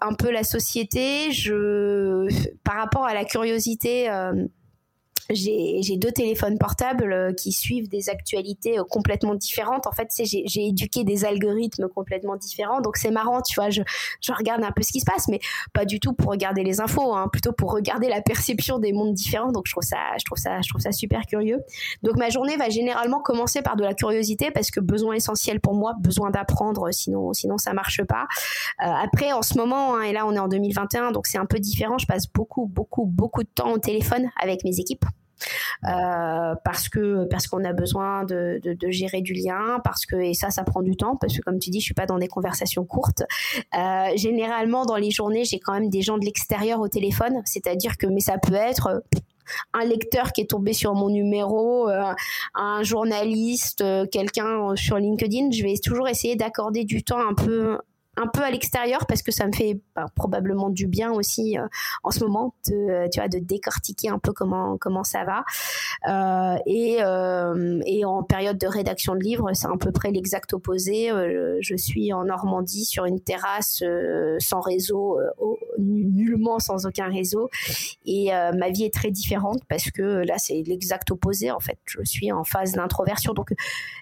un, 0.00 0.14
peu 0.14 0.30
la 0.30 0.42
société 0.42 1.30
je 1.30 2.28
par 2.64 2.76
rapport 2.76 3.04
à 3.04 3.14
la 3.14 3.24
curiosité 3.24 4.08
j'ai 5.30 5.96
deux 5.96 6.12
téléphones 6.12 6.58
portables 6.58 7.12
euh, 7.12 7.32
qui 7.32 7.52
suivent 7.52 7.88
des 7.88 8.08
actualités 8.08 8.78
euh, 8.78 8.84
complètement 8.84 9.34
différentes. 9.34 9.86
En 9.86 9.92
fait, 9.92 10.08
j'ai 10.24 10.66
éduqué 10.66 11.04
des 11.04 11.24
algorithmes 11.24 11.88
complètement 11.88 12.36
différents. 12.36 12.80
Donc, 12.80 12.96
c'est 12.96 13.10
marrant, 13.10 13.40
tu 13.42 13.54
vois, 13.54 13.70
je, 13.70 13.82
je, 14.20 14.32
regarde 14.32 14.62
un 14.64 14.72
peu 14.72 14.82
ce 14.82 14.92
qui 14.92 15.00
se 15.00 15.04
passe, 15.04 15.28
mais 15.28 15.40
pas 15.72 15.84
du 15.84 16.00
tout 16.00 16.12
pour 16.12 16.30
regarder 16.30 16.62
les 16.62 16.80
infos, 16.80 17.14
hein, 17.14 17.28
plutôt 17.30 17.52
pour 17.52 17.72
regarder 17.72 18.08
la 18.08 18.20
perception 18.20 18.78
des 18.78 18.92
mondes 18.92 19.14
différents. 19.14 19.52
Donc, 19.52 19.64
je 19.66 19.72
trouve 19.72 19.84
ça, 19.84 19.98
je 20.18 20.24
trouve 20.24 20.38
ça, 20.38 20.60
je 20.62 20.68
trouve 20.68 20.80
ça 20.80 20.92
super 20.92 21.22
curieux. 21.26 21.60
Donc, 22.02 22.16
ma 22.16 22.28
journée 22.28 22.56
va 22.56 22.68
généralement 22.68 23.20
commencer 23.20 23.62
par 23.62 23.76
de 23.76 23.82
la 23.82 23.94
curiosité 23.94 24.50
parce 24.50 24.70
que 24.70 24.80
besoin 24.80 25.14
essentiel 25.14 25.60
pour 25.60 25.74
moi, 25.74 25.94
besoin 26.00 26.30
d'apprendre, 26.30 26.90
sinon, 26.92 27.32
sinon 27.32 27.58
ça 27.58 27.72
marche 27.72 28.02
pas. 28.04 28.26
Euh, 28.82 28.86
après, 28.86 29.32
en 29.32 29.42
ce 29.42 29.56
moment, 29.56 29.96
hein, 29.96 30.02
et 30.02 30.12
là, 30.12 30.26
on 30.26 30.34
est 30.34 30.38
en 30.38 30.48
2021, 30.48 31.12
donc 31.12 31.26
c'est 31.26 31.38
un 31.38 31.46
peu 31.46 31.58
différent. 31.58 31.98
Je 31.98 32.06
passe 32.06 32.30
beaucoup, 32.32 32.66
beaucoup, 32.66 33.06
beaucoup 33.06 33.42
de 33.42 33.48
temps 33.54 33.72
au 33.72 33.78
téléphone 33.78 34.30
avec 34.40 34.64
mes 34.64 34.78
équipes. 34.78 35.04
Euh, 35.84 36.54
parce 36.64 36.88
que 36.88 37.24
parce 37.26 37.46
qu'on 37.46 37.64
a 37.64 37.72
besoin 37.72 38.24
de, 38.24 38.60
de, 38.62 38.90
gérer 38.90 39.20
du 39.20 39.32
lien, 39.32 39.80
parce 39.84 40.06
que 40.06 40.16
et 40.16 40.34
ça 40.34 40.50
ça 40.50 40.64
prend 40.64 40.82
du 40.82 40.96
temps 40.96 41.16
parce 41.16 41.36
que 41.36 41.42
comme 41.42 41.58
tu 41.58 41.70
dis 41.70 41.80
je 41.80 41.84
suis 41.86 41.94
pas 41.94 42.06
dans 42.06 42.18
des 42.18 42.28
conversations 42.28 42.84
courtes. 42.84 43.22
Euh, 43.76 44.16
généralement 44.16 44.84
dans 44.84 44.96
les 44.96 45.10
journées 45.10 45.44
j'ai 45.44 45.58
quand 45.58 45.72
même 45.72 45.90
des 45.90 46.02
gens 46.02 46.18
de 46.18 46.24
l'extérieur 46.24 46.80
au 46.80 46.88
téléphone, 46.88 47.40
c'est-à-dire 47.44 47.96
que 47.96 48.06
mais 48.06 48.20
ça 48.20 48.38
peut 48.38 48.54
être 48.54 49.02
un 49.74 49.84
lecteur 49.84 50.32
qui 50.32 50.42
est 50.42 50.50
tombé 50.50 50.72
sur 50.72 50.94
mon 50.94 51.10
numéro, 51.10 51.88
euh, 51.88 52.14
un 52.54 52.82
journaliste, 52.82 53.84
quelqu'un 54.10 54.74
sur 54.76 54.98
LinkedIn, 54.98 55.50
je 55.50 55.62
vais 55.62 55.74
toujours 55.82 56.08
essayer 56.08 56.36
d'accorder 56.36 56.84
du 56.84 57.02
temps 57.02 57.20
un 57.20 57.34
peu 57.34 57.78
un 58.16 58.26
peu 58.26 58.42
à 58.42 58.50
l'extérieur 58.50 59.06
parce 59.06 59.22
que 59.22 59.32
ça 59.32 59.46
me 59.46 59.52
fait 59.52 59.80
bah, 59.96 60.06
probablement 60.14 60.68
du 60.68 60.86
bien 60.86 61.12
aussi 61.12 61.56
euh, 61.56 61.66
en 62.02 62.10
ce 62.10 62.20
moment 62.20 62.54
de 62.68 63.08
tu 63.10 63.20
vois 63.20 63.28
de 63.28 63.38
décortiquer 63.38 64.10
un 64.10 64.18
peu 64.18 64.32
comment 64.32 64.76
comment 64.78 65.02
ça 65.02 65.24
va. 65.24 65.44
Euh, 66.08 66.58
et 66.66 66.98
euh, 67.02 67.80
et 67.86 68.04
en 68.04 68.22
période 68.22 68.58
de 68.58 68.66
rédaction 68.66 69.14
de 69.14 69.20
livres 69.20 69.50
c'est 69.54 69.66
à 69.66 69.76
peu 69.80 69.92
près 69.92 70.10
l'exact 70.10 70.52
opposé. 70.52 71.10
Je 71.60 71.76
suis 71.76 72.12
en 72.12 72.24
Normandie 72.24 72.84
sur 72.84 73.06
une 73.06 73.20
terrasse 73.20 73.82
sans 74.38 74.60
réseau 74.60 75.18
nullement 75.78 76.58
sans 76.58 76.84
aucun 76.86 77.08
réseau. 77.08 77.48
Et 78.04 78.30
ma 78.56 78.68
vie 78.68 78.84
est 78.84 78.94
très 78.94 79.10
différente 79.10 79.60
parce 79.68 79.90
que 79.90 80.02
là 80.02 80.34
c'est 80.36 80.62
l'exact 80.66 81.10
opposé 81.10 81.50
en 81.50 81.60
fait. 81.60 81.78
Je 81.86 82.02
suis 82.04 82.30
en 82.30 82.44
phase 82.44 82.72
d'introversion. 82.72 83.32
Donc 83.32 83.54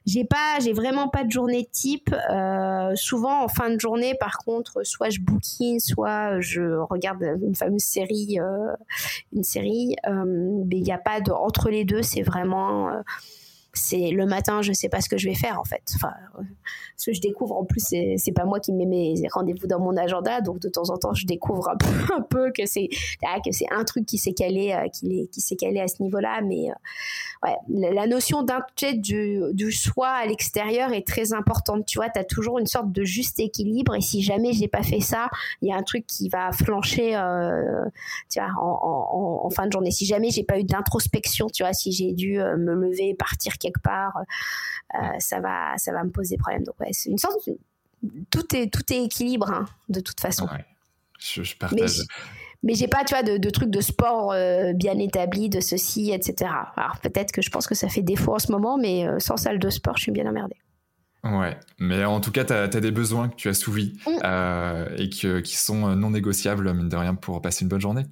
j'ai 0.05 0.25
pas 0.25 0.59
j'ai 0.61 0.73
vraiment 0.73 1.09
pas 1.09 1.23
de 1.23 1.31
journée 1.31 1.69
type. 1.71 2.15
Souvent 2.97 3.45
en 3.45 3.49
fin 3.49 3.71
de 3.71 3.79
journée 3.79 4.00
par 4.19 4.39
contre, 4.39 4.85
soit 4.85 5.11
je 5.11 5.21
bookine, 5.21 5.81
soit 5.81 6.41
je 6.41 6.79
regarde 6.79 7.23
une 7.43 7.55
fameuse 7.55 7.83
série, 7.83 8.39
euh, 8.41 8.75
une 9.33 9.45
série. 9.45 9.97
Euh, 10.07 10.25
mais 10.67 10.77
il 10.77 10.83
n'y 10.83 10.93
a 10.93 10.99
pas 10.99 11.21
de 11.21 11.33
entre 11.33 11.71
les 11.71 11.85
deux. 11.85 12.03
C'est 12.03 12.23
vraiment 12.23 12.89
euh, 12.89 13.01
c'est 13.73 14.11
le 14.11 14.27
matin, 14.27 14.63
je 14.63 14.73
sais 14.73 14.89
pas 14.89 15.01
ce 15.01 15.09
que 15.09 15.19
je 15.19 15.29
vais 15.29 15.35
faire 15.35 15.61
en 15.61 15.65
fait. 15.65 15.83
Enfin, 15.95 16.13
ce 16.97 17.11
que 17.11 17.15
je 17.15 17.21
découvre 17.21 17.57
en 17.57 17.65
plus, 17.65 17.83
c'est 18.17 18.33
pas 18.33 18.45
moi 18.45 18.61
qui 18.61 18.73
mets 18.73 18.87
mes 18.87 19.15
rendez-vous 19.33 19.67
dans 19.67 19.81
mon 19.81 19.97
agenda, 19.97 20.41
donc 20.41 20.59
de 20.59 20.69
temps 20.69 20.91
en 20.91 20.97
temps, 20.97 21.15
je 21.15 21.27
découvre 21.27 21.69
un 21.69 22.23
peu, 22.23 22.51
que 22.57 22.67
c'est 22.67 22.89
ah, 23.25 23.39
que 23.45 23.53
c'est 23.53 23.71
un 23.71 23.85
truc 23.85 24.07
qui 24.07 24.19
s'est 24.19 24.33
calé, 24.33 24.77
qui, 24.93 25.29
qui 25.29 25.41
s'est 25.41 25.57
calé 25.57 25.81
à 25.81 25.89
ce 25.89 26.03
niveau-là, 26.03 26.41
mais 26.43 26.69
ouais, 27.43 27.57
la 27.69 28.07
notion 28.07 28.45
du, 28.95 29.41
du 29.53 29.73
soi 29.73 30.09
à 30.09 30.27
l'extérieur 30.27 30.93
est 30.93 31.07
très 31.07 31.33
importante. 31.33 31.87
Tu 31.87 31.99
vois, 31.99 32.09
tu 32.09 32.19
as 32.19 32.25
toujours 32.25 32.59
une 32.59 32.67
sorte 32.67 32.93
de 32.93 33.05
juste 33.05 33.41
équilibre. 33.41 33.95
Et 33.95 34.01
si 34.01 34.23
jamais 34.23 34.53
j'ai 34.53 34.69
pas 34.69 34.83
fait 34.83 35.01
ça, 35.01 35.29
il 35.63 35.69
y 35.69 35.73
a 35.73 35.77
un 35.77 35.83
truc 35.83 36.07
qui 36.07 36.29
va 36.29 36.53
flancher 36.53 37.17
euh, 37.17 37.85
tu 38.31 38.41
vois, 38.41 38.51
en, 38.61 39.45
en, 39.45 39.51
fin 39.51 39.67
de 39.67 39.73
journée. 39.73 39.91
Si 39.91 40.07
jamais 40.07 40.31
j'ai 40.31 40.45
pas 40.45 40.59
eu 40.59 40.65
d'introspection, 40.65 41.49
tu 41.49 41.63
vois, 41.63 41.73
si 41.73 41.93
j'ai 41.93 42.13
dû 42.13 42.41
euh, 42.41 42.57
me 42.57 42.75
lever, 42.75 43.15
partir 43.15 43.59
quelque 43.61 43.81
part, 43.81 44.17
euh, 44.95 44.99
ça, 45.19 45.41
va, 45.41 45.77
ça 45.79 45.93
va 45.93 46.03
me 46.03 46.11
poser 46.11 46.37
problème. 46.37 46.65
Donc, 46.65 46.75
ouais, 46.81 46.89
c'est 46.93 47.11
une 47.11 47.19
sorte 47.19 47.49
tout 48.31 48.57
est 48.57 48.73
tout 48.73 48.93
est 48.93 49.05
équilibre 49.05 49.51
hein, 49.51 49.67
de 49.89 50.01
toute 50.01 50.21
façon. 50.21 50.47
Ouais, 50.47 50.65
je, 51.19 51.55
partage 51.55 52.03
mais 52.63 52.75
j'ai 52.75 52.89
pas, 52.89 53.05
tu 53.05 53.15
vois, 53.15 53.23
de, 53.23 53.39
de 53.39 53.51
trucs 53.51 53.71
de 53.71 53.81
sport 53.81 54.33
euh, 54.33 54.73
bien 54.75 54.99
établis, 54.99 55.49
de 55.49 55.61
ceci, 55.61 56.11
etc. 56.13 56.51
Alors 56.77 56.99
peut-être 57.01 57.33
que 57.33 57.43
je 57.43 57.51
pense 57.51 57.67
que 57.67 57.75
ça 57.75 57.89
fait 57.89 58.03
défaut 58.03 58.35
en 58.35 58.39
ce 58.39 58.53
moment, 58.53 58.77
mais 58.77 59.07
euh, 59.07 59.19
sans 59.19 59.37
salle 59.37 59.59
de 59.59 59.71
sport, 59.71 59.97
je 59.97 60.03
suis 60.05 60.13
bien 60.13 60.27
emmerdée. 60.27 60.57
Ouais, 61.25 61.59
mais 61.79 62.05
en 62.05 62.21
tout 62.21 62.31
cas, 62.31 62.45
tu 62.45 62.53
as, 62.53 62.69
des 62.69 62.91
besoins 62.91 63.29
que 63.29 63.37
tu 63.37 63.49
as 63.49 63.55
souvis 63.55 63.99
mm. 64.07 64.11
euh, 64.25 64.89
et 64.97 65.11
que, 65.11 65.41
qui 65.41 65.57
sont 65.57 65.95
non 65.97 66.11
négociables, 66.11 66.73
mine 66.73 66.89
de 66.89 66.97
rien, 66.97 67.15
pour 67.15 67.41
passer 67.43 67.65
une 67.65 67.69
bonne 67.69 67.81
journée. 67.81 68.05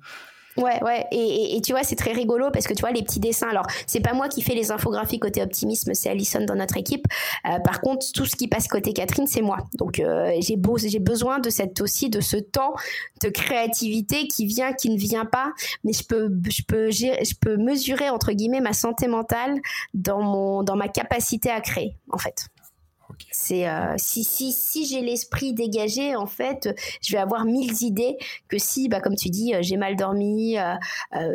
Ouais, 0.59 0.83
ouais. 0.83 1.07
Et, 1.13 1.61
tu 1.63 1.73
vois, 1.73 1.85
c'est 1.85 1.97
très 1.97 2.13
rigolo 2.13 2.51
parce 2.53 2.67
que 2.67 2.75
tu 2.75 2.81
vois, 2.81 2.91
les 2.91 3.03
petits 3.03 3.21
dessins. 3.21 3.49
Alors, 3.49 3.67
c'est 3.87 4.01
pas 4.01 4.13
moi 4.13 4.29
qui 4.29 4.43
fais 4.43 4.55
les 4.55 4.73
infographies 4.73 5.19
côté 5.19 5.43
optimisme, 5.43 5.95
c'est 5.95 6.11
Alison 6.11 6.45
dans 6.45 6.57
notre 6.57 6.77
équipe. 6.77 7.07
Euh, 7.47 7.59
par 7.61 7.81
contre, 7.81 8.07
tout 8.13 8.27
ce 8.27 8.35
qui 8.35 8.49
passe 8.49 8.67
côté 8.67 8.93
Catherine, 8.93 9.27
c'est 9.27 9.43
moi. 9.43 9.59
Donc, 9.75 10.01
euh, 10.01 10.33
j'ai 10.41 10.99
besoin 10.99 11.39
de 11.39 11.49
cette 11.51 11.81
aussi, 11.81 12.11
de 12.11 12.21
ce 12.21 12.37
temps 12.37 12.75
de 13.23 13.29
créativité 13.29 14.27
qui 14.27 14.47
vient, 14.47 14.73
qui 14.73 14.91
ne 14.91 14.99
vient 14.99 15.25
pas. 15.25 15.53
Mais 15.85 15.93
je 15.93 16.05
peux, 16.05 16.31
je 16.49 16.63
peux, 16.63 16.91
je 16.91 17.35
peux 17.41 17.57
mesurer, 17.57 18.11
entre 18.11 18.33
guillemets, 18.33 18.61
ma 18.61 18.73
santé 18.73 19.07
mentale 19.07 19.61
dans 19.95 20.23
mon, 20.23 20.63
dans 20.65 20.77
ma 20.77 20.89
capacité 20.89 21.51
à 21.51 21.61
créer, 21.61 21.95
en 22.11 22.19
fait. 22.19 22.49
C'est 23.31 23.69
euh, 23.69 23.95
si 23.97 24.25
si 24.25 24.53
si 24.53 24.87
j'ai 24.87 25.01
l'esprit 25.01 25.53
dégagé 25.53 26.17
en 26.17 26.27
fait, 26.27 26.75
je 27.03 27.13
vais 27.13 27.19
avoir 27.19 27.45
mille 27.45 27.83
idées 27.83 28.17
que 28.49 28.59
si 28.59 28.89
bah 28.89 29.01
comme 29.01 29.17
tu 29.17 29.31
dis 29.31 29.55
euh, 29.55 29.59
j'ai 29.63 29.77
mal 29.77 29.97
dormi, 29.97 30.59
euh, 30.59 30.75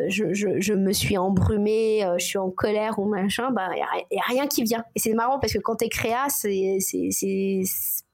je, 0.09 0.34
je, 0.34 0.59
je, 0.59 0.74
me 0.74 0.91
suis 0.91 1.17
embrumée, 1.17 2.05
je 2.17 2.26
suis 2.26 2.38
en 2.38 2.51
colère 2.51 2.99
ou 2.99 3.05
machin, 3.05 3.51
bah 3.51 3.69
il 3.74 4.15
y, 4.15 4.19
a 4.19 4.24
rien 4.28 4.47
qui 4.47 4.63
vient. 4.63 4.84
Et 4.95 4.99
c'est 4.99 5.13
marrant 5.13 5.39
parce 5.39 5.53
que 5.53 5.59
quand 5.59 5.76
t'es 5.76 5.89
créa, 5.89 6.28
c'est 6.30 6.78
c'est 6.80 7.63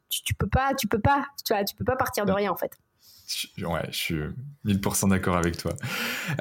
tu, 0.09 0.23
tu 0.23 0.33
peux 0.33 0.49
pas 0.49 0.73
tu 0.73 0.87
peux 0.87 0.99
pas 0.99 1.25
tu 1.45 1.53
vois 1.53 1.63
tu 1.63 1.75
peux 1.75 1.85
pas 1.85 1.95
partir 1.95 2.25
de 2.25 2.31
rien 2.31 2.51
en 2.51 2.57
fait. 2.57 2.71
Ouais, 3.61 3.87
je 3.91 3.97
suis 3.97 4.19
1000% 4.65 5.09
d'accord 5.09 5.37
avec 5.37 5.57
toi. 5.57 5.73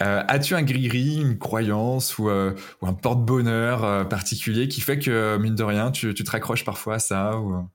Euh, 0.00 0.22
as-tu 0.26 0.54
un 0.54 0.62
gris-gris, 0.62 1.20
une 1.20 1.38
croyance 1.38 2.18
ou, 2.18 2.30
euh, 2.30 2.54
un 2.82 2.94
porte-bonheur 2.94 3.84
euh, 3.84 4.04
particulier 4.04 4.68
qui 4.68 4.80
fait 4.80 4.98
que, 4.98 5.36
mine 5.38 5.54
de 5.54 5.62
rien, 5.62 5.90
tu, 5.90 6.14
te 6.14 6.30
raccroches 6.30 6.64
parfois 6.64 6.94
à 6.94 6.98
ça 6.98 7.38
ou... 7.38 7.68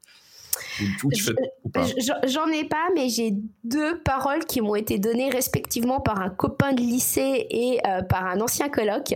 J'en 2.26 2.48
ai 2.48 2.66
pas, 2.66 2.88
mais 2.96 3.10
j'ai 3.10 3.34
deux 3.64 4.00
paroles 4.00 4.46
qui 4.46 4.62
m'ont 4.62 4.76
été 4.76 5.00
données 5.00 5.30
respectivement 5.30 6.00
par 6.00 6.22
un 6.22 6.30
copain 6.30 6.74
de 6.74 6.82
lycée 6.82 7.48
et 7.50 7.80
euh, 7.88 8.02
par 8.04 8.26
un 8.26 8.40
ancien 8.42 8.70
coloc. 8.70 9.14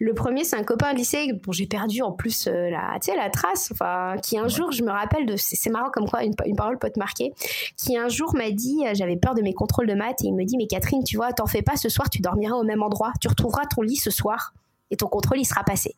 Le 0.00 0.14
premier, 0.14 0.44
c'est 0.44 0.56
un 0.56 0.62
copain 0.62 0.92
de 0.92 0.98
lycée. 0.98 1.28
Dont 1.32 1.52
j'ai 1.52 1.66
perdu 1.66 2.02
en 2.02 2.12
plus 2.12 2.46
euh, 2.46 2.70
la, 2.70 2.98
la 3.16 3.30
trace, 3.30 3.70
enfin, 3.72 4.16
qui 4.22 4.38
un 4.38 4.48
jour, 4.48 4.72
je 4.72 4.82
me 4.82 4.90
rappelle 4.90 5.26
de, 5.26 5.34
c'est 5.36 5.70
marrant 5.70 5.90
comme 5.90 6.08
quoi 6.08 6.24
une, 6.24 6.34
parole 6.56 6.78
peut 6.78 6.90
te 6.90 6.98
marquer, 6.98 7.32
qui 7.76 7.96
un 7.96 8.08
jour 8.08 8.34
m'a 8.34 8.50
dit, 8.50 8.84
euh, 8.86 8.90
j'avais 8.94 9.16
peur 9.16 9.34
de 9.34 9.42
mes 9.42 9.54
contrôles 9.54 9.86
de 9.86 9.94
maths 9.94 10.22
et 10.22 10.26
il 10.26 10.34
me 10.34 10.44
dit, 10.44 10.56
mais 10.56 10.66
Catherine, 10.66 11.04
tu 11.04 11.16
vois, 11.16 11.32
t'en 11.32 11.46
fais 11.46 11.62
pas, 11.62 11.76
ce 11.76 11.88
soir, 11.88 12.10
tu 12.10 12.20
dormiras 12.20 12.56
au 12.56 12.64
même 12.64 12.82
endroit, 12.82 13.12
tu 13.20 13.28
retrouveras 13.28 13.64
ton 13.66 13.82
lit 13.82 13.96
ce 13.96 14.10
soir 14.10 14.54
et 14.90 14.96
ton 14.96 15.06
contrôle, 15.06 15.38
il 15.38 15.44
sera 15.44 15.64
passé 15.64 15.96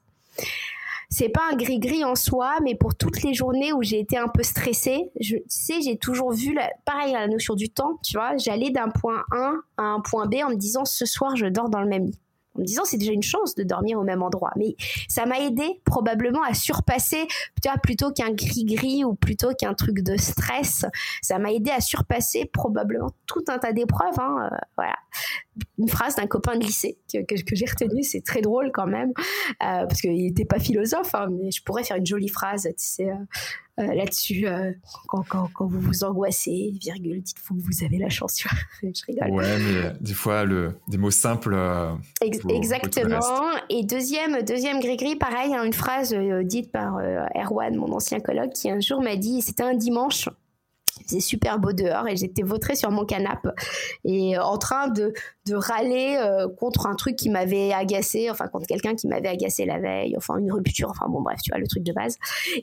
c'est 1.11 1.31
pas 1.31 1.43
un 1.51 1.57
gris-gris 1.57 2.05
en 2.05 2.15
soi, 2.15 2.57
mais 2.63 2.75
pour 2.75 2.95
toutes 2.95 3.23
les 3.23 3.33
journées 3.33 3.73
où 3.73 3.83
j'ai 3.83 3.99
été 3.99 4.19
un 4.19 4.29
peu 4.29 4.43
stressée, 4.43 5.11
je 5.21 5.37
sais, 5.47 5.81
j'ai 5.81 5.97
toujours 5.97 6.33
vu, 6.33 6.53
la, 6.53 6.71
pareil, 6.85 7.13
la 7.13 7.29
notion 7.29 7.55
du 7.55 7.71
temps, 7.71 7.99
tu 8.05 8.17
vois, 8.19 8.37
j'allais 8.37 8.71
d'un 8.71 8.91
point 8.91 9.25
A 9.33 9.53
à 9.79 9.83
un 9.83 10.01
point 10.01 10.27
B 10.27 10.37
en 10.45 10.51
me 10.51 10.57
disant 10.57 10.85
ce 10.85 11.07
soir 11.07 11.35
je 11.37 11.47
dors 11.47 11.71
dans 11.71 11.81
le 11.81 11.89
même 11.89 12.07
lit 12.07 12.21
en 12.59 12.63
me 12.63 12.67
disant 12.67 12.83
c'est 12.85 12.99
déjà 12.99 13.13
une 13.13 13.23
chance 13.23 13.55
de 13.55 13.63
dormir 13.63 13.99
au 13.99 14.05
même 14.05 14.23
endroit. 14.23 14.51
Mais 14.57 14.77
ça 15.09 15.25
m'a 15.27 15.39
aidé 15.39 15.81
probablement 15.85 16.43
à 16.43 16.55
surpasser, 16.55 17.27
plutôt 17.83 18.13
qu'un 18.13 18.33
gris-gris 18.33 19.05
ou 19.05 19.15
plutôt 19.15 19.55
qu'un 19.55 19.75
truc 19.75 20.01
de 20.01 20.17
stress, 20.17 20.85
ça 21.23 21.39
m'a 21.39 21.53
aidé 21.53 21.71
à 21.71 21.81
surpasser 21.81 22.47
probablement 22.47 23.11
tout 23.27 23.45
un 23.49 23.59
tas 23.59 23.73
d'épreuves. 23.73 24.19
Hein, 24.19 24.51
euh, 24.53 24.57
voilà. 24.77 24.97
Une 25.79 25.89
phrase 25.89 26.17
d'un 26.17 26.27
copain 26.27 26.57
de 26.57 26.65
lycée 26.65 26.99
que, 27.13 27.35
j'ai 27.53 27.67
retenue, 27.67 28.03
c'est 28.03 28.25
très 28.25 28.41
drôle 28.41 28.71
quand 28.73 28.87
même, 28.87 29.11
euh, 29.19 29.87
parce 29.87 30.01
qu'il 30.01 30.15
n'était 30.15 30.45
pas 30.45 30.59
philosophe, 30.59 31.15
hein, 31.15 31.29
mais 31.31 31.51
je 31.51 31.63
pourrais 31.63 31.85
faire 31.85 31.97
une 31.97 32.07
jolie 32.07 32.29
phrase, 32.29 32.63
tu 32.65 32.75
sais. 32.77 33.11
Euh, 33.11 33.15
là-dessus 33.87 34.47
euh, 34.47 34.73
quand, 35.07 35.23
quand, 35.29 35.49
quand, 35.53 35.67
vous 35.67 35.81
vous 35.81 36.05
angoissez, 36.05 36.75
virgule, 36.81 37.23
dites-vous 37.23 37.57
que 37.57 37.61
vous 37.61 37.85
avez 37.85 37.99
la 37.99 38.09
chance. 38.09 38.43
je 38.83 39.05
rigole. 39.07 39.31
Ouais, 39.31 39.59
mais 39.59 39.77
euh, 39.77 39.93
des 40.01 40.15
fois, 40.15 40.45
le, 40.45 40.75
des 40.89 40.99
mots 40.99 41.11
simples. 41.11 41.57
exactement. 42.21 43.21
Et 43.69 43.85
deuxième, 43.85 44.43
deuxième 44.43 44.81
gris-gris, 44.81 45.17
pareil, 45.17 45.55
hein, 45.55 45.65
une 45.65 45.73
phrase 45.73 46.15
dite 46.43 46.73
par 46.73 46.99
Erwan, 47.35 47.77
mon 47.77 47.93
ancien 47.93 48.21
colloque, 48.21 48.53
qui 48.53 48.71
un 48.71 48.81
jour 48.81 49.03
m'a 49.03 49.17
dit, 49.17 49.43
c'était 49.43 49.63
un 49.63 49.75
dimanche, 49.75 50.29
c'est 51.09 51.21
super 51.21 51.59
beau 51.59 51.73
dehors 51.73 52.07
et 52.09 52.17
j'étais 52.17 52.43
vautrée 52.43 52.75
sur 52.75 52.91
mon 52.91 53.05
canapé 53.05 53.49
et 54.05 54.39
en 54.39 54.59
train 54.59 54.89
de, 54.89 55.13
de 55.47 55.55
râler 55.55 56.17
euh, 56.21 56.49
contre 56.49 56.87
un 56.87 56.95
truc 56.95 57.17
qui 57.17 57.31
m'avait 57.31 57.73
agacé, 57.73 58.31
enfin 58.31 58.49
contre 58.49 58.67
quelqu'un 58.67 58.95
qui 58.95 59.09
m'avait 59.09 59.29
agacé 59.29 59.65
la 59.65 59.79
veille, 59.79 60.17
enfin 60.17 60.37
une 60.39 60.53
rupture, 60.53 60.91
enfin 60.91 61.07
bon 61.09 61.23
bref, 61.23 61.39
tu 61.43 61.51
vois 61.51 61.59
le 61.59 61.67
truc 61.67 61.83
de 61.83 61.93
base. 61.93 62.17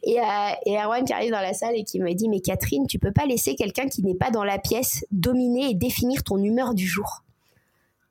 Et, 0.04 0.20
euh, 0.20 0.24
et 0.66 0.78
Erwan 0.78 1.04
qui 1.04 1.14
arrive 1.14 1.32
dans 1.32 1.42
la 1.42 1.54
salle 1.54 1.76
et 1.76 1.84
qui 1.84 2.00
me 2.00 2.14
dit 2.14 2.30
mais 2.30 2.40
Catherine, 2.40 2.86
tu 2.88 3.00
peux 3.00 3.12
pas 3.12 3.26
laisser 3.26 3.56
quelqu'un 3.56 3.88
qui 3.88 4.04
n'est 4.04 4.16
pas 4.16 4.32
dans 4.32 4.44
la 4.44 4.60
pièce 4.60 5.06
dominer 5.12 5.72
et 5.72 5.74
définir 5.74 6.24
ton 6.24 6.38
humeur 6.38 6.74
du 6.74 6.86
jour 6.86 7.25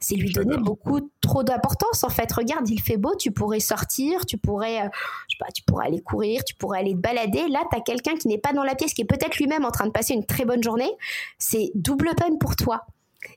c'est 0.05 0.17
lui 0.17 0.33
donner 0.33 0.57
beaucoup 0.59 1.01
trop 1.21 1.43
d'importance 1.43 2.05
en 2.05 2.11
fait. 2.11 2.31
Regarde, 2.31 2.69
il 2.69 2.81
fait 2.81 2.99
beau, 2.99 3.15
tu 3.17 3.31
pourrais 3.31 3.61
sortir, 3.61 4.27
tu 4.27 4.37
pourrais, 4.37 4.83
euh, 4.83 4.89
je 5.29 5.37
sais 5.37 5.39
pas, 5.39 5.51
tu 5.53 5.63
pourrais 5.63 5.87
aller 5.87 6.01
courir, 6.01 6.45
tu 6.45 6.55
pourrais 6.55 6.81
aller 6.81 6.93
te 6.93 6.99
balader. 6.99 7.49
Là, 7.49 7.63
tu 7.71 7.79
as 7.79 7.81
quelqu'un 7.81 8.15
qui 8.17 8.29
n'est 8.29 8.39
pas 8.39 8.53
dans 8.53 8.65
la 8.65 8.75
pièce, 8.75 8.93
qui 8.93 9.03
est 9.03 9.07
peut-être 9.07 9.39
lui-même 9.39 9.65
en 9.65 9.71
train 9.71 9.87
de 9.87 9.93
passer 9.93 10.13
une 10.15 10.27
très 10.27 10.45
bonne 10.45 10.63
journée. 10.63 10.91
C'est 11.39 11.71
double 11.75 12.11
peine 12.17 12.39
pour 12.39 12.55
toi. 12.55 12.87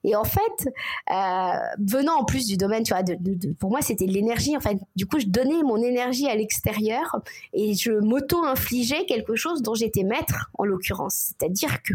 Et 0.04 0.16
en 0.16 0.26
fait, 0.26 0.70
euh, 1.12 1.58
venant 1.80 2.20
en 2.20 2.26
plus 2.26 2.46
du 2.46 2.58
domaine, 2.58 2.84
tu 2.84 2.94
vois, 2.94 3.04
pour 3.58 3.70
moi, 3.70 3.82
c'était 3.82 4.06
l'énergie. 4.06 4.58
En 4.58 4.60
fait, 4.60 4.78
du 4.98 5.06
coup, 5.06 5.20
je 5.20 5.28
donnais 5.28 5.64
mon 5.64 5.78
énergie 5.78 6.28
à 6.28 6.36
l'extérieur 6.36 7.16
et 7.54 7.74
je 7.74 7.94
m'auto-infligeais 7.94 9.06
quelque 9.06 9.36
chose 9.36 9.62
dont 9.62 9.76
j'étais 9.76 10.04
maître, 10.04 10.52
en 10.58 10.66
l'occurrence. 10.66 11.32
C'est-à-dire 11.40 11.82
que 11.84 11.94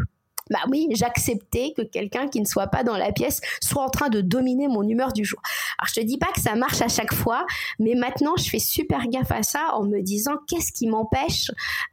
bah 0.51 0.59
oui, 0.69 0.89
j'acceptais 0.93 1.73
que 1.77 1.83
quelqu'un 1.83 2.29
qui 2.29 2.41
ne 2.41 2.47
soit 2.47 2.67
pas 2.67 2.85
dans 2.85 2.97
la 2.97 3.13
pièce 3.13 3.41
soit 3.61 3.83
en 3.83 3.91
train 3.91 4.09
de 4.09 4.21
dominer 4.21 4.69
mon 4.69 4.83
humeur 4.83 5.13
du 5.13 5.25
jour. 5.25 5.41
Alors 5.79 5.89
je 5.89 6.01
te 6.01 6.05
dis 6.05 6.19
pas 6.19 6.29
que 6.35 6.41
ça 6.41 6.55
marche 6.55 6.81
à 6.83 6.89
chaque 6.89 7.13
fois, 7.13 7.47
mais 7.79 7.95
maintenant 7.95 8.35
je 8.37 8.49
fais 8.49 8.59
super 8.59 9.07
gaffe 9.09 9.33
à 9.33 9.43
ça 9.43 9.75
en 9.75 9.85
me 9.85 10.01
disant 10.01 10.37
qu'est-ce 10.49 10.73
qui 10.73 10.87
m'empêche, 10.87 11.51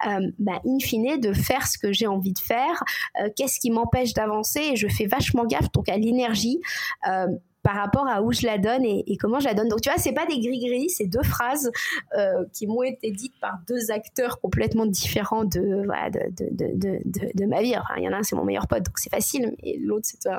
euh, 0.08 0.32
bah, 0.40 0.62
in 0.66 0.80
fine, 0.80 1.20
de 1.20 1.34
faire 1.34 1.68
ce 1.68 1.78
que 1.78 1.94
j'ai 1.94 2.08
envie 2.08 2.34
de 2.34 2.40
faire, 2.40 2.84
euh, 3.22 3.30
qu'est-ce 3.36 3.60
qui 3.60 3.72
m'empêche 3.72 4.14
d'avancer 4.14 4.60
et 4.74 4.76
je 4.76 4.88
fais 4.88 5.06
vachement 5.06 5.46
gaffe 5.46 5.72
donc 5.72 5.90
à 5.90 5.98
l'énergie. 5.98 6.60
Euh, 7.08 7.28
par 7.64 7.76
rapport 7.76 8.08
à 8.08 8.22
où 8.22 8.32
je 8.32 8.46
la 8.46 8.58
donne 8.58 8.86
et, 8.86 9.18
comment 9.18 9.40
je 9.40 9.46
la 9.46 9.54
donne. 9.54 9.68
Donc 9.68 9.82
tu 9.82 9.90
vois, 9.90 10.00
c'est 10.00 10.14
pas 10.14 10.26
des 10.26 10.40
gris-gris, 10.40 10.90
c'est 10.90 11.08
deux 11.08 11.24
phrases 11.24 11.72
euh, 12.18 12.46
qui 12.54 12.68
m'ont 12.68 12.84
été 12.84 13.12
dites 13.12 13.38
par 13.40 13.60
deux 13.68 13.92
acteurs 13.92 14.40
complètement 14.40 14.86
différents 14.86 15.44
de, 15.44 15.84
voilà, 15.86 16.10
de, 16.10 16.22
de, 16.30 16.50
de, 16.52 17.32
de, 17.34 17.46
ma 17.46 17.62
vie. 17.62 17.76
Enfin, 17.78 17.96
il 17.98 18.04
y 18.04 18.08
en 18.08 18.14
a 18.14 18.18
un, 18.18 18.24
c'est 18.24 18.36
mon 18.36 18.46
meilleur 18.46 18.68
pote, 18.68 18.84
donc 18.84 18.98
c'est 18.98 19.10
facile, 19.10 19.56
et 19.64 19.78
l'autre, 19.78 20.08
c'est 20.08 20.30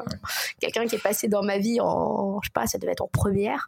quelqu'un 0.60 0.86
qui 0.86 0.96
est 0.96 1.02
passé 1.02 1.28
dans 1.28 1.42
ma 1.42 1.58
vie 1.58 1.80
en, 1.80 2.40
je 2.42 2.48
sais 2.48 2.52
pas, 2.52 2.66
ça 2.66 2.78
devait 2.78 2.92
être 2.92 3.02
en 3.02 3.08
première. 3.08 3.66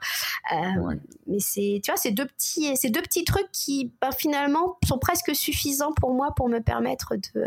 Euh, 0.55 0.95
mais 1.27 1.39
c'est, 1.39 1.81
tu 1.85 1.91
vois, 1.91 1.99
c'est 1.99 2.11
deux 2.11 2.27
petits, 2.27 2.75
c'est 2.77 2.91
deux 2.91 3.03
petits 3.03 3.25
trucs 3.25 3.51
qui, 3.53 3.93
bah, 4.01 4.11
finalement, 4.17 4.79
sont 4.87 4.99
presque 4.99 5.35
suffisants 5.35 5.93
pour 5.93 6.15
moi 6.15 6.33
pour 6.35 6.49
me 6.49 6.61
permettre 6.61 7.15
de, 7.17 7.45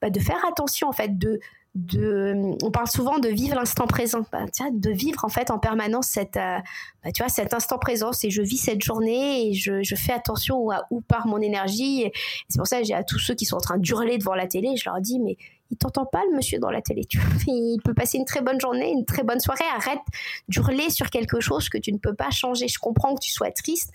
bah, 0.00 0.10
de 0.10 0.20
faire 0.20 0.42
attention, 0.48 0.88
en 0.88 0.92
fait, 0.92 1.18
de 1.18 1.40
on 1.74 2.70
parle 2.70 2.88
souvent 2.88 3.18
de 3.18 3.28
vivre 3.28 3.54
l'instant 3.54 3.86
présent, 3.86 4.26
bah, 4.30 4.44
de 4.70 4.90
vivre 4.90 5.24
en 5.24 5.28
fait 5.28 5.50
en 5.50 5.58
permanence 5.58 6.08
cette, 6.08 6.36
euh, 6.36 6.58
bah, 7.02 7.12
tu 7.12 7.22
vois, 7.22 7.30
cet 7.30 7.54
instant 7.54 7.78
présent. 7.78 8.10
Et 8.22 8.30
je 8.30 8.42
vis 8.42 8.58
cette 8.58 8.82
journée 8.82 9.48
et 9.48 9.54
je, 9.54 9.82
je 9.82 9.94
fais 9.94 10.12
attention 10.12 10.70
à 10.70 10.86
où 10.90 11.00
part 11.00 11.26
mon 11.26 11.38
énergie. 11.38 12.10
C'est 12.48 12.58
pour 12.58 12.66
ça 12.66 12.80
que 12.80 12.84
j'ai 12.84 12.94
à 12.94 13.04
tous 13.04 13.18
ceux 13.18 13.34
qui 13.34 13.46
sont 13.46 13.56
en 13.56 13.60
train 13.60 13.78
d'hurler 13.78 14.18
devant 14.18 14.34
la 14.34 14.46
télé, 14.46 14.76
je 14.76 14.88
leur 14.88 15.00
dis 15.00 15.18
mais 15.18 15.36
il 15.70 15.78
t'entend 15.78 16.04
pas 16.04 16.22
le 16.30 16.36
monsieur 16.36 16.58
dans 16.58 16.70
la 16.70 16.82
télé. 16.82 17.06
Tu 17.06 17.18
il 17.46 17.80
peut 17.82 17.94
passer 17.94 18.18
une 18.18 18.26
très 18.26 18.42
bonne 18.42 18.60
journée, 18.60 18.90
une 18.90 19.06
très 19.06 19.22
bonne 19.22 19.40
soirée. 19.40 19.64
Arrête 19.74 20.00
d'hurler 20.48 20.90
sur 20.90 21.08
quelque 21.08 21.40
chose 21.40 21.70
que 21.70 21.78
tu 21.78 21.92
ne 21.92 21.98
peux 21.98 22.14
pas 22.14 22.30
changer. 22.30 22.68
Je 22.68 22.78
comprends 22.78 23.14
que 23.14 23.20
tu 23.20 23.32
sois 23.32 23.50
triste. 23.50 23.90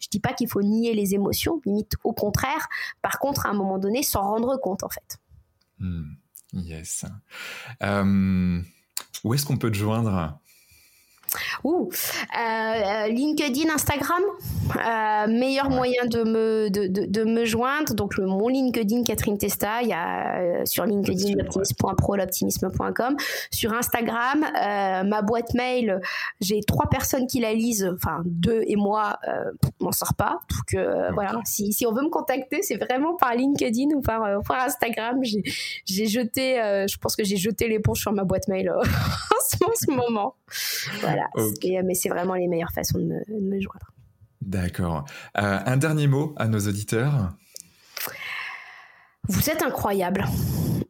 Je 0.00 0.08
dis 0.08 0.18
pas 0.18 0.32
qu'il 0.32 0.48
faut 0.48 0.62
nier 0.62 0.94
les 0.94 1.14
émotions, 1.14 1.60
limite 1.64 1.92
au 2.02 2.12
contraire. 2.12 2.66
Par 3.02 3.20
contre, 3.20 3.46
à 3.46 3.50
un 3.50 3.52
moment 3.52 3.78
donné, 3.78 4.02
s'en 4.02 4.22
rendre 4.22 4.56
compte 4.56 4.82
en 4.82 4.88
fait. 4.88 5.18
Hmm. 5.78 6.14
Yes. 6.52 7.04
Euh, 7.82 8.60
où 9.24 9.34
est-ce 9.34 9.46
qu'on 9.46 9.56
peut 9.56 9.70
te 9.70 9.76
joindre? 9.76 10.38
Ouh, 11.64 11.88
euh, 12.38 13.06
LinkedIn, 13.08 13.72
Instagram, 13.72 14.22
euh, 14.76 15.26
meilleur 15.28 15.70
moyen 15.70 16.04
de 16.06 16.22
me, 16.22 16.70
de, 16.70 16.86
de, 16.86 17.24
me 17.24 17.44
joindre. 17.44 17.94
Donc, 17.94 18.16
le, 18.16 18.26
mon 18.26 18.48
LinkedIn, 18.48 19.04
Catherine 19.04 19.38
Testa, 19.38 19.82
il 19.82 19.88
y 19.88 19.92
a 19.92 20.40
euh, 20.40 20.64
sur 20.64 20.84
LinkedIn, 20.84 21.36
l'optimisme.pro, 21.36 22.16
l'optimisme.com. 22.16 23.16
Sur 23.50 23.72
Instagram, 23.72 24.44
euh, 24.44 25.04
ma 25.04 25.22
boîte 25.22 25.54
mail, 25.54 26.00
j'ai 26.40 26.60
trois 26.66 26.88
personnes 26.88 27.26
qui 27.26 27.40
la 27.40 27.52
lisent, 27.52 27.90
enfin, 27.94 28.22
deux 28.24 28.62
et 28.66 28.76
moi, 28.76 29.18
euh, 29.28 29.52
m'en 29.80 29.92
sort 29.92 30.14
pas. 30.14 30.40
Donc, 30.50 30.74
euh, 30.74 31.10
voilà, 31.12 31.34
si, 31.44 31.72
si 31.72 31.86
on 31.86 31.92
veut 31.92 32.02
me 32.02 32.10
contacter, 32.10 32.62
c'est 32.62 32.76
vraiment 32.76 33.16
par 33.16 33.34
LinkedIn 33.34 33.94
ou 33.94 34.00
par, 34.00 34.42
par 34.46 34.64
Instagram. 34.64 35.20
J'ai 35.22 36.06
jeté, 36.06 36.56
je 36.88 36.96
pense 36.98 37.16
que 37.16 37.24
j'ai 37.24 37.36
jeté 37.36 37.68
l'éponge 37.68 38.00
sur 38.00 38.12
ma 38.12 38.24
boîte 38.24 38.48
mail 38.48 38.70
en 39.66 39.74
ce 39.74 39.90
moment. 39.90 40.34
Voilà. 41.00 41.19
Mais 41.84 41.94
c'est 41.94 42.08
vraiment 42.08 42.34
les 42.34 42.48
meilleures 42.48 42.72
façons 42.72 42.98
de 42.98 43.04
me, 43.04 43.60
joindre. 43.60 43.92
D'accord. 44.40 45.04
Euh, 45.36 45.58
un 45.64 45.76
dernier 45.76 46.06
mot 46.06 46.34
à 46.36 46.48
nos 46.48 46.60
auditeurs? 46.60 47.34
Vous 49.30 49.48
êtes 49.48 49.62
incroyable 49.62 50.24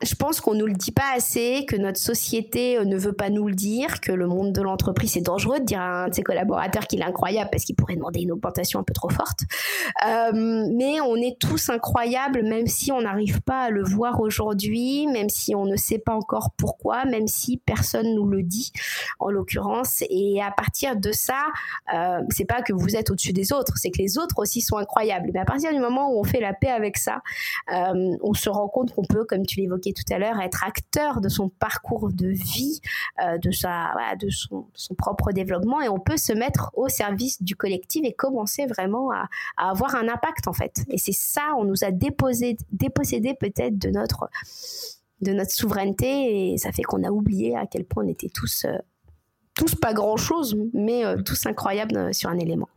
je 0.02 0.14
pense 0.14 0.40
qu'on 0.40 0.54
nous 0.54 0.66
le 0.66 0.72
dit 0.72 0.92
pas 0.92 1.12
assez, 1.14 1.66
que 1.68 1.76
notre 1.76 1.98
société 1.98 2.78
euh, 2.78 2.84
ne 2.84 2.96
veut 2.96 3.12
pas 3.12 3.28
nous 3.28 3.46
le 3.48 3.54
dire, 3.54 4.00
que 4.00 4.12
le 4.12 4.26
monde 4.26 4.52
de 4.52 4.62
l'entreprise 4.62 5.12
c'est 5.12 5.20
dangereux 5.20 5.60
de 5.60 5.64
dire 5.64 5.80
à 5.80 6.04
un 6.04 6.08
de 6.08 6.14
ses 6.14 6.22
collaborateurs 6.22 6.86
qu'il 6.86 7.00
est 7.00 7.04
incroyable 7.04 7.50
parce 7.52 7.64
qu'il 7.64 7.76
pourrait 7.76 7.96
demander 7.96 8.20
une 8.20 8.32
augmentation 8.32 8.80
un 8.80 8.82
peu 8.82 8.94
trop 8.94 9.10
forte. 9.10 9.40
Euh, 10.06 10.66
mais 10.74 11.00
on 11.02 11.16
est 11.16 11.38
tous 11.38 11.68
incroyables, 11.68 12.42
même 12.42 12.66
si 12.66 12.92
on 12.92 13.02
n'arrive 13.02 13.42
pas 13.42 13.64
à 13.64 13.70
le 13.70 13.84
voir 13.84 14.20
aujourd'hui, 14.20 15.06
même 15.06 15.28
si 15.28 15.54
on 15.54 15.66
ne 15.66 15.76
sait 15.76 15.98
pas 15.98 16.14
encore 16.14 16.50
pourquoi, 16.56 17.04
même 17.04 17.26
si 17.26 17.58
personne 17.58 18.14
nous 18.14 18.26
le 18.26 18.42
dit, 18.42 18.72
en 19.18 19.30
l'occurrence. 19.30 20.02
Et 20.08 20.40
à 20.42 20.50
partir 20.50 20.96
de 20.96 21.12
ça, 21.12 21.44
euh, 21.94 22.20
c'est 22.30 22.46
pas 22.46 22.62
que 22.62 22.72
vous 22.72 22.96
êtes 22.96 23.10
au-dessus 23.10 23.34
des 23.34 23.52
autres, 23.52 23.74
c'est 23.76 23.90
que 23.90 23.98
les 23.98 24.16
autres 24.16 24.38
aussi 24.38 24.62
sont 24.62 24.78
incroyables. 24.78 25.30
Mais 25.34 25.40
à 25.40 25.44
partir 25.44 25.72
du 25.72 25.78
moment 25.78 26.10
où 26.10 26.20
on 26.20 26.24
fait 26.24 26.40
la 26.40 26.54
paix 26.54 26.70
avec 26.70 26.96
ça, 26.96 27.20
euh, 27.74 28.16
se 28.35 28.51
rend 28.51 28.69
compte 28.69 28.94
qu'on 28.94 29.05
peut, 29.05 29.24
comme 29.24 29.47
tu 29.47 29.61
l'évoquais 29.61 29.93
tout 29.93 30.12
à 30.12 30.19
l'heure, 30.19 30.40
être 30.40 30.65
acteur 30.65 31.20
de 31.20 31.28
son 31.28 31.48
parcours 31.48 32.12
de 32.12 32.28
vie, 32.28 32.81
euh, 33.24 33.39
de, 33.39 33.51
sa, 33.51 33.93
de 34.20 34.28
son, 34.31 34.66
propre 34.97 35.32
développement, 35.32 35.81
et 35.81 35.89
on 35.89 35.98
peut 35.98 36.16
se 36.16 36.32
mettre 36.32 36.70
au 36.74 36.89
service 36.89 37.43
du 37.43 37.57
collectif 37.57 38.02
et 38.05 38.12
commencer 38.12 38.66
vraiment 38.66 39.11
à, 39.11 39.28
avoir 39.57 39.94
un 39.94 40.09
impact 40.09 40.48
en 40.48 40.52
fait. 40.52 40.85
Et 40.89 40.98
c'est 40.98 41.12
ça, 41.12 41.55
on 41.59 41.65
nous 41.65 41.85
a 41.85 41.90
déposé, 41.90 42.57
dépossédé 42.73 43.35
peut-être 43.35 43.78
de 43.78 43.90
notre, 43.90 44.28
de 45.20 45.32
notre 45.32 45.52
souveraineté, 45.52 46.52
et 46.52 46.59
ça 46.59 46.73
fait 46.73 46.82
qu'on 46.82 47.05
a 47.05 47.11
oublié 47.11 47.57
à 47.57 47.66
quel 47.66 47.85
point 47.85 48.05
on 48.05 48.09
était 48.09 48.31
tous, 48.31 48.65
euh, 48.65 48.78
tous 49.55 49.74
pas 49.74 49.93
grand-chose, 49.93 50.57
mais 50.73 51.05
euh, 51.05 51.23
tous 51.23 51.47
incroyables 51.47 52.15
sur 52.15 52.31
un 52.31 52.39
élément 52.39 52.69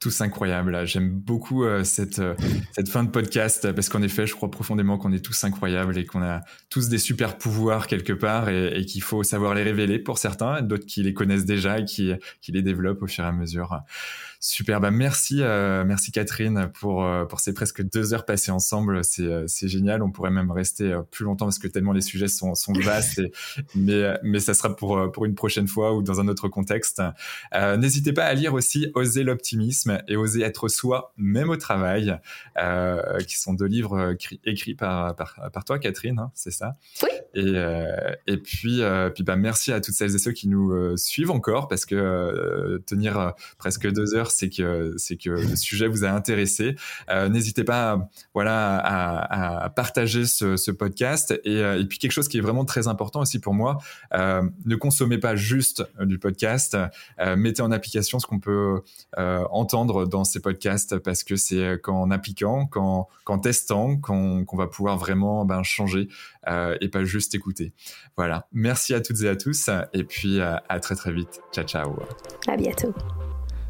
tous 0.00 0.20
incroyables. 0.20 0.86
J'aime 0.86 1.10
beaucoup 1.10 1.64
euh, 1.64 1.84
cette, 1.84 2.18
euh, 2.18 2.34
cette 2.72 2.88
fin 2.88 3.04
de 3.04 3.10
podcast 3.10 3.72
parce 3.72 3.88
qu'en 3.88 4.02
effet, 4.02 4.26
je 4.26 4.34
crois 4.34 4.50
profondément 4.50 4.98
qu'on 4.98 5.12
est 5.12 5.24
tous 5.24 5.44
incroyables 5.44 5.96
et 5.98 6.04
qu'on 6.04 6.22
a 6.22 6.42
tous 6.70 6.88
des 6.88 6.98
super 6.98 7.38
pouvoirs 7.38 7.86
quelque 7.86 8.12
part 8.12 8.48
et, 8.48 8.84
qu'il 8.86 9.02
faut 9.02 9.22
savoir 9.22 9.54
les 9.54 9.62
révéler 9.62 9.98
pour 9.98 10.18
certains, 10.18 10.62
d'autres 10.62 10.86
qui 10.86 11.02
les 11.02 11.14
connaissent 11.14 11.46
déjà 11.46 11.80
et 11.80 11.84
qui, 11.84 12.12
qui 12.40 12.52
les 12.52 12.62
développent 12.62 13.02
au 13.02 13.06
fur 13.06 13.24
et 13.24 13.28
à 13.28 13.32
mesure. 13.32 13.80
Super, 14.40 14.80
bah 14.80 14.90
merci, 14.90 15.38
euh, 15.40 15.84
merci 15.84 16.12
Catherine 16.12 16.70
pour 16.78 17.04
euh, 17.04 17.24
pour 17.24 17.40
ces 17.40 17.54
presque 17.54 17.82
deux 17.82 18.12
heures 18.12 18.26
passées 18.26 18.50
ensemble. 18.50 19.02
C'est 19.02 19.22
euh, 19.22 19.44
c'est 19.46 19.68
génial. 19.68 20.02
On 20.02 20.10
pourrait 20.10 20.30
même 20.30 20.50
rester 20.50 20.94
plus 21.10 21.24
longtemps 21.24 21.46
parce 21.46 21.58
que 21.58 21.68
tellement 21.68 21.92
les 21.92 22.02
sujets 22.02 22.28
sont 22.28 22.54
sont 22.54 22.72
vastes. 22.74 23.22
mais 23.74 24.18
mais 24.22 24.40
ça 24.40 24.54
sera 24.54 24.76
pour 24.76 25.10
pour 25.10 25.24
une 25.24 25.34
prochaine 25.34 25.68
fois 25.68 25.94
ou 25.94 26.02
dans 26.02 26.20
un 26.20 26.28
autre 26.28 26.48
contexte. 26.48 27.02
N'hésitez 27.54 28.12
pas 28.12 28.24
à 28.24 28.34
lire 28.34 28.54
aussi 28.54 28.88
Oser 28.94 29.24
l'optimisme 29.24 29.98
et 30.08 30.16
Oser 30.16 30.42
être 30.42 30.68
soi, 30.68 31.12
même 31.16 31.48
au 31.48 31.56
travail, 31.56 32.18
qui 33.26 33.38
sont 33.38 33.54
deux 33.54 33.66
livres 33.66 34.16
écrits 34.44 34.74
par 34.74 35.16
par, 35.16 35.50
par 35.52 35.64
toi 35.64 35.78
Catherine, 35.78 36.18
hein, 36.18 36.30
c'est 36.34 36.50
ça? 36.50 36.76
Oui. 37.02 37.08
Et 37.34 37.54
et 38.26 38.36
puis 38.36 38.82
puis 39.14 39.24
bah 39.24 39.36
merci 39.36 39.72
à 39.72 39.80
toutes 39.80 39.94
celles 39.94 40.14
et 40.14 40.18
ceux 40.18 40.32
qui 40.32 40.48
nous 40.48 40.96
suivent 40.96 41.30
encore 41.30 41.68
parce 41.68 41.86
que 41.86 42.82
tenir 42.86 43.32
presque 43.58 43.90
deux 43.90 44.14
heures 44.14 44.25
c'est 44.30 44.50
que 44.50 44.94
c'est 44.96 45.16
que 45.16 45.30
le 45.30 45.56
sujet 45.56 45.88
vous 45.88 46.04
a 46.04 46.10
intéressé. 46.10 46.76
Euh, 47.10 47.28
n'hésitez 47.28 47.64
pas, 47.64 48.08
voilà, 48.34 48.78
à, 48.78 49.70
partager 49.70 50.26
ce, 50.26 50.70
podcast 50.70 51.32
euh, 51.46 51.80
et, 51.80 51.84
puis 51.86 51.98
quelque 51.98 52.12
chose 52.12 52.28
qui 52.28 52.38
est 52.38 52.42
vraiment 52.42 52.64
très 52.64 52.88
important 52.88 53.20
aussi 53.20 53.38
pour 53.38 53.54
moi. 53.54 53.78
Euh, 54.14 54.42
ne 54.64 54.76
consommez 54.76 55.18
pas 55.18 55.36
juste 55.36 55.84
du 56.00 56.18
podcast, 56.18 56.76
mettez 57.36 57.62
en 57.62 57.70
application 57.70 58.18
ce 58.18 58.26
qu'on 58.26 58.40
peut 58.40 58.82
entendre 59.16 60.06
dans 60.06 60.24
ces 60.24 60.40
podcasts 60.40 60.98
parce 60.98 61.24
que 61.24 61.36
c'est 61.36 61.80
qu'en 61.82 62.10
appliquant, 62.10 62.66
qu'en, 62.66 63.38
testant, 63.38 63.96
qu'on, 63.96 64.44
va 64.52 64.66
pouvoir 64.66 64.96
vraiment 64.96 65.44
ben, 65.44 65.62
changer 65.62 66.08
et 66.46 66.88
pas 66.88 67.04
juste 67.04 67.34
écouter. 67.34 67.72
Voilà. 68.16 68.46
Merci 68.52 68.94
à 68.94 69.00
toutes 69.00 69.22
et 69.22 69.28
à 69.28 69.36
tous 69.36 69.68
et 69.92 70.04
puis 70.04 70.40
à 70.40 70.80
très 70.80 70.94
très 70.94 71.12
vite. 71.12 71.40
Ciao 71.52 71.64
ciao. 71.64 71.96
À 72.48 72.56
bientôt. 72.56 72.94